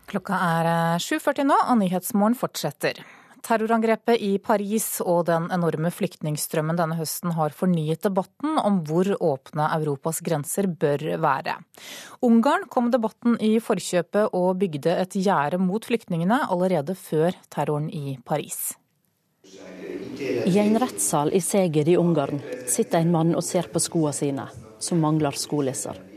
Klokka 0.09 0.37
er 0.41 0.67
7.40 1.01 1.45
nå, 1.49 1.57
og 1.69 1.81
Nyhetsmorgen 1.81 2.37
fortsetter. 2.37 3.01
Terrorangrepet 3.45 4.19
i 4.21 4.31
Paris 4.43 4.99
og 5.03 5.25
den 5.29 5.47
enorme 5.53 5.91
flyktningstrømmen 5.93 6.77
denne 6.79 6.97
høsten 6.99 7.33
har 7.37 7.55
fornyet 7.55 8.03
debatten 8.05 8.59
om 8.61 8.81
hvor 8.87 9.09
åpne 9.15 9.69
Europas 9.77 10.21
grenser 10.25 10.67
bør 10.69 11.05
være. 11.23 11.55
Ungarn 12.25 12.67
kom 12.71 12.91
debatten 12.93 13.37
i 13.43 13.55
forkjøpet 13.63 14.35
og 14.37 14.59
bygde 14.61 14.97
et 15.05 15.17
gjerde 15.19 15.61
mot 15.61 15.85
flyktningene 15.85 16.43
allerede 16.49 16.97
før 16.99 17.37
terroren 17.53 17.89
i 17.93 18.17
Paris. 18.25 18.73
I 19.49 20.57
en 20.59 20.75
rettssal 20.81 21.31
i 21.33 21.41
Seger 21.41 21.87
i 21.89 21.97
Ungarn 21.97 22.43
sitter 22.67 22.99
en 22.99 23.15
mann 23.15 23.33
og 23.37 23.45
ser 23.45 23.71
på 23.71 23.81
skoene 23.81 24.13
sine, 24.15 24.49
som 24.83 25.01
mangler 25.01 25.37
skoleser. 25.37 26.08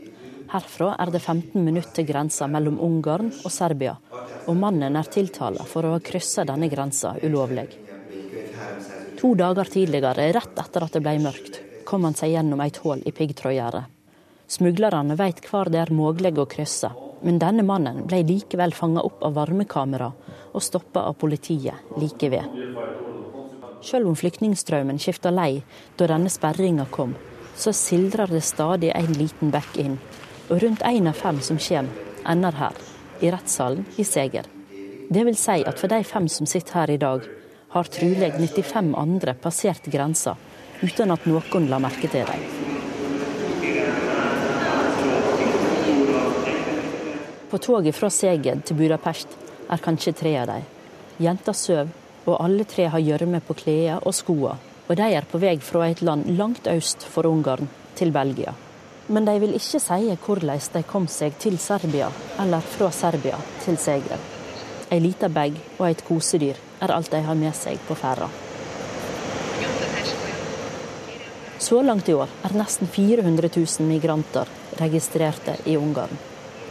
Herfra 0.53 0.91
er 1.01 1.09
det 1.09 1.17
15 1.23 1.63
minutter 1.65 1.95
til 1.97 2.05
grensa 2.05 2.45
mellom 2.45 2.75
Ungarn 2.85 3.31
og 3.31 3.49
Serbia, 3.49 3.95
og 4.45 4.59
mannen 4.61 4.99
er 4.99 5.07
tiltalt 5.09 5.63
for 5.65 5.87
å 5.87 5.95
ha 5.95 6.01
kryssa 6.05 6.45
denne 6.45 6.69
grensa 6.69 7.15
ulovlig. 7.25 7.63
To 9.17 9.31
dager 9.39 9.71
tidligere, 9.73 10.27
rett 10.37 10.61
etter 10.61 10.85
at 10.85 10.93
det 10.93 11.01
ble 11.01 11.15
mørkt, 11.25 11.57
kom 11.89 12.05
han 12.05 12.13
seg 12.13 12.35
gjennom 12.35 12.61
et 12.61 12.77
hull 12.85 13.01
i 13.01 13.15
piggtrådgjerdet. 13.17 13.89
Smuglerne 14.53 15.17
vet 15.17 15.41
hvor 15.49 15.73
det 15.73 15.81
er 15.81 15.95
mulig 15.95 16.35
å 16.37 16.45
krysse, 16.45 16.93
men 17.25 17.41
denne 17.41 17.65
mannen 17.65 18.03
ble 18.05 18.21
likevel 18.21 18.77
fanga 18.77 19.01
opp 19.01 19.25
av 19.25 19.33
varmekamera 19.39 20.13
og 20.53 20.61
stoppa 20.61 21.07
av 21.09 21.17
politiet 21.17 21.97
like 21.97 22.29
ved. 22.29 22.45
Selv 23.81 24.05
om 24.05 24.19
flyktningstrømmen 24.21 25.01
skifta 25.01 25.33
lei 25.33 25.63
da 25.97 26.13
denne 26.13 26.29
sperringa 26.29 26.85
kom, 26.93 27.17
så 27.57 27.73
sildrer 27.73 28.29
det 28.29 28.45
stadig 28.45 28.93
en 28.93 29.17
liten 29.17 29.49
bekk 29.53 29.81
inn 29.81 29.97
og 30.49 30.63
rundt 30.63 30.83
én 30.83 31.07
av 31.07 31.15
fem 31.17 31.39
som 31.41 31.59
kommer, 31.59 31.91
ender 32.25 32.55
her, 32.57 32.75
i 33.19 33.31
rettssalen 33.31 33.85
i 33.97 34.03
Seger. 34.03 34.47
Det 35.09 35.23
vil 35.25 35.37
si 35.37 35.61
at 35.63 35.79
for 35.79 35.91
de 35.91 36.03
fem 36.03 36.27
som 36.31 36.47
sitter 36.49 36.79
her 36.79 36.91
i 36.91 36.97
dag, 36.97 37.25
har 37.73 37.89
trolig 37.89 38.31
95 38.37 38.93
andre 38.97 39.33
passert 39.33 39.87
grensa 39.91 40.35
uten 40.83 41.11
at 41.13 41.25
noen 41.25 41.69
la 41.71 41.79
merke 41.81 42.09
til 42.11 42.27
dem. 42.27 42.43
På 47.49 47.57
toget 47.57 47.95
fra 47.95 48.09
Seger 48.09 48.61
til 48.65 48.77
Budapest 48.77 49.35
er 49.69 49.81
kanskje 49.81 50.15
tre 50.17 50.35
av 50.41 50.49
dem. 50.49 50.69
Jenta 51.21 51.53
sover, 51.53 51.91
og 52.25 52.39
alle 52.39 52.65
tre 52.65 52.87
har 52.89 53.03
gjørme 53.03 53.41
på 53.45 53.55
klærne 53.59 53.99
og 54.01 54.15
skoene. 54.15 54.57
Og 54.89 54.97
de 54.99 55.07
er 55.15 55.25
på 55.29 55.39
vei 55.39 55.55
fra 55.63 55.87
et 55.87 56.01
land 56.03 56.27
langt 56.37 56.67
øst 56.67 57.05
for 57.07 57.29
Ungarn 57.29 57.69
til 57.95 58.11
Belgia. 58.11 58.51
Men 59.07 59.25
de 59.25 59.35
vil 59.39 59.57
ikke 59.57 59.81
si 59.83 60.15
hvordan 60.25 60.61
de 60.73 60.83
kom 60.87 61.07
seg 61.11 61.35
til 61.39 61.57
Serbia, 61.59 62.07
eller 62.39 62.63
fra 62.75 62.91
Serbia 62.91 63.39
til 63.65 63.77
Seger. 63.77 64.19
Ei 64.91 64.99
lita 65.01 65.27
bag 65.27 65.57
og 65.79 65.87
et 65.89 66.03
kosedyr 66.07 66.59
er 66.81 66.91
alt 66.93 67.11
de 67.11 67.21
har 67.25 67.35
med 67.35 67.55
seg 67.57 67.79
på 67.87 67.97
ferda. 67.99 68.29
Så 71.63 71.81
langt 71.81 72.09
i 72.11 72.13
år 72.13 72.31
er 72.43 72.55
nesten 72.59 72.87
400 72.91 73.49
000 73.55 73.87
migranter 73.87 74.49
registrerte 74.79 75.55
i 75.65 75.77
Ungarn. 75.79 76.11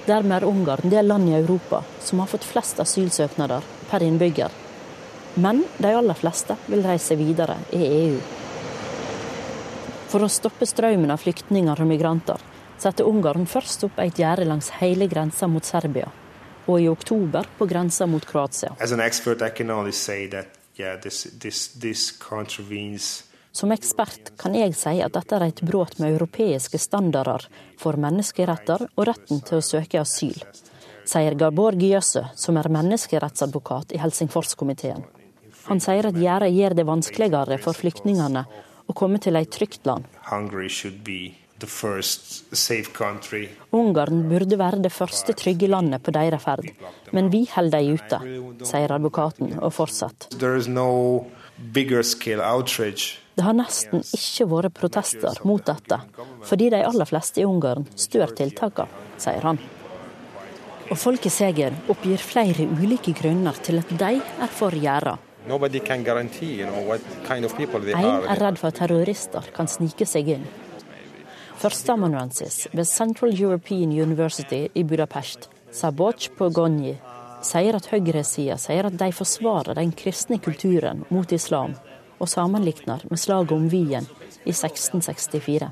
Dermed 0.07 0.37
er 0.37 0.45
Ungarn 0.45 0.91
det 0.91 1.03
landet 1.03 1.33
i 1.33 1.39
Europa 1.41 1.81
som 2.01 2.21
har 2.21 2.29
fått 2.29 2.45
flest 2.45 2.81
asylsøknader 2.83 3.65
per 3.91 4.05
innbygger. 4.05 4.53
Men 5.35 5.65
de 5.79 5.95
aller 5.97 6.19
fleste 6.19 6.57
vil 6.67 6.85
reise 6.85 7.17
videre 7.17 7.57
i 7.73 7.83
EU. 7.87 8.42
For 10.13 10.21
å 10.21 10.29
stoppe 10.29 10.67
strømmen 10.69 11.09
av 11.09 11.23
flyktninger 11.23 11.81
og 11.81 11.89
migranter 11.89 12.41
satte 12.83 13.05
Ungarn 13.09 13.47
først 13.49 13.87
opp 13.87 14.01
et 14.03 14.19
gjerde 14.21 14.45
langs 14.45 14.67
hele 14.77 15.07
grensa 15.09 15.47
mot 15.49 15.65
Serbia, 15.65 16.11
og 16.69 16.83
i 16.83 16.89
oktober 16.91 17.47
på 17.57 17.65
grensa 17.71 18.05
mot 18.05 18.25
Kroatia. 18.29 18.75
Expert, 19.07 19.39
that 19.39 20.59
yeah, 20.77 21.01
this, 21.01 21.23
this, 21.41 21.69
this 21.81 22.11
contravenes 22.13 23.25
Som 23.53 23.73
ekspert 23.73 24.35
kan 24.37 24.55
jeg 24.57 24.75
si 24.77 25.01
at 25.05 25.15
dette 25.17 25.37
er 25.37 25.47
et 25.47 25.63
brudd 25.65 25.97
med 26.01 26.13
europeiske 26.13 26.77
standarder 26.81 27.47
for 27.81 27.97
menneskeretter 27.97 28.85
og 28.91 29.09
retten 29.09 29.41
til 29.41 29.61
å 29.61 29.65
søke 29.65 30.01
asyl, 30.01 30.37
sier 31.09 31.39
Gabor 31.41 31.77
Gyøse, 31.81 32.27
som 32.37 32.61
er 32.61 32.69
menneskerettsadvokat 32.73 33.97
i 33.97 34.03
Helsingforskomiteen. 34.05 35.09
Han 35.71 35.81
sier 35.81 36.11
at 36.11 36.21
gjerdet 36.21 36.53
gjør 36.53 36.77
det 36.77 36.87
vanskeligere 36.89 37.59
for 37.65 37.77
flyktningene 37.77 38.45
å 38.87 38.97
komme 38.97 39.21
til 39.23 39.39
et 39.39 39.51
trygt 39.53 39.87
land. 39.87 40.05
Ungarn 43.71 44.23
burde 44.29 44.59
være 44.59 44.81
det 44.83 44.93
første 44.93 45.35
trygge 45.39 45.69
landet 45.71 46.03
på 46.03 46.15
deres 46.15 46.43
ferd, 46.43 46.71
men 47.15 47.31
vi 47.31 47.45
holder 47.53 47.79
dem 47.79 47.99
ute, 48.01 48.19
sier 48.67 48.95
advokaten 48.97 49.59
og 49.61 49.71
fortsetter. 49.77 50.33
Det 53.33 53.45
har 53.47 53.55
nesten 53.57 54.03
ikke 54.03 54.49
vært 54.51 54.75
protester 54.81 55.39
mot 55.49 55.63
dette, 55.65 56.01
fordi 56.49 56.73
de 56.75 56.83
aller 56.85 57.09
fleste 57.09 57.41
i 57.41 57.47
Ungarn 57.47 57.87
stør 57.95 58.35
tiltakene, 58.37 59.07
sier 59.23 59.47
han. 59.47 59.63
Og 60.91 60.99
Folket 60.99 61.33
Seger 61.33 61.73
oppgir 61.93 62.21
flere 62.21 62.67
ulike 62.67 63.15
grunner 63.17 63.57
til 63.65 63.81
at 63.81 63.95
de 64.03 64.19
er 64.19 64.51
for 64.53 64.75
gjerda. 67.95 68.03
Én 68.03 68.29
er 68.31 68.43
redd 68.43 68.59
for 68.61 68.69
at 68.71 68.79
terrorister 68.81 69.49
kan 69.57 69.69
snike 69.69 70.07
seg 70.07 70.29
inn. 70.37 70.47
Førsteamanuensis 71.63 72.67
ved 72.73 72.87
Central 72.89 73.35
European 73.39 73.93
University 73.93 74.69
i 74.75 74.83
Budapest, 74.83 75.49
Saboch 75.71 76.31
Pogonyi, 76.39 76.97
sier 77.43 77.77
at 77.79 77.87
høyresida 77.91 78.57
sier 78.59 78.89
at 78.89 78.99
de 78.99 79.11
forsvarer 79.15 79.79
den 79.79 79.93
kristne 79.95 80.39
kulturen 80.43 81.05
mot 81.11 81.33
islam, 81.33 81.77
og 82.19 82.29
sammenligner 82.31 83.03
med 83.11 83.19
slaget 83.19 83.55
om 83.55 83.69
Wien 83.71 84.07
i 84.45 84.51
1664. 84.51 85.71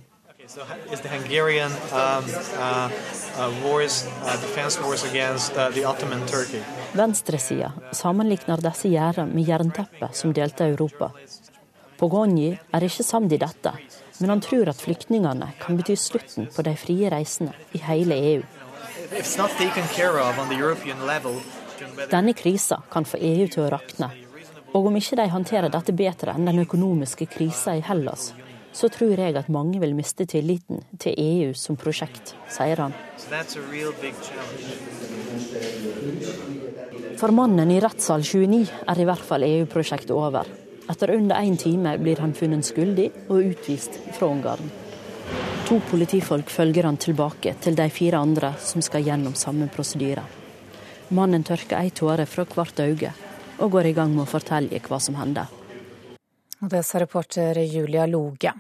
So 0.50 0.62
is 0.92 1.00
the 1.00 1.08
Hungarian 1.08 1.70
um, 1.92 2.24
uh, 2.58 2.90
uh, 3.38 3.52
wars, 3.64 4.04
uh, 4.24 4.32
defense 4.40 4.80
wars 4.80 5.04
against 5.04 5.56
uh, 5.56 5.70
the 5.70 5.84
Ottoman 5.84 6.26
Turkey. 6.26 6.58
Venstresida 6.92 7.72
sammenligner 7.92 8.62
disse 8.64 8.88
gjerdene 8.90 9.34
med 9.34 9.46
jernteppet 9.48 10.16
som 10.16 10.32
delte 10.34 10.66
Europa. 10.66 11.10
Pogonji 12.00 12.54
er 12.72 12.86
ikke 12.86 13.04
samd 13.06 13.32
i 13.36 13.38
dette, 13.38 13.72
men 14.18 14.32
han 14.34 14.42
tror 14.42 14.70
at 14.72 14.80
flyktningene 14.80 15.52
kan 15.60 15.78
bety 15.78 15.96
slutten 15.96 16.48
på 16.54 16.64
de 16.66 16.74
frie 16.80 17.10
reisene 17.12 17.54
i 17.76 17.82
hele 17.84 18.18
EU. 18.32 18.42
Denne 22.10 22.34
krisa 22.34 22.82
kan 22.90 23.06
få 23.06 23.20
EU 23.20 23.46
til 23.46 23.66
å 23.66 23.70
rakne. 23.76 24.10
Og 24.74 24.86
om 24.86 24.96
ikke 24.98 25.18
de 25.18 25.26
håndterer 25.30 25.72
dette 25.72 25.94
bedre 25.96 26.34
enn 26.34 26.46
den 26.46 26.62
økonomiske 26.62 27.26
krisa 27.30 27.74
i 27.78 27.84
Hellas, 27.86 28.30
så 28.72 28.88
tror 28.88 29.18
jeg 29.18 29.36
at 29.36 29.48
mange 29.50 29.80
vil 29.82 29.96
miste 29.98 30.26
tilliten 30.30 30.84
til 31.02 31.14
EU 31.18 31.54
som 31.58 31.78
prosjekt, 31.78 32.34
sier 32.50 32.84
han. 32.84 32.94
For 37.20 37.34
mannen 37.36 37.68
i 37.68 37.80
rettssal 37.84 38.22
29 38.24 38.70
er 38.88 38.98
i 39.02 39.04
hvert 39.04 39.24
fall 39.28 39.42
EU-prosjektet 39.44 40.12
over. 40.16 40.46
Etter 40.88 41.10
under 41.12 41.36
én 41.44 41.58
time 41.60 41.92
blir 42.00 42.22
han 42.24 42.32
funnet 42.32 42.64
skyldig 42.64 43.10
og 43.26 43.50
utvist 43.50 43.98
fra 44.16 44.30
Ungarn. 44.32 44.70
To 45.68 45.76
politifolk 45.90 46.48
følger 46.48 46.88
han 46.88 46.96
tilbake 46.96 47.52
til 47.60 47.76
de 47.76 47.90
fire 47.92 48.22
andre 48.24 48.54
som 48.64 48.80
skal 48.80 49.04
gjennom 49.04 49.36
samme 49.36 49.68
prosedyre. 49.68 50.24
Mannen 51.12 51.44
tørker 51.44 51.82
ei 51.82 51.92
tåre 51.92 52.24
fra 52.24 52.46
hvert 52.48 52.80
øye 52.80 53.12
og 53.60 53.76
går 53.76 53.90
i 53.90 53.94
gang 54.00 54.16
med 54.16 54.24
å 54.24 54.30
fortelle 54.30 54.80
hva 54.88 55.02
som 55.04 55.20
hender. 55.20 55.52
Og 56.64 56.72
det 56.72 56.86
sa 56.88 57.04
reporter 57.04 57.60
Julia 57.66 58.08
Loge. 58.08 58.56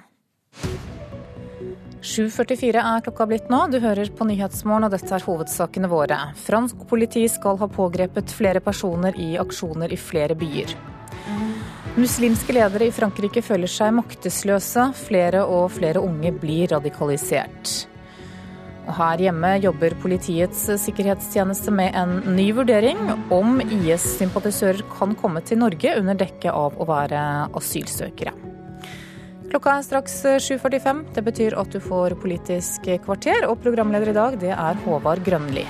7.44 2.00 2.80
er 2.80 3.02
klokka 3.04 3.26
blitt 3.28 3.50
nå. 3.52 3.66
Du 3.68 3.76
hører 3.82 4.08
på 4.16 4.24
Nyhetsmorgen, 4.24 4.86
og 4.88 4.94
dette 4.94 5.12
er 5.12 5.24
hovedsakene 5.26 5.90
våre. 5.92 6.18
Fransk 6.46 6.86
politi 6.88 7.26
skal 7.28 7.60
ha 7.60 7.68
pågrepet 7.68 8.32
flere 8.32 8.62
personer 8.64 9.16
i 9.20 9.34
aksjoner 9.40 9.92
i 9.92 9.98
flere 10.00 10.36
byer. 10.38 10.72
Muslimske 12.00 12.54
ledere 12.56 12.88
i 12.88 12.94
Frankrike 12.94 13.42
føler 13.44 13.68
seg 13.68 13.92
maktesløse. 13.98 14.86
Flere 14.96 15.44
og 15.44 15.68
flere 15.76 16.00
unge 16.00 16.32
blir 16.40 16.70
radikalisert. 16.72 17.74
Og 18.86 18.94
her 18.96 19.20
hjemme 19.26 19.50
jobber 19.60 19.94
Politiets 20.00 20.64
sikkerhetstjeneste 20.82 21.74
med 21.74 21.94
en 21.98 22.16
ny 22.32 22.48
vurdering 22.56 23.10
om 23.34 23.60
IS-sympatisører 23.60 24.86
kan 24.96 25.12
komme 25.20 25.44
til 25.44 25.60
Norge 25.60 25.92
under 26.00 26.16
dekke 26.18 26.54
av 26.54 26.80
å 26.80 26.88
være 26.88 27.20
asylsøkere. 27.60 28.32
Klokka 29.50 29.72
er 29.80 29.82
straks 29.82 30.12
7.45. 30.46 31.00
Det 31.16 31.22
betyr 31.26 31.56
at 31.58 31.72
du 31.74 31.80
får 31.82 32.14
Politisk 32.22 32.86
kvarter, 33.02 33.48
og 33.50 33.58
programleder 33.64 34.12
i 34.12 34.14
dag 34.14 34.36
det 34.38 34.52
er 34.54 34.84
Håvard 34.84 35.24
Grønli. 35.26 35.64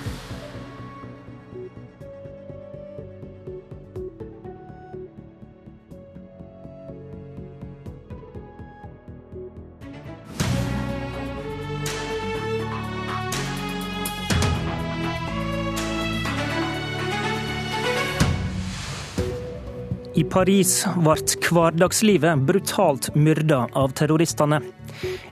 I 20.21 20.25
Paris 20.29 20.83
ble 21.01 21.15
hverdagslivet 21.47 22.43
brutalt 22.45 23.07
myrda 23.17 23.63
av 23.73 23.95
terroristene. 23.97 24.59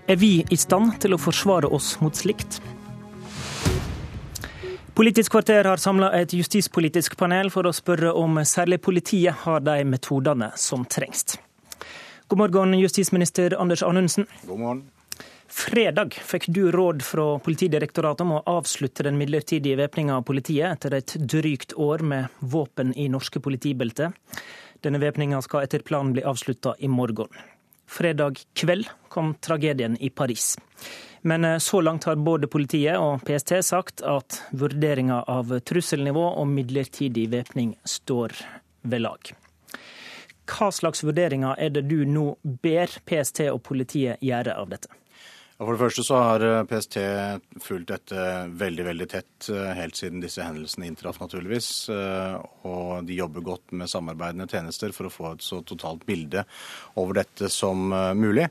Er 0.09 0.17
vi 0.17 0.31
i 0.49 0.57
stand 0.57 0.95
til 1.03 1.13
å 1.13 1.19
forsvare 1.21 1.69
oss 1.77 1.91
mot 2.01 2.17
slikt? 2.17 2.57
Politisk 4.97 5.35
kvarter 5.35 5.69
har 5.69 5.83
samla 5.83 6.09
et 6.17 6.33
justispolitisk 6.33 7.19
panel 7.21 7.53
for 7.53 7.69
å 7.69 7.75
spørre 7.77 8.15
om 8.17 8.41
særlig 8.49 8.81
politiet 8.87 9.45
har 9.45 9.61
de 9.67 9.83
metodene 9.85 10.55
som 10.57 10.87
trengs. 10.89 11.37
God 12.29 12.47
morgen, 12.47 12.73
justisminister 12.81 13.59
Anders 13.61 13.85
Anundsen. 13.85 14.25
God 14.47 14.63
morgen. 14.63 14.87
Fredag 15.49 16.13
fikk 16.29 16.47
du 16.53 16.67
råd 16.73 17.01
fra 17.03 17.39
Politidirektoratet 17.41 18.25
om 18.25 18.35
å 18.37 18.43
avslutte 18.53 19.05
den 19.05 19.17
midlertidige 19.21 19.79
væpninga 19.81 20.19
av 20.21 20.27
politiet 20.29 20.69
etter 20.71 20.99
et 20.99 21.15
drygt 21.19 21.73
år 21.77 22.05
med 22.05 22.41
våpen 22.41 22.93
i 22.97 23.09
norske 23.09 23.41
politibelter. 23.41 24.13
Denne 24.85 25.01
væpninga 25.03 25.41
skal 25.43 25.67
etter 25.67 25.83
planen 25.87 26.15
bli 26.15 26.23
avslutta 26.27 26.75
i 26.79 26.89
morgen. 26.89 27.33
Fredag 27.89 28.39
kveld 28.55 28.87
kom 29.09 29.33
tragedien 29.41 29.97
i 30.01 30.11
Paris. 30.11 30.57
Men 31.23 31.45
eh, 31.45 31.59
så 31.59 31.81
langt 31.81 32.05
har 32.05 32.17
både 32.17 32.47
politiet 32.47 32.99
og 33.01 33.25
PST 33.27 33.57
sagt 33.65 34.05
at 34.07 34.43
vurderinga 34.51 35.23
av 35.27 35.51
trusselnivå 35.67 36.25
og 36.29 36.47
midlertidig 36.53 37.27
væpning 37.33 37.75
står 37.85 38.37
ved 38.83 39.03
lag. 39.03 39.33
Hva 40.49 40.71
slags 40.73 41.03
vurderinger 41.05 41.59
er 41.61 41.75
det 41.75 41.85
du 41.91 42.05
nå 42.09 42.31
ber 42.43 42.93
PST 43.09 43.49
og 43.51 43.63
politiet 43.67 44.23
gjøre 44.25 44.55
av 44.57 44.71
dette? 44.71 44.93
For 45.59 45.75
det 45.75 45.81
første 45.81 46.05
så 46.07 46.19
har 46.23 46.43
eh, 46.47 46.65
PST 46.71 46.97
fulgt 47.65 47.91
dette 47.91 48.27
veldig 48.61 48.85
veldig 48.93 49.07
tett 49.11 49.49
eh, 49.51 49.73
helt 49.75 49.99
siden 49.99 50.23
disse 50.23 50.45
hendelsene 50.45 50.87
inntraff, 50.87 51.19
naturligvis. 51.19 51.71
Eh, 51.91 52.37
og 52.71 53.09
de 53.09 53.17
jobber 53.19 53.43
godt 53.43 53.75
med 53.75 53.91
samarbeidende 53.91 54.47
tjenester 54.47 54.95
for 54.95 55.09
å 55.09 55.13
få 55.13 55.33
et 55.33 55.43
så 55.43 55.59
totalt 55.67 56.07
bilde 56.07 56.45
over 56.95 57.19
dette 57.19 57.51
som 57.51 57.91
mulig. 58.15 58.47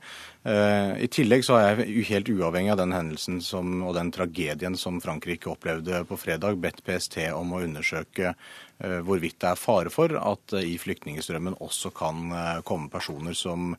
I 0.47 1.07
tillegg 1.11 1.41
så 1.43 1.57
har 1.57 1.81
jeg 1.81 2.05
helt 2.07 2.29
uavhengig 2.31 2.69
av 2.71 2.77
den 2.79 2.93
hendelsen 2.95 3.41
som, 3.43 3.81
og 3.83 3.97
den 3.97 4.13
tragedien 4.15 4.77
som 4.79 5.01
Frankrike 5.03 5.49
opplevde 5.51 6.05
på 6.07 6.15
fredag, 6.21 6.55
bedt 6.63 6.79
PST 6.87 7.17
om 7.35 7.51
å 7.51 7.59
undersøke 7.65 8.31
Eh, 8.77 8.99
hvorvidt 9.01 9.39
det 9.41 9.49
er 9.49 9.57
fare 9.57 9.89
for 9.89 10.13
at 10.19 10.43
det 10.51 10.59
i 10.69 10.75
flyktningstrømmen 10.77 11.55
også 11.65 11.89
kan 11.97 12.27
eh, 12.29 12.59
komme 12.67 12.91
personer 12.93 13.33
som 13.33 13.71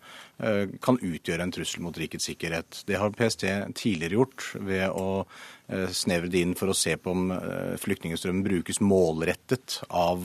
eh, 0.43 0.65
kan 0.83 0.99
utgjøre 0.99 1.45
en 1.47 1.53
trussel 1.55 1.85
mot 1.85 1.99
rikets 1.99 2.27
sikkerhet. 2.27 2.81
Det 2.89 2.99
har 2.99 3.15
PST 3.15 3.47
tidligere 3.79 4.19
gjort 4.19 4.49
ved 4.59 4.89
å 4.91 5.23
snevre 5.69 6.31
det 6.33 6.41
inn 6.41 6.55
for 6.57 6.73
å 6.73 6.77
se 6.77 6.95
på 6.97 7.13
om 7.13 7.27
flyktningstrømmen 7.77 8.41
brukes 8.47 8.79
målrettet 8.81 9.83
av 9.93 10.23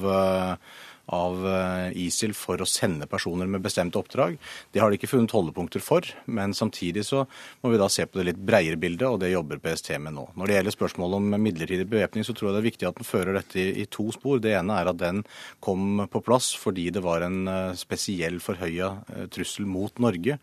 av 1.11 1.47
eh, 1.47 1.97
ISIL 2.05 2.34
for 2.38 2.61
å 2.61 2.67
sende 2.69 3.07
personer 3.11 3.49
med 3.49 3.63
bestemte 3.63 3.99
oppdrag. 3.99 4.38
Det 4.71 4.80
har 4.80 4.91
de 4.91 4.99
ikke 4.99 5.09
funnet 5.11 5.35
holdepunkter 5.35 5.84
for, 5.84 6.07
men 6.25 6.55
samtidig 6.55 7.03
så 7.07 7.25
må 7.61 7.73
vi 7.73 7.81
da 7.81 7.89
se 7.91 8.05
på 8.07 8.19
det 8.19 8.30
litt 8.30 8.43
breiere 8.43 8.80
bildet, 8.80 9.07
og 9.09 9.19
det 9.23 9.34
jobber 9.34 9.59
PST 9.63 9.93
med 9.99 10.15
nå. 10.15 10.30
Når 10.39 10.49
det 10.49 10.57
gjelder 10.57 10.77
spørsmålet 10.77 11.19
om 11.19 11.38
midlertidig 11.43 11.88
bevæpning, 11.91 12.27
så 12.27 12.35
tror 12.35 12.49
jeg 12.49 12.57
det 12.57 12.63
er 12.63 12.69
viktig 12.69 12.89
at 12.89 13.01
den 13.01 13.09
fører 13.09 13.39
dette 13.39 13.59
i, 13.59 13.69
i, 13.84 13.88
to 13.91 14.07
spor. 14.15 14.39
Det 14.43 14.55
ene 14.55 14.80
er 14.80 14.91
at 14.93 15.01
den 15.01 15.23
kom 15.63 16.05
på 16.11 16.23
plass 16.23 16.53
fordi 16.59 16.89
det 16.93 17.03
var 17.03 17.25
en 17.25 17.43
uh, 17.49 17.75
spesiell 17.77 18.39
forhøya 18.43 18.93
uh, 19.09 19.25
trussel 19.34 19.67
mot 19.69 19.99
Norge. 20.03 20.39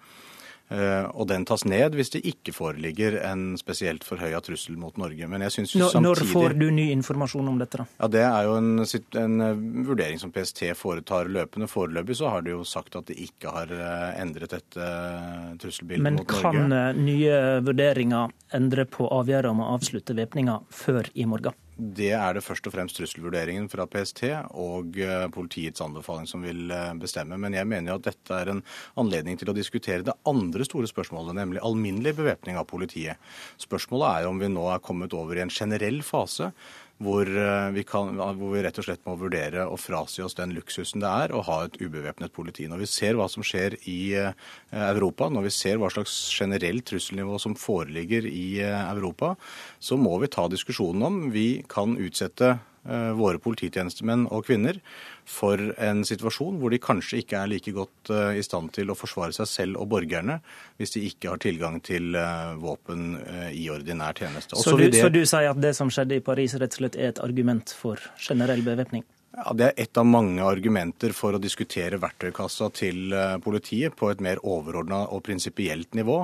Eh, 0.70 1.06
og 1.18 1.26
den 1.26 1.42
tas 1.48 1.64
ned 1.66 1.96
hvis 1.98 2.12
det 2.14 2.20
ikke 2.30 2.52
foreligger 2.54 3.16
en 3.26 3.56
spesielt 3.58 4.04
forhøya 4.06 4.38
trussel 4.46 4.76
mot 4.78 4.94
Norge. 5.02 5.26
Men 5.26 5.42
jeg 5.42 5.56
synes 5.56 5.72
samtidig... 5.74 6.02
Når 6.04 6.22
får 6.30 6.54
du 6.60 6.68
ny 6.74 6.84
informasjon 6.94 7.50
om 7.50 7.58
dette? 7.58 7.80
da? 7.82 7.86
Ja, 7.98 8.10
Det 8.14 8.22
er 8.22 8.46
jo 8.46 8.54
en, 8.60 8.70
en, 9.24 9.34
eh, 9.46 9.64
vurdering 9.88 10.22
som 10.22 10.30
PST 10.34 10.62
foretar 10.78 11.30
løpende. 11.32 11.66
Foreløpig 11.70 12.20
så 12.20 12.30
har 12.30 12.46
de 12.46 12.54
jo 12.54 12.62
sagt 12.62 12.94
at 13.00 13.10
de 13.10 13.18
ikke 13.18 13.50
har 13.50 13.72
eh, 13.74 14.20
endret 14.22 14.54
dette 14.54 14.92
trusselbildet 15.58 16.06
Men 16.06 16.20
mot 16.20 16.36
Norge. 16.36 16.54
Men 16.54 16.70
kan 16.70 17.02
nye 17.02 17.40
vurderinger 17.66 18.36
endre 18.54 18.86
på 18.86 19.10
avgjørelsen 19.10 19.50
om 19.50 19.64
å 19.64 19.72
avslutte 19.74 20.14
væpninga 20.14 20.60
før 20.70 21.10
i 21.18 21.26
morgen? 21.26 21.56
Det 21.80 22.10
er 22.12 22.34
det 22.36 22.42
først 22.44 22.66
og 22.68 22.74
fremst 22.74 22.98
trusselvurderingen 22.98 23.68
fra 23.72 23.86
PST 23.88 24.26
og 24.58 24.98
eh, 25.00 25.24
politiets 25.32 25.80
anbefaling 25.80 26.26
som 26.28 26.44
vil 26.44 26.68
eh, 26.74 26.90
bestemme. 27.00 27.38
Men 27.40 27.56
jeg 27.56 27.68
mener 27.70 27.94
jo 27.94 27.96
at 27.96 28.08
dette 28.10 28.36
er 28.36 28.50
en 28.52 28.60
anledning 29.00 29.40
til 29.40 29.48
å 29.48 29.56
diskutere 29.56 30.04
det 30.04 30.16
andre 30.28 30.66
store 30.68 30.90
spørsmålet, 30.90 31.38
nemlig 31.38 31.62
alminnelig 31.64 32.18
bevæpning 32.18 32.60
av 32.60 32.68
politiet. 32.68 33.16
Spørsmålet 33.62 34.10
er 34.10 34.28
om 34.28 34.42
vi 34.42 34.52
nå 34.52 34.66
er 34.68 34.84
kommet 34.84 35.16
over 35.16 35.40
i 35.40 35.44
en 35.46 35.54
generell 35.54 36.02
fase 36.04 36.50
hvor 37.00 37.24
eh, 37.24 37.70
vi, 37.72 37.84
kan, 37.88 38.12
hvor 38.18 38.52
vi, 38.52 38.62
rett 38.64 38.78
og 38.80 38.84
slett 38.84 39.02
må 39.08 39.16
vurdere 39.20 39.64
å 39.64 39.78
frasi 39.80 40.22
oss 40.24 40.36
den 40.36 40.52
luksusen 40.56 41.00
det 41.00 41.08
er 41.24 41.32
å 41.32 41.42
ha 41.46 41.62
et 41.64 41.78
ubevæpnet 41.80 42.34
politi. 42.36 42.68
Når 42.68 42.82
vi 42.82 42.90
ser 42.92 43.16
hva 43.16 43.28
som 43.32 43.44
skjer 43.46 43.78
i 43.88 44.00
eh, 44.20 44.32
Europa, 44.92 45.30
når 45.32 45.48
vi 45.48 45.54
ser 45.56 45.80
hva 45.80 45.90
slags 45.92 46.16
generelt 46.36 46.84
trusselnivå 46.90 47.40
som 47.40 47.56
foreligger 47.56 48.28
i 48.28 48.60
eh, 48.64 48.82
Europa, 48.92 49.32
så 49.80 49.96
må 50.00 50.18
vi 50.20 50.32
ta 50.32 50.44
diskusjonen 50.52 51.06
om 51.08 51.22
vi 51.32 51.62
kan 51.70 51.96
utsette 52.00 52.58
våre 52.80 53.36
polititjenestemenn 53.36 54.22
og 54.32 54.46
-kvinner 54.46 54.78
for 55.30 55.60
en 55.78 56.02
situasjon 56.06 56.58
hvor 56.60 56.72
de 56.72 56.80
kanskje 56.82 57.22
ikke 57.22 57.38
er 57.38 57.50
like 57.52 57.74
godt 57.74 58.10
eh, 58.14 58.40
i 58.40 58.44
stand 58.44 58.72
til 58.76 58.90
å 58.90 58.96
forsvare 58.98 59.34
seg 59.36 59.48
selv 59.48 59.80
og 59.82 59.90
borgerne 59.94 60.40
hvis 60.80 60.96
de 60.96 61.04
ikke 61.10 61.32
har 61.32 61.42
tilgang 61.42 61.78
til 61.86 62.18
eh, 62.18 62.56
våpen 62.60 63.14
eh, 63.20 63.48
i 63.56 63.68
ordinær 63.72 64.18
tjeneste. 64.18 64.58
Så 64.58 64.76
du, 64.76 64.88
det... 64.88 65.00
så 65.00 65.12
du 65.12 65.22
sier 65.22 65.52
at 65.52 65.62
det 65.62 65.74
som 65.78 65.92
skjedde 65.92 66.18
i 66.18 66.24
Paris 66.24 66.56
rett 66.58 66.74
og 66.74 66.82
slett 66.82 66.98
er 66.98 67.14
et 67.14 67.22
argument 67.22 67.74
for 67.76 68.02
generell 68.18 68.64
bevæpning? 68.66 69.06
Ja, 69.30 69.52
Det 69.54 69.64
er 69.64 69.72
ett 69.76 69.96
av 69.96 70.06
mange 70.06 70.42
argumenter 70.42 71.12
for 71.14 71.36
å 71.36 71.40
diskutere 71.42 72.00
verktøykassa 72.02 72.66
til 72.74 73.12
eh, 73.14 73.36
politiet 73.42 73.94
på 73.96 74.08
et 74.10 74.22
mer 74.24 74.40
overordna 74.42 75.04
og 75.14 75.22
prinsipielt 75.28 75.94
nivå. 75.94 76.16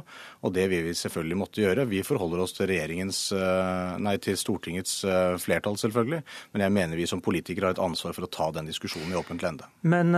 Og 0.43 0.55
det 0.55 0.65
vil 0.73 0.89
vi 0.89 0.95
selvfølgelig 0.99 1.39
måtte 1.39 1.63
gjøre. 1.63 1.85
Vi 1.87 2.03
forholder 2.07 2.43
oss 2.43 2.57
til, 2.57 2.73
eh, 2.75 3.93
nei, 4.03 4.17
til 4.19 4.37
Stortingets 4.37 5.05
eh, 5.05 5.37
flertall, 5.39 5.79
selvfølgelig. 5.79 6.23
Men 6.53 6.67
jeg 6.67 6.75
mener 6.81 6.99
vi 6.99 7.07
som 7.07 7.23
politikere 7.23 7.71
har 7.71 7.77
et 7.77 7.85
ansvar 7.85 8.17
for 8.17 8.27
å 8.27 8.33
ta 8.39 8.51
den 8.57 8.67
diskusjonen 8.67 9.15
i 9.15 9.21
åpent 9.21 9.45
lende. 9.45 9.71
Men 9.87 10.11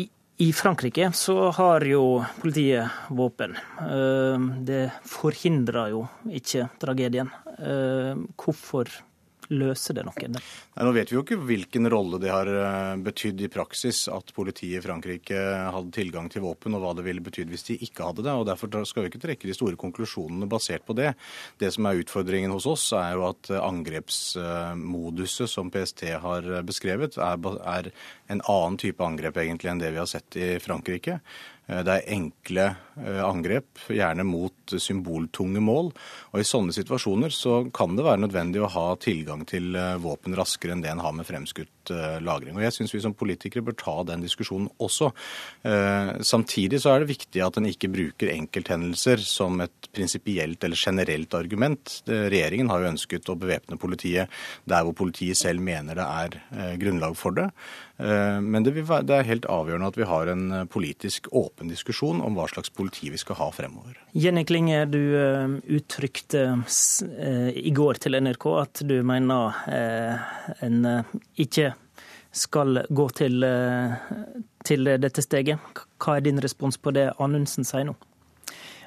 i, 0.00 0.08
i, 0.40 0.48
Frankrike 0.56 1.10
så 1.12 1.50
har 1.52 1.84
jo 1.84 2.22
politiet 2.40 3.12
våpen. 3.12 3.58
Det 4.64 4.86
forhindrer 5.04 5.92
jo 5.92 6.06
ikke 6.40 6.70
tragedien. 6.80 7.28
Hvorfor 8.38 8.88
løser 9.54 9.96
det 9.96 10.04
noe? 10.06 10.28
Nei, 10.28 10.84
nå 10.84 10.92
vet 10.96 11.10
vi 11.10 11.16
jo 11.16 11.22
ikke 11.24 11.38
hvilken 11.48 11.88
rolle 11.90 12.20
det 12.22 12.30
har 12.32 12.48
eh, 12.50 12.94
betydd 13.04 13.42
i 13.44 13.50
praksis 13.52 14.04
at 14.12 14.32
politiet 14.36 14.80
i 14.80 14.84
Frankrike 14.84 15.38
hadde 15.74 15.94
tilgang 15.94 16.28
til 16.32 16.44
våpen, 16.44 16.76
og 16.76 16.84
hva 16.84 16.94
det 16.98 17.06
ville 17.06 17.24
betydd 17.24 17.52
hvis 17.52 17.66
de 17.70 17.78
ikke 17.88 18.06
hadde 18.10 18.26
det. 18.26 18.34
og 18.34 18.46
Derfor 18.48 18.72
skal 18.88 19.04
vi 19.04 19.12
ikke 19.12 19.22
trekke 19.24 19.48
de 19.48 19.56
store 19.56 19.78
konklusjonene 19.80 20.48
basert 20.50 20.86
på 20.88 20.96
det. 20.98 21.14
Det 21.60 21.72
som 21.74 21.88
er 21.88 22.02
utfordringen 22.02 22.54
hos 22.54 22.68
oss, 22.68 22.88
er 22.96 23.16
jo 23.16 23.28
at 23.30 23.52
angrepsmoduset 23.58 25.50
som 25.50 25.72
PST 25.72 26.06
har 26.22 26.50
beskrevet, 26.68 27.18
er, 27.18 27.92
en 28.28 28.42
annen 28.44 28.76
type 28.80 29.04
angrep 29.04 29.38
egentlig 29.40 29.72
enn 29.72 29.80
det 29.80 29.94
vi 29.94 30.02
har 30.02 30.10
sett 30.10 30.36
i 30.36 30.50
Frankrike. 30.62 31.20
Eh, 31.68 31.82
det 31.84 31.94
er 31.94 32.12
enkle 32.16 32.66
eh, 32.96 33.22
angrep, 33.24 33.84
gjerne 33.92 34.24
mot 34.26 34.76
symboltunge 34.80 35.62
mål. 35.64 35.92
Og 36.32 36.40
I 36.40 36.48
sånne 36.48 36.74
situasjoner 36.76 37.34
så 37.34 37.60
kan 37.74 37.96
det 37.98 38.06
være 38.06 38.24
nødvendig 38.24 38.64
å 38.64 38.72
ha 38.72 38.86
tilgang 39.02 39.44
til 39.48 39.76
eh, 39.76 39.96
våpen 40.02 40.36
raskere 40.38 40.76
enn 40.76 40.84
det 40.84 40.92
en 40.94 41.04
har 41.04 41.16
med 41.16 41.28
fremskutt 41.28 41.72
lagring. 42.24 42.56
Og 42.56 42.64
Jeg 42.64 42.76
syns 42.76 42.94
vi 42.94 43.02
som 43.04 43.16
politikere 43.16 43.64
bør 43.66 43.76
ta 43.78 43.96
den 44.08 44.24
diskusjonen 44.24 44.68
også. 44.82 45.10
Samtidig 46.24 46.82
så 46.82 46.94
er 46.94 47.02
det 47.02 47.10
viktig 47.12 47.42
at 47.44 47.58
en 47.58 47.68
ikke 47.68 47.90
bruker 47.92 48.32
enkelthendelser 48.32 49.22
som 49.24 49.60
et 49.64 49.90
prinsipielt 49.94 50.64
eller 50.64 50.78
generelt 50.78 51.34
argument. 51.34 51.98
Regjeringen 52.06 52.70
har 52.72 52.82
jo 52.82 52.92
ønsket 52.92 53.30
å 53.32 53.38
bevæpne 53.38 53.80
politiet 53.80 54.32
der 54.68 54.86
hvor 54.86 54.96
politiet 54.98 55.38
selv 55.38 55.64
mener 55.64 55.98
det 55.98 56.08
er 56.08 56.78
grunnlag 56.80 57.16
for 57.18 57.36
det. 57.36 57.50
Eh, 57.98 58.40
men 58.40 58.62
det, 58.62 58.76
er 58.78 59.26
helt 59.26 59.46
avgjørende 59.50 59.90
at 59.90 59.96
vi 59.98 60.06
har 60.06 60.30
en 60.30 60.44
eh, 60.54 60.66
politisk 60.70 61.26
åpen 61.34 61.70
diskusjon 61.72 62.20
om 62.22 62.36
hva 62.38 62.46
slags 62.50 62.70
politi 62.70 63.10
vi 63.10 63.18
skal 63.18 63.40
ha 63.40 63.48
fremover. 63.54 63.96
Jenny 64.14 64.44
Klinge, 64.46 64.84
du 64.86 65.00
eh, 65.18 65.56
uttrykte 65.78 66.44
i 67.58 67.72
går 67.74 67.98
til 68.02 68.18
NRK 68.22 68.46
at 68.60 68.82
du 68.86 68.96
mener 69.06 69.56
en 70.64 70.78
ikke 71.38 71.72
skal 72.38 72.82
gå 72.88 73.08
til, 73.18 73.44
til 74.64 74.92
dette 75.02 75.24
steget. 75.24 75.58
Hva 75.98 76.16
er 76.16 76.24
din 76.26 76.40
respons 76.42 76.78
på 76.78 76.94
det 76.96 77.10
Anundsen 77.18 77.66
sier 77.66 77.88
nå? 77.90 77.96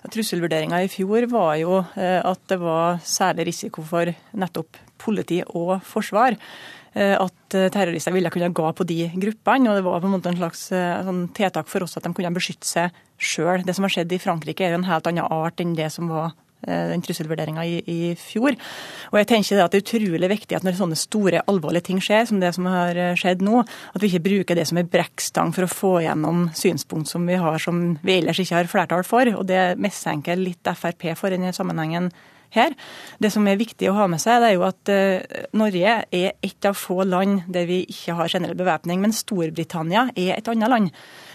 Trusselvurderinga 0.02 0.80
i 0.82 0.90
fjor 0.90 1.28
var 1.30 1.56
jo 1.62 1.82
at 2.02 2.42
det 2.50 2.58
var 2.58 2.98
særlig 3.06 3.52
risiko 3.52 3.84
for 3.86 4.10
nettopp 4.34 4.80
politi 5.02 5.44
og 5.46 5.76
forsvar. 5.86 6.40
Eh, 6.92 7.16
at 7.16 7.56
eh, 7.56 7.70
terrorister 7.72 8.12
ville 8.12 8.30
kunne 8.34 8.52
gå 8.52 8.72
på 8.76 8.84
de 8.88 9.06
gruppene. 9.16 9.70
og 9.70 9.78
Det 9.80 9.86
var 9.86 10.02
på 10.02 10.10
en 10.10 10.16
måte 10.18 10.32
en 10.32 10.40
slags 10.40 10.66
eh, 10.76 11.04
sånn 11.08 11.30
tiltak 11.36 11.70
for 11.72 11.86
oss 11.86 11.96
at 11.98 12.04
de 12.04 12.12
kunne 12.16 12.34
beskytte 12.36 12.68
seg 12.68 12.98
sjøl. 13.16 13.64
Det 13.64 13.76
som 13.78 13.88
har 13.88 13.96
skjedd 13.96 14.12
i 14.12 14.20
Frankrike 14.20 14.66
er 14.66 14.76
jo 14.76 14.82
en 14.82 14.90
helt 14.90 15.08
annen 15.08 15.32
art 15.32 15.64
enn 15.64 15.78
det 15.78 15.88
som 15.96 16.12
var 16.12 16.36
den 16.68 17.02
trusselvurderinga 17.02 17.64
i, 17.66 17.78
i, 17.90 18.00
fjor. 18.20 18.58
Og 19.12 19.18
jeg 19.20 19.30
tenker 19.32 19.64
at 19.64 19.74
Det 19.74 19.82
er 19.82 19.86
utrolig 19.86 20.30
viktig 20.30 20.58
at 20.58 20.66
når 20.66 20.78
sånne 20.78 21.00
store, 21.00 21.44
alvorlige 21.50 21.88
ting 21.90 22.02
skjer, 22.04 22.28
som 22.30 22.42
det 22.42 22.54
som 22.56 22.68
har 22.70 22.98
skjedd 23.20 23.42
nå, 23.46 23.64
at 23.64 24.02
vi 24.02 24.12
ikke 24.12 24.26
bruker 24.28 24.60
det 24.60 24.68
som 24.70 24.80
en 24.82 24.92
brekkstang 24.92 25.54
for 25.56 25.66
å 25.66 25.72
få 25.72 25.94
gjennom 26.06 26.50
synspunkt 26.58 27.10
som 27.12 27.26
vi 27.28 27.40
har 27.42 27.62
som 27.62 27.82
vi 28.04 28.20
ellers 28.20 28.42
ikke 28.42 28.60
har 28.60 28.70
flertall 28.72 29.06
for. 29.08 29.30
og 29.38 29.48
Det 29.50 29.80
mistenker 29.82 30.40
litt 30.40 30.68
Frp 30.72 31.12
for 31.18 31.32
i 31.32 31.38
denne 31.38 31.54
sammenhengen 31.56 32.12
her. 32.56 32.76
Det 33.22 33.32
som 33.34 33.48
er 33.48 33.60
viktig 33.60 33.90
å 33.90 33.96
ha 33.98 34.08
med 34.12 34.22
seg, 34.22 34.42
det 34.42 34.52
er 34.52 34.58
jo 34.58 34.68
at 34.68 34.92
uh, 34.92 35.48
Norge 35.58 35.98
er 36.04 36.38
et 36.44 36.68
av 36.68 36.78
få 36.78 37.02
land 37.08 37.46
der 37.52 37.68
vi 37.70 37.82
ikke 37.88 38.18
har 38.20 38.32
generell 38.32 38.58
bevæpning. 38.60 39.02
Men 39.04 39.16
Storbritannia 39.16 40.10
er 40.16 40.36
et 40.38 40.52
annet 40.52 40.72
land. 40.72 40.92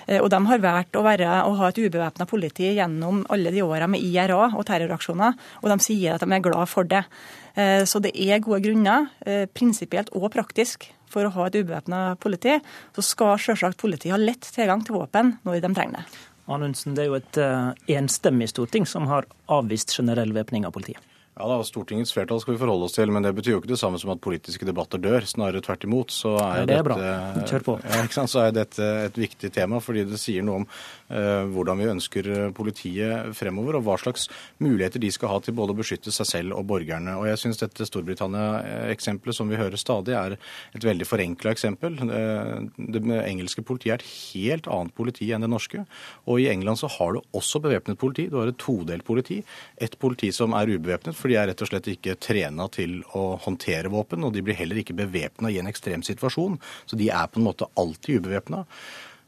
Uh, 0.07 0.20
og 0.20 0.28
de 0.33 0.41
har 0.51 0.62
valgt 0.65 0.99
å, 0.99 1.05
være, 1.07 1.31
å 1.47 1.55
ha 1.61 1.70
et 1.70 1.81
ubevæpna 1.81 2.27
politi 2.31 2.73
gjennom 2.77 3.24
alle 3.33 3.53
de 3.55 3.65
åra 3.65 3.89
med 3.91 4.05
IRA 4.05 4.53
og 4.53 4.66
terroraksjoner, 4.69 5.35
og 5.62 5.73
de 5.73 5.78
sier 5.85 6.16
at 6.16 6.24
de 6.24 6.31
er 6.33 6.45
glad 6.45 6.70
for 6.70 6.89
det. 6.89 7.03
Uh, 7.59 7.83
så 7.89 8.03
det 8.05 8.15
er 8.15 8.45
gode 8.45 8.62
grunner, 8.66 9.11
prinsipielt 9.57 10.12
og 10.16 10.31
praktisk, 10.35 10.89
for 11.11 11.27
å 11.27 11.33
ha 11.37 11.49
et 11.49 11.59
ubevæpna 11.61 12.05
politi. 12.20 12.59
Så 12.97 13.05
skal 13.07 13.37
selvsagt 13.41 13.81
politiet 13.81 14.15
ha 14.15 14.20
lett 14.20 14.47
tilgang 14.55 14.85
til 14.85 14.99
våpen 14.99 15.37
når 15.47 15.61
de 15.65 15.74
trenger 15.77 16.01
det. 16.01 16.24
Anundsen, 16.47 16.95
det 16.95 17.07
er 17.07 17.11
jo 17.11 17.19
et 17.19 17.39
enstemmig 17.97 18.51
storting 18.53 18.87
som 18.87 19.09
har 19.11 19.27
avvist 19.51 19.97
generell 19.97 20.35
væpning 20.37 20.66
av 20.69 20.74
politiet. 20.77 21.03
Ja 21.37 21.51
da, 21.51 21.57
Stortingets 21.69 22.15
flertall 22.17 22.39
skal 22.41 22.55
vi 22.55 22.61
forholde 22.63 22.87
oss 22.89 22.95
til, 22.97 23.11
men 23.13 23.21
det 23.21 23.35
betyr 23.37 23.53
jo 23.53 23.59
ikke 23.61 23.69
det 23.69 23.77
samme 23.77 23.99
som 24.01 24.09
at 24.15 24.23
politiske 24.25 24.65
debatter 24.65 24.97
dør. 24.97 25.21
Snarere 25.29 25.61
tvert 25.61 25.83
imot. 25.85 26.15
Så 26.15 26.31
er, 26.41 26.63
ja, 26.63 26.69
det 26.71 26.79
er 26.79 26.87
dette. 26.89 27.75
Ja, 28.17 28.25
så 28.25 28.41
er 28.41 28.55
dette 28.57 28.87
et 29.11 29.19
viktig 29.21 29.51
tema, 29.53 29.77
fordi 29.85 30.07
det 30.09 30.17
sier 30.21 30.47
noe 30.47 30.63
om 30.63 30.65
uh, 30.65 31.45
hvordan 31.53 31.77
vi 31.83 31.89
ønsker 31.93 32.29
eh, 32.33 32.47
politiet 32.57 33.35
fremover, 33.37 33.77
og 33.77 33.85
hva 33.85 33.99
slags 34.01 34.31
muligheter 34.65 35.03
de 35.03 35.11
skal 35.13 35.35
ha 35.35 35.41
til 35.45 35.53
både 35.59 35.75
å 35.75 35.79
beskytte 35.79 36.15
seg 36.15 36.29
selv 36.31 36.57
og 36.57 36.65
borgerne. 36.71 37.19
Og 37.21 37.29
jeg 37.29 37.43
syns 37.43 37.61
dette 37.61 37.85
Storbritannia-eksempelet 37.91 39.37
som 39.37 39.53
vi 39.53 39.61
hører 39.61 39.77
stadig, 39.81 40.17
er 40.17 40.39
et 40.39 40.89
veldig 40.89 41.09
forenkla 41.09 41.53
eksempel. 41.53 42.01
Uh, 42.01 42.65
det 42.81 43.05
engelske 43.27 43.67
politiet 43.67 43.99
er 43.99 44.07
et 44.07 44.17
helt 44.33 44.73
annet 44.73 44.97
politi 44.97 45.29
enn 45.37 45.45
det 45.45 45.53
norske. 45.53 45.85
Og 46.25 46.41
i 46.41 46.49
England 46.55 46.81
så 46.81 46.89
har 46.97 47.13
du 47.13 47.21
også 47.37 47.61
bevæpnet 47.69 48.01
politi. 48.01 48.31
Du 48.33 48.41
har 48.41 48.55
et 48.55 48.61
todelt 48.63 49.05
politi. 49.05 49.43
Et 49.77 50.01
politi 50.01 50.33
som 50.33 50.57
er 50.57 50.73
ubevæpnet 50.73 51.26
for 51.27 51.35
de 51.35 51.40
er 51.40 51.51
rett 51.51 51.65
og 51.65 51.73
slett 51.73 51.90
ikke 51.90 52.15
trena 52.23 52.69
til 52.70 53.01
å 53.19 53.35
håndtere 53.43 53.90
våpen, 53.90 54.23
og 54.23 54.36
de 54.36 54.44
blir 54.47 54.59
heller 54.59 54.78
ikke 54.78 54.97
bevæpna 54.97 55.51
i 55.51 55.59
en 55.59 55.66
ekstrem 55.66 56.07
situasjon. 56.07 56.61
Så 56.86 56.98
de 57.01 57.11
er 57.11 57.27
på 57.27 57.40
en 57.40 57.48
måte 57.48 57.66
alltid 57.74 58.23
ubevæpna. 58.23 58.62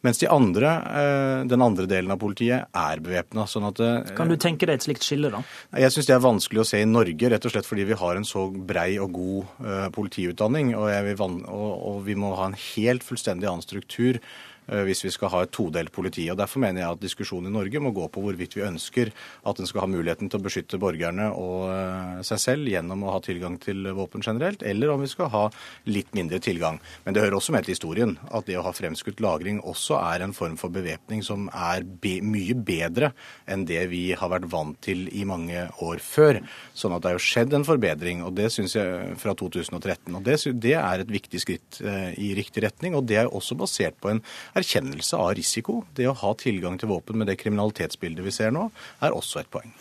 Mens 0.06 0.20
de 0.20 0.28
andre, 0.30 0.68
eh, 0.94 1.44
den 1.50 1.60
andre 1.60 1.88
delen 1.90 2.12
av 2.14 2.20
politiet 2.22 2.68
er 2.70 3.00
bevæpna. 3.02 3.48
Sånn 3.50 3.66
eh, 3.66 4.14
kan 4.14 4.28
du 4.30 4.36
tenke 4.36 4.64
deg 4.64 4.78
et 4.78 4.86
slikt 4.86 5.02
skille, 5.02 5.32
da? 5.34 5.42
Jeg 5.74 5.90
syns 5.90 6.06
det 6.06 6.14
er 6.14 6.22
vanskelig 6.22 6.62
å 6.62 6.68
se 6.70 6.78
i 6.78 6.86
Norge, 6.86 7.32
rett 7.32 7.44
og 7.44 7.50
slett 7.50 7.66
fordi 7.66 7.88
vi 7.88 7.98
har 7.98 8.14
en 8.14 8.28
så 8.28 8.46
brei 8.46 8.92
og 9.02 9.10
god 9.18 9.58
uh, 9.58 9.88
politiutdanning. 9.90 10.76
Og, 10.78 10.86
og, 11.18 11.42
og, 11.50 11.98
vi 12.06 12.14
må 12.14 12.36
ha 12.38 12.46
en 12.46 12.54
helt 12.54 13.02
fullstendig 13.02 13.50
annen 13.50 13.66
struktur 13.66 14.22
Eh, 14.22 14.57
hvis 14.68 15.04
vi 15.06 15.12
skal 15.14 15.32
ha 15.32 15.42
et 15.44 15.52
todelt 15.54 15.92
politi. 15.94 16.26
Og 16.30 16.38
Derfor 16.38 16.62
mener 16.62 16.82
jeg 16.82 16.96
at 16.96 17.02
diskusjonen 17.02 17.50
i 17.50 17.54
Norge 17.54 17.80
må 17.82 17.92
gå 17.96 18.06
på 18.12 18.22
hvorvidt 18.24 18.56
vi 18.58 18.66
ønsker 18.66 19.12
at 19.48 19.60
en 19.60 19.68
skal 19.68 19.84
ha 19.84 19.90
muligheten 19.90 20.30
til 20.30 20.40
å 20.40 20.44
beskytte 20.44 20.80
borgerne 20.80 21.30
og 21.32 21.68
eh, 21.72 22.20
seg 22.26 22.42
selv 22.42 22.70
gjennom 22.70 23.04
å 23.06 23.14
ha 23.14 23.22
tilgang 23.24 23.58
til 23.62 23.88
våpen 23.96 24.24
generelt, 24.24 24.62
eller 24.66 24.92
om 24.92 25.02
vi 25.02 25.10
skal 25.10 25.30
ha 25.32 25.44
litt 25.88 26.12
mindre 26.16 26.40
tilgang. 26.44 26.80
Men 27.04 27.16
det 27.16 27.24
hører 27.24 27.38
også 27.38 27.54
med 27.54 27.66
til 27.66 27.76
historien 27.76 28.16
at 28.28 28.48
det 28.48 28.58
å 28.58 28.64
ha 28.66 28.74
fremskutt 28.76 29.22
lagring 29.24 29.60
også 29.62 29.98
er 30.00 30.24
en 30.24 30.36
form 30.36 30.58
for 30.60 30.72
bevæpning 30.74 31.24
som 31.26 31.48
er 31.52 31.86
be 31.86 32.18
mye 32.24 32.56
bedre 32.56 33.12
enn 33.48 33.66
det 33.68 33.86
vi 33.92 34.04
har 34.18 34.32
vært 34.32 34.48
vant 34.52 34.78
til 34.84 35.06
i 35.14 35.24
mange 35.28 35.66
år 35.84 36.02
før. 36.04 36.40
Sånn 36.76 36.94
at 36.94 37.02
det 37.02 37.12
har 37.12 37.18
jo 37.18 37.24
skjedd 37.24 37.56
en 37.56 37.66
forbedring, 37.66 38.22
og 38.26 38.34
det 38.38 38.50
syns 38.54 38.76
jeg 38.76 39.16
fra 39.20 39.34
2013. 39.38 40.14
Og 40.14 40.24
det, 40.26 40.38
det 40.60 40.76
er 40.78 41.04
et 41.04 41.12
viktig 41.12 41.42
skritt 41.42 41.80
eh, 41.82 42.12
i 42.20 42.32
riktig 42.38 42.64
retning, 42.66 42.96
og 42.98 43.06
det 43.08 43.22
er 43.22 43.32
også 43.32 43.56
basert 43.58 43.98
på 44.02 44.12
en 44.12 44.22
erkjennelse 44.58 45.18
av 45.18 45.32
risiko. 45.38 45.80
Det 45.94 46.08
å 46.10 46.16
ha 46.20 46.32
tilgang 46.38 46.78
til 46.80 46.90
våpen 46.92 47.18
med 47.20 47.30
det 47.30 47.38
kriminalitetsbildet 47.40 48.26
vi 48.26 48.34
ser 48.34 48.52
nå, 48.54 48.68
er 49.04 49.16
også 49.16 49.42
et 49.42 49.50
poeng. 49.52 49.72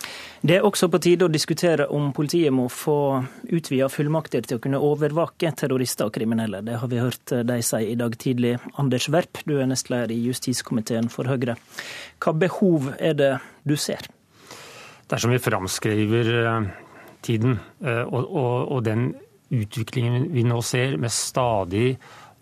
Det 0.41 0.59
er 0.59 0.65
også 0.67 0.89
på 0.93 1.01
tide 1.03 1.27
å 1.27 1.33
diskutere 1.33 1.87
om 1.93 2.11
politiet 2.15 2.53
må 2.53 2.67
få 2.71 2.97
utvida 3.49 3.89
fullmakter 3.91 4.45
til 4.47 4.59
å 4.59 4.63
kunne 4.63 4.81
overvake 4.83 5.51
terrorister 5.59 6.07
og 6.09 6.15
kriminelle. 6.17 6.61
Det 6.65 6.77
har 6.81 6.91
vi 6.91 7.01
hørt 7.01 7.33
de 7.49 7.61
si 7.65 7.83
i 7.91 7.97
dag 7.99 8.17
tidlig. 8.21 8.57
Anders 8.77 9.09
Werp, 9.13 9.41
du 9.49 9.57
er 9.57 9.69
nestleder 9.69 10.13
i 10.13 10.21
justiskomiteen 10.27 11.09
for 11.13 11.29
Høyre. 11.29 11.57
Hva 12.23 12.35
behov 12.37 12.93
er 12.97 13.17
det 13.17 13.33
du 13.67 13.75
ser? 13.79 14.07
Dersom 15.07 15.31
vi 15.31 15.39
framskriver 15.39 16.33
eh, 16.41 16.67
tiden 17.23 17.59
eh, 17.83 18.03
og, 18.03 18.27
og, 18.27 18.71
og 18.75 18.83
den 18.83 19.09
utviklingen 19.53 20.27
vi 20.33 20.43
nå 20.43 20.59
ser 20.65 20.97
med 20.99 21.13
stadig 21.13 21.95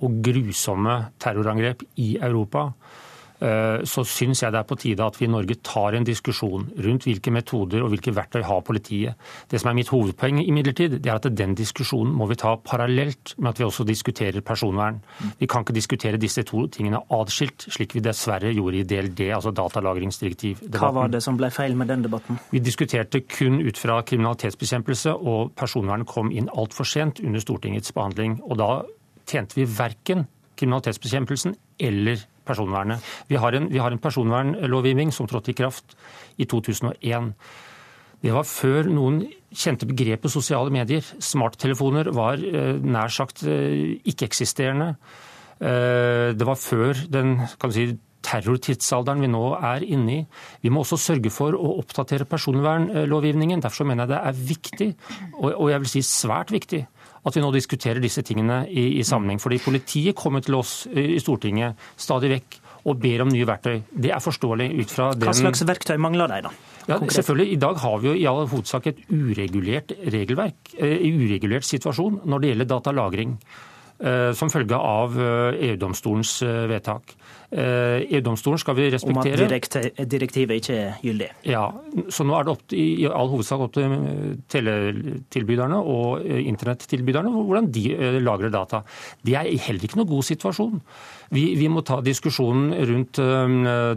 og 0.03 0.22
grusomme 0.26 0.99
terrorangrep 1.22 1.85
i 2.01 2.15
Europa, 2.22 2.67
eh, 3.39 3.84
så 3.88 4.03
syns 4.07 4.41
jeg 4.43 4.51
det 4.51 4.59
er 4.59 4.67
på 4.67 4.77
tide 4.80 5.05
at 5.05 5.17
vi 5.19 5.27
i 5.27 5.31
Norge 5.31 5.57
tar 5.63 5.95
en 5.95 6.07
diskusjon 6.07 6.67
rundt 6.85 7.07
hvilke 7.07 7.31
metoder 7.31 7.84
og 7.84 7.93
hvilke 7.93 8.13
verktøy 8.15 8.43
har 8.47 8.63
politiet. 8.67 9.15
Det 9.51 9.61
som 9.61 9.72
er 9.72 9.77
mitt 9.80 9.91
hovedpoeng 9.93 10.41
imidlertid, 10.43 10.97
det 10.99 11.11
er 11.11 11.19
at 11.19 11.30
den 11.31 11.55
diskusjonen 11.55 12.13
må 12.15 12.27
vi 12.31 12.38
ta 12.39 12.55
parallelt 12.57 13.35
med 13.38 13.53
at 13.53 13.61
vi 13.61 13.67
også 13.67 13.88
diskuterer 13.88 14.43
personvern. 14.45 15.01
Vi 15.39 15.47
kan 15.47 15.63
ikke 15.63 15.77
diskutere 15.77 16.22
disse 16.22 16.43
to 16.43 16.65
tingene 16.67 17.01
adskilt, 17.15 17.67
slik 17.72 17.95
vi 17.95 18.03
dessverre 18.03 18.53
gjorde 18.55 18.81
i 18.81 18.88
DLD, 18.88 19.30
altså 19.35 19.55
datalagringsdirektivdebatten. 19.55 20.80
Hva 20.81 20.91
var 20.95 21.13
det 21.13 21.23
som 21.23 21.39
ble 21.39 21.51
feil 21.55 21.76
med 21.80 21.91
den 21.91 22.03
debatten? 22.07 22.39
Vi 22.51 22.59
diskuterte 22.59 23.23
kun 23.27 23.61
ut 23.63 23.80
fra 23.80 24.01
kriminalitetsbekjempelse, 24.03 25.15
og 25.15 25.55
personvernet 25.55 26.07
kom 26.07 26.31
inn 26.31 26.51
altfor 26.51 26.88
sent 26.88 27.23
under 27.23 27.39
Stortingets 27.39 27.95
behandling. 27.95 28.41
og 28.45 28.57
da 28.57 28.84
tjente 29.27 29.57
vi 29.57 29.68
verken 29.68 30.26
kriminalitetsbekjempelsen 30.56 31.56
eller 31.80 32.22
personvernet. 32.45 33.03
Vi 33.27 33.39
har 33.41 33.57
en, 33.57 33.69
vi 33.72 33.81
har 33.81 33.91
en 33.91 34.02
personvernlovgivning 34.02 35.11
som 35.14 35.27
trådte 35.27 35.52
i 35.52 35.57
kraft 35.57 35.97
i 36.38 36.45
2001. 36.45 37.34
Det 38.26 38.34
var 38.34 38.47
før 38.47 38.88
noen 38.89 39.23
kjente 39.56 39.88
begrepet 39.89 40.34
sosiale 40.34 40.73
medier. 40.73 41.03
Smarttelefoner 41.03 42.10
var 42.15 42.41
eh, 42.41 42.76
nær 42.81 43.11
sagt 43.14 43.43
eh, 43.45 43.99
ikke-eksisterende. 44.07 44.95
Eh, 45.60 46.31
det 46.35 46.47
var 46.47 46.60
før 46.60 47.06
den 47.11 47.38
kan 47.60 47.72
du 47.72 47.77
si, 47.77 47.88
terrortidsalderen 48.26 49.22
vi 49.22 49.30
nå 49.30 49.43
er 49.60 49.85
inne 49.85 50.15
i. 50.15 50.22
Vi 50.64 50.72
må 50.73 50.81
også 50.81 50.97
sørge 50.97 51.30
for 51.34 51.53
å 51.53 51.76
oppdatere 51.84 52.26
personvernlovgivningen. 52.30 53.61
Derfor 53.61 53.85
mener 53.85 54.06
jeg 54.06 54.15
det 54.15 54.22
er 54.22 54.39
viktig, 54.53 54.89
og 55.43 55.68
jeg 55.69 55.84
vil 55.84 55.91
si 55.91 56.02
svært 56.07 56.53
viktig, 56.56 56.81
at 57.26 57.35
vi 57.35 57.41
nå 57.41 57.49
diskuterer 57.56 58.02
disse 58.03 58.22
tingene 58.26 58.64
i, 58.69 58.99
i 58.99 59.03
sammenheng. 59.07 59.41
Fordi 59.41 59.57
politiet 59.64 60.18
kommer 60.18 60.43
til 60.45 60.60
oss 60.60 60.84
i 60.93 61.18
Stortinget 61.22 61.80
stadig 61.97 62.31
vekk 62.35 62.60
og 62.85 62.99
ber 63.02 63.23
om 63.23 63.31
nye 63.34 63.47
verktøy. 63.49 63.80
Det 63.89 64.11
er 64.14 64.22
forståelig 64.22 64.68
ut 64.84 64.91
fra 64.93 65.10
den 65.18 65.26
Hva 65.26 65.34
slags 65.34 65.64
verktøy 65.65 65.97
mangler 66.02 66.30
de, 66.30 66.41
da? 66.45 66.52
Ja, 66.85 66.99
selvfølgelig. 67.02 67.47
I 67.56 67.61
dag 67.61 67.80
har 67.81 68.02
vi 68.02 68.11
jo 68.11 68.18
i 68.18 68.26
all 68.30 68.43
hovedsak 68.52 68.91
et 68.91 68.99
uregulert 69.10 69.95
regelverk, 70.14 70.76
en 70.77 70.91
eh, 70.93 71.23
uregulert 71.23 71.65
situasjon 71.65 72.22
når 72.30 72.43
det 72.43 72.52
gjelder 72.52 72.69
datalagring. 72.76 73.39
Eh, 73.95 74.34
som 74.35 74.49
følge 74.51 74.76
av 74.76 75.13
EU-domstolens 75.15 76.41
eh, 76.43 76.65
vedtak. 76.67 77.15
EU-domstolen 77.55 78.59
skal 78.59 78.76
vi 78.76 78.89
respektere. 78.91 79.45
Om 79.45 79.53
at 79.55 80.09
direktivet 80.11 80.57
ikke 80.59 80.76
er 80.76 80.97
gyldig? 81.05 81.30
Ja. 81.47 81.69
Så 82.11 82.26
nå 82.27 82.35
er 82.35 82.43
det 82.47 82.51
opp, 82.51 82.73
i 82.76 83.05
all 83.07 83.30
hovedsak 83.31 83.61
opp 83.63 83.77
til 83.77 83.93
teletilbyderne 84.51 85.77
og 85.80 86.26
internettilbyderne 86.26 87.31
hvordan 87.31 87.69
de 87.72 87.85
lagrer 88.19 88.51
data. 88.51 88.81
Det 89.23 89.38
er 89.39 89.53
heller 89.69 89.88
ikke 89.88 90.01
noen 90.01 90.11
god 90.11 90.27
situasjon. 90.27 90.81
Vi, 91.34 91.45
vi, 91.57 91.69
må 91.72 91.81
ta 91.85 92.02
diskusjonen 92.06 92.73
rundt 92.89 93.19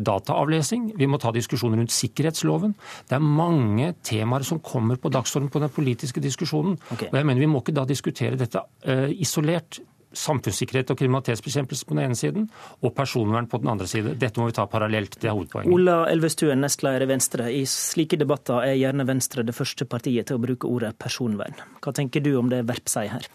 dataavlesing, 0.04 0.92
vi 0.98 1.08
må 1.10 1.20
ta 1.20 1.32
diskusjonen 1.34 1.82
rundt 1.82 1.94
sikkerhetsloven. 1.94 2.74
Det 3.08 3.18
er 3.18 3.24
mange 3.24 3.92
temaer 4.06 4.46
som 4.46 4.62
kommer 4.64 5.00
på 5.00 5.12
dagsordenen 5.12 5.52
på 5.52 5.62
den 5.62 5.72
politiske 5.74 6.22
diskusjonen. 6.24 6.78
Okay. 6.92 7.10
Og 7.10 7.20
jeg 7.20 7.28
mener 7.28 7.44
Vi 7.44 7.50
må 7.50 7.62
ikke 7.62 7.76
da 7.76 7.84
diskutere 7.88 8.38
dette 8.38 8.60
uh, 8.60 9.08
isolert 9.14 9.80
samfunnssikkerhet 10.18 10.90
og 10.92 10.98
kriminalitetsbekjempelse 10.98 11.86
på 11.86 11.94
den 11.94 12.06
ene 12.06 12.16
siden, 12.16 12.46
og 12.80 12.94
personvern 12.96 13.48
på 13.50 13.60
den 13.60 13.68
andre 13.68 13.86
siden. 13.86 14.16
Dette 14.18 14.40
må 14.40 14.48
vi 14.48 14.56
ta 14.56 14.64
parallelt. 14.70 15.18
Det 15.20 15.28
er 15.28 15.36
hovedpoenget. 15.36 15.74
Ola 15.74 15.98
Elvestuen, 16.10 16.62
nestleder 16.64 17.04
i 17.04 17.10
Venstre. 17.10 17.50
I 17.52 17.66
slike 17.68 18.16
debatter 18.20 18.64
er 18.64 18.78
gjerne 18.80 19.06
Venstre 19.08 19.44
det 19.46 19.54
første 19.56 19.84
partiet 19.84 20.30
til 20.30 20.38
å 20.38 20.42
bruke 20.42 20.70
ordet 20.70 20.94
personvern. 20.98 21.60
Hva 21.84 21.92
tenker 21.96 22.24
du 22.24 22.32
om 22.40 22.48
det 22.52 22.64
Verp 22.68 22.88
sier 22.90 23.12
her? 23.18 23.28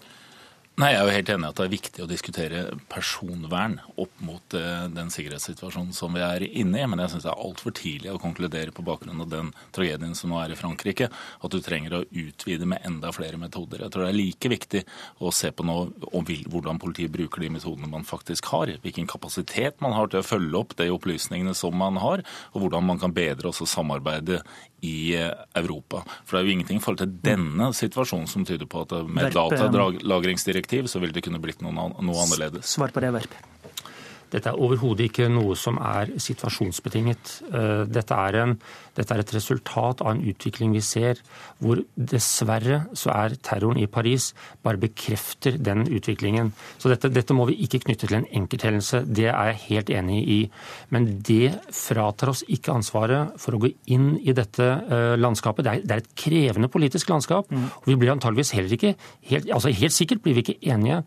Nei, 0.73 0.87
Jeg 0.89 0.97
er 0.97 1.05
jo 1.05 1.13
helt 1.13 1.29
enig 1.29 1.45
i 1.45 1.51
at 1.51 1.59
det 1.59 1.65
er 1.67 1.69
viktig 1.69 2.01
å 2.01 2.07
diskutere 2.09 2.61
personvern 2.89 3.75
opp 4.01 4.21
mot 4.25 4.55
eh, 4.57 4.87
den 4.89 5.11
sikkerhetssituasjonen 5.13 5.93
som 5.93 6.15
vi 6.17 6.23
er 6.25 6.45
inne 6.47 6.79
i. 6.81 6.87
Men 6.89 7.03
jeg 7.03 7.11
syns 7.13 7.27
det 7.27 7.29
er 7.29 7.43
altfor 7.45 7.75
tidlig 7.77 8.09
å 8.09 8.21
konkludere 8.21 8.73
på 8.73 8.85
bakgrunn 8.87 9.21
av 9.21 9.29
den 9.29 9.51
tragedien 9.75 10.17
som 10.17 10.33
nå 10.33 10.39
er 10.41 10.55
i 10.55 10.57
Frankrike, 10.57 11.11
at 11.13 11.53
du 11.53 11.59
trenger 11.61 11.99
å 11.99 12.01
utvide 12.09 12.65
med 12.65 12.81
enda 12.89 13.13
flere 13.13 13.37
metoder. 13.37 13.83
Jeg 13.85 13.93
tror 13.93 14.07
det 14.07 14.15
er 14.15 14.17
like 14.17 14.53
viktig 14.55 14.81
å 15.21 15.29
se 15.29 15.53
på 15.53 15.67
nå 15.67 15.77
hvordan 16.09 16.81
politiet 16.81 17.13
bruker 17.13 17.45
de 17.45 17.53
metodene 17.53 17.91
man 17.93 18.09
faktisk 18.09 18.49
har. 18.55 18.73
Hvilken 18.81 19.05
kapasitet 19.13 19.77
man 19.77 19.93
har 19.93 20.09
til 20.09 20.23
å 20.23 20.25
følge 20.25 20.57
opp 20.57 20.73
de 20.81 20.89
opplysningene 20.89 21.53
som 21.53 21.77
man 21.77 22.01
har, 22.01 22.25
og 22.57 22.65
hvordan 22.65 22.89
man 22.89 23.03
kan 23.03 23.13
bedre 23.13 23.53
også 23.53 23.69
samarbeidet 23.69 24.41
i 24.83 25.13
eh, 25.15 25.29
Europa. 25.55 26.01
For 26.25 26.35
det 26.35 26.41
er 26.41 26.49
jo 26.49 26.57
ingenting 26.57 26.81
i 26.81 26.83
forhold 26.83 27.03
til 27.05 27.13
denne 27.23 27.69
situasjonen 27.77 28.27
som 28.27 28.43
tyder 28.47 28.65
på 28.65 28.83
at 28.87 28.97
med 29.05 29.29
datalagringsdirektiv 30.63 30.87
så 30.87 30.99
vil 30.99 31.13
det 31.13 31.23
kunne 31.23 31.39
blitt 31.41 31.61
noe, 31.61 31.73
noe 31.73 32.23
annerledes. 32.23 32.65
Svar 32.65 32.91
på 32.91 33.01
det, 33.01 33.11
Verp. 33.13 33.33
Dette 34.33 34.49
er 34.49 34.59
overhodet 34.59 35.09
ikke 35.09 35.29
noe 35.31 35.55
som 35.59 35.77
er 35.77 36.15
situasjonsbetinget. 36.21 37.33
Eh, 37.53 37.83
dette 37.89 38.17
er, 38.17 38.37
en, 38.41 38.55
dette 38.97 39.13
er, 39.13 39.21
et 39.21 39.33
resultat 39.35 40.01
av 40.01 40.13
en 40.13 40.23
utvikling 40.31 40.73
vi 40.73 40.81
ser, 40.85 41.21
hvor 41.61 41.83
dessverre 41.95 42.83
så 42.97 43.13
er 43.13 43.37
terroren 43.45 43.81
i 43.81 43.89
Paris 43.89 44.31
bare 44.65 44.81
bekrefter 44.81 45.59
den 45.61 45.85
utviklingen. 45.85 46.51
Så 46.81 46.89
dette, 46.91 47.11
dette 47.13 47.37
må 47.37 47.45
vi 47.49 47.59
ikke 47.65 47.83
knytte 47.85 48.09
til 48.09 48.17
en 48.19 48.27
enkelthendelse, 48.41 49.03
det 49.05 49.29
er 49.29 49.51
jeg 49.51 49.61
helt 49.67 49.93
enig 49.93 50.19
i. 50.23 50.39
Men 50.93 51.09
det 51.25 51.53
fratar 51.73 52.33
oss 52.33 52.43
ikke 52.47 52.73
ansvaret 52.73 53.37
for 53.41 53.55
å 53.55 53.61
gå 53.63 53.73
inn 53.93 54.15
i 54.23 54.33
dette 54.35 54.65
eh, 54.65 55.13
landskapet. 55.19 55.67
Det 55.67 55.75
er, 55.75 55.85
det 55.85 55.97
er 55.97 56.03
et 56.03 56.11
krevende 56.19 56.71
politisk 56.73 57.13
landskap, 57.13 57.51
mm. 57.53 57.69
og 57.83 57.91
vi 57.91 57.99
blir 58.01 58.15
antageligvis 58.15 58.55
heller 58.57 58.77
ikke 58.77 58.95
helt, 59.29 59.49
altså 59.53 59.73
helt 59.73 59.93
sikkert 59.95 60.25
blir 60.25 60.37
vi 60.39 60.47
ikke 60.47 60.59
enige. 60.73 61.03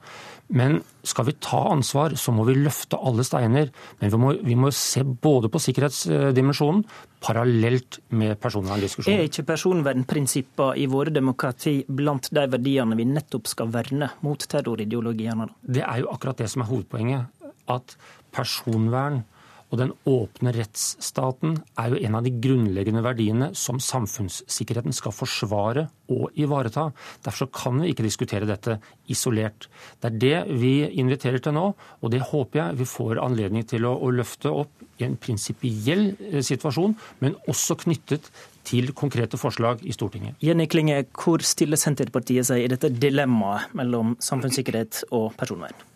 Men 0.49 0.79
skal 1.03 1.27
vi 1.27 1.35
ta 1.43 1.59
ansvar, 1.73 2.15
så 2.15 2.33
må 2.35 2.45
vi 2.47 2.55
løfte 2.59 2.99
alle 3.03 3.25
steiner. 3.27 3.71
Men 4.01 4.13
vi 4.13 4.21
må, 4.23 4.33
vi 4.47 4.57
må 4.59 4.71
se 4.75 5.03
både 5.03 5.51
på 5.51 5.61
sikkerhetsdimensjonen 5.63 6.85
parallelt 7.27 7.99
med 8.15 8.37
personverndiskusjonen. 8.43 9.19
Er 9.19 9.27
ikke 9.27 9.47
personvernprinsipper 9.49 10.79
i 10.79 10.87
våre 10.91 11.15
demokrati 11.15 11.81
blant 11.89 12.31
de 12.35 12.47
verdiene 12.53 12.99
vi 12.99 13.09
nettopp 13.11 13.51
skal 13.51 13.73
verne 13.75 14.13
mot 14.27 14.47
terrorideologiene? 14.55 15.49
Det 15.63 15.83
er 15.83 16.05
jo 16.05 16.13
akkurat 16.15 16.45
det 16.45 16.51
som 16.53 16.63
er 16.63 16.71
hovedpoenget. 16.71 17.51
At 17.73 17.97
personvern 18.35 19.25
og 19.71 19.81
den 19.81 19.93
åpne 20.07 20.53
rettsstaten 20.55 21.57
er 21.81 21.93
jo 21.93 22.01
en 22.07 22.17
av 22.19 22.27
de 22.27 22.33
grunnleggende 22.43 23.03
verdiene 23.05 23.51
som 23.59 23.81
samfunnssikkerheten 23.83 24.95
skal 24.95 25.15
forsvare 25.15 25.89
og 26.13 26.37
ivareta. 26.39 26.89
Derfor 27.27 27.51
kan 27.51 27.81
vi 27.83 27.91
ikke 27.91 28.07
diskutere 28.07 28.49
dette 28.49 28.79
isolert. 29.11 29.67
Det 30.01 30.13
er 30.13 30.21
det 30.23 30.61
vi 30.61 30.75
inviterer 31.01 31.43
til 31.43 31.57
nå, 31.57 31.67
og 31.75 32.13
det 32.15 32.23
håper 32.31 32.63
jeg 32.63 32.81
vi 32.83 32.91
får 32.91 33.23
anledning 33.23 33.67
til 33.67 33.89
å, 33.89 33.97
å 33.99 34.13
løfte 34.15 34.53
opp 34.55 34.87
i 35.01 35.07
en 35.09 35.19
prinsipiell 35.21 36.13
eh, 36.31 36.43
situasjon, 36.47 36.95
men 37.25 37.37
også 37.51 37.79
knyttet 37.83 38.31
til 38.67 38.95
konkrete 38.99 39.39
forslag 39.39 39.83
i 39.87 39.95
Stortinget. 39.95 40.39
Jenny 40.43 40.67
Klinge, 40.71 41.03
hvor 41.15 41.43
stiller 41.47 41.79
Senterpartiet 41.81 42.49
seg 42.49 42.65
i 42.65 42.71
dette 42.71 42.91
dilemmaet 42.95 43.75
mellom 43.79 44.17
samfunnssikkerhet 44.23 45.05
og 45.15 45.31
personvern? 45.39 45.87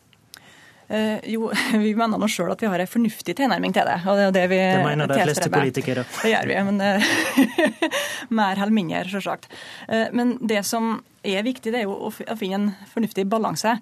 Uh, 0.91 1.21
jo, 1.31 1.51
vi 1.85 1.93
mener 1.95 2.19
nå 2.19 2.29
sjøl 2.31 2.51
at 2.51 2.62
vi 2.65 2.71
har 2.71 2.83
en 2.83 2.91
fornuftig 2.91 3.37
tilnærming 3.39 3.75
til 3.77 3.87
det. 3.87 3.99
og 4.11 4.19
Det 4.19 4.27
er 4.27 4.35
det 4.35 4.47
vi 4.51 4.59
Det 4.59 4.85
mener 4.85 5.11
de 5.11 5.19
fleste 5.23 5.51
politikere. 5.53 6.05
Det 6.23 6.33
gjør 6.33 6.51
vi, 6.51 6.57
men 6.67 6.83
uh, 6.83 7.11
mer 8.41 8.59
eller 8.59 8.75
mindre, 8.75 9.05
selvsagt. 9.12 9.47
Uh, 9.87 10.09
men 10.17 10.35
det 10.43 10.65
som 10.67 10.97
er 11.23 11.45
viktig, 11.47 11.71
det 11.71 11.83
er 11.83 11.87
jo 11.87 11.95
å 12.09 12.37
finne 12.39 12.57
en 12.57 12.71
fornuftig 12.95 13.29
balanse 13.29 13.77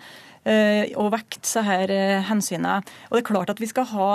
og 0.48 1.10
vekte 1.12 1.44
så 1.44 1.60
her 1.66 1.90
hensynene. 2.24 2.78
Og 3.10 3.18
det 3.18 3.20
er 3.20 3.26
klart 3.26 3.50
at 3.52 3.58
vi 3.60 3.66
skal 3.68 3.84
ha 3.90 4.06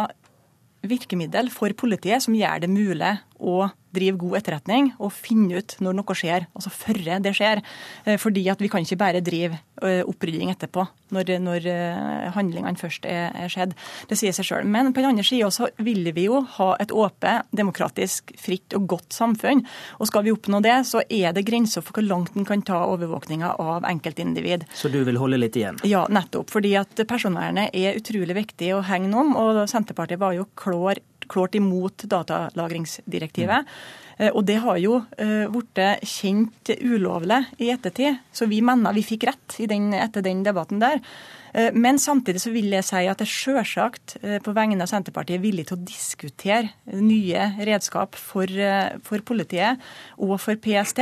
virkemiddel 0.88 1.52
for 1.54 1.72
politiet 1.78 2.24
som 2.26 2.36
gjør 2.36 2.64
det 2.64 2.72
mulig 2.72 3.12
å 3.40 3.72
drive 3.94 4.18
god 4.18 4.40
etterretning 4.40 4.90
og 4.98 5.14
finne 5.14 5.62
ut 5.62 5.76
når 5.84 5.98
noe 6.00 6.18
skjer, 6.18 6.48
altså 6.58 6.72
før 6.74 7.00
det 7.24 7.36
skjer. 7.38 7.62
Eh, 8.06 8.18
fordi 8.22 8.46
at 8.52 8.62
vi 8.62 8.70
kan 8.72 8.86
ikke 8.86 9.00
bare 9.00 9.22
drive 9.26 9.60
eh, 9.84 10.02
opprydding 10.10 10.52
etterpå, 10.54 10.86
når, 11.14 11.36
når 11.44 11.68
eh, 11.70 12.32
handlingene 12.34 12.80
først 12.80 13.06
er, 13.10 13.30
er, 13.38 13.52
skjedd. 13.54 13.76
Det 14.10 14.18
sier 14.20 14.34
seg 14.36 14.50
sjøl. 14.50 14.70
Men 14.70 14.92
på 14.94 15.04
den 15.04 15.12
andre 15.14 15.26
sida 15.28 15.52
så 15.54 15.70
vil 15.84 16.10
vi 16.16 16.28
jo 16.28 16.42
ha 16.58 16.72
et 16.82 16.94
åpent, 16.94 17.50
demokratisk, 17.54 18.34
fritt 18.40 18.74
og 18.78 18.88
godt 18.96 19.14
samfunn. 19.16 19.64
Og 20.00 20.10
skal 20.10 20.26
vi 20.26 20.34
oppnå 20.34 20.64
det, 20.66 20.80
så 20.90 21.04
er 21.06 21.36
det 21.36 21.46
grenser 21.48 21.86
for 21.86 22.00
hvor 22.00 22.08
langt 22.08 22.38
en 22.38 22.48
kan 22.50 22.66
ta 22.66 22.82
overvåkninga 22.90 23.56
av 23.62 23.88
enkeltindivid. 23.90 24.66
Så 24.74 24.90
du 24.94 25.04
vil 25.06 25.22
holde 25.22 25.40
litt 25.42 25.58
igjen? 25.60 25.78
Ja, 25.88 26.06
nettopp. 26.10 26.50
Fordi 26.54 26.74
at 26.82 27.06
personvernet 27.10 27.76
er 27.78 28.00
utrolig 28.00 28.38
viktig 28.42 28.74
å 28.74 28.84
hegne 28.88 29.22
om. 29.22 29.38
Og 29.38 29.64
Senterpartiet 29.70 30.22
var 30.22 30.34
jo 30.38 30.50
klår 30.60 31.02
klart 31.34 31.58
imot 31.60 32.06
datalagringsdirektivet. 32.10 33.68
Mm. 33.68 34.30
Og 34.30 34.44
det 34.46 34.60
har 34.62 34.78
jo 34.78 35.00
blitt 35.18 35.80
kjent 36.06 36.70
ulovlig 36.86 37.40
i 37.58 37.72
ettertid. 37.74 38.20
Så 38.32 38.46
vi 38.52 38.60
mener 38.62 38.94
vi 38.94 39.02
fikk 39.06 39.26
rett 39.32 39.56
den, 39.70 39.90
etter 39.98 40.22
den 40.22 40.44
debatten 40.46 40.84
der. 40.84 41.02
Eh, 41.54 41.70
men 41.74 42.00
samtidig 42.02 42.42
så 42.44 42.54
vil 42.54 42.72
jeg 42.74 42.88
si 42.88 43.04
at 43.10 43.24
jeg 43.24 43.32
selvsagt 43.32 44.18
på 44.44 44.54
vegne 44.56 44.84
av 44.84 44.92
Senterpartiet 44.92 45.38
er 45.38 45.44
villig 45.44 45.68
til 45.70 45.78
å 45.78 45.86
diskutere 45.86 46.98
nye 47.00 47.48
redskap 47.62 48.18
for, 48.20 48.50
for, 49.06 49.24
politiet 49.26 49.82
og 50.18 50.36
for 50.42 50.60
PST. 50.60 51.02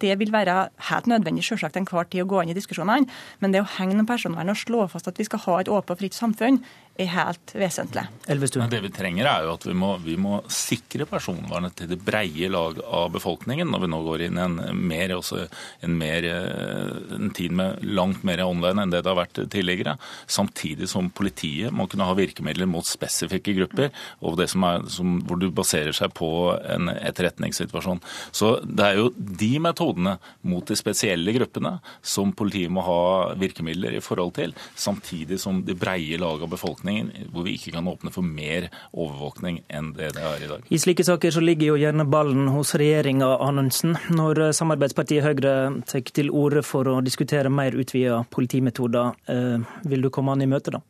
Det 0.00 0.16
vil 0.20 0.32
være 0.34 0.56
helt 0.90 1.10
nødvendig 1.10 1.44
selvsagt 1.46 1.78
enhver 1.80 2.08
tid 2.10 2.24
å 2.24 2.30
gå 2.30 2.42
inn 2.42 2.52
i 2.52 2.56
diskusjonene. 2.56 3.08
Men 3.40 3.54
det 3.54 3.62
å 3.64 3.70
hegne 3.78 4.02
om 4.04 4.08
personvernet 4.08 4.56
og 4.56 4.62
slå 4.62 4.86
fast 4.92 5.10
at 5.10 5.20
vi 5.20 5.28
skal 5.28 5.44
ha 5.46 5.58
et 5.60 5.72
åpent 5.72 5.90
og 5.90 6.00
fritt 6.00 6.16
samfunn, 6.16 6.60
er 7.00 7.08
helt 7.14 7.54
vesentlig. 7.56 8.04
Men 8.28 8.72
det 8.72 8.80
vi 8.84 8.90
trenger 8.92 9.28
er 9.28 9.46
jo 9.46 9.54
at 9.56 9.64
vi 9.66 9.74
må, 9.76 9.94
vi 10.04 10.16
må, 10.20 10.40
sikre 10.50 11.06
personvernet 11.08 11.76
til 11.78 11.90
det 11.92 12.00
breie 12.04 12.50
lag 12.52 12.80
av 12.84 13.10
befolkningen 13.14 13.70
når 13.70 13.84
vi 13.84 13.90
nå 13.92 14.00
går 14.06 14.24
inn 14.26 14.38
i 14.38 14.44
en, 14.44 14.58
mer, 14.76 15.14
en, 15.16 15.96
mer, 16.00 16.26
eh, 16.28 17.14
en 17.16 17.32
tid 17.36 17.54
med 17.56 17.84
langt 17.86 18.24
mer 18.26 18.42
online 18.44 18.84
enn 18.84 18.92
det 18.92 19.02
det 19.04 19.12
har 19.12 19.20
vært 19.20 19.42
tidligere. 19.52 19.89
Samtidig 20.30 20.88
som 20.90 21.10
politiet 21.14 21.74
må 21.74 21.88
kunne 21.90 22.08
ha 22.08 22.16
virkemidler 22.18 22.68
mot 22.70 22.86
spesifikke 22.86 23.54
grupper, 23.56 23.90
og 24.20 24.38
det 24.40 24.50
som 24.52 24.66
er, 24.68 24.84
som, 24.92 25.18
hvor 25.26 25.40
du 25.40 25.48
baserer 25.54 25.96
seg 25.96 26.12
på 26.16 26.30
en 26.60 26.90
etterretningssituasjon. 26.92 28.02
Så 28.32 28.56
det 28.64 28.86
er 28.86 29.00
jo 29.00 29.10
de 29.16 29.52
metodene 29.62 30.16
mot 30.46 30.66
de 30.66 30.76
spesielle 30.78 31.34
gruppene 31.36 31.76
som 32.02 32.34
politiet 32.36 32.72
må 32.72 32.84
ha 32.86 33.00
virkemidler 33.40 33.96
i 33.96 34.04
forhold 34.04 34.34
til, 34.38 34.54
samtidig 34.78 35.40
som 35.40 35.62
de 35.66 35.76
breie 35.78 36.18
lag 36.20 36.42
av 36.44 36.52
befolkningen 36.52 37.10
hvor 37.30 37.46
vi 37.46 37.56
ikke 37.56 37.74
kan 37.74 37.88
åpne 37.90 38.12
for 38.14 38.26
mer 38.26 38.68
overvåkning 38.92 39.62
enn 39.72 39.92
det 39.96 40.10
det 40.16 40.24
er 40.24 40.44
i 40.44 40.48
dag. 40.50 40.66
I 40.68 40.78
slike 40.80 41.04
saker 41.06 41.34
så 41.34 41.42
ligger 41.44 41.72
jo 41.72 41.78
gjerne 41.80 42.06
ballen 42.10 42.48
hos 42.54 42.74
regjeringa, 42.78 43.28
Anundsen. 43.44 43.96
Når 44.14 44.42
samarbeidspartiet 44.56 45.24
Høyre 45.24 45.54
tar 45.88 46.04
til 46.14 46.30
orde 46.34 46.62
for 46.66 46.88
å 46.88 46.98
diskutere 47.04 47.52
mer 47.52 47.76
utvida 47.78 48.22
politimetoder, 48.32 49.14
eh, 49.30 49.58
vil 49.84 50.04
du 50.04 50.10
komme 50.12 50.34
an 50.34 50.44
i 50.44 50.50
møte 50.50 50.74
da? 50.74 50.82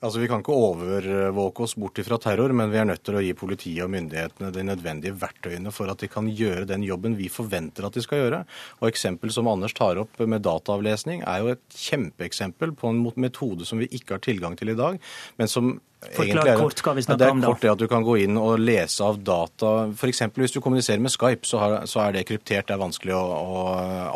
Altså, 0.00 0.22
Vi 0.22 0.28
kan 0.30 0.40
ikke 0.40 0.56
overvåke 0.56 1.66
oss 1.66 1.74
bort 1.76 1.98
fra 2.06 2.16
terror, 2.16 2.54
men 2.56 2.70
vi 2.72 2.78
er 2.80 2.86
nødt 2.88 3.02
til 3.04 3.18
å 3.18 3.20
gi 3.20 3.34
politiet 3.36 3.84
og 3.84 3.90
myndighetene 3.92 4.48
de 4.54 4.64
nødvendige 4.64 5.16
verktøyene 5.20 5.72
for 5.76 5.92
at 5.92 6.00
de 6.00 6.08
kan 6.08 6.24
gjøre 6.24 6.64
den 6.70 6.86
jobben 6.86 7.18
vi 7.18 7.28
forventer 7.28 7.84
at 7.84 7.98
de 7.98 8.04
skal 8.04 8.22
gjøre. 8.22 8.40
Og 8.80 8.88
Eksempel 8.88 9.32
som 9.34 9.50
Anders 9.52 9.76
tar 9.76 10.00
opp 10.00 10.16
med 10.24 10.40
dataavlesning, 10.46 11.20
er 11.28 11.44
jo 11.44 11.52
et 11.52 11.76
kjempeeksempel 11.76 12.72
på 12.80 12.94
en 12.94 13.04
metode 13.20 13.68
som 13.68 13.82
vi 13.82 13.90
ikke 13.92 14.16
har 14.16 14.24
tilgang 14.24 14.56
til 14.56 14.72
i 14.72 14.78
dag, 14.78 14.96
men 15.36 15.52
som 15.52 15.74
Forklar 16.00 16.56
kort 16.56 16.80
hva 16.80 16.94
vi 16.96 17.02
snakker 17.04 17.28
om 17.28 17.42
da. 17.42 17.44
Det 17.44 17.50
er 17.50 17.52
kort 17.52 17.64
det 17.64 17.70
at 17.74 17.80
du 17.82 17.88
kan 17.90 18.04
gå 18.04 18.14
inn 18.22 18.38
og 18.40 18.54
lese 18.62 19.04
av 19.04 19.18
data. 19.20 19.70
F.eks. 19.92 20.22
hvis 20.32 20.54
du 20.54 20.60
kommuniserer 20.64 21.02
med 21.04 21.12
Skype, 21.12 21.44
så, 21.44 21.58
har, 21.60 21.74
så, 21.90 22.00
er 22.06 22.14
det 22.16 22.22
kryptert. 22.30 22.70
Det 22.70 22.72
er 22.72 22.80
vanskelig 22.80 23.12
å, 23.18 23.20
å 23.20 23.64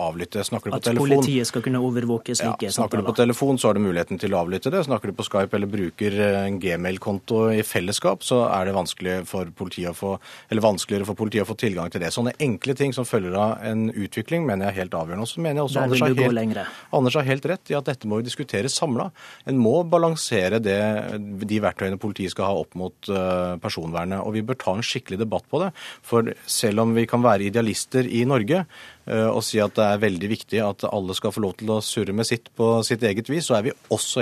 avlytte. 0.06 0.40
Snakker 0.48 0.73
du 0.73 0.73
på 0.73 0.78
at 0.81 0.86
telefon 0.89 1.12
At 1.12 1.19
politiet 1.19 1.51
skal 1.51 1.65
kunne 1.66 1.82
overvåke 1.85 2.36
slike 2.39 2.70
ja, 2.70 2.73
Snakker 2.73 3.02
du 3.02 3.09
på 3.11 3.15
telefon, 3.19 3.61
så 3.61 3.69
har 3.69 3.77
du 3.77 3.82
muligheten 3.85 4.20
til 4.23 4.32
å 4.32 4.40
avlytte 4.40 4.73
det. 4.73 4.81
Snakker 4.89 5.12
du 5.12 5.19
på 5.19 5.27
Skype 5.28 5.59
eller 5.59 5.69
bruker 5.74 6.16
en 6.31 6.56
gmail-konto 6.62 7.43
i 7.52 7.61
fellesskap, 7.69 8.24
så 8.24 8.40
er 8.48 8.70
det 8.70 8.77
vanskelig 8.78 9.19
for 9.28 9.52
få, 9.52 10.15
eller 10.48 10.65
vanskeligere 10.65 11.11
for 11.11 11.20
politiet 11.20 11.44
å 11.44 11.51
få 11.52 11.59
tilgang 11.66 11.93
til 11.93 12.01
det. 12.06 12.15
Sånne 12.16 12.32
enkle 12.40 12.78
ting 12.81 12.97
som 12.97 13.05
følger 13.05 13.36
av 13.36 13.61
en 13.61 13.90
utvikling, 13.93 14.48
mener 14.48 14.70
jeg 14.70 14.78
er 14.78 14.81
helt 14.86 14.98
avgjørende. 15.02 15.28
Og 15.28 15.35
så 15.35 15.44
mener 15.44 15.61
jeg 15.61 15.69
også 15.69 15.85
Anders 15.85 16.06
har, 16.06 16.16
helt, 16.16 16.65
Anders 16.97 17.20
har 17.20 17.28
helt 17.28 17.52
rett 17.52 17.77
i 17.77 17.77
at 17.77 17.93
dette 17.93 18.09
må 18.09 18.23
vi 18.23 18.31
diskutere 18.31 18.73
samla. 18.73 19.11
En 19.44 19.61
må 19.61 19.77
balansere 19.85 20.65
det, 20.65 20.81
de 21.20 21.61
verktøyene 21.61 21.73
politiet 21.76 22.32
skal 22.34 22.48
ha 22.48 22.59
opp 22.62 22.74
mot 22.78 23.10
eh, 23.10 23.55
personvernet. 23.62 24.22
Og 24.24 24.36
vi 24.36 24.44
bør 24.46 24.59
ta 24.60 24.74
en 24.74 24.84
skikkelig 24.84 25.20
debatt 25.22 25.46
på 25.51 25.60
det. 25.62 25.70
For 26.06 26.32
selv 26.46 26.84
om 26.84 26.94
vi 26.96 27.06
kan 27.10 27.22
være 27.24 27.48
idealister 27.48 28.06
i 28.06 28.24
Norge 28.28 28.64
eh, 28.64 29.28
og 29.28 29.42
si 29.46 29.60
at 29.62 29.74
det 29.78 29.86
er 29.86 30.05
veldig 30.05 30.30
viktig 30.32 30.62
at 30.64 30.86
alle 30.90 31.16
skal 31.18 31.34
få 31.34 31.44
lov 31.44 31.56
til 31.60 31.74
å 31.74 31.80
surre 31.84 32.14
med 32.16 32.28
sitt 32.28 32.51
på 32.59 32.70
sitt 32.86 33.05
eget 33.06 33.30
vis, 33.32 33.48
så 33.48 33.59
er, 33.59 33.72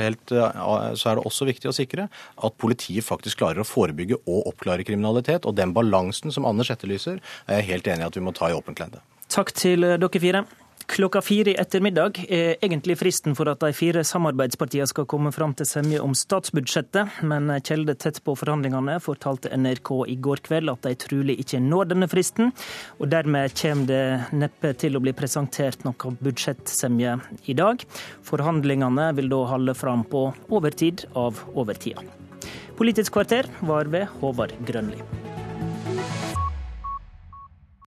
helt, 0.02 0.34
eh, 0.34 0.88
så 0.98 1.12
er 1.12 1.20
det 1.20 1.26
også 1.28 1.48
viktig 1.48 1.70
å 1.70 1.76
sikre 1.76 2.08
at 2.08 2.58
politiet 2.62 3.06
faktisk 3.06 3.42
klarer 3.42 3.62
å 3.62 3.68
forebygge 3.68 4.22
og 4.24 4.52
oppklare 4.54 4.86
kriminalitet. 4.86 5.46
Og 5.48 5.56
den 5.58 5.74
balansen 5.76 6.34
som 6.34 6.48
Anders 6.48 6.72
etterlyser, 6.74 7.22
er 7.46 7.62
jeg 7.62 7.70
helt 7.74 7.92
enig 7.92 8.06
i 8.06 8.10
at 8.10 8.18
vi 8.18 8.24
må 8.24 8.34
ta 8.36 8.50
i 8.50 8.56
åpent 8.56 8.82
lende. 8.82 9.02
Takk 9.32 9.54
til 9.56 9.86
dere 9.86 10.20
fire. 10.20 10.44
Klokka 10.86 11.20
fire 11.22 11.52
i 11.52 11.56
ettermiddag 11.60 12.18
er 12.26 12.56
egentlig 12.64 12.96
fristen 13.00 13.36
for 13.38 13.48
at 13.52 13.60
de 13.62 13.70
fire 13.76 14.02
samarbeidspartiene 14.06 14.88
skal 14.90 15.06
komme 15.08 15.30
fram 15.34 15.54
til 15.56 15.68
semje 15.68 16.00
om 16.02 16.14
statsbudsjettet, 16.16 17.20
men 17.28 17.50
kilder 17.64 17.96
tett 17.98 18.18
på 18.24 18.34
forhandlingene 18.38 18.98
fortalte 19.02 19.52
NRK 19.56 19.92
i 20.10 20.16
går 20.26 20.42
kveld 20.48 20.72
at 20.72 20.82
de 20.86 20.94
trolig 20.98 21.38
ikke 21.42 21.62
når 21.62 21.92
denne 21.92 22.08
fristen. 22.10 22.52
og 22.98 23.12
Dermed 23.12 23.54
kommer 23.60 23.88
det 23.88 24.04
neppe 24.34 24.74
til 24.78 24.98
å 24.98 25.04
bli 25.04 25.14
presentert 25.16 25.86
noe 25.86 26.16
budsjettsemje 26.20 27.18
i 27.46 27.56
dag. 27.58 27.86
Forhandlingene 28.26 29.12
vil 29.18 29.30
da 29.32 29.44
holde 29.54 29.76
fram 29.78 30.04
på 30.04 30.30
overtid 30.50 31.06
av 31.14 31.44
overtida. 31.54 32.04
Politisk 32.76 33.14
kvarter 33.14 33.46
var 33.68 33.90
ved 33.92 34.08
Håvard 34.18 34.56
Grønli. 34.66 34.98